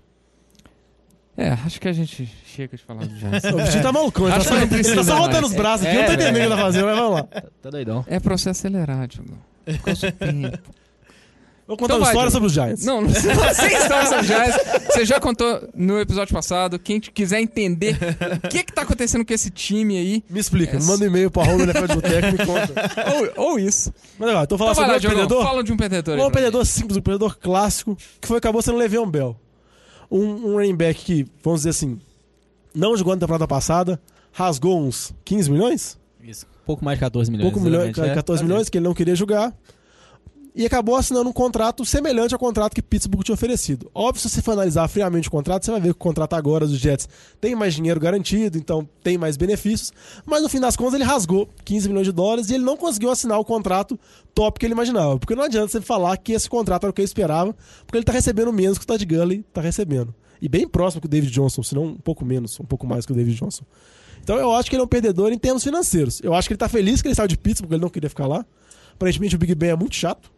É, 1.36 1.50
acho 1.50 1.80
que 1.80 1.88
a 1.88 1.92
gente 1.92 2.32
chega 2.46 2.76
de 2.76 2.82
falar 2.84 3.06
do 3.06 3.16
Giants. 3.16 3.42
O 3.52 3.56
Vitinho 3.58 3.82
tá 3.82 3.92
malucão, 3.92 4.26
ele 4.28 4.36
tá 4.36 4.40
só, 4.44 4.54
que 4.54 4.60
não 4.60 4.68
precisa 4.68 4.90
ele 4.90 4.96
tá 4.98 5.04
só 5.04 5.14
mais. 5.14 5.26
rodando 5.26 5.46
os 5.48 5.52
braços 5.52 5.84
aqui, 5.86 5.96
É, 5.96 6.00
não 6.00 6.06
tá 6.06 6.14
entendendo 6.14 6.34
o 6.34 6.38
que 6.38 6.42
ele 6.46 6.54
tá 6.54 6.62
fazendo, 6.62 6.84
mas 6.86 6.96
vamos 6.96 7.14
lá. 7.14 7.22
tá 7.60 7.70
doidão. 7.70 8.04
É 8.06 8.20
processo 8.20 8.50
acelerado, 8.50 9.08
Diogo. 9.08 9.36
Ficou 9.66 9.94
tempo. 9.96 10.58
Vou 11.66 11.78
contar 11.78 11.94
Então 11.94 11.96
uma 11.98 12.12
vai, 12.12 12.26
história 12.26 12.30
Diogo. 12.30 12.30
sobre 12.30 12.46
os 12.46 12.52
Giants. 12.52 12.84
Não, 12.84 13.00
não 13.00 13.54
sem 13.54 13.72
história 13.74 14.06
sobre 14.06 14.24
Giants. 14.24 14.56
Você 14.86 15.04
já 15.06 15.18
contou 15.18 15.66
no 15.74 15.98
episódio 15.98 16.34
passado. 16.34 16.78
Quem 16.78 17.00
te 17.00 17.10
quiser 17.10 17.40
entender 17.40 17.96
o 18.44 18.48
que 18.48 18.64
que 18.64 18.72
tá 18.72 18.82
acontecendo 18.82 19.24
com 19.24 19.32
esse 19.32 19.48
time 19.50 19.96
aí, 19.96 20.22
Me 20.28 20.40
explica, 20.40 20.76
É. 20.76 20.80
me 20.80 20.84
manda 20.86 21.04
um 21.04 21.08
e-mail 21.08 21.30
pra 21.30 21.44
Raul 21.44 21.60
NFL 21.62 21.86
de 21.86 21.94
Boteco 21.94 22.26
e 22.28 22.32
me 22.32 22.38
conta. 22.46 22.74
ou, 23.38 23.50
ou 23.52 23.58
isso. 23.58 23.92
Mas 24.18 24.28
legal, 24.28 24.44
então 24.44 24.58
falar 24.58 24.72
Então 24.72 24.82
sobre 24.84 24.92
lá, 24.92 24.98
Diogão, 24.98 25.18
perdedor. 25.20 25.42
fala 25.44 25.64
de 25.64 25.72
um 25.72 25.76
perdedor. 25.76 26.18
Um 26.18 26.30
perdedor 26.30 26.66
simples, 26.66 26.96
um 26.98 27.00
perdedor 27.02 27.38
clássico, 27.38 27.96
que 28.20 28.28
foi 28.28 28.36
acabou 28.38 28.60
sendo 28.60 28.74
o 28.74 28.78
Le'Veon 28.78 29.08
Bell. 29.10 29.34
Um, 30.10 30.22
um 30.50 30.52
running 30.56 30.76
back 30.76 31.02
que, 31.02 31.26
vamos 31.42 31.60
dizer 31.60 31.70
assim, 31.70 31.98
não 32.74 32.94
jogou 32.96 33.14
na 33.14 33.20
temporada 33.20 33.48
passada, 33.48 33.98
rasgou 34.32 34.78
uns 34.80 35.14
15 35.24 35.50
milhões? 35.50 35.98
Isso. 36.22 36.46
Pouco 36.66 36.84
mais 36.84 36.98
de 36.98 37.00
14 37.00 37.30
milhões. 37.30 37.50
Pouco 37.50 37.58
milhões, 37.64 37.84
exatamente, 37.88 38.12
é. 38.12 38.14
14 38.16 38.42
milhões, 38.44 38.68
que 38.68 38.76
ele 38.78 38.84
não 38.84 38.94
queria 38.94 39.14
jogar. 39.16 39.52
E 40.56 40.64
acabou 40.64 40.94
assinando 40.94 41.28
um 41.28 41.32
contrato 41.32 41.84
semelhante 41.84 42.32
ao 42.32 42.38
contrato 42.38 42.74
que 42.74 42.80
Pittsburgh 42.80 43.24
tinha 43.24 43.34
oferecido. 43.34 43.90
Óbvio, 43.92 44.22
se 44.22 44.30
você 44.30 44.40
for 44.40 44.52
analisar 44.52 44.86
friamente 44.86 45.26
o 45.26 45.30
contrato, 45.30 45.64
você 45.64 45.72
vai 45.72 45.80
ver 45.80 45.88
que 45.88 45.96
o 45.96 45.98
contrato 45.98 46.34
agora 46.34 46.64
dos 46.64 46.78
Jets 46.78 47.08
tem 47.40 47.56
mais 47.56 47.74
dinheiro 47.74 47.98
garantido, 47.98 48.56
então 48.56 48.88
tem 49.02 49.18
mais 49.18 49.36
benefícios. 49.36 49.92
Mas 50.24 50.42
no 50.42 50.48
fim 50.48 50.60
das 50.60 50.76
contas, 50.76 50.94
ele 50.94 51.02
rasgou 51.02 51.48
15 51.64 51.88
milhões 51.88 52.06
de 52.06 52.12
dólares 52.12 52.50
e 52.50 52.54
ele 52.54 52.62
não 52.62 52.76
conseguiu 52.76 53.10
assinar 53.10 53.36
o 53.40 53.44
contrato 53.44 53.98
top 54.32 54.60
que 54.60 54.64
ele 54.64 54.74
imaginava. 54.74 55.18
Porque 55.18 55.34
não 55.34 55.42
adianta 55.42 55.66
você 55.66 55.80
falar 55.80 56.16
que 56.18 56.32
esse 56.32 56.48
contrato 56.48 56.84
era 56.84 56.90
o 56.90 56.92
que 56.92 57.00
ele 57.00 57.06
esperava, 57.06 57.52
porque 57.84 57.98
ele 57.98 58.04
tá 58.04 58.12
recebendo 58.12 58.52
menos 58.52 58.78
que 58.78 58.84
o 58.84 58.86
Todd 58.86 59.04
Gurley 59.04 59.44
tá 59.52 59.60
recebendo. 59.60 60.14
E 60.40 60.48
bem 60.48 60.68
próximo 60.68 61.00
que 61.00 61.06
o 61.06 61.10
David 61.10 61.32
Johnson, 61.32 61.64
se 61.64 61.74
não 61.74 61.84
um 61.86 61.96
pouco 61.96 62.24
menos, 62.24 62.60
um 62.60 62.64
pouco 62.64 62.86
mais 62.86 63.04
que 63.04 63.10
o 63.10 63.14
David 63.16 63.36
Johnson. 63.36 63.64
Então 64.22 64.36
eu 64.36 64.52
acho 64.52 64.70
que 64.70 64.76
ele 64.76 64.82
é 64.82 64.84
um 64.84 64.88
perdedor 64.88 65.32
em 65.32 65.38
termos 65.38 65.64
financeiros. 65.64 66.20
Eu 66.22 66.32
acho 66.32 66.46
que 66.46 66.52
ele 66.52 66.58
tá 66.58 66.68
feliz 66.68 67.02
que 67.02 67.08
ele 67.08 67.14
saiu 67.16 67.26
de 67.26 67.36
Pittsburgh, 67.36 67.66
porque 67.66 67.74
ele 67.74 67.82
não 67.82 67.90
queria 67.90 68.08
ficar 68.08 68.28
lá. 68.28 68.46
Aparentemente 68.92 69.34
o 69.34 69.38
Big 69.38 69.52
Ben 69.56 69.70
é 69.70 69.76
muito 69.76 69.96
chato. 69.96 70.33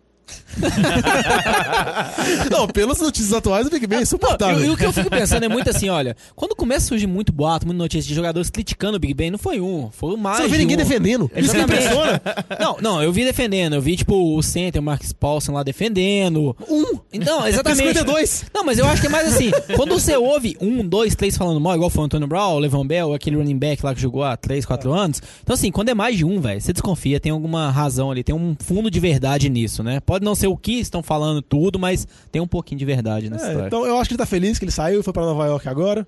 não, 2.51 2.67
pelas 2.67 3.01
notícias 3.01 3.33
atuais, 3.33 3.67
o 3.67 3.71
Big 3.71 3.87
Ben 3.87 3.99
é 4.01 4.03
insuportável. 4.03 4.65
e 4.65 4.71
o 4.71 4.77
que 4.77 4.85
eu 4.85 4.93
fico 4.93 5.11
pensando 5.11 5.45
é 5.45 5.49
muito 5.49 5.69
assim, 5.71 5.89
olha, 5.89 6.17
quando 6.35 6.55
começa 6.55 6.87
a 6.87 6.89
surgir 6.89 7.07
muito 7.07 7.33
boato, 7.33 7.67
muita 7.67 7.79
notícia 7.79 8.09
de 8.09 8.15
jogadores 8.15 8.51
criticando 8.51 8.97
o 8.97 9.01
Big 9.01 9.15
Ben, 9.15 9.31
não 9.31 9.39
foi 9.39 9.61
um, 9.61 9.91
foi 9.91 10.17
mais 10.17 10.39
Você 10.39 10.43
não 10.45 10.51
de 10.51 10.59
ninguém 10.59 10.77
um. 10.77 10.79
defendendo. 10.79 11.31
Isso 11.37 11.55
que 11.55 11.61
impressiona. 11.61 12.21
Não, 12.59 12.77
não, 12.81 13.03
eu 13.03 13.13
vi 13.13 13.25
defendendo, 13.25 13.75
eu 13.75 13.83
vi 13.83 13.97
tipo 13.97 14.37
o 14.37 14.43
center, 14.43 14.81
o 14.81 14.85
Marcus 14.85 15.13
Paulson 15.13 15.53
lá 15.53 15.63
defendendo. 15.63 16.57
Um. 16.69 16.99
Então, 17.13 17.47
exatamente. 17.47 17.89
52. 17.89 18.47
Não, 18.55 18.65
mas 18.65 18.79
eu 18.79 18.87
acho 18.87 19.01
que 19.01 19.07
é 19.07 19.11
mais 19.11 19.29
assim, 19.29 19.51
quando 19.75 19.93
você 19.93 20.17
ouve 20.17 20.57
um, 20.61 20.87
dois, 20.87 21.15
três 21.15 21.37
falando 21.37 21.61
mal, 21.61 21.75
igual 21.75 21.91
foi 21.91 22.03
o 22.03 22.07
Antônio 22.07 22.27
Brown, 22.27 22.55
o 22.55 22.59
Levon 22.59 22.87
Bell, 22.87 23.13
aquele 23.15 23.37
running 23.37 23.59
back 23.59 23.85
lá 23.85 23.95
que 23.95 24.01
jogou 24.01 24.23
há 24.25 24.37
três, 24.37 24.65
quatro 24.65 24.93
anos. 24.93 25.21
Então 25.43 25.55
assim, 25.55 25.71
quando 25.71 25.89
é 25.91 25.95
mais 25.95 26.17
de 26.17 26.25
um, 26.25 26.41
velho, 26.41 26.61
você 26.61 26.73
desconfia, 26.73 27.21
tem 27.21 27.33
alguma 27.33 27.71
razão 27.71 28.11
ali, 28.11 28.23
tem 28.23 28.35
um 28.35 28.57
fundo 28.59 28.91
de 28.91 29.01
verdade 29.01 29.49
nisso, 29.49 29.83
né? 29.83 30.01
Pode 30.01 30.16
não 30.25 30.35
ser 30.35 30.47
o 30.47 30.57
que 30.57 30.79
estão 30.81 31.03
falando 31.03 31.43
tudo, 31.43 31.79
mas 31.79 32.07
tem 32.33 32.41
um 32.43 32.47
pouquinho 32.47 32.79
de 32.79 32.85
verdade 32.85 33.29
nessa 33.31 33.47
É, 33.47 33.49
história. 33.49 33.67
então 33.69 33.87
eu 33.87 33.99
acho 33.99 34.09
que 34.09 34.15
ele 34.15 34.19
tá 34.19 34.27
feliz 34.27 34.59
que 34.59 34.65
ele 34.65 34.73
saiu 34.73 35.01
e 35.01 35.03
foi 35.03 35.13
pra 35.13 35.25
Nova 35.25 35.47
York 35.47 35.69
agora. 35.69 36.07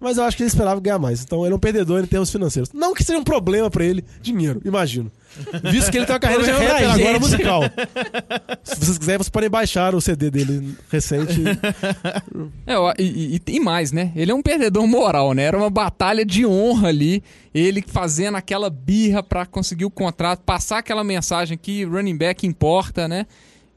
Mas 0.00 0.18
eu 0.18 0.24
acho 0.24 0.36
que 0.36 0.42
ele 0.42 0.48
esperava 0.48 0.80
ganhar 0.80 0.98
mais. 0.98 1.22
Então 1.22 1.44
ele 1.46 1.52
é 1.54 1.56
um 1.56 1.58
perdedor 1.58 2.02
em 2.02 2.06
termos 2.06 2.30
financeiros. 2.30 2.72
Não 2.72 2.92
que 2.92 3.02
seja 3.04 3.18
um 3.18 3.24
problema 3.24 3.70
pra 3.70 3.84
ele, 3.84 4.04
dinheiro, 4.20 4.60
imagino. 4.64 5.10
Visto 5.70 5.90
que 5.90 5.98
ele 5.98 6.06
tem 6.06 6.14
uma 6.14 6.20
carreira 6.20 6.44
de 6.44 6.50
rapper 6.50 6.90
agora 6.90 7.18
musical. 7.18 7.62
Se 8.62 8.76
vocês 8.76 8.98
quiserem, 8.98 9.18
vocês 9.18 9.28
podem 9.28 9.50
baixar 9.50 9.94
o 9.94 10.00
CD 10.00 10.30
dele 10.30 10.76
recente. 10.90 11.40
É, 12.66 12.74
e, 13.02 13.36
e- 13.36 13.42
e 13.56 13.60
mais, 13.60 13.92
né? 13.92 14.12
Ele 14.16 14.30
é 14.30 14.34
um 14.34 14.42
perdedor 14.42 14.86
moral, 14.86 15.32
né? 15.34 15.42
Era 15.44 15.56
uma 15.56 15.70
batalha 15.70 16.24
de 16.24 16.44
honra 16.46 16.88
ali. 16.88 17.22
Ele 17.54 17.82
fazendo 17.86 18.36
aquela 18.36 18.68
birra 18.70 19.22
pra 19.22 19.44
conseguir 19.46 19.84
o 19.84 19.90
contrato, 19.90 20.40
passar 20.40 20.78
aquela 20.78 21.04
mensagem 21.04 21.56
que 21.58 21.84
running 21.84 22.16
back 22.16 22.46
importa, 22.46 23.06
né? 23.06 23.26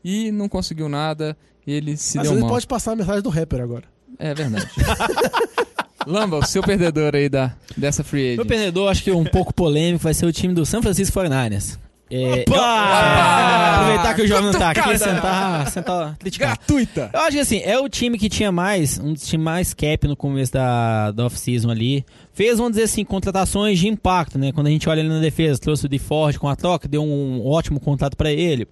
E 0.03 0.31
não 0.31 0.47
conseguiu 0.47 0.87
nada. 0.89 1.37
Ele 1.65 1.97
se 1.97 2.17
Às 2.17 2.23
deu 2.23 2.31
vezes 2.31 2.41
mal. 2.43 2.49
pode 2.53 2.67
passar 2.67 2.93
a 2.93 2.95
mensagem 2.95 3.21
do 3.21 3.29
rapper 3.29 3.61
agora. 3.61 3.83
É 4.17 4.33
verdade. 4.33 4.67
Lamba, 6.07 6.37
o 6.37 6.45
seu 6.45 6.63
perdedor 6.63 7.15
aí 7.15 7.27
da, 7.29 7.53
dessa 7.75 8.03
free 8.03 8.31
Meu 8.35 8.41
agent. 8.41 8.47
perdedor, 8.47 8.89
acho 8.89 9.03
que 9.03 9.11
um 9.11 9.23
pouco 9.25 9.53
polêmico, 9.53 10.03
vai 10.03 10.13
ser 10.13 10.25
o 10.25 10.31
time 10.31 10.53
do 10.53 10.65
San 10.65 10.81
Francisco 10.81 11.19
49ers. 11.19 11.77
É, 12.09 12.39
eu- 12.47 12.53
Opa! 12.53 13.75
aproveitar 13.75 14.13
que 14.15 14.21
o 14.21 14.27
jovem 14.27 14.45
não 14.45 14.53
tá 14.57 14.71
aqui, 14.71 14.97
sentar, 14.97 15.69
sentar, 15.69 16.15
criticar. 16.17 16.55
Gratuita! 16.55 17.09
Eu 17.13 17.19
acho 17.19 17.31
que 17.31 17.39
assim, 17.39 17.61
é 17.65 17.77
o 17.77 17.89
time 17.89 18.17
que 18.17 18.29
tinha 18.29 18.49
mais, 18.51 18.97
um 18.97 19.11
dos 19.11 19.27
times 19.27 19.43
mais 19.43 19.73
cap 19.73 20.07
no 20.07 20.15
começo 20.15 20.53
da, 20.53 21.11
da 21.11 21.25
off-season 21.25 21.69
ali. 21.69 22.05
Fez, 22.33 22.57
vamos 22.57 22.71
dizer 22.73 22.83
assim, 22.83 23.03
contratações 23.03 23.77
de 23.77 23.89
impacto, 23.89 24.39
né? 24.39 24.51
Quando 24.53 24.67
a 24.67 24.69
gente 24.69 24.87
olha 24.87 25.01
ali 25.01 25.09
na 25.09 25.19
defesa, 25.19 25.59
trouxe 25.59 25.85
o 25.85 25.89
DeFord 25.89 26.39
com 26.39 26.47
a 26.47 26.55
troca, 26.55 26.87
deu 26.87 27.03
um 27.03 27.45
ótimo 27.45 27.77
contrato 27.79 28.15
pra 28.15 28.31
ele. 28.31 28.67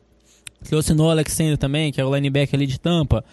Trouxe 0.63 0.93
Noah 0.93 1.11
Alexander 1.11 1.57
também, 1.57 1.91
que 1.91 1.99
é 2.01 2.05
o 2.05 2.15
linebacker 2.15 2.55
ali 2.57 2.65
de 2.65 2.79
Tampa. 2.79 3.23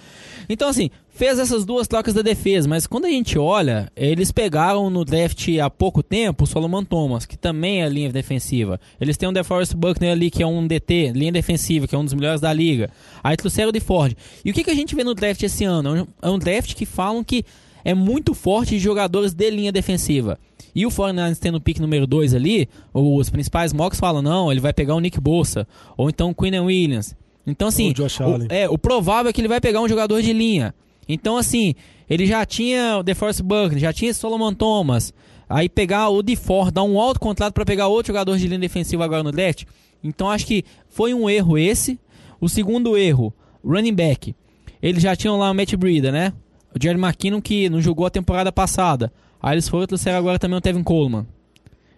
Então, 0.48 0.68
assim, 0.68 0.90
fez 1.08 1.38
essas 1.38 1.64
duas 1.64 1.86
trocas 1.86 2.14
da 2.14 2.22
defesa, 2.22 2.68
mas 2.68 2.86
quando 2.86 3.04
a 3.04 3.08
gente 3.08 3.38
olha, 3.38 3.90
eles 3.96 4.32
pegaram 4.32 4.88
no 4.90 5.04
draft 5.04 5.48
há 5.58 5.68
pouco 5.70 6.02
tempo 6.02 6.44
o 6.44 6.46
Solomon 6.46 6.84
Thomas, 6.84 7.26
que 7.26 7.36
também 7.36 7.82
é 7.82 7.88
linha 7.88 8.12
defensiva. 8.12 8.80
Eles 9.00 9.16
têm 9.16 9.28
o 9.28 9.32
DeForest 9.32 9.74
Buckner 9.74 10.12
ali, 10.12 10.30
que 10.30 10.42
é 10.42 10.46
um 10.46 10.66
DT, 10.66 11.12
linha 11.14 11.32
defensiva, 11.32 11.86
que 11.86 11.94
é 11.94 11.98
um 11.98 12.04
dos 12.04 12.14
melhores 12.14 12.40
da 12.40 12.52
liga. 12.52 12.90
Aí 13.22 13.36
trouxeram 13.36 13.68
o 13.70 13.72
de 13.72 13.80
Ford. 13.80 14.16
E 14.44 14.50
o 14.50 14.54
que, 14.54 14.64
que 14.64 14.70
a 14.70 14.74
gente 14.74 14.94
vê 14.94 15.04
no 15.04 15.14
draft 15.14 15.42
esse 15.42 15.64
ano? 15.64 15.96
É 15.96 16.02
um- 16.02 16.06
É 16.22 16.30
um 16.30 16.38
draft 16.38 16.74
que 16.74 16.84
falam 16.86 17.22
que 17.24 17.44
é 17.84 17.94
muito 17.94 18.32
forte 18.34 18.70
de 18.70 18.78
jogadores 18.78 19.34
de 19.34 19.50
linha 19.50 19.72
defensiva. 19.72 20.38
E 20.74 20.86
o 20.86 20.90
49ers 20.90 21.38
tendo 21.38 21.56
o 21.56 21.60
pick 21.60 21.78
número 21.80 22.06
2 22.06 22.32
ali, 22.34 22.68
os 22.94 23.28
principais 23.28 23.72
mocks 23.74 23.98
falam, 24.00 24.22
não, 24.22 24.50
ele 24.50 24.60
vai 24.60 24.72
pegar 24.72 24.94
o 24.94 25.00
Nick 25.00 25.20
Bolsa, 25.20 25.66
ou 25.96 26.08
então 26.08 26.30
o 26.30 26.34
Quinn 26.34 26.58
Williams. 26.64 27.14
Então, 27.46 27.68
assim, 27.68 27.92
o 27.92 28.52
é, 28.52 28.68
o 28.68 28.78
provável 28.78 29.30
é 29.30 29.32
que 29.32 29.40
ele 29.40 29.48
vai 29.48 29.60
pegar 29.60 29.80
um 29.80 29.88
jogador 29.88 30.22
de 30.22 30.32
linha. 30.32 30.74
Então, 31.08 31.36
assim, 31.36 31.74
ele 32.08 32.26
já 32.26 32.44
tinha 32.46 32.98
o 32.98 33.02
DeForest 33.02 33.42
Buckner, 33.42 33.78
já 33.78 33.92
tinha 33.92 34.14
Solomon 34.14 34.54
Thomas. 34.54 35.12
Aí 35.48 35.68
pegar 35.68 36.08
o 36.08 36.22
DeFord, 36.22 36.70
dar 36.70 36.84
um 36.84 36.98
alto 36.98 37.20
contrato 37.20 37.52
para 37.52 37.64
pegar 37.64 37.88
outro 37.88 38.12
jogador 38.12 38.38
de 38.38 38.46
linha 38.46 38.60
defensiva 38.60 39.04
agora 39.04 39.22
no 39.22 39.32
draft. 39.32 39.64
Então, 40.02 40.30
acho 40.30 40.46
que 40.46 40.64
foi 40.88 41.12
um 41.12 41.28
erro 41.28 41.58
esse. 41.58 41.98
O 42.40 42.48
segundo 42.48 42.96
erro, 42.96 43.32
running 43.64 43.94
back. 43.94 44.34
Eles 44.80 45.02
já 45.02 45.14
tinham 45.14 45.38
lá 45.38 45.50
o 45.50 45.54
Matt 45.54 45.74
Breida, 45.74 46.10
né? 46.10 46.32
O 46.74 46.82
Jerry 46.82 46.98
McKinnon 46.98 47.40
que 47.40 47.68
não 47.68 47.80
jogou 47.80 48.06
a 48.06 48.10
temporada 48.10 48.50
passada. 48.50 49.12
Aí 49.40 49.54
eles 49.54 49.68
foram 49.68 49.86
trouxeram 49.86 50.18
agora 50.18 50.38
também 50.38 50.58
o 50.58 50.60
Tevin 50.60 50.82
Coleman. 50.82 51.26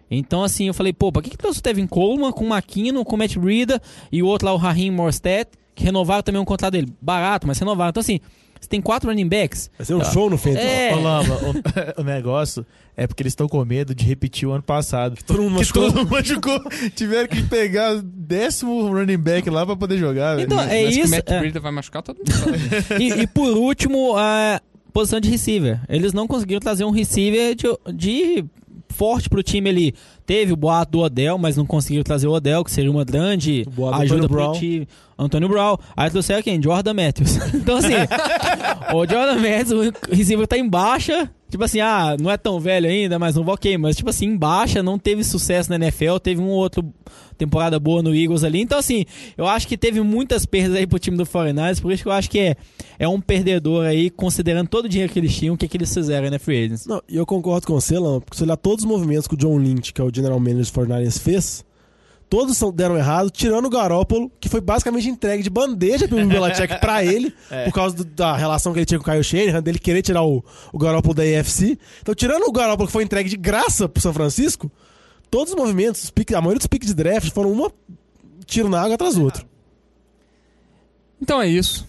Então, 0.09 0.43
assim, 0.43 0.67
eu 0.67 0.73
falei, 0.73 0.93
pô, 0.93 1.11
pra 1.11 1.21
que, 1.21 1.31
que 1.31 1.37
trouxe 1.37 1.59
o 1.59 1.63
Tevin 1.63 1.87
Coleman 1.87 2.31
com 2.31 2.45
o 2.45 2.53
McKinnon, 2.53 3.03
com 3.03 3.15
o 3.15 3.19
Matt 3.19 3.37
Breida 3.37 3.81
e 4.11 4.21
o 4.21 4.27
outro 4.27 4.47
lá, 4.47 4.53
o 4.53 4.57
Raheem 4.57 4.91
Morstead, 4.91 5.49
que 5.73 5.83
renovaram 5.83 6.21
também 6.21 6.39
um 6.41 6.45
contrato 6.45 6.73
dele. 6.73 6.93
Barato, 7.01 7.47
mas 7.47 7.57
renovaram. 7.57 7.89
Então, 7.89 8.01
assim, 8.01 8.19
você 8.59 8.69
tem 8.69 8.81
quatro 8.81 9.09
running 9.09 9.27
backs. 9.27 9.69
Vai 9.77 9.85
ser 9.85 9.93
um 9.95 10.03
show 10.03 10.29
no 10.29 10.37
Fantasy. 10.37 10.65
É. 10.65 10.95
Lamba, 10.95 11.35
o, 11.97 12.01
o 12.01 12.03
negócio 12.03 12.65
é 12.95 13.05
porque 13.05 13.21
eles 13.23 13.31
estão 13.31 13.47
com 13.47 13.63
medo 13.65 13.93
de 13.93 14.05
repetir 14.05 14.47
o 14.47 14.51
ano 14.51 14.63
passado. 14.63 15.17
Todo 15.25 15.41
mundo 15.41 15.51
Que 15.51 15.57
machucou. 15.59 15.83
todo 15.83 15.95
mundo 15.97 16.11
machucou. 16.11 16.61
Tiveram 16.95 17.27
que 17.27 17.43
pegar 17.43 17.95
o 17.95 18.01
décimo 18.01 18.87
running 18.87 19.17
back 19.17 19.49
lá 19.49 19.65
pra 19.65 19.75
poder 19.75 19.97
jogar. 19.97 20.39
Então, 20.39 20.59
é 20.61 20.83
Mas 20.85 20.95
que 20.95 21.01
o 21.01 21.03
isso. 21.03 21.11
Matt 21.11 21.29
é. 21.29 21.59
Vai 21.59 21.71
machucar 21.71 22.01
todo 22.01 22.17
mundo. 22.17 22.25
E, 22.99 23.23
e 23.23 23.27
por 23.27 23.55
último, 23.57 24.15
a 24.15 24.61
posição 24.93 25.19
de 25.19 25.29
receiver. 25.29 25.81
Eles 25.89 26.13
não 26.13 26.25
conseguiram 26.25 26.61
trazer 26.61 26.85
um 26.85 26.91
receiver 26.91 27.53
de, 27.53 27.67
de 27.93 28.45
forte 28.95 29.29
pro 29.29 29.43
time 29.43 29.69
ali. 29.69 29.93
Teve 30.25 30.53
o 30.53 30.55
boato 30.55 30.93
do 30.93 30.99
Odell, 30.99 31.37
mas 31.37 31.55
não 31.57 31.65
conseguiram 31.65 32.03
trazer 32.03 32.27
o 32.27 32.31
Odell, 32.31 32.63
que 32.63 32.71
seria 32.71 32.89
uma 32.89 33.03
grande 33.05 33.65
O 33.77 33.87
ajuda 33.93 34.27
pro 34.27 34.37
Brown. 34.37 34.53
time. 34.53 34.87
Antônio 35.17 35.47
Brown. 35.47 35.77
Aí 35.95 36.09
trouxeram 36.09 36.41
quem? 36.41 36.61
Jordan 36.61 36.93
Matthews. 36.93 37.37
Então, 37.53 37.77
assim, 37.77 37.93
o 38.93 39.05
Jordan 39.07 39.35
Matthews, 39.35 39.91
o 40.09 40.15
receiver 40.15 40.47
tá 40.47 40.57
em 40.57 40.67
baixa. 40.67 41.29
Tipo 41.55 41.63
assim, 41.63 41.79
ah, 41.79 42.17
não 42.19 42.29
é 42.29 42.35
tão 42.35 42.59
velho 42.59 42.85
ainda, 42.85 43.17
mas 43.17 43.33
não 43.33 43.45
ok. 43.45 43.77
Mas, 43.77 43.95
tipo 43.95 44.09
assim, 44.09 44.25
em 44.25 44.35
baixa, 44.35 44.83
não 44.83 44.99
teve 44.99 45.23
sucesso 45.23 45.69
na 45.69 45.77
NFL. 45.77 46.17
Teve 46.17 46.41
um 46.41 46.49
outro 46.49 46.83
temporada 47.37 47.79
boa 47.79 48.03
no 48.03 48.13
Eagles 48.13 48.43
ali. 48.43 48.59
Então, 48.59 48.77
assim, 48.77 49.05
eu 49.37 49.47
acho 49.47 49.65
que 49.65 49.77
teve 49.77 50.01
muitas 50.01 50.45
perdas 50.45 50.75
aí 50.75 50.85
pro 50.85 50.99
time 50.99 51.15
do 51.15 51.25
49ers. 51.25 51.81
Por 51.81 51.93
isso 51.93 52.03
que 52.03 52.09
eu 52.09 52.11
acho 52.11 52.29
que 52.29 52.39
é, 52.39 52.55
é 52.99 53.07
um 53.07 53.21
perdedor 53.21 53.85
aí, 53.85 54.09
considerando 54.09 54.67
todo 54.67 54.83
o 54.83 54.89
dinheiro 54.89 55.13
que 55.13 55.17
eles 55.17 55.33
tinham, 55.33 55.55
o 55.55 55.57
que, 55.57 55.65
que 55.65 55.77
eles 55.77 55.93
fizeram 55.93 56.29
na 56.29 56.37
Free 56.37 56.65
Agents. 56.65 56.85
Não, 56.87 57.01
e 57.07 57.15
eu 57.15 57.25
concordo 57.25 57.65
com 57.65 57.73
você, 57.73 57.97
Lam, 57.97 58.19
porque 58.19 58.35
se 58.35 58.43
olhar 58.43 58.57
todos 58.57 58.83
os 58.83 58.91
movimentos 58.91 59.25
que 59.25 59.35
o 59.35 59.37
John 59.37 59.57
Lynch, 59.57 59.93
que 59.93 60.01
é 60.01 60.03
o 60.03 60.13
General 60.13 60.37
Manager 60.37 60.59
dos 60.59 60.71
49ers, 60.71 61.19
fez, 61.19 61.63
todos 62.29 62.59
deram 62.73 62.97
errado, 62.97 63.29
tirando 63.29 63.65
o 63.65 63.69
Garópolo, 63.69 64.31
que 64.39 64.49
foi 64.49 64.59
basicamente 64.61 65.07
entregue 65.07 65.43
de 65.43 65.49
bandeja 65.49 66.07
pelo 66.07 66.21
Belichick 66.27 66.79
pra 66.79 67.03
ele, 67.05 67.33
por 67.65 67.73
causa 67.73 67.95
do- 67.95 68.05
da 68.05 68.35
relação 68.35 68.73
que 68.73 68.79
ele 68.79 68.85
tinha 68.85 68.99
com 68.99 69.09
o 69.09 69.11
Kyle 69.11 69.23
Shanahan, 69.23 69.61
dele 69.61 69.79
querer 69.79 70.01
tirar 70.01 70.23
o, 70.23 70.43
o 70.73 70.77
Garópolo 70.77 71.13
da 71.13 71.23
AFC. 71.23 71.77
Então, 72.01 72.13
tirando 72.15 72.43
o 72.43 72.51
Garópolo 72.51 72.87
que 72.87 72.93
foi 72.93 73.03
entregue 73.03 73.29
de 73.29 73.37
graça 73.37 73.87
pro 73.87 74.01
São 74.01 74.13
Francisco, 74.13 74.71
todos 75.29 75.53
os 75.53 75.59
movimentos, 75.59 76.03
os 76.03 76.09
piques- 76.09 76.35
a 76.35 76.41
maioria 76.41 76.59
dos 76.59 76.67
piques 76.67 76.87
de 76.89 76.93
draft 76.95 77.31
foram 77.31 77.51
uma 77.51 77.71
tiro 78.45 78.69
na 78.69 78.81
água 78.81 78.95
atrás 78.95 79.15
do 79.15 79.23
outro. 79.23 79.45
Então 81.21 81.41
é 81.41 81.47
isso. 81.47 81.87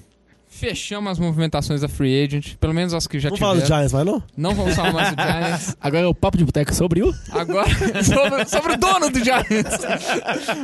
Fechamos 0.58 1.12
as 1.12 1.18
movimentações 1.18 1.82
da 1.82 1.88
Free 1.88 2.24
Agent, 2.24 2.54
pelo 2.58 2.72
menos 2.72 2.94
as 2.94 3.06
que 3.06 3.20
já 3.20 3.28
Vamos 3.28 3.40
falar 3.40 3.54
do 3.54 3.60
tiveram. 3.62 3.76
Giants, 3.76 3.92
vai 3.92 4.04
não? 4.04 4.22
Não 4.36 4.54
vamos 4.54 4.74
falar 4.74 4.92
mais 4.92 5.14
do 5.14 5.20
Giants. 5.22 5.76
Agora 5.80 6.04
é 6.04 6.08
o 6.08 6.14
papo 6.14 6.38
de 6.38 6.44
boteco 6.46 6.74
sobre 6.74 7.02
o. 7.02 7.14
Agora, 7.30 7.68
sobre, 8.02 8.44
sobre 8.48 8.72
o 8.72 8.76
dono 8.78 9.10
do 9.10 9.18
Giants. 9.22 9.78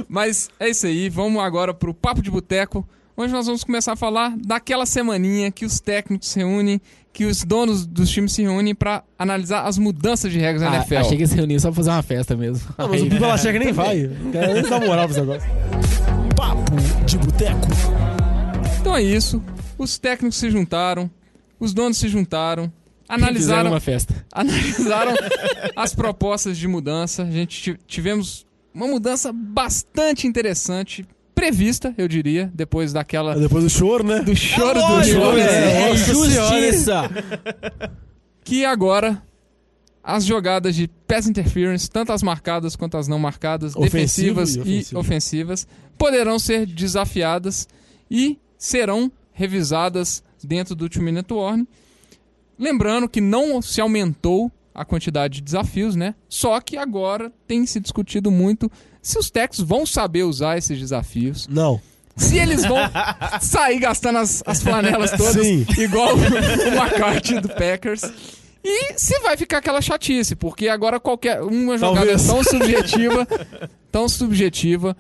Mas 0.09 0.49
é 0.59 0.71
isso 0.71 0.87
aí, 0.87 1.09
vamos 1.11 1.43
agora 1.43 1.75
pro 1.75 1.93
Papo 1.93 2.23
de 2.23 2.31
Boteco. 2.31 2.89
Hoje 3.15 3.33
nós 3.35 3.45
vamos 3.47 3.63
começar 3.63 3.93
a 3.93 3.97
falar 3.97 4.35
daquela 4.39 4.87
semaninha 4.87 5.51
que 5.53 5.67
os 5.67 5.79
técnicos 5.79 6.29
se 6.29 6.39
reúnem, 6.39 6.81
que 7.13 7.27
os 7.27 7.45
donos 7.45 7.87
dos 7.87 8.09
times 8.11 8.33
se 8.33 8.41
reúnem 8.43 8.75
pra 8.75 9.03
analisar 9.19 9.67
as 9.67 9.77
mudanças 9.77 10.33
de 10.33 10.39
regras 10.39 10.63
da 10.63 10.71
Ah, 10.71 10.77
NFL. 10.77 10.97
achei 10.97 11.11
que 11.11 11.17
eles 11.17 11.31
se 11.31 11.37
reuniram 11.37 11.61
só 11.61 11.69
pra 11.69 11.77
fazer 11.77 11.91
uma 11.91 12.03
festa 12.03 12.35
mesmo. 12.35 12.67
Não, 12.79 12.89
mas 12.89 13.03
o 13.03 13.07
Belichick 13.07 13.59
nem 13.59 13.73
vai. 13.73 14.05
Não 14.07 14.33
quero 14.33 14.55
nem 14.55 14.63
dar 14.63 14.81
moral 14.81 15.07
pra 15.07 15.11
esse 15.19 15.21
negócio. 15.21 15.51
Papo 16.35 17.05
de 17.05 17.19
Boteco. 17.19 17.69
Então 18.81 18.97
é 18.97 19.03
isso. 19.03 19.43
Os 19.79 19.99
técnicos 19.99 20.39
se 20.39 20.51
juntaram, 20.51 21.11
os 21.59 21.73
donos 21.73 21.97
se 21.99 22.09
juntaram, 22.09 22.65
Fizeram 22.65 23.25
analisaram, 23.27 23.71
uma 23.71 23.81
festa. 23.81 24.25
analisaram 24.33 25.13
as 25.77 25.95
propostas 25.95 26.57
de 26.57 26.67
mudança. 26.69 27.23
A 27.25 27.31
gente 27.31 27.61
ti- 27.75 27.79
tivemos 27.87 28.47
uma 28.75 28.87
mudança 28.87 29.33
bastante 29.33 30.27
interessante, 30.27 31.07
prevista, 31.35 31.95
eu 31.99 32.09
diria, 32.09 32.51
depois 32.55 32.93
daquela 32.93 33.35
Depois 33.39 33.65
do 33.65 33.71
choro, 33.71 34.05
né? 34.07 34.21
do 34.21 34.35
choro 34.35 34.81
do 34.81 34.87
Lógico, 34.87 35.21
choro, 35.21 35.39
é, 35.39 35.83
é 35.83 35.89
Nossa 35.91 36.05
justiça. 36.15 37.11
que 38.45 38.65
agora 38.65 39.23
as 40.03 40.25
jogadas 40.25 40.75
de 40.75 40.89
pass 41.07 41.27
interference, 41.29 41.89
tanto 41.91 42.13
as 42.13 42.23
marcadas 42.23 42.75
quanto 42.75 42.97
as 42.97 43.07
não 43.07 43.19
marcadas, 43.19 43.77
Ofensivo 43.77 44.41
defensivas 44.41 44.57
e 44.91 44.95
e 44.95 44.97
ofensivas, 44.97 45.67
poderão 45.99 46.39
ser 46.39 46.67
desafiadas 46.67 47.69
e 48.11 48.39
serão 48.59 49.11
revisadas 49.43 50.23
dentro 50.43 50.75
do 50.77 50.89
Two 50.89 51.03
Minute 51.03 51.33
Warning. 51.33 51.67
Lembrando 52.57 53.09
que 53.09 53.21
não 53.21 53.61
se 53.61 53.81
aumentou 53.81 54.53
a 54.73 54.85
quantidade 54.85 55.35
de 55.35 55.41
desafios, 55.43 55.97
né? 55.97 56.15
Só 56.29 56.61
que 56.61 56.77
agora 56.77 57.33
tem 57.47 57.67
se 57.67 57.81
discutido 57.81 58.31
muito 58.31 58.71
se 59.03 59.19
os 59.19 59.31
técnicos 59.31 59.61
vão 59.61 59.85
saber 59.85 60.23
usar 60.23 60.57
esses 60.57 60.79
desafios. 60.79 61.49
Não. 61.49 61.81
Se 62.17 62.39
eles 62.39 62.65
vão 62.65 62.79
sair 63.43 63.81
gastando 63.81 64.19
as, 64.19 64.45
as 64.47 64.63
flanelas 64.63 65.11
todas, 65.11 65.45
Sim. 65.45 65.67
igual 65.77 66.15
o 66.15 66.21
McCarthy 66.21 67.41
do 67.41 67.49
Packers. 67.49 68.03
E 68.65 68.95
se 68.97 69.19
vai 69.21 69.37
ficar 69.37 69.59
aquela 69.59 69.81
chatice, 69.81 70.37
porque 70.37 70.69
agora 70.69 71.01
qualquer 71.01 71.43
uma 71.43 71.77
jogada 71.77 72.07
Talvez. 72.07 72.25
é 72.29 72.33
tão 72.33 72.45
subjetiva, 72.45 73.29
tão 73.91 74.09
subjetiva, 74.09 74.97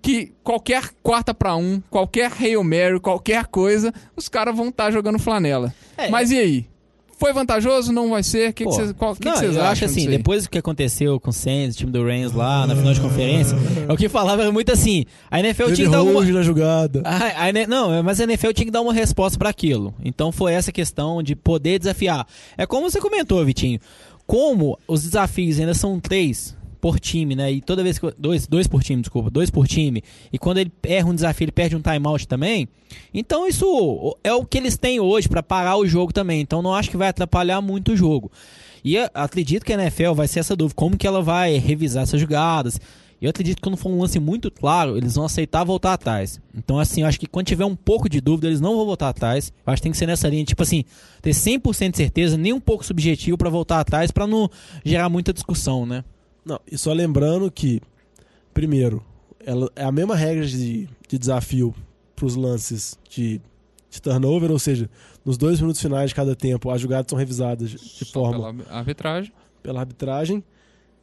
que 0.00 0.32
qualquer 0.42 0.90
quarta 1.02 1.34
pra 1.34 1.54
um, 1.56 1.80
qualquer 1.90 2.32
Hail 2.40 2.62
Mary, 2.64 2.98
qualquer 3.00 3.46
coisa, 3.46 3.92
os 4.16 4.28
caras 4.28 4.56
vão 4.56 4.68
estar 4.68 4.90
jogando 4.90 5.18
flanela. 5.18 5.74
É. 5.96 6.08
Mas 6.08 6.30
e 6.30 6.38
aí? 6.38 6.66
Foi 7.16 7.32
vantajoso? 7.32 7.92
Não 7.92 8.10
vai 8.10 8.24
ser? 8.24 8.50
O 8.50 8.52
que 8.52 8.64
vocês 8.64 8.90
acham 9.56 9.62
acho 9.62 9.84
assim, 9.84 10.08
depois 10.08 10.42
do 10.42 10.50
que 10.50 10.58
aconteceu 10.58 11.18
com 11.20 11.30
o 11.30 11.32
Saints, 11.32 11.76
o 11.76 11.78
time 11.78 11.92
do 11.92 12.02
Rams 12.04 12.32
lá 12.32 12.66
na 12.66 12.74
final 12.74 12.92
de 12.92 13.00
conferência, 13.00 13.56
é 13.88 13.92
o 13.92 13.96
que 13.96 14.08
falava 14.08 14.42
era 14.42 14.50
muito 14.50 14.72
assim, 14.72 15.04
a 15.30 15.38
NFL 15.38 15.62
tinha 15.66 15.74
Ele 15.74 15.84
que 15.84 15.88
dar 15.90 16.02
hoje 16.02 16.32
na 16.32 16.42
jogada. 16.42 17.02
A- 17.04 17.48
a 17.48 17.52
não, 17.68 18.02
mas 18.02 18.20
a 18.20 18.24
NFL 18.24 18.50
tinha 18.52 18.66
que 18.66 18.70
dar 18.72 18.80
uma 18.80 18.92
resposta 18.92 19.38
pra 19.38 19.48
aquilo. 19.48 19.94
Então 20.04 20.32
foi 20.32 20.54
essa 20.54 20.72
questão 20.72 21.22
de 21.22 21.36
poder 21.36 21.78
desafiar. 21.78 22.26
É 22.58 22.66
como 22.66 22.90
você 22.90 23.00
comentou, 23.00 23.44
Vitinho. 23.44 23.78
Como 24.26 24.76
os 24.88 25.04
desafios 25.04 25.60
ainda 25.60 25.72
são 25.74 26.00
três 26.00 26.56
por 26.84 27.00
time, 27.00 27.34
né? 27.34 27.50
E 27.50 27.62
toda 27.62 27.82
vez 27.82 27.98
que. 27.98 28.12
Dois, 28.18 28.46
dois 28.46 28.66
por 28.66 28.84
time, 28.84 29.00
desculpa. 29.00 29.30
Dois 29.30 29.48
por 29.48 29.66
time. 29.66 30.02
E 30.30 30.38
quando 30.38 30.58
ele 30.58 30.70
erra 30.82 31.08
um 31.08 31.14
desafio, 31.14 31.46
ele 31.46 31.52
perde 31.52 31.74
um 31.74 31.80
timeout 31.80 32.28
também. 32.28 32.68
Então 33.14 33.48
isso 33.48 34.14
é 34.22 34.34
o 34.34 34.44
que 34.44 34.58
eles 34.58 34.76
têm 34.76 35.00
hoje 35.00 35.26
pra 35.26 35.42
parar 35.42 35.78
o 35.78 35.86
jogo 35.86 36.12
também. 36.12 36.42
Então 36.42 36.60
não 36.60 36.74
acho 36.74 36.90
que 36.90 36.96
vai 36.98 37.08
atrapalhar 37.08 37.62
muito 37.62 37.92
o 37.92 37.96
jogo. 37.96 38.30
E 38.84 38.98
acredito 39.14 39.64
que 39.64 39.72
a 39.72 39.80
NFL 39.80 40.12
vai 40.12 40.28
ser 40.28 40.40
essa 40.40 40.54
dúvida. 40.54 40.74
Como 40.74 40.94
que 40.94 41.06
ela 41.06 41.22
vai 41.22 41.56
revisar 41.56 42.02
essas 42.02 42.20
jogadas? 42.20 42.78
Eu 43.18 43.30
acredito 43.30 43.56
que 43.56 43.62
quando 43.62 43.78
for 43.78 43.88
um 43.88 44.02
lance 44.02 44.20
muito 44.20 44.50
claro, 44.50 44.98
eles 44.98 45.14
vão 45.14 45.24
aceitar 45.24 45.64
voltar 45.64 45.94
atrás. 45.94 46.38
Então, 46.54 46.78
assim, 46.78 47.00
eu 47.00 47.06
acho 47.06 47.18
que 47.18 47.26
quando 47.26 47.46
tiver 47.46 47.64
um 47.64 47.74
pouco 47.74 48.10
de 48.10 48.20
dúvida, 48.20 48.48
eles 48.48 48.60
não 48.60 48.76
vão 48.76 48.84
voltar 48.84 49.08
atrás. 49.08 49.50
Eu 49.66 49.72
acho 49.72 49.80
que 49.80 49.84
tem 49.84 49.92
que 49.92 49.96
ser 49.96 50.04
nessa 50.04 50.28
linha, 50.28 50.44
tipo 50.44 50.62
assim, 50.62 50.84
ter 51.22 51.30
100% 51.30 51.92
de 51.92 51.96
certeza, 51.96 52.36
nem 52.36 52.52
um 52.52 52.60
pouco 52.60 52.84
subjetivo 52.84 53.38
pra 53.38 53.48
voltar 53.48 53.80
atrás, 53.80 54.10
pra 54.10 54.26
não 54.26 54.50
gerar 54.84 55.08
muita 55.08 55.32
discussão, 55.32 55.86
né? 55.86 56.04
Não, 56.44 56.60
e 56.70 56.76
só 56.76 56.92
lembrando 56.92 57.50
que, 57.50 57.80
primeiro, 58.52 59.02
ela 59.44 59.70
é 59.74 59.84
a 59.84 59.92
mesma 59.92 60.14
regra 60.14 60.46
de, 60.46 60.88
de 61.08 61.18
desafio 61.18 61.74
para 62.14 62.26
os 62.26 62.36
lances 62.36 62.98
de, 63.08 63.40
de 63.90 64.02
turnover, 64.02 64.50
ou 64.50 64.58
seja, 64.58 64.88
nos 65.24 65.36
dois 65.38 65.60
minutos 65.60 65.80
finais 65.80 66.10
de 66.10 66.14
cada 66.14 66.36
tempo, 66.36 66.70
as 66.70 66.80
jogadas 66.80 67.06
são 67.08 67.18
revisadas 67.18 67.70
de, 67.70 67.78
Só 67.78 68.04
forma 68.06 68.54
pela 68.62 68.76
arbitragem. 68.78 69.32
pela 69.62 69.80
arbitragem. 69.80 70.44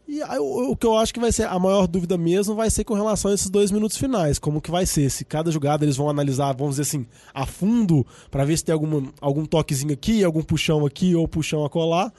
E 0.07 0.21
aí, 0.23 0.39
o, 0.39 0.71
o 0.71 0.75
que 0.75 0.85
eu 0.85 0.97
acho 0.97 1.13
que 1.13 1.19
vai 1.19 1.31
ser 1.31 1.47
a 1.47 1.57
maior 1.57 1.87
dúvida 1.87 2.17
mesmo 2.17 2.53
vai 2.53 2.69
ser 2.69 2.83
com 2.83 2.93
relação 2.93 3.31
a 3.31 3.33
esses 3.33 3.49
dois 3.49 3.71
minutos 3.71 3.97
finais. 3.97 4.37
Como 4.37 4.61
que 4.61 4.69
vai 4.69 4.85
ser? 4.85 5.09
Se 5.09 5.23
cada 5.23 5.49
jogada 5.49 5.85
eles 5.85 5.95
vão 5.95 6.09
analisar, 6.09 6.53
vamos 6.53 6.75
dizer 6.75 6.81
assim, 6.83 7.05
a 7.33 7.45
fundo, 7.45 8.05
pra 8.29 8.43
ver 8.43 8.57
se 8.57 8.65
tem 8.65 8.73
alguma, 8.73 9.11
algum 9.21 9.45
toquezinho 9.45 9.93
aqui, 9.93 10.23
algum 10.23 10.41
puxão 10.41 10.85
aqui 10.85 11.15
ou 11.15 11.27
puxão 11.27 11.63
a 11.63 11.69
colar. 11.69 12.11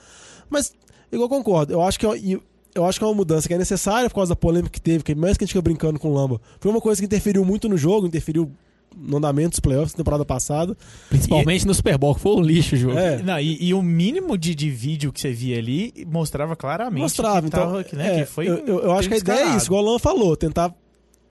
Mas, 0.49 0.73
igual 1.11 1.25
eu 1.25 1.29
concordo, 1.29 1.73
eu 1.73 1.81
acho 1.81 1.99
que 1.99 2.05
eu, 2.05 2.15
e 2.15 2.41
eu 2.75 2.85
acho 2.85 2.99
que 2.99 3.03
é 3.05 3.07
uma 3.07 3.13
mudança 3.15 3.47
que 3.47 3.53
é 3.53 3.57
necessária 3.57 4.09
por 4.09 4.15
causa 4.15 4.29
da 4.29 4.35
polêmica 4.35 4.71
que 4.71 4.81
teve, 4.81 5.03
que 5.03 5.13
mais 5.15 5.37
que 5.37 5.43
a 5.43 5.45
gente 5.45 5.53
fica 5.53 5.61
brincando 5.61 5.99
com 5.99 6.09
o 6.09 6.13
Lamba. 6.13 6.39
Foi 6.59 6.71
uma 6.71 6.81
coisa 6.81 7.01
que 7.01 7.05
interferiu 7.05 7.43
muito 7.45 7.67
no 7.69 7.77
jogo, 7.77 8.07
interferiu 8.07 8.51
no 8.95 9.17
andamento 9.17 9.49
dos 9.51 9.59
playoffs 9.59 9.91
da 9.93 9.97
temporada 9.97 10.23
passada. 10.23 10.77
Principalmente 11.09 11.65
no 11.65 11.73
Super 11.73 11.97
Bowl, 11.97 12.13
que 12.13 12.21
foi 12.21 12.31
um 12.35 12.41
lixo 12.41 12.75
o 12.75 12.77
jogo. 12.77 12.97
É, 12.97 13.21
Não, 13.23 13.39
e, 13.39 13.57
e 13.59 13.73
o 13.73 13.81
mínimo 13.81 14.37
de, 14.37 14.53
de 14.53 14.69
vídeo 14.69 15.11
que 15.11 15.19
você 15.19 15.31
via 15.31 15.57
ali 15.57 15.91
mostrava 16.07 16.55
claramente 16.55 17.01
mostrava. 17.01 17.41
que, 17.41 17.47
Então, 17.47 17.59
tava, 17.63 17.83
que, 17.83 17.95
né, 17.95 18.19
é, 18.19 18.19
que 18.23 18.25
foi 18.31 18.47
eu, 18.47 18.57
eu- 18.67 18.79
eu 18.83 18.91
acho 18.93 19.07
que 19.07 19.15
a 19.15 19.17
ideia 19.17 19.45
é 19.53 19.55
isso, 19.57 19.65
igual 19.67 19.83
o 19.83 19.91
Lan 19.93 19.99
falou, 19.99 20.35
tentar. 20.37 20.71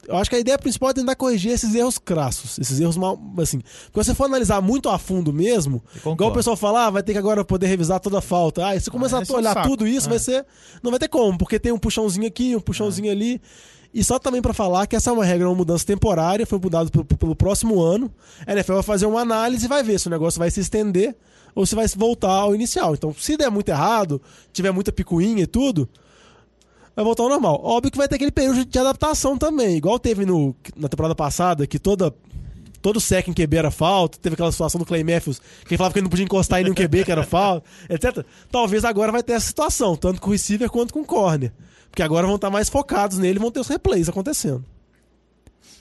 Eu 0.08 0.16
acho 0.16 0.28
que 0.28 0.34
a 0.36 0.38
ideia 0.40 0.58
principal 0.58 0.90
é 0.90 0.94
tentar 0.94 1.14
corrigir 1.14 1.52
esses 1.52 1.74
erros 1.74 1.96
crassos, 1.98 2.58
esses 2.58 2.80
erros 2.80 2.96
mal. 2.96 3.18
Assim, 3.38 3.60
porque 3.86 4.02
se 4.04 4.10
você 4.10 4.14
for 4.14 4.24
analisar 4.24 4.60
muito 4.60 4.88
a 4.88 4.98
fundo 4.98 5.32
mesmo, 5.32 5.82
igual 5.96 6.30
o 6.30 6.32
pessoal 6.34 6.56
fala, 6.56 6.86
ah, 6.86 6.90
vai 6.90 7.02
ter 7.02 7.12
que 7.12 7.18
agora 7.18 7.44
poder 7.44 7.66
revisar 7.68 8.00
toda 8.00 8.18
a 8.18 8.22
falta. 8.22 8.66
Ah, 8.66 8.74
e 8.76 8.80
se 8.80 8.90
começar 8.90 9.22
esse 9.22 9.30
a 9.30 9.34
é 9.34 9.36
um 9.36 9.40
olhar 9.40 9.62
tudo 9.62 9.86
isso, 9.86 10.06
É. 10.08 10.10
vai 10.10 10.18
ser. 10.18 10.44
Não 10.82 10.90
vai 10.90 10.98
ter 10.98 11.08
como, 11.08 11.38
porque 11.38 11.58
tem 11.58 11.70
um 11.72 11.78
puxãozinho 11.78 12.26
aqui, 12.26 12.56
um 12.56 12.60
puxãozinho 12.60 13.08
É. 13.08 13.12
ali. 13.12 13.40
E 13.94 14.02
só 14.02 14.18
também 14.18 14.40
pra 14.40 14.54
falar 14.54 14.86
que 14.86 14.96
essa 14.96 15.10
é 15.10 15.12
uma 15.12 15.24
regra, 15.24 15.46
uma 15.48 15.54
mudança 15.54 15.84
temporária, 15.84 16.46
foi 16.46 16.58
mudado 16.58 16.90
pelo, 16.90 17.04
pelo 17.04 17.36
próximo 17.36 17.80
ano. 17.80 18.10
A 18.46 18.52
NFL 18.52 18.72
vai 18.74 18.82
fazer 18.82 19.06
uma 19.06 19.20
análise 19.20 19.66
e 19.66 19.68
vai 19.68 19.82
ver 19.82 20.00
se 20.00 20.06
o 20.06 20.10
negócio 20.10 20.38
vai 20.38 20.50
se 20.50 20.60
estender 20.60 21.14
ou 21.54 21.66
se 21.66 21.74
vai 21.74 21.86
voltar 21.94 22.30
ao 22.32 22.54
inicial. 22.54 22.94
Então, 22.94 23.14
se 23.16 23.36
der 23.36 23.50
muito 23.50 23.68
errado, 23.68 24.20
tiver 24.50 24.70
muita 24.72 24.90
picuinha 24.90 25.42
e 25.42 25.46
tudo, 25.46 25.86
vai 26.94 27.04
voltar 27.04 27.22
ao 27.22 27.28
normal. 27.28 27.60
Óbvio 27.62 27.90
que 27.90 27.98
vai 27.98 28.08
ter 28.08 28.16
aquele 28.16 28.30
período 28.30 28.64
de 28.64 28.78
adaptação 28.78 29.36
também, 29.36 29.76
igual 29.76 29.98
teve 29.98 30.24
no, 30.24 30.54
na 30.76 30.88
temporada 30.88 31.14
passada, 31.14 31.66
que 31.66 31.78
toda 31.78 32.14
todo 32.80 33.00
sec 33.00 33.28
em 33.28 33.32
QB 33.32 33.56
era 33.56 33.70
falta, 33.70 34.18
teve 34.18 34.34
aquela 34.34 34.50
situação 34.50 34.78
do 34.78 34.84
Clay 34.84 35.04
Matthews, 35.04 35.38
que 35.38 35.72
ele 35.72 35.78
falava 35.78 35.92
que 35.92 36.00
ele 36.00 36.04
não 36.04 36.10
podia 36.10 36.24
encostar 36.24 36.60
em 36.60 36.64
nenhum 36.64 36.74
QB 36.74 37.04
que 37.04 37.12
era 37.12 37.22
falta, 37.22 37.66
etc. 37.88 38.24
Talvez 38.50 38.84
agora 38.84 39.12
vai 39.12 39.22
ter 39.22 39.34
essa 39.34 39.46
situação, 39.46 39.96
tanto 39.96 40.20
com 40.20 40.28
o 40.28 40.32
receiver 40.32 40.68
quanto 40.68 40.92
com 40.92 41.00
o 41.00 41.04
corner. 41.04 41.52
Porque 41.88 42.02
agora 42.02 42.26
vão 42.26 42.36
estar 42.36 42.50
mais 42.50 42.68
focados 42.68 43.18
nele 43.18 43.38
vão 43.38 43.50
ter 43.50 43.60
os 43.60 43.68
replays 43.68 44.08
acontecendo. 44.08 44.64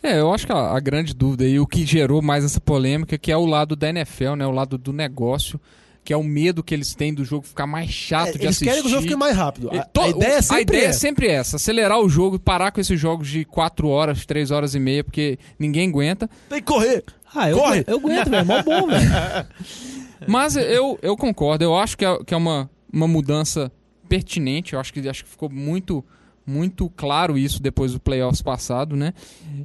É, 0.03 0.19
eu 0.19 0.33
acho 0.33 0.45
que 0.45 0.51
a, 0.51 0.75
a 0.75 0.79
grande 0.79 1.13
dúvida 1.13 1.45
e 1.45 1.59
o 1.59 1.67
que 1.67 1.85
gerou 1.85 2.21
mais 2.21 2.43
essa 2.43 2.59
polêmica 2.59 3.17
que 3.17 3.31
é 3.31 3.37
o 3.37 3.45
lado 3.45 3.75
da 3.75 3.89
NFL, 3.89 4.35
né? 4.35 4.45
O 4.45 4.51
lado 4.51 4.77
do 4.77 4.91
negócio, 4.91 5.59
que 6.03 6.11
é 6.11 6.17
o 6.17 6.23
medo 6.23 6.63
que 6.63 6.73
eles 6.73 6.95
têm 6.95 7.13
do 7.13 7.23
jogo 7.23 7.45
ficar 7.45 7.67
mais 7.67 7.89
chato 7.91 8.29
É, 8.29 8.31
de 8.31 8.37
eles 8.39 8.47
assistir. 8.49 8.65
querem 8.65 8.81
que 8.81 8.87
o 8.87 8.89
jogo 8.91 9.03
fique 9.03 9.15
mais 9.15 9.35
rápido. 9.37 9.69
E 9.71 9.77
A, 9.77 9.83
to- 9.85 10.01
a 10.01 10.09
ideia 10.09 10.33
é 10.33 10.41
sempre 10.41 10.57
a 10.57 10.61
ideia 10.61 10.81
é 10.81 10.85
essa. 10.89 10.99
sempre 10.99 11.27
essa: 11.27 11.55
acelerar 11.57 11.99
o 11.99 12.09
jogo, 12.09 12.39
parar 12.39 12.71
com 12.71 12.81
esses 12.81 12.99
jogos 12.99 13.27
de 13.29 13.45
4 13.45 13.87
horas, 13.87 14.25
3 14.25 14.49
horas 14.51 14.73
e 14.75 14.79
meia, 14.79 15.03
porque 15.03 15.37
ninguém 15.59 15.89
aguenta. 15.89 16.29
Tem 16.49 16.59
que 16.59 16.65
correr. 16.65 17.03
Ah, 17.33 17.49
eu, 17.49 17.57
Corre! 17.57 17.83
eu 17.87 17.97
aguento, 17.97 18.29
velho. 18.29 18.45
Mó 18.45 18.61
bom, 18.63 18.87
velho. 18.87 19.47
Mas 20.27 20.55
eu, 20.55 20.99
eu 21.01 21.15
concordo, 21.17 21.63
eu 21.63 21.75
acho 21.75 21.97
que 21.97 22.05
é, 22.05 22.23
que 22.25 22.33
é 22.33 22.37
uma, 22.37 22.69
uma 22.91 23.07
mudança 23.07 23.71
pertinente. 24.09 24.73
Eu 24.73 24.79
acho 24.79 24.93
que, 24.93 25.07
acho 25.07 25.23
que 25.23 25.29
ficou 25.29 25.49
muito, 25.49 26.03
muito 26.45 26.89
claro 26.95 27.37
isso 27.37 27.61
depois 27.61 27.93
do 27.93 27.99
playoffs 27.99 28.41
passado, 28.41 28.95
né? 28.95 29.13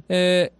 É, 0.09 0.51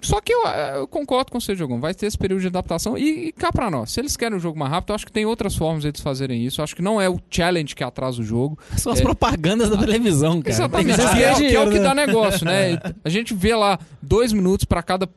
só 0.00 0.20
que 0.20 0.32
eu, 0.32 0.44
eu 0.76 0.86
concordo 0.86 1.32
com 1.32 1.40
você, 1.40 1.54
Jogão. 1.54 1.80
Vai 1.80 1.94
ter 1.94 2.06
esse 2.06 2.18
período 2.18 2.42
de 2.42 2.48
adaptação. 2.48 2.96
E, 2.98 3.28
e 3.28 3.32
cá 3.32 3.50
pra 3.50 3.70
nós, 3.70 3.90
se 3.92 4.00
eles 4.00 4.16
querem 4.16 4.36
o 4.36 4.40
jogo 4.40 4.58
mais 4.58 4.70
rápido, 4.70 4.90
eu 4.90 4.94
acho 4.96 5.06
que 5.06 5.12
tem 5.12 5.24
outras 5.24 5.56
formas 5.56 5.82
de 5.82 5.88
eles 5.88 6.00
fazerem 6.00 6.44
isso. 6.44 6.60
Eu 6.60 6.64
acho 6.64 6.76
que 6.76 6.82
não 6.82 7.00
é 7.00 7.08
o 7.08 7.18
challenge 7.30 7.74
que 7.74 7.82
atrasa 7.82 8.20
o 8.20 8.24
jogo. 8.24 8.58
São 8.76 8.92
as 8.92 9.00
É. 9.00 9.02
propagandas 9.02 9.70
da 9.70 9.78
televisão, 9.78 10.42
cara. 10.42 10.50
Exatamente. 10.54 10.96
Que 10.96 11.22
é, 11.22 11.34
que 11.34 11.56
é 11.56 11.60
o 11.60 11.70
que 11.70 11.78
né? 11.78 11.82
dá 11.82 11.94
negócio, 11.94 12.44
né? 12.44 12.78
A 13.04 13.08
gente 13.08 13.32
vê 13.34 13.54
lá 13.54 13.78
dois 14.02 14.32
minutos 14.32 14.64
pra 14.64 14.82
cada. 14.82 15.08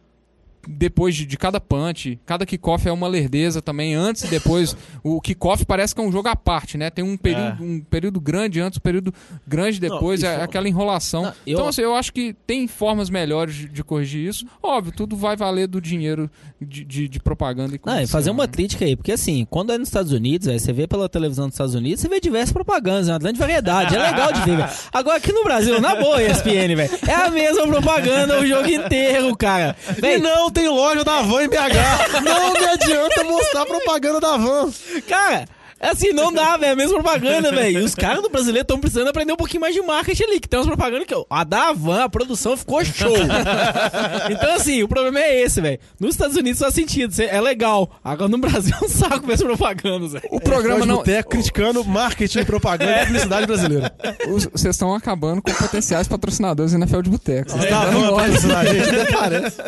Depois 0.68 1.16
de, 1.16 1.26
de 1.26 1.38
cada 1.38 1.60
punch, 1.62 2.20
cada 2.26 2.46
kickoff 2.46 2.88
é 2.88 2.92
uma 2.92 3.08
lerdeza 3.08 3.62
também, 3.62 3.96
antes 3.96 4.24
e 4.24 4.28
depois. 4.28 4.76
O 5.04 5.22
kickoff 5.22 5.66
parece 5.66 5.96
que 5.96 6.02
é 6.02 6.04
um 6.04 6.12
jogo 6.12 6.28
à 6.28 6.36
parte, 6.36 6.78
né? 6.78 6.90
Tem 6.90 7.04
um 7.04 7.16
período, 7.16 7.64
um 7.64 7.80
período 7.80 8.20
grande 8.20 8.60
antes, 8.60 8.78
um 8.78 8.82
período 8.82 9.14
grande 9.48 9.80
depois, 9.80 10.22
Não, 10.22 10.30
é 10.30 10.34
isso- 10.36 10.44
aquela 10.44 10.68
enrolação. 10.68 11.24
Não, 11.24 11.30
eu- 11.30 11.54
Então, 11.54 11.68
assim, 11.68 11.82
eu 11.82 11.96
acho 11.96 12.12
que 12.12 12.34
tem 12.46 12.68
formas 12.68 13.10
melhores 13.10 13.56
de, 13.56 13.70
de 13.70 13.84
corrigir 13.84 14.28
isso. 14.28 14.46
Óbvio, 14.62 14.92
tudo 14.92 15.16
vai 15.16 15.36
valer 15.36 15.68
do 15.68 15.80
dinheiro 15.80 16.30
de, 16.62 16.84
de, 16.84 17.08
de 17.08 17.20
propaganda 17.20 17.76
e 17.76 17.80
Não, 17.86 18.02
e 18.02 18.08
fazer 18.08 18.30
uma 18.30 18.44
né? 18.44 18.50
crítica 18.52 18.84
aí, 18.86 18.96
porque 18.96 19.12
assim, 19.12 19.46
quando 19.50 19.72
é 19.72 19.78
nos 19.78 19.88
Estados 19.88 20.12
Unidos, 20.12 20.48
você 20.48 20.74
vê 20.74 20.88
pela 20.88 21.08
televisão 21.08 21.46
dos 21.46 21.54
Estados 21.56 21.76
Unidos, 21.76 22.02
você 22.02 22.10
vê 22.10 22.20
diversas 22.20 22.52
propagandas, 22.52 23.08
é 23.08 23.14
uma 23.14 23.20
grande 23.20 23.40
variedade, 23.40 23.96
é 23.96 24.00
legal 24.00 24.34
de 24.34 24.42
ver, 24.42 24.58
velho. 24.58 24.70
Agora 24.92 25.18
aqui 25.18 25.32
no 25.32 25.44
Brasil, 25.44 25.80
na 25.80 25.96
boa, 25.96 26.22
ESPN, 26.22 26.76
velho, 26.76 26.90
é 27.08 27.14
a 27.14 27.30
mesma 27.30 27.68
propaganda 27.68 28.40
o 28.40 28.46
jogo 28.46 28.68
inteiro, 28.68 29.36
cara. 29.38 29.76
E 29.98 30.02
Véi, 30.02 30.18
não 30.20 30.50
tem 30.58 30.68
loja 30.68 31.04
da 31.04 31.22
Van 31.22 31.44
em 31.44 31.48
BH. 31.48 32.22
não 32.24 32.54
me 32.54 32.66
adianta 32.66 33.24
mostrar 33.24 33.66
propaganda 33.68 34.20
da 34.20 34.38
Van. 34.38 34.72
cara, 35.08 35.48
assim, 35.80 36.12
não 36.12 36.32
dá, 36.32 36.58
velho, 36.58 36.70
é 36.70 36.72
a 36.72 36.76
mesma 36.76 36.94
propaganda, 36.96 37.52
velho. 37.52 37.80
E 37.80 37.84
os 37.84 37.96
caras 37.96 38.22
do 38.22 38.30
brasileiro 38.30 38.64
estão 38.64 38.80
precisando 38.80 39.08
aprender 39.08 39.34
um 39.34 39.38
pouquinho 39.38 39.62
mais 39.62 39.74
de 39.76 39.82
marketing 39.82 40.24
ali, 40.24 40.40
que 40.40 40.48
tem 40.48 40.60
umas 40.60 40.68
propagandas 40.68 41.08
que, 41.08 41.16
ó, 41.16 41.26
a 41.30 41.44
da 41.44 41.70
Havan, 41.70 42.04
a 42.04 42.10
produção 42.10 42.58
ficou 42.58 42.84
show. 42.84 43.16
então, 44.30 44.56
assim, 44.56 44.84
o 44.84 44.88
problema 44.88 45.20
é 45.20 45.42
esse, 45.42 45.62
velho. 45.62 45.80
Nos 46.00 46.12
Estados 46.12 46.36
Unidos 46.36 46.60
faz 46.60 46.74
sentido, 46.74 47.14
é 47.22 47.40
legal. 47.40 47.90
Agora 48.04 48.30
no 48.30 48.38
Brasil 48.38 48.76
é 48.82 48.86
um 48.86 48.90
saco 48.90 49.26
ver 49.26 49.34
as 49.34 49.44
propagandas, 49.44 50.14
velho. 50.14 50.26
O 50.32 50.40
programa 50.40 50.86
não. 50.86 50.98
Boteco 50.98 51.30
criticando 51.30 51.84
marketing, 51.84 52.44
propaganda 52.44 53.02
e 53.02 53.06
publicidade 53.06 53.46
brasileira. 53.46 53.96
Vocês 54.28 54.76
estão 54.76 54.94
acabando 54.94 55.42
com 55.42 55.54
potenciais 55.54 56.08
patrocinadores 56.08 56.72
da 56.72 56.78
NFL 56.80 57.02
de 57.02 57.10
Boteco. 57.10 57.52
Vocês 57.52 57.64
estão 57.64 57.82
dando 57.82 58.00
Van 58.00 58.12
mole. 58.12 58.24
patrocinar 58.24 58.58
a 58.58 58.66
gente, 58.66 58.90
até 58.90 59.06
parece. 59.12 59.62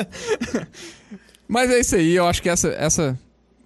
Mas 1.47 1.71
é 1.71 1.79
isso 1.79 1.95
aí, 1.95 2.15
eu 2.15 2.27
acho 2.27 2.41
que 2.41 2.49
essa, 2.49 2.69
essa. 2.69 3.17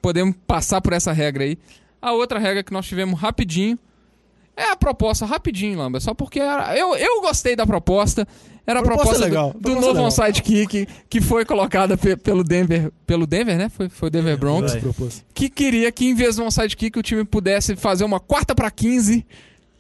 Podemos 0.02 0.36
passar 0.46 0.82
por 0.82 0.92
essa 0.92 1.14
regra 1.14 1.44
aí. 1.44 1.58
A 2.04 2.12
outra 2.14 2.38
regra 2.40 2.62
que 2.64 2.74
nós 2.74 2.86
tivemos 2.86 3.20
rapidinho 3.20 3.80
é 4.56 4.70
a 4.72 4.76
proposta, 4.76 5.26
rapidinho, 5.26 5.78
Lamba. 5.80 6.00
Só 6.00 6.14
porque 6.14 6.40
era- 6.40 6.78
eu, 6.78 6.96
eu 6.96 7.22
gostei 7.22 7.56
da 7.56 7.66
proposta. 7.66 8.28
Era 8.66 8.80
a 8.80 8.84
Proposta 8.84 9.10
proposta, 9.10 9.26
legal, 9.26 9.50
do, 9.52 9.54
do 9.54 9.62
proposta 9.62 9.82
novo 9.88 9.94
legal. 9.94 10.06
onside 10.08 10.42
kick 10.42 10.88
que 11.10 11.20
foi 11.20 11.44
colocada 11.44 11.98
pe- 11.98 12.16
pelo 12.16 12.44
Denver. 12.46 12.92
Pelo 13.06 13.28
Denver, 13.28 13.58
né? 13.58 13.68
Foi, 13.70 13.90
foi 13.90 14.08
o 14.08 14.10
Denver 14.10 14.38
Broncos. 14.38 14.72
Que 15.34 15.50
queria 15.50 15.92
que, 15.92 16.06
em 16.06 16.16
vez 16.16 16.38
do 16.38 16.44
onside 16.44 16.78
kick, 16.78 16.98
o 16.98 17.04
time 17.04 17.26
pudesse 17.26 17.76
fazer 17.76 18.06
uma 18.06 18.20
quarta 18.22 18.56
pra 18.56 18.72
15 18.72 19.26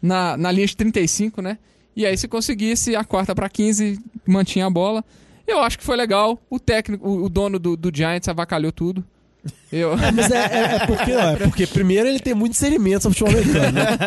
na, 0.01 0.35
na 0.35 0.51
linha 0.51 0.67
de 0.67 0.75
35, 0.75 1.41
né? 1.41 1.57
E 1.95 2.05
aí, 2.05 2.17
se 2.17 2.27
conseguisse 2.27 2.93
a 2.95 3.05
quarta 3.05 3.33
pra 3.35 3.47
15, 3.47 3.99
mantinha 4.25 4.65
a 4.65 4.69
bola. 4.69 5.03
Eu 5.47 5.59
acho 5.61 5.77
que 5.77 5.83
foi 5.83 5.95
legal. 5.95 6.37
O 6.49 6.59
técnico, 6.59 7.07
o, 7.07 7.23
o 7.25 7.29
dono 7.29 7.57
do, 7.59 7.77
do 7.77 7.89
Giants 7.95 8.27
avacalhou 8.27 8.71
tudo. 8.71 9.03
Eu... 9.71 9.97
Mas 9.97 10.31
é, 10.31 10.37
é- 10.37 10.75
é 10.75 10.85
porque, 10.87 11.11
ó, 11.13 11.29
é 11.31 11.35
porque, 11.37 11.67
primeiro, 11.67 12.07
ele 12.07 12.19
tem 12.19 12.33
muito 12.33 12.51
discernimento 12.53 13.01
sobre 13.01 13.17
futebol 13.17 13.33
americano. 13.41 13.71
Né? 13.73 13.97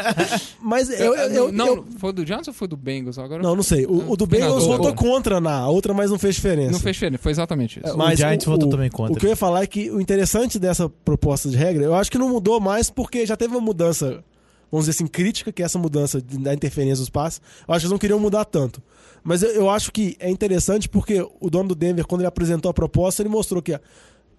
Mas 0.63 0.89
eu, 0.89 1.15
eu, 1.15 1.31
eu- 1.31 1.53
não, 1.53 1.67
eu- 1.67 1.87
foi 1.99 2.13
do 2.13 2.25
Giants 2.25 2.49
ou 2.49 2.55
foi 2.55 2.69
do 2.69 2.77
Bengals? 2.77 3.19
Agora 3.19 3.43
Não, 3.43 3.55
não 3.57 3.63
sei. 3.63 3.85
O, 3.87 4.13
o 4.13 4.17
do 4.17 4.27
Bengals 4.27 4.63
Não, 4.65 4.71
o- 4.73 4.77
votou 4.77 4.93
o- 4.93 4.95
contra 4.95 5.41
na 5.41 5.69
outra, 5.69 5.93
mas 5.93 6.11
não 6.11 6.19
fez 6.19 6.37
diferença. 6.37 6.73
não 6.73 6.79
fez 6.81 6.97
diferença, 6.97 7.23
foi 7.23 7.33
exatamente 7.33 7.81
isso. 7.85 7.97
O 7.99 8.17
Giants 8.17 8.45
votou 8.47 8.69
também 8.71 8.89
contra. 8.91 9.15
O 9.15 9.17
que 9.17 9.27
eu 9.27 9.31
ia 9.31 9.37
falar 9.37 9.63
é 9.63 9.67
que 9.67 9.91
o 9.91 10.01
interessante 10.01 10.59
dessa 10.59 10.89
proposta 11.05 11.49
de 11.51 11.57
regra, 11.57 11.85
eu 11.85 11.95
acho 11.95 12.11
que 12.11 12.19
não 12.19 12.29
mudou 12.29 12.61
mais 12.61 12.89
porque 12.89 13.27
já 13.27 13.37
teve 13.37 13.55
uma 13.55 13.61
mudança, 13.61 14.23
vamos 14.71 14.87
dizer 14.87 14.93
assim, 14.93 15.07
crítica, 15.07 15.53
que 15.53 15.63
é 15.63 15.65
essa 15.65 15.79
mudança 15.79 16.21
da 16.21 16.55
interferência 16.55 16.99
dos 17.01 17.11
passes. 17.11 17.41
Eu 17.69 17.75
acho 17.75 17.81
que 17.81 17.87
eles 17.87 17.93
não 17.93 17.99
queriam 17.99 18.19
mudar 18.21 18.45
tanto. 18.45 18.81
Mas 19.25 19.43
eu, 19.43 19.51
eu 19.51 19.69
acho 19.69 19.91
que 19.91 20.17
é 20.21 20.31
interessante 20.31 20.89
porque 20.89 21.27
o 21.41 21.51
dono 21.51 21.71
do 21.71 21.75
Denver, 21.75 22.07
quando 22.07 22.21
ele 22.21 22.29
apresentou 22.29 22.71
a 22.71 22.75
proposta, 22.75 23.21
ele 23.23 23.29
mostrou 23.29 23.61
que 23.61 23.75
a, 23.75 23.81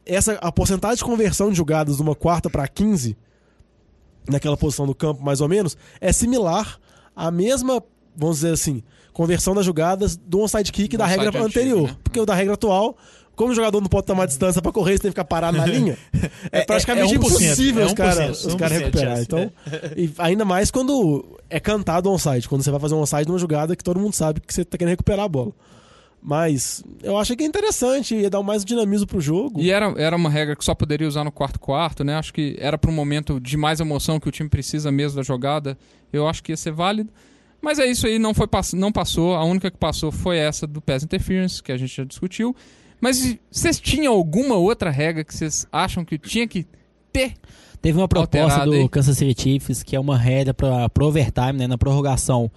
essa, 0.08 0.34
a 0.34 0.52
porcentagem 0.52 0.98
de 0.98 1.04
conversão 1.04 1.50
de 1.50 1.58
jogadas 1.58 1.98
de 1.98 2.02
uma 2.02 2.16
quarta 2.16 2.50
para 2.50 2.68
15, 2.68 3.16
naquela 4.30 4.58
posição 4.58 4.86
do 4.86 4.96
campo, 4.96 5.24
mais 5.24 5.42
ou 5.42 5.48
menos, 5.48 5.78
é 6.02 6.12
similar 6.12 6.80
à 7.16 7.32
mesma, 7.32 7.82
vamos 8.16 8.38
dizer 8.38 8.54
assim, 8.54 8.84
conversão 9.14 9.56
das 9.56 9.66
jogadas 9.66 10.16
do 10.16 10.40
onside 10.42 10.72
kick 10.72 10.96
Do 10.96 11.00
da 11.00 11.06
regra 11.06 11.30
antigo, 11.30 11.44
anterior. 11.46 11.88
né? 11.90 11.98
Porque 12.04 12.20
o 12.20 12.26
da 12.26 12.36
regra 12.36 12.54
atual, 12.54 12.96
como 13.36 13.52
o 13.52 13.56
jogador 13.56 13.80
não 13.82 13.88
pode 13.88 14.06
tomar 14.06 14.26
distância 14.26 14.62
para 14.62 14.72
correr, 14.72 14.94
você 14.94 15.04
tem 15.04 15.10
que 15.12 15.14
ficar 15.14 15.26
parado 15.26 15.58
na 15.58 15.66
linha, 15.68 15.98
é, 16.52 16.64
praticamente 16.66 17.14
é 17.14 17.18
1%, 17.18 17.20
impossível 17.20 17.84
é 17.84 17.86
os 17.86 17.94
1%, 17.94 17.96
caras 17.96 18.46
os 18.46 18.56
1% 18.56 18.68
recuperar. 18.70 19.16
chance, 19.18 19.24
Então, 19.24 19.52
e 19.96 20.12
ainda 20.18 20.44
mais 20.46 20.70
quando 20.70 21.40
é 21.50 21.60
cantado 21.60 22.10
o 22.10 22.14
onside, 22.14 22.48
quando 22.50 22.64
você 22.64 22.72
vai 22.72 22.80
fazer 22.80 22.96
um 22.96 23.00
onside 23.00 23.28
numa 23.28 23.40
jogada 23.40 23.76
que 23.76 23.84
todo 23.84 24.00
mundo 24.00 24.14
sabe 24.14 24.40
que 24.42 24.54
você 24.54 24.66
tá 24.66 24.78
querendo 24.78 24.92
recuperar 24.92 25.26
a 25.26 25.30
bola. 25.30 25.52
Mas 26.28 26.84
eu 27.02 27.18
achei 27.18 27.38
que 27.38 27.44
é 27.46 27.48
interessante, 27.48 28.14
ia 28.14 28.30
dar 28.30 28.44
mais 28.44 28.66
dinamismo 28.66 29.08
pro 29.08 29.22
jogo. 29.22 29.62
E 29.62 29.72
era, 29.72 29.94
era 29.98 30.14
uma 30.14 30.30
regra 30.30 30.58
que 30.58 30.66
só 30.66 30.76
poderia 30.76 31.08
usar 31.08 31.24
no 31.24 31.32
quarto 31.32 31.58
quarto, 31.58 32.04
né? 32.04 32.16
Acho 32.16 32.34
que 32.34 32.58
era 32.60 32.78
para 32.78 32.92
um 32.92 32.94
momento 32.94 33.40
de 33.40 33.56
mais 33.56 33.80
emoção 33.80 34.20
que 34.20 34.28
o 34.28 34.32
time 34.32 34.50
precisa 34.50 34.92
mesmo 34.92 35.16
da 35.16 35.24
jogada. 35.24 35.78
Eu 36.12 36.28
acho 36.28 36.44
que 36.44 36.52
ia 36.52 36.58
ser 36.58 36.74
válido. 36.74 37.10
Mas 37.62 37.80
é 37.80 37.86
isso 37.86 38.06
aí, 38.06 38.20
não, 38.20 38.34
foi, 38.34 38.46
não 38.74 38.92
passou. 38.92 39.36
A 39.36 39.46
única 39.46 39.72
que 39.72 39.78
passou 39.78 40.12
foi 40.12 40.38
essa 40.38 40.68
do 40.68 40.82
Pass 40.82 41.02
Interference, 41.02 41.64
que 41.64 41.72
a 41.72 41.78
gente 41.78 41.96
já 41.96 42.04
discutiu. 42.04 42.54
Mas 43.00 43.38
vocês 43.50 43.80
tinham 43.80 44.14
alguma 44.14 44.56
outra 44.56 44.90
regra 44.90 45.24
que 45.24 45.34
vocês 45.34 45.66
acham 45.72 46.04
que 46.04 46.18
tinha 46.18 46.46
que 46.46 46.68
ter? 47.14 47.36
Teve 47.82 47.98
uma 47.98 48.08
proposta 48.08 48.66
do 48.66 48.74
aí. 48.74 48.90
Kansas 48.90 49.18
City 49.18 49.42
Chiefs 49.42 49.82
que 49.82 49.96
é 49.96 50.00
uma 50.00 50.18
regra 50.18 50.54
para 50.54 50.90
pro 50.90 51.06
overtime, 51.06 51.54
né, 51.54 51.68
na 51.68 51.78
prorrogação. 51.78 52.52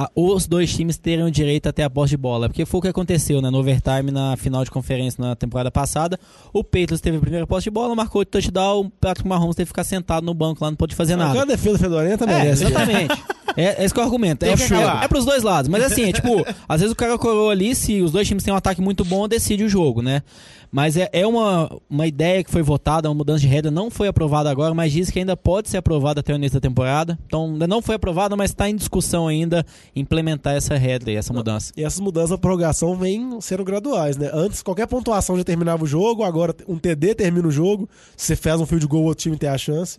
A- 0.00 0.10
os 0.14 0.46
dois 0.46 0.72
times 0.72 0.96
terem 0.96 1.24
o 1.24 1.30
direito 1.30 1.68
até 1.68 1.82
a 1.82 1.90
posse 1.90 2.10
de 2.10 2.16
bola. 2.16 2.48
Porque 2.48 2.64
foi 2.64 2.78
o 2.78 2.82
que 2.82 2.88
aconteceu 2.88 3.42
né, 3.42 3.50
no 3.50 3.58
overtime 3.58 4.10
na 4.12 4.36
final 4.36 4.62
de 4.64 4.70
conferência 4.70 5.20
na 5.22 5.34
temporada 5.34 5.70
passada. 5.72 6.18
O 6.52 6.62
Patriots 6.62 7.00
teve 7.00 7.16
a 7.16 7.20
primeira 7.20 7.46
posse 7.46 7.64
de 7.64 7.70
bola, 7.70 7.94
marcou 7.96 8.22
o 8.22 8.24
touchdown, 8.24 8.80
o 8.86 8.90
Patrick 8.90 9.28
Mahomes 9.28 9.56
teve 9.56 9.66
que 9.66 9.70
ficar 9.70 9.82
sentado 9.84 10.24
no 10.24 10.32
banco 10.34 10.62
lá, 10.64 10.70
não 10.70 10.76
pôde 10.76 10.94
fazer 10.94 11.16
nada. 11.16 11.30
Aquela 11.30 11.46
defesa 11.46 11.78
fedorenta 11.78 12.24
É, 12.24 12.26
merece. 12.28 12.64
exatamente. 12.64 13.22
É, 13.58 13.82
é 13.82 13.84
esse 13.84 13.92
que 13.92 13.98
é 13.98 14.02
o 14.02 14.06
argumento. 14.06 14.44
É, 14.44 14.52
acabar. 14.52 15.02
é, 15.02 15.04
é 15.04 15.08
pros 15.08 15.24
dois 15.24 15.42
lados. 15.42 15.68
Mas 15.68 15.82
assim, 15.82 16.04
é 16.04 16.12
tipo, 16.12 16.46
às 16.68 16.80
vezes 16.80 16.92
o 16.92 16.96
cara 16.96 17.18
coroa 17.18 17.50
ali, 17.50 17.74
se 17.74 18.00
os 18.00 18.12
dois 18.12 18.26
times 18.28 18.44
têm 18.44 18.54
um 18.54 18.56
ataque 18.56 18.80
muito 18.80 19.04
bom, 19.04 19.26
decide 19.26 19.64
o 19.64 19.68
jogo, 19.68 20.00
né? 20.00 20.22
Mas 20.70 20.96
é, 20.96 21.08
é 21.12 21.26
uma, 21.26 21.68
uma 21.88 22.06
ideia 22.06 22.44
que 22.44 22.50
foi 22.50 22.62
votada, 22.62 23.08
uma 23.08 23.14
mudança 23.14 23.40
de 23.40 23.48
regra, 23.48 23.70
não 23.70 23.90
foi 23.90 24.06
aprovada 24.06 24.50
agora, 24.50 24.74
mas 24.74 24.92
diz 24.92 25.10
que 25.10 25.18
ainda 25.18 25.36
pode 25.36 25.68
ser 25.68 25.78
aprovada 25.78 26.20
até 26.20 26.32
o 26.32 26.36
início 26.36 26.60
da 26.60 26.68
temporada. 26.68 27.18
Então, 27.26 27.46
ainda 27.46 27.66
não 27.66 27.82
foi 27.82 27.96
aprovada, 27.96 28.36
mas 28.36 28.50
está 28.50 28.68
em 28.68 28.76
discussão 28.76 29.26
ainda 29.26 29.64
implementar 29.96 30.54
essa 30.54 30.76
regra 30.76 31.10
e 31.10 31.16
essa 31.16 31.32
mudança. 31.32 31.72
E 31.76 31.82
essas 31.82 32.00
mudanças 32.00 32.30
da 32.30 32.38
prorrogação 32.38 32.94
vêm 32.94 33.40
sendo 33.40 33.64
graduais, 33.64 34.16
né? 34.16 34.30
Antes, 34.32 34.62
qualquer 34.62 34.86
pontuação 34.86 35.36
já 35.36 35.42
terminava 35.42 35.82
o 35.82 35.86
jogo, 35.86 36.22
agora 36.22 36.54
um 36.68 36.78
TD 36.78 37.14
termina 37.14 37.48
o 37.48 37.50
jogo. 37.50 37.88
Se 38.16 38.26
você 38.26 38.36
faz 38.36 38.60
um 38.60 38.66
field 38.66 38.86
goal, 38.86 39.04
o 39.04 39.06
outro 39.06 39.22
time 39.22 39.38
tem 39.38 39.48
a 39.48 39.56
chance. 39.58 39.98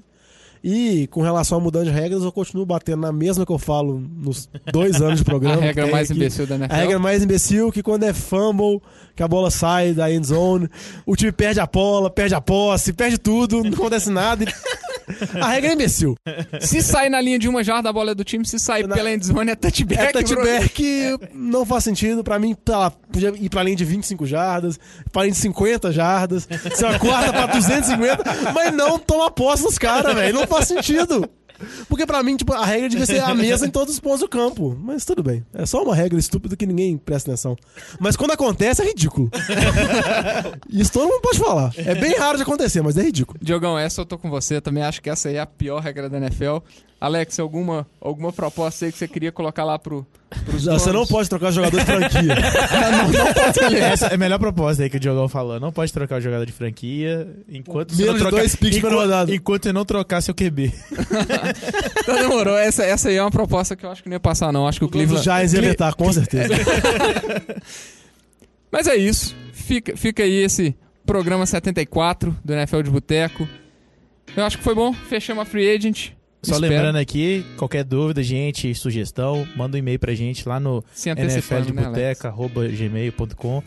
E 0.63 1.07
com 1.07 1.21
relação 1.21 1.57
à 1.57 1.61
mudança 1.61 1.85
de 1.85 1.91
regras, 1.91 2.23
eu 2.23 2.31
continuo 2.31 2.65
batendo 2.65 3.01
na 3.01 3.11
mesma 3.11 3.45
que 3.45 3.51
eu 3.51 3.57
falo 3.57 3.99
nos 4.17 4.49
dois 4.73 5.01
anos 5.01 5.19
de 5.19 5.23
programa. 5.25 5.61
A 5.61 5.65
regra 5.65 5.87
é 5.87 5.91
mais 5.91 6.11
imbecil 6.11 6.45
da 6.45 6.55
NFL. 6.55 6.73
A 6.73 6.75
regra 6.77 6.99
mais 6.99 7.23
imbecil 7.23 7.71
que 7.71 7.81
quando 7.81 8.03
é 8.03 8.13
fumble, 8.13 8.81
que 9.15 9.23
a 9.23 9.27
bola 9.27 9.49
sai 9.49 9.93
da 9.93 10.11
end 10.11 10.27
zone, 10.27 10.67
o 11.05 11.15
time 11.15 11.31
perde 11.31 11.59
a 11.61 11.65
bola, 11.65 12.09
perde 12.09 12.35
a 12.35 12.41
posse, 12.41 12.91
perde 12.91 13.17
tudo, 13.17 13.63
não 13.63 13.71
acontece 13.71 14.09
nada. 14.09 14.43
e- 14.43 14.47
A 15.41 15.49
regra 15.49 15.71
é 15.71 15.73
imbecil. 15.73 16.15
Se 16.61 16.81
sair 16.81 17.09
na 17.09 17.19
linha 17.21 17.39
de 17.39 17.47
uma 17.49 17.63
jarda, 17.63 17.89
a 17.89 17.93
bola 17.93 18.11
é 18.11 18.15
do 18.15 18.23
time. 18.23 18.45
Se 18.45 18.59
sair 18.59 18.87
Na- 18.87 18.95
pela 18.95 19.11
endzone, 19.11 19.51
é 19.51 19.55
touchback. 19.55 19.99
É 20.01 20.11
bro. 20.11 20.23
touchback, 20.23 21.17
não 21.33 21.65
faz 21.65 21.83
sentido. 21.83 22.23
Pra 22.23 22.37
mim, 22.39 22.53
tá 22.55 22.91
podia 22.91 23.29
ir 23.35 23.49
pra 23.49 23.63
linha 23.63 23.75
de 23.75 23.85
25 23.85 24.25
jardas, 24.25 24.79
pra 25.11 25.23
linha 25.23 25.33
de 25.33 25.39
50 25.39 25.91
jardas, 25.91 26.47
uma 26.79 26.99
quarta 26.99 27.31
pra 27.33 27.45
250, 27.47 28.23
mas 28.53 28.73
não 28.73 28.99
toma 28.99 29.31
posse 29.31 29.63
dos 29.63 29.77
caras, 29.77 30.13
velho. 30.13 30.33
Não 30.33 30.47
faz 30.47 30.67
sentido. 30.67 31.29
Porque 31.87 32.05
pra 32.05 32.21
mim, 32.23 32.35
tipo, 32.35 32.53
a 32.53 32.65
regra 32.65 32.89
devia 32.89 33.05
ser 33.05 33.21
a 33.21 33.33
mesma 33.33 33.67
em 33.67 33.69
todos 33.69 33.93
os 33.93 33.99
pontos 33.99 34.21
do 34.21 34.27
campo. 34.27 34.77
Mas 34.81 35.05
tudo 35.05 35.23
bem. 35.23 35.45
É 35.53 35.65
só 35.65 35.83
uma 35.83 35.95
regra 35.95 36.19
estúpida 36.19 36.55
que 36.55 36.65
ninguém 36.65 36.97
presta 36.97 37.31
atenção. 37.31 37.55
Mas 37.99 38.15
quando 38.15 38.31
acontece, 38.31 38.81
é 38.81 38.85
ridículo. 38.85 39.29
Isso 40.69 40.91
todo 40.91 41.07
mundo 41.07 41.21
pode 41.21 41.39
falar. 41.39 41.73
É 41.77 41.95
bem 41.95 42.15
raro 42.15 42.37
de 42.37 42.43
acontecer, 42.43 42.81
mas 42.81 42.97
é 42.97 43.01
ridículo. 43.01 43.39
Diogão, 43.41 43.77
essa 43.77 44.01
eu 44.01 44.05
tô 44.05 44.17
com 44.17 44.29
você. 44.29 44.61
Também 44.61 44.83
acho 44.83 45.01
que 45.01 45.09
essa 45.09 45.29
aí 45.29 45.35
é 45.35 45.39
a 45.39 45.45
pior 45.45 45.81
regra 45.81 46.09
da 46.09 46.17
NFL. 46.17 46.57
Alex, 47.01 47.39
alguma, 47.39 47.87
alguma 48.01 48.33
proposta 48.33 48.85
aí 48.85 48.91
que 48.91 48.97
você 48.97 49.07
queria 49.07 49.31
colocar 49.31 49.63
lá 49.63 49.79
pro, 49.79 50.05
pros 50.45 50.65
Você 50.65 50.91
não 50.91 51.07
pode 51.07 51.29
trocar 51.29 51.49
jogador 51.51 51.79
de 51.79 51.85
franquia. 51.85 52.35
Essa 53.93 54.07
é 54.07 54.15
a 54.15 54.17
melhor 54.17 54.37
proposta 54.37 54.83
aí 54.83 54.89
que 54.89 54.97
o 54.97 54.99
Diogão 54.99 55.29
falou. 55.29 55.61
Não 55.61 55.71
pode 55.71 55.93
trocar 55.93 56.17
o 56.17 56.21
jogador 56.21 56.45
de 56.45 56.51
franquia 56.51 57.25
enquanto 57.47 57.95
você 57.95 58.03
Menos 58.03 58.07
não 58.07 58.17
de 58.17 58.23
trocar, 58.23 58.37
dois 58.41 58.55
picks 58.55 58.77
enquanto, 58.77 59.31
enquanto 59.31 59.63
você 59.63 59.71
não 59.71 59.85
trocar 59.85 60.21
seu 60.21 60.33
QB. 60.33 60.73
Então 62.01 62.15
demorou. 62.15 62.57
Essa, 62.57 62.83
essa 62.83 63.09
aí 63.09 63.15
é 63.15 63.21
uma 63.21 63.29
proposta 63.29 63.75
que 63.75 63.85
eu 63.85 63.91
acho 63.91 64.01
que 64.01 64.09
não 64.09 64.15
ia 64.15 64.19
passar, 64.19 64.51
não. 64.51 64.67
Acho 64.67 64.79
que 64.79 64.85
o 64.85 64.87
Os 64.87 64.91
Cleveland. 64.91 65.23
Giants 65.23 65.53
ia 65.53 65.61
vetar, 65.61 65.93
com 65.95 66.11
certeza. 66.11 66.53
Mas 68.71 68.87
é 68.87 68.95
isso. 68.95 69.35
Fica, 69.53 69.95
fica 69.95 70.23
aí 70.23 70.43
esse 70.43 70.75
programa 71.05 71.45
74 71.45 72.35
do 72.43 72.53
NFL 72.53 72.81
de 72.81 72.89
Boteco. 72.89 73.47
Eu 74.35 74.43
acho 74.43 74.57
que 74.57 74.63
foi 74.63 74.73
bom. 74.73 74.91
Fechamos 74.93 75.43
a 75.43 75.45
Free 75.45 75.69
Agent. 75.69 76.11
Só 76.41 76.53
Espero. 76.55 76.73
lembrando 76.73 76.95
aqui, 76.97 77.45
qualquer 77.57 77.83
dúvida, 77.83 78.23
gente, 78.23 78.73
sugestão, 78.73 79.45
manda 79.57 79.75
um 79.75 79.79
e-mail 79.79 79.99
pra 79.99 80.13
gente 80.15 80.47
lá 80.47 80.57
no 80.59 80.81
né, 81.05 81.11
nfldeboteca.gmail.com 81.25 83.61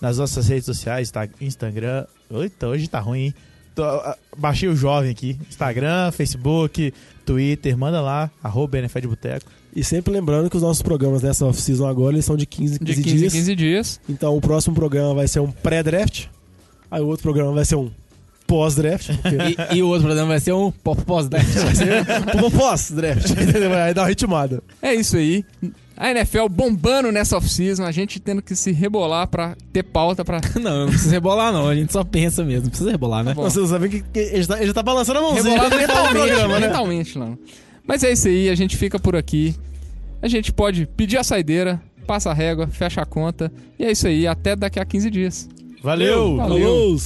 nas 0.00 0.18
nossas 0.18 0.48
redes 0.48 0.66
sociais, 0.66 1.10
tá? 1.10 1.28
Instagram. 1.40 2.06
Eita, 2.30 2.68
hoje 2.68 2.86
tá 2.88 3.00
ruim, 3.00 3.26
hein? 3.26 3.34
Tô- 3.74 4.00
baixei 4.36 4.68
o 4.68 4.76
jovem 4.76 5.10
aqui. 5.10 5.36
Instagram, 5.48 6.10
Facebook, 6.12 6.92
Twitter, 7.24 7.76
manda 7.76 8.00
lá, 8.00 8.30
arroba 8.42 8.78
NFL 8.78 9.00
de 9.00 9.08
Boteco. 9.08 9.46
E 9.74 9.82
sempre 9.84 10.12
lembrando 10.12 10.48
que 10.50 10.56
os 10.56 10.62
nossos 10.62 10.82
programas 10.82 11.22
nessa 11.22 11.44
off-season 11.46 11.86
agora 11.86 12.14
eles 12.14 12.24
são 12.24 12.36
de 12.36 12.46
15 12.46 12.76
em 12.76 12.78
15, 12.78 12.84
De 12.84 12.94
15 13.02 13.14
em 13.14 13.18
dias. 13.20 13.32
15 13.32 13.54
dias. 13.56 14.00
Então 14.08 14.36
o 14.36 14.40
próximo 14.40 14.74
programa 14.74 15.14
vai 15.14 15.28
ser 15.28 15.40
um 15.40 15.50
pré-draft. 15.50 16.26
Aí 16.90 17.02
o 17.02 17.06
outro 17.06 17.22
programa 17.22 17.52
vai 17.52 17.64
ser 17.64 17.76
um 17.76 17.90
pós-draft. 18.48 19.10
porque 19.20 19.36
E, 19.74 19.76
e 19.76 19.82
o 19.82 19.88
outro 19.88 20.04
programa 20.04 20.30
vai 20.30 20.40
ser 20.40 20.52
um 20.52 20.72
pop 20.72 21.00
pós-draft. 21.04 21.46
vai 21.52 21.74
ser 21.74 22.04
um 22.44 22.50
pós-draft. 22.50 23.26
Aí 23.84 23.94
dá 23.94 24.02
uma 24.02 24.08
ritmada. 24.08 24.62
É 24.82 24.94
isso 24.94 25.16
aí. 25.16 25.44
A 25.96 26.10
NFL 26.10 26.46
bombando 26.48 27.12
nessa 27.12 27.36
off-season, 27.36 27.84
a 27.84 27.90
gente 27.92 28.18
tendo 28.18 28.40
que 28.40 28.54
se 28.56 28.72
rebolar 28.72 29.26
pra 29.28 29.56
ter 29.72 29.82
pauta 29.82 30.24
pra. 30.24 30.40
Não, 30.60 30.82
não 30.84 30.88
precisa 30.88 31.10
rebolar, 31.10 31.52
não. 31.52 31.68
A 31.68 31.74
gente 31.74 31.92
só 31.92 32.04
pensa 32.04 32.44
mesmo. 32.44 32.64
Não 32.64 32.70
precisa 32.70 32.90
rebolar, 32.90 33.24
né? 33.24 33.34
Bom. 33.34 33.42
Vocês 33.42 33.68
sabem 33.68 33.90
que, 33.90 34.02
que 34.02 34.18
ele, 34.18 34.42
já 34.42 34.48
tá, 34.48 34.56
ele 34.58 34.66
já 34.68 34.74
tá 34.74 34.82
balançando 34.82 35.18
a 35.18 35.22
mãozinha. 35.22 35.60
Rebolar 35.60 35.70
no 35.70 35.76
final 35.76 35.96
do 35.96 36.02
mentalmente, 36.04 36.28
programa, 36.28 36.60
né? 36.60 36.66
mentalmente, 36.68 37.18
não. 37.18 37.38
Mas 37.86 38.04
é 38.04 38.12
isso 38.12 38.28
aí, 38.28 38.48
a 38.48 38.54
gente 38.54 38.76
fica 38.76 38.98
por 38.98 39.16
aqui. 39.16 39.54
A 40.22 40.28
gente 40.28 40.52
pode 40.52 40.86
pedir 40.86 41.18
a 41.18 41.24
saideira, 41.24 41.80
passa 42.06 42.30
a 42.30 42.34
régua, 42.34 42.68
fecha 42.68 43.00
a 43.00 43.06
conta. 43.06 43.50
E 43.78 43.84
é 43.84 43.90
isso 43.90 44.06
aí, 44.06 44.26
até 44.26 44.54
daqui 44.54 44.78
a 44.78 44.84
15 44.84 45.10
dias. 45.10 45.48
Valeu! 45.82 46.36
Valeu. 46.36 46.58
Falou! 46.58 46.96